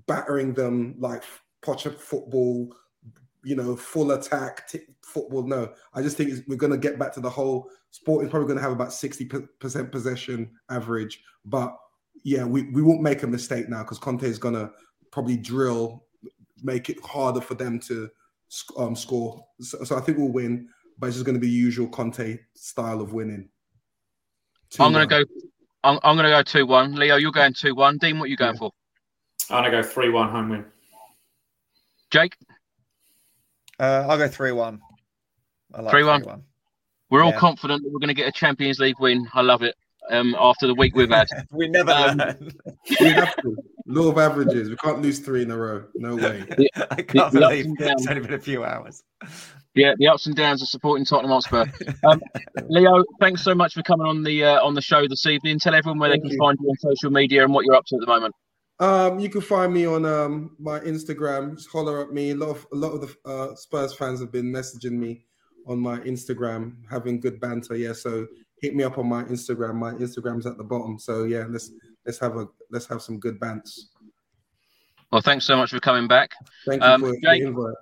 battering 0.06 0.54
them 0.54 0.94
like 0.98 1.22
Potter 1.62 1.90
football 1.90 2.74
you 3.42 3.56
know, 3.56 3.76
full 3.76 4.12
attack 4.12 4.68
t- 4.68 4.80
football. 5.02 5.42
No, 5.42 5.72
I 5.94 6.02
just 6.02 6.16
think 6.16 6.32
we're 6.46 6.56
going 6.56 6.72
to 6.72 6.78
get 6.78 6.98
back 6.98 7.12
to 7.14 7.20
the 7.20 7.30
whole 7.30 7.70
sport 7.90 8.24
is 8.24 8.30
probably 8.30 8.46
going 8.46 8.58
to 8.58 8.62
have 8.62 8.72
about 8.72 8.88
60% 8.88 9.90
possession 9.90 10.50
average. 10.68 11.22
But 11.44 11.76
yeah, 12.22 12.44
we, 12.44 12.70
we 12.70 12.82
won't 12.82 13.02
make 13.02 13.22
a 13.22 13.26
mistake 13.26 13.68
now 13.68 13.82
because 13.82 13.98
Conte 13.98 14.26
is 14.26 14.38
going 14.38 14.54
to 14.54 14.70
probably 15.10 15.36
drill 15.36 16.04
make 16.62 16.90
it 16.90 17.02
harder 17.04 17.40
for 17.40 17.54
them 17.54 17.78
to 17.80 18.10
um, 18.76 18.94
score. 18.94 19.44
So, 19.60 19.84
so 19.84 19.96
I 19.96 20.00
think 20.00 20.18
we'll 20.18 20.28
win, 20.28 20.68
but 20.98 21.08
it's 21.08 21.16
just 21.16 21.26
going 21.26 21.34
to 21.34 21.40
be 21.40 21.48
usual 21.48 21.88
Conte 21.88 22.38
style 22.54 23.00
of 23.00 23.12
winning. 23.12 23.48
I'm 24.78 24.92
going 24.92 25.08
to 25.08 25.24
go. 25.24 25.24
I'm, 25.82 25.98
I'm 26.02 26.16
going 26.16 26.24
to 26.24 26.30
go 26.30 26.42
two 26.42 26.66
one. 26.66 26.94
Leo, 26.94 27.16
you're 27.16 27.32
going 27.32 27.54
two 27.54 27.74
one. 27.74 27.98
Dean, 27.98 28.18
what 28.18 28.26
are 28.26 28.28
you 28.28 28.36
going 28.36 28.54
yeah. 28.54 28.58
for? 28.58 28.72
I'm 29.50 29.62
going 29.62 29.72
to 29.72 29.82
go 29.82 29.88
three 29.88 30.10
one 30.10 30.28
home 30.28 30.50
win. 30.50 30.64
Jake, 32.10 32.36
uh, 33.80 34.06
I'll 34.08 34.18
go 34.18 34.28
three 34.28 34.52
one. 34.52 34.80
Three 35.90 36.04
one. 36.04 36.44
We're 37.10 37.24
all 37.24 37.32
confident 37.32 37.82
that 37.82 37.90
we're 37.92 37.98
going 37.98 38.08
to 38.08 38.14
get 38.14 38.28
a 38.28 38.32
Champions 38.32 38.78
League 38.78 39.00
win. 39.00 39.26
I 39.34 39.40
love 39.42 39.62
it. 39.62 39.74
Um, 40.10 40.36
after 40.38 40.66
the 40.66 40.74
week 40.74 40.96
we've 40.96 41.10
had, 41.10 41.26
we 41.52 41.68
never 41.68 41.92
um, 41.92 42.20
we 43.00 43.06
have 43.08 43.34
to. 43.36 43.56
Law 43.86 44.08
of 44.08 44.18
averages. 44.18 44.68
We 44.68 44.76
can't 44.76 45.02
lose 45.02 45.18
three 45.18 45.42
in 45.42 45.50
a 45.50 45.56
row. 45.56 45.84
No 45.94 46.16
way. 46.16 46.44
I 46.90 47.02
can't 47.02 47.32
the, 47.32 47.40
believe 47.40 47.64
the 47.76 47.90
it's 47.90 48.06
only 48.06 48.22
been 48.22 48.34
a 48.34 48.38
few 48.38 48.64
hours. 48.64 49.02
Yeah, 49.74 49.94
the 49.98 50.08
ups 50.08 50.26
and 50.26 50.34
downs 50.34 50.62
of 50.62 50.68
supporting 50.68 51.04
Tottenham 51.04 51.30
Hotspur. 51.30 51.66
Um, 52.04 52.20
Leo, 52.68 53.04
thanks 53.20 53.42
so 53.42 53.54
much 53.54 53.74
for 53.74 53.82
coming 53.82 54.06
on 54.06 54.22
the 54.22 54.44
uh, 54.44 54.64
on 54.64 54.74
the 54.74 54.80
show 54.80 55.06
this 55.06 55.26
evening. 55.26 55.58
Tell 55.58 55.74
everyone 55.74 55.98
where 55.98 56.10
Thank 56.10 56.22
they 56.22 56.28
can 56.30 56.32
you. 56.32 56.38
find 56.38 56.58
you 56.60 56.68
on 56.68 56.76
social 56.78 57.10
media 57.10 57.44
and 57.44 57.52
what 57.52 57.64
you're 57.64 57.76
up 57.76 57.84
to 57.86 57.96
at 57.96 58.00
the 58.00 58.06
moment. 58.06 58.34
Um, 58.80 59.18
you 59.20 59.28
can 59.28 59.42
find 59.42 59.72
me 59.72 59.86
on 59.86 60.06
um, 60.06 60.56
my 60.58 60.80
Instagram. 60.80 61.56
Just 61.56 61.70
holler 61.70 62.00
at 62.00 62.12
me. 62.12 62.30
A 62.30 62.34
lot 62.34 62.48
of 62.48 62.66
a 62.72 62.76
lot 62.76 62.92
of 62.92 63.02
the 63.02 63.30
uh, 63.30 63.54
Spurs 63.54 63.94
fans 63.94 64.20
have 64.20 64.32
been 64.32 64.46
messaging 64.46 64.92
me 64.92 65.26
on 65.66 65.78
my 65.78 65.98
Instagram, 66.00 66.76
having 66.90 67.20
good 67.20 67.38
banter. 67.40 67.76
Yeah, 67.76 67.92
so 67.92 68.26
hit 68.62 68.74
me 68.74 68.82
up 68.82 68.96
on 68.96 69.06
my 69.06 69.22
Instagram. 69.24 69.74
My 69.74 69.92
Instagram's 69.92 70.46
at 70.46 70.56
the 70.56 70.64
bottom. 70.64 70.98
So 70.98 71.24
yeah, 71.24 71.44
let's 71.48 71.70
let's 72.06 72.18
have 72.18 72.36
a 72.36 72.48
let's 72.70 72.86
have 72.86 73.02
some 73.02 73.20
good 73.20 73.38
bants. 73.38 73.78
Well, 75.12 75.20
thanks 75.20 75.44
so 75.44 75.56
much 75.56 75.70
for 75.70 75.80
coming 75.80 76.08
back. 76.08 76.30
Thank 76.66 76.82
you 76.82 76.88
um, 76.88 77.00
for 77.02 77.12
Jake, 77.12 77.42
the 77.42 77.48
invite. 77.48 77.74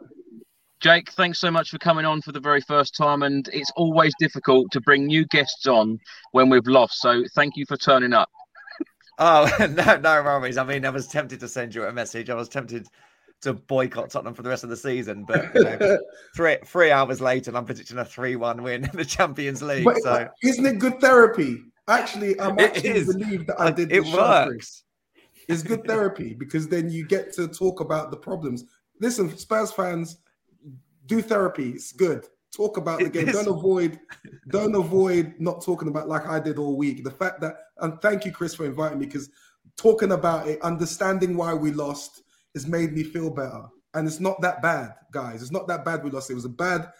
Jake, 0.81 1.13
thanks 1.13 1.39
so 1.39 1.51
much 1.51 1.71
for 1.71 1.79
coming 1.79 2.07
on 2.07 2.23
for 2.23 2.33
the 2.33 2.41
very 2.41 2.61
first 2.63 2.97
time. 2.97 3.23
And 3.23 3.49
it's 3.53 3.71
always 3.77 4.13
difficult 4.19 4.71
to 4.73 4.81
bring 4.81 5.07
new 5.07 5.27
guests 5.27 5.67
on 5.67 5.99
when 6.33 6.49
we've 6.49 6.67
lost. 6.67 7.01
So 7.01 7.23
thank 7.35 7.57
you 7.57 7.67
for 7.67 7.77
turning 7.77 8.13
up. 8.13 8.31
Oh 9.19 9.51
no, 9.61 9.97
no 9.97 10.23
worries. 10.23 10.57
I 10.57 10.65
mean, 10.65 10.85
I 10.85 10.91
was 10.91 11.07
tempted 11.07 11.41
to 11.41 11.49
send 11.49 11.75
you 11.75 11.85
a 11.85 11.93
message. 11.93 12.31
I 12.31 12.35
was 12.35 12.49
tempted 12.49 12.89
to 13.43 13.53
boycott 13.53 14.11
Tottenham 14.11 14.35
for 14.35 14.43
the 14.43 14.49
rest 14.49 14.65
of 14.65 14.71
the 14.71 14.77
season. 14.77 15.25
But 15.25 15.55
you 15.55 15.65
know, 15.65 15.99
three 16.37 16.59
three 16.65 16.91
hours 16.91 17.21
later, 17.21 17.57
I'm 17.57 17.65
predicting 17.65 17.99
a 17.99 18.05
three-one 18.05 18.63
win 18.63 18.85
in 18.85 18.97
the 18.97 19.05
Champions 19.05 19.63
League. 19.63 19.85
But, 19.85 19.99
so 20.03 20.29
isn't 20.43 20.67
it 20.67 20.79
good 20.79 21.01
therapy? 21.01 21.63
Actually, 21.89 22.39
I'm 22.41 22.59
actually 22.59 23.03
relieved 23.03 23.47
that 23.49 23.61
I 23.61 23.71
did. 23.71 23.93
It 23.93 24.05
works. 24.07 24.85
It's 25.49 25.63
good 25.63 25.85
therapy 25.85 26.35
because 26.35 26.69
then 26.69 26.91
you 26.91 27.07
get 27.07 27.33
to 27.35 27.49
talk 27.49 27.81
about 27.81 28.11
the 28.11 28.17
problems. 28.17 28.65
Listen, 29.01 29.35
Spurs 29.37 29.73
fans, 29.73 30.19
do 31.07 31.23
therapy. 31.23 31.71
It's 31.71 31.93
good. 31.93 32.27
Talk 32.55 32.77
about 32.77 33.01
the 33.01 33.11
game. 33.11 33.27
Don't 33.27 33.49
avoid, 33.49 34.01
don't 34.49 34.75
avoid 34.75 35.35
not 35.39 35.63
talking 35.63 35.89
about 35.89 36.09
like 36.09 36.27
I 36.27 36.41
did 36.41 36.59
all 36.59 36.77
week. 36.77 37.05
The 37.05 37.11
fact 37.11 37.41
that 37.43 37.57
and 37.79 38.01
thank 38.01 38.25
you, 38.25 38.33
Chris, 38.33 38.55
for 38.55 38.65
inviting 38.65 38.99
me 38.99 39.07
because 39.07 39.31
talking 39.77 40.13
about 40.13 40.49
it, 40.49 40.61
understanding 40.63 41.37
why 41.37 41.55
we 41.55 41.73
lost, 41.73 42.23
has 42.55 42.67
made 42.67 42.93
me 42.93 43.05
feel 43.05 43.31
better. 43.31 43.65
And 43.95 44.07
it's 44.07 44.21
not 44.21 44.41
that 44.43 44.61
bad, 44.61 44.95
guys. 45.13 45.41
It's 45.43 45.51
not 45.51 45.67
that 45.69 45.85
bad 45.85 46.05
we 46.05 46.11
lost. 46.11 46.31
It 46.31 46.35
was 46.35 46.45
a 46.45 46.51
bad, 46.51 46.91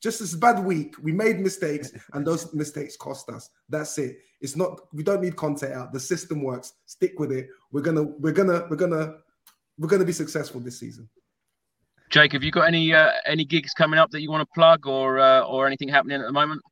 just 0.00 0.20
this 0.20 0.34
bad 0.34 0.64
week. 0.64 0.94
We 1.02 1.12
made 1.12 1.40
mistakes, 1.40 1.90
and 2.12 2.26
those 2.26 2.52
mistakes 2.54 2.96
cost 2.96 3.28
us. 3.30 3.50
That's 3.68 3.98
it. 3.98 4.18
It's 4.40 4.56
not. 4.56 4.80
We 4.92 5.02
don't 5.02 5.22
need 5.22 5.36
Conte 5.36 5.72
out. 5.72 5.92
The 5.92 6.00
system 6.00 6.42
works. 6.42 6.74
Stick 6.86 7.18
with 7.18 7.32
it. 7.32 7.48
We're 7.72 7.80
gonna. 7.82 8.02
We're 8.02 8.32
gonna. 8.32 8.66
We're 8.70 8.76
gonna. 8.76 9.14
We're 9.78 9.88
gonna 9.88 10.04
be 10.04 10.12
successful 10.12 10.60
this 10.60 10.78
season. 10.78 11.08
Jake, 12.10 12.32
have 12.32 12.42
you 12.42 12.50
got 12.50 12.66
any 12.66 12.92
uh, 12.92 13.10
any 13.26 13.44
gigs 13.44 13.72
coming 13.72 13.98
up 13.98 14.10
that 14.10 14.22
you 14.22 14.30
want 14.30 14.42
to 14.42 14.54
plug, 14.54 14.86
or 14.86 15.18
uh, 15.18 15.40
or 15.42 15.66
anything 15.66 15.88
happening 15.88 16.20
at 16.20 16.26
the 16.26 16.32
moment? 16.32 16.62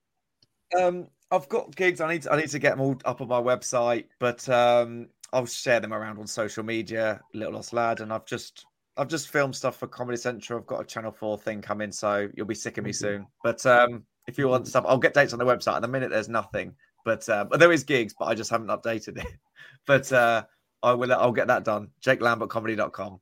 Um, 0.78 1.08
I've 1.30 1.48
got 1.48 1.74
gigs. 1.74 2.00
I 2.00 2.12
need 2.12 2.22
to, 2.22 2.32
I 2.32 2.36
need 2.36 2.48
to 2.48 2.58
get 2.58 2.70
them 2.70 2.80
all 2.80 2.96
up 3.04 3.20
on 3.20 3.28
my 3.28 3.40
website, 3.40 4.06
but 4.18 4.48
um, 4.48 5.08
I'll 5.32 5.46
share 5.46 5.80
them 5.80 5.92
around 5.92 6.18
on 6.18 6.26
social 6.26 6.64
media. 6.64 7.20
Little 7.34 7.54
Lost 7.54 7.72
Lad, 7.72 8.00
and 8.00 8.12
I've 8.12 8.26
just 8.26 8.64
I've 8.96 9.08
just 9.08 9.28
filmed 9.28 9.54
stuff 9.54 9.76
for 9.76 9.86
Comedy 9.86 10.16
Central. 10.16 10.58
I've 10.58 10.66
got 10.66 10.80
a 10.80 10.84
Channel 10.84 11.12
Four 11.12 11.38
thing 11.38 11.60
coming, 11.60 11.92
so 11.92 12.28
you'll 12.34 12.46
be 12.46 12.54
sick 12.54 12.78
of 12.78 12.84
me 12.84 12.92
soon. 12.92 13.26
But 13.42 13.64
um, 13.66 14.04
if 14.26 14.38
you 14.38 14.48
want 14.48 14.66
stuff, 14.68 14.84
I'll 14.86 14.98
get 14.98 15.14
dates 15.14 15.32
on 15.32 15.38
the 15.38 15.44
website. 15.44 15.76
At 15.76 15.82
the 15.82 15.88
minute, 15.88 16.10
there's 16.10 16.28
nothing, 16.28 16.74
but 17.04 17.28
uh, 17.28 17.44
but 17.44 17.60
there 17.60 17.72
is 17.72 17.84
gigs, 17.84 18.14
but 18.18 18.26
I 18.26 18.34
just 18.34 18.50
haven't 18.50 18.68
updated 18.68 19.18
it. 19.18 19.26
but 19.86 20.10
uh, 20.12 20.44
I 20.82 20.94
will. 20.94 21.12
I'll 21.12 21.32
get 21.32 21.48
that 21.48 21.64
done. 21.64 21.88
JakeLambertComedy.com. 22.04 23.20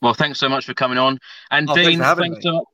Well, 0.00 0.14
thanks 0.14 0.38
so 0.38 0.48
much 0.48 0.64
for 0.64 0.74
coming 0.74 0.98
on, 0.98 1.18
and 1.50 1.68
oh, 1.68 1.74
Dean, 1.74 1.98
thanks, 1.98 2.20
thanks 2.20 2.42
so 2.42 2.52
much 2.52 2.64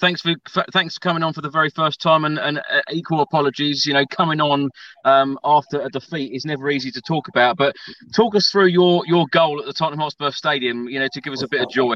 thanks 0.00 0.20
for 0.20 0.34
thanks 0.72 0.94
for 0.94 1.00
coming 1.00 1.22
on 1.22 1.32
for 1.32 1.40
the 1.40 1.50
very 1.50 1.70
first 1.70 2.00
time 2.00 2.24
and, 2.24 2.38
and 2.38 2.58
uh, 2.58 2.80
equal 2.90 3.20
apologies 3.20 3.86
you 3.86 3.94
know 3.94 4.04
coming 4.10 4.40
on 4.40 4.68
um, 5.04 5.38
after 5.44 5.80
a 5.80 5.88
defeat 5.88 6.32
is 6.32 6.44
never 6.44 6.70
easy 6.70 6.90
to 6.90 7.00
talk 7.02 7.28
about 7.28 7.56
but 7.56 7.74
talk 8.14 8.34
us 8.34 8.50
through 8.50 8.66
your 8.66 9.02
your 9.06 9.26
goal 9.30 9.58
at 9.58 9.66
the 9.66 9.72
tottenham 9.72 10.00
hotspur 10.00 10.30
stadium 10.30 10.88
you 10.88 10.98
know 10.98 11.08
to 11.12 11.20
give 11.20 11.32
us 11.32 11.42
a 11.42 11.48
bit 11.48 11.60
of 11.60 11.70
joy 11.70 11.94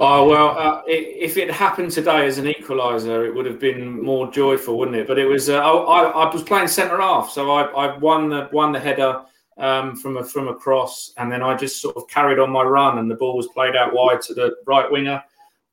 Oh 0.00 0.28
well, 0.28 0.58
uh, 0.58 0.82
it, 0.88 1.22
if 1.22 1.36
it 1.36 1.48
happened 1.52 1.92
today 1.92 2.26
as 2.26 2.38
an 2.38 2.46
equaliser, 2.46 3.28
it 3.28 3.32
would 3.32 3.46
have 3.46 3.60
been 3.60 4.02
more 4.02 4.28
joyful, 4.28 4.76
wouldn't 4.76 4.96
it? 4.96 5.06
But 5.06 5.20
it 5.20 5.24
was. 5.24 5.48
Uh, 5.48 5.60
I, 5.60 6.24
I, 6.24 6.32
was 6.32 6.42
playing 6.42 6.66
centre 6.66 7.00
half, 7.00 7.30
so 7.30 7.52
I, 7.52 7.62
I 7.62 7.96
won 7.98 8.28
the 8.28 8.48
won 8.50 8.72
the 8.72 8.80
header 8.80 9.22
um, 9.58 9.96
from 9.96 10.16
a 10.16 10.24
from 10.24 10.48
a 10.48 10.54
cross, 10.54 11.12
and 11.16 11.30
then 11.30 11.42
I 11.42 11.56
just 11.56 11.80
sort 11.80 11.96
of 11.96 12.08
carried 12.08 12.38
on 12.38 12.50
my 12.50 12.62
run, 12.62 12.98
and 12.98 13.10
the 13.10 13.14
ball 13.14 13.36
was 13.36 13.48
played 13.48 13.76
out 13.76 13.92
wide 13.94 14.20
to 14.22 14.34
the 14.34 14.56
right 14.66 14.90
winger, 14.90 15.22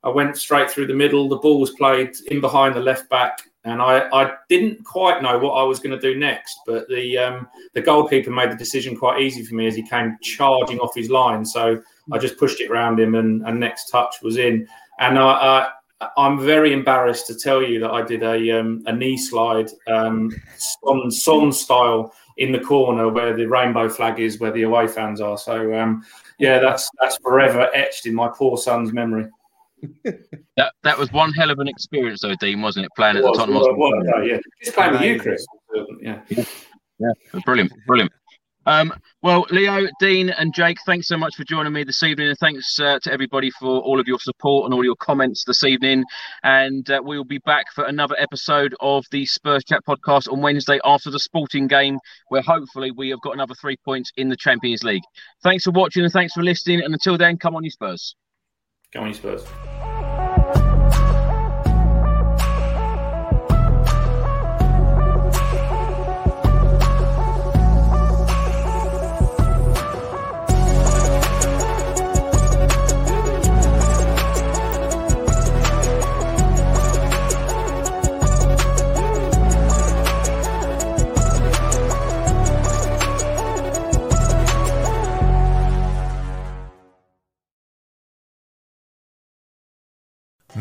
I 0.04 0.08
went 0.08 0.36
straight 0.36 0.70
through 0.70 0.88
the 0.88 0.94
middle. 0.94 1.28
The 1.28 1.36
ball 1.36 1.60
was 1.60 1.70
played 1.70 2.16
in 2.26 2.40
behind 2.40 2.74
the 2.74 2.80
left 2.80 3.08
back, 3.08 3.38
and 3.64 3.80
I, 3.80 4.08
I 4.12 4.34
didn't 4.48 4.84
quite 4.84 5.22
know 5.22 5.38
what 5.38 5.52
I 5.52 5.62
was 5.62 5.78
going 5.78 5.98
to 5.98 6.00
do 6.00 6.18
next. 6.18 6.58
But 6.66 6.88
the 6.88 7.18
um, 7.18 7.48
the 7.74 7.82
goalkeeper 7.82 8.30
made 8.30 8.50
the 8.50 8.56
decision 8.56 8.96
quite 8.96 9.20
easy 9.20 9.44
for 9.44 9.54
me 9.54 9.66
as 9.66 9.76
he 9.76 9.82
came 9.82 10.18
charging 10.22 10.80
off 10.80 10.94
his 10.94 11.10
line. 11.10 11.44
So 11.44 11.80
I 12.10 12.18
just 12.18 12.36
pushed 12.36 12.60
it 12.60 12.70
around 12.70 12.98
him, 12.98 13.14
and, 13.14 13.46
and 13.46 13.60
next 13.60 13.90
touch 13.90 14.16
was 14.22 14.38
in. 14.38 14.66
And 14.98 15.18
I, 15.18 15.68
I, 16.00 16.08
I'm 16.16 16.40
very 16.40 16.72
embarrassed 16.72 17.28
to 17.28 17.36
tell 17.36 17.62
you 17.62 17.78
that 17.80 17.92
I 17.92 18.02
did 18.02 18.24
a 18.24 18.58
um, 18.58 18.82
a 18.86 18.92
knee 18.92 19.16
slide 19.16 19.70
um, 19.86 20.32
on 20.82 21.12
Son 21.12 21.52
style 21.52 22.12
in 22.36 22.52
the 22.52 22.60
corner 22.60 23.08
where 23.08 23.36
the 23.36 23.46
rainbow 23.46 23.88
flag 23.88 24.20
is, 24.20 24.38
where 24.40 24.52
the 24.52 24.62
away 24.62 24.86
fans 24.86 25.20
are. 25.20 25.38
So 25.38 25.74
um, 25.74 26.04
yeah, 26.38 26.58
that's 26.58 26.88
that's 27.00 27.16
forever 27.18 27.70
etched 27.74 28.06
in 28.06 28.14
my 28.14 28.28
poor 28.28 28.56
son's 28.56 28.92
memory 28.92 29.26
that 30.56 30.72
that 30.82 30.98
was 30.98 31.12
one 31.12 31.32
hell 31.32 31.50
of 31.50 31.58
an 31.58 31.68
experience, 31.68 32.20
though, 32.20 32.34
Dean, 32.36 32.62
wasn't 32.62 32.86
it? 32.86 32.92
Playing 32.96 33.16
at 33.16 33.22
the 33.22 33.32
Tottenham 33.32 33.56
Hotspur. 33.56 33.74
Well, 33.74 33.92
well, 34.04 34.24
yeah, 34.26 34.38
just 34.62 34.76
playing 34.76 34.92
with 34.92 35.02
you, 35.02 35.20
Chris. 35.20 35.44
Yeah, 36.00 36.20
yeah, 36.28 36.44
yeah. 36.98 37.40
brilliant, 37.44 37.72
brilliant. 37.86 38.12
Um, 38.66 38.92
well, 39.22 39.46
Leo, 39.50 39.88
Dean, 40.00 40.30
and 40.30 40.54
Jake, 40.54 40.78
thanks 40.86 41.08
so 41.08 41.16
much 41.16 41.34
for 41.36 41.44
joining 41.44 41.72
me 41.72 41.84
this 41.84 42.02
evening, 42.02 42.28
and 42.28 42.38
thanks 42.38 42.78
uh, 42.78 42.98
to 43.02 43.12
everybody 43.12 43.50
for 43.50 43.80
all 43.80 43.98
of 44.00 44.06
your 44.06 44.18
support 44.18 44.64
and 44.64 44.74
all 44.74 44.84
your 44.84 44.96
comments 44.96 45.44
this 45.44 45.64
evening. 45.64 46.04
And 46.42 46.88
uh, 46.90 47.00
we 47.04 47.16
will 47.16 47.24
be 47.24 47.38
back 47.38 47.66
for 47.74 47.84
another 47.84 48.16
episode 48.18 48.74
of 48.80 49.04
the 49.10 49.26
Spurs 49.26 49.64
Chat 49.64 49.84
podcast 49.86 50.32
on 50.32 50.40
Wednesday 50.40 50.80
after 50.84 51.10
the 51.10 51.18
Sporting 51.18 51.66
game, 51.66 51.98
where 52.28 52.42
hopefully 52.42 52.90
we 52.90 53.10
have 53.10 53.20
got 53.20 53.34
another 53.34 53.54
three 53.54 53.76
points 53.84 54.12
in 54.16 54.28
the 54.28 54.36
Champions 54.36 54.84
League. 54.84 55.02
Thanks 55.42 55.64
for 55.64 55.70
watching 55.72 56.04
and 56.04 56.12
thanks 56.12 56.32
for 56.32 56.42
listening. 56.42 56.82
And 56.82 56.92
until 56.92 57.18
then, 57.18 57.38
come 57.38 57.56
on, 57.56 57.64
you 57.64 57.70
Spurs. 57.70 58.14
Come 58.92 59.04
on, 59.04 59.08
you 59.08 59.14
Spurs. 59.14 59.44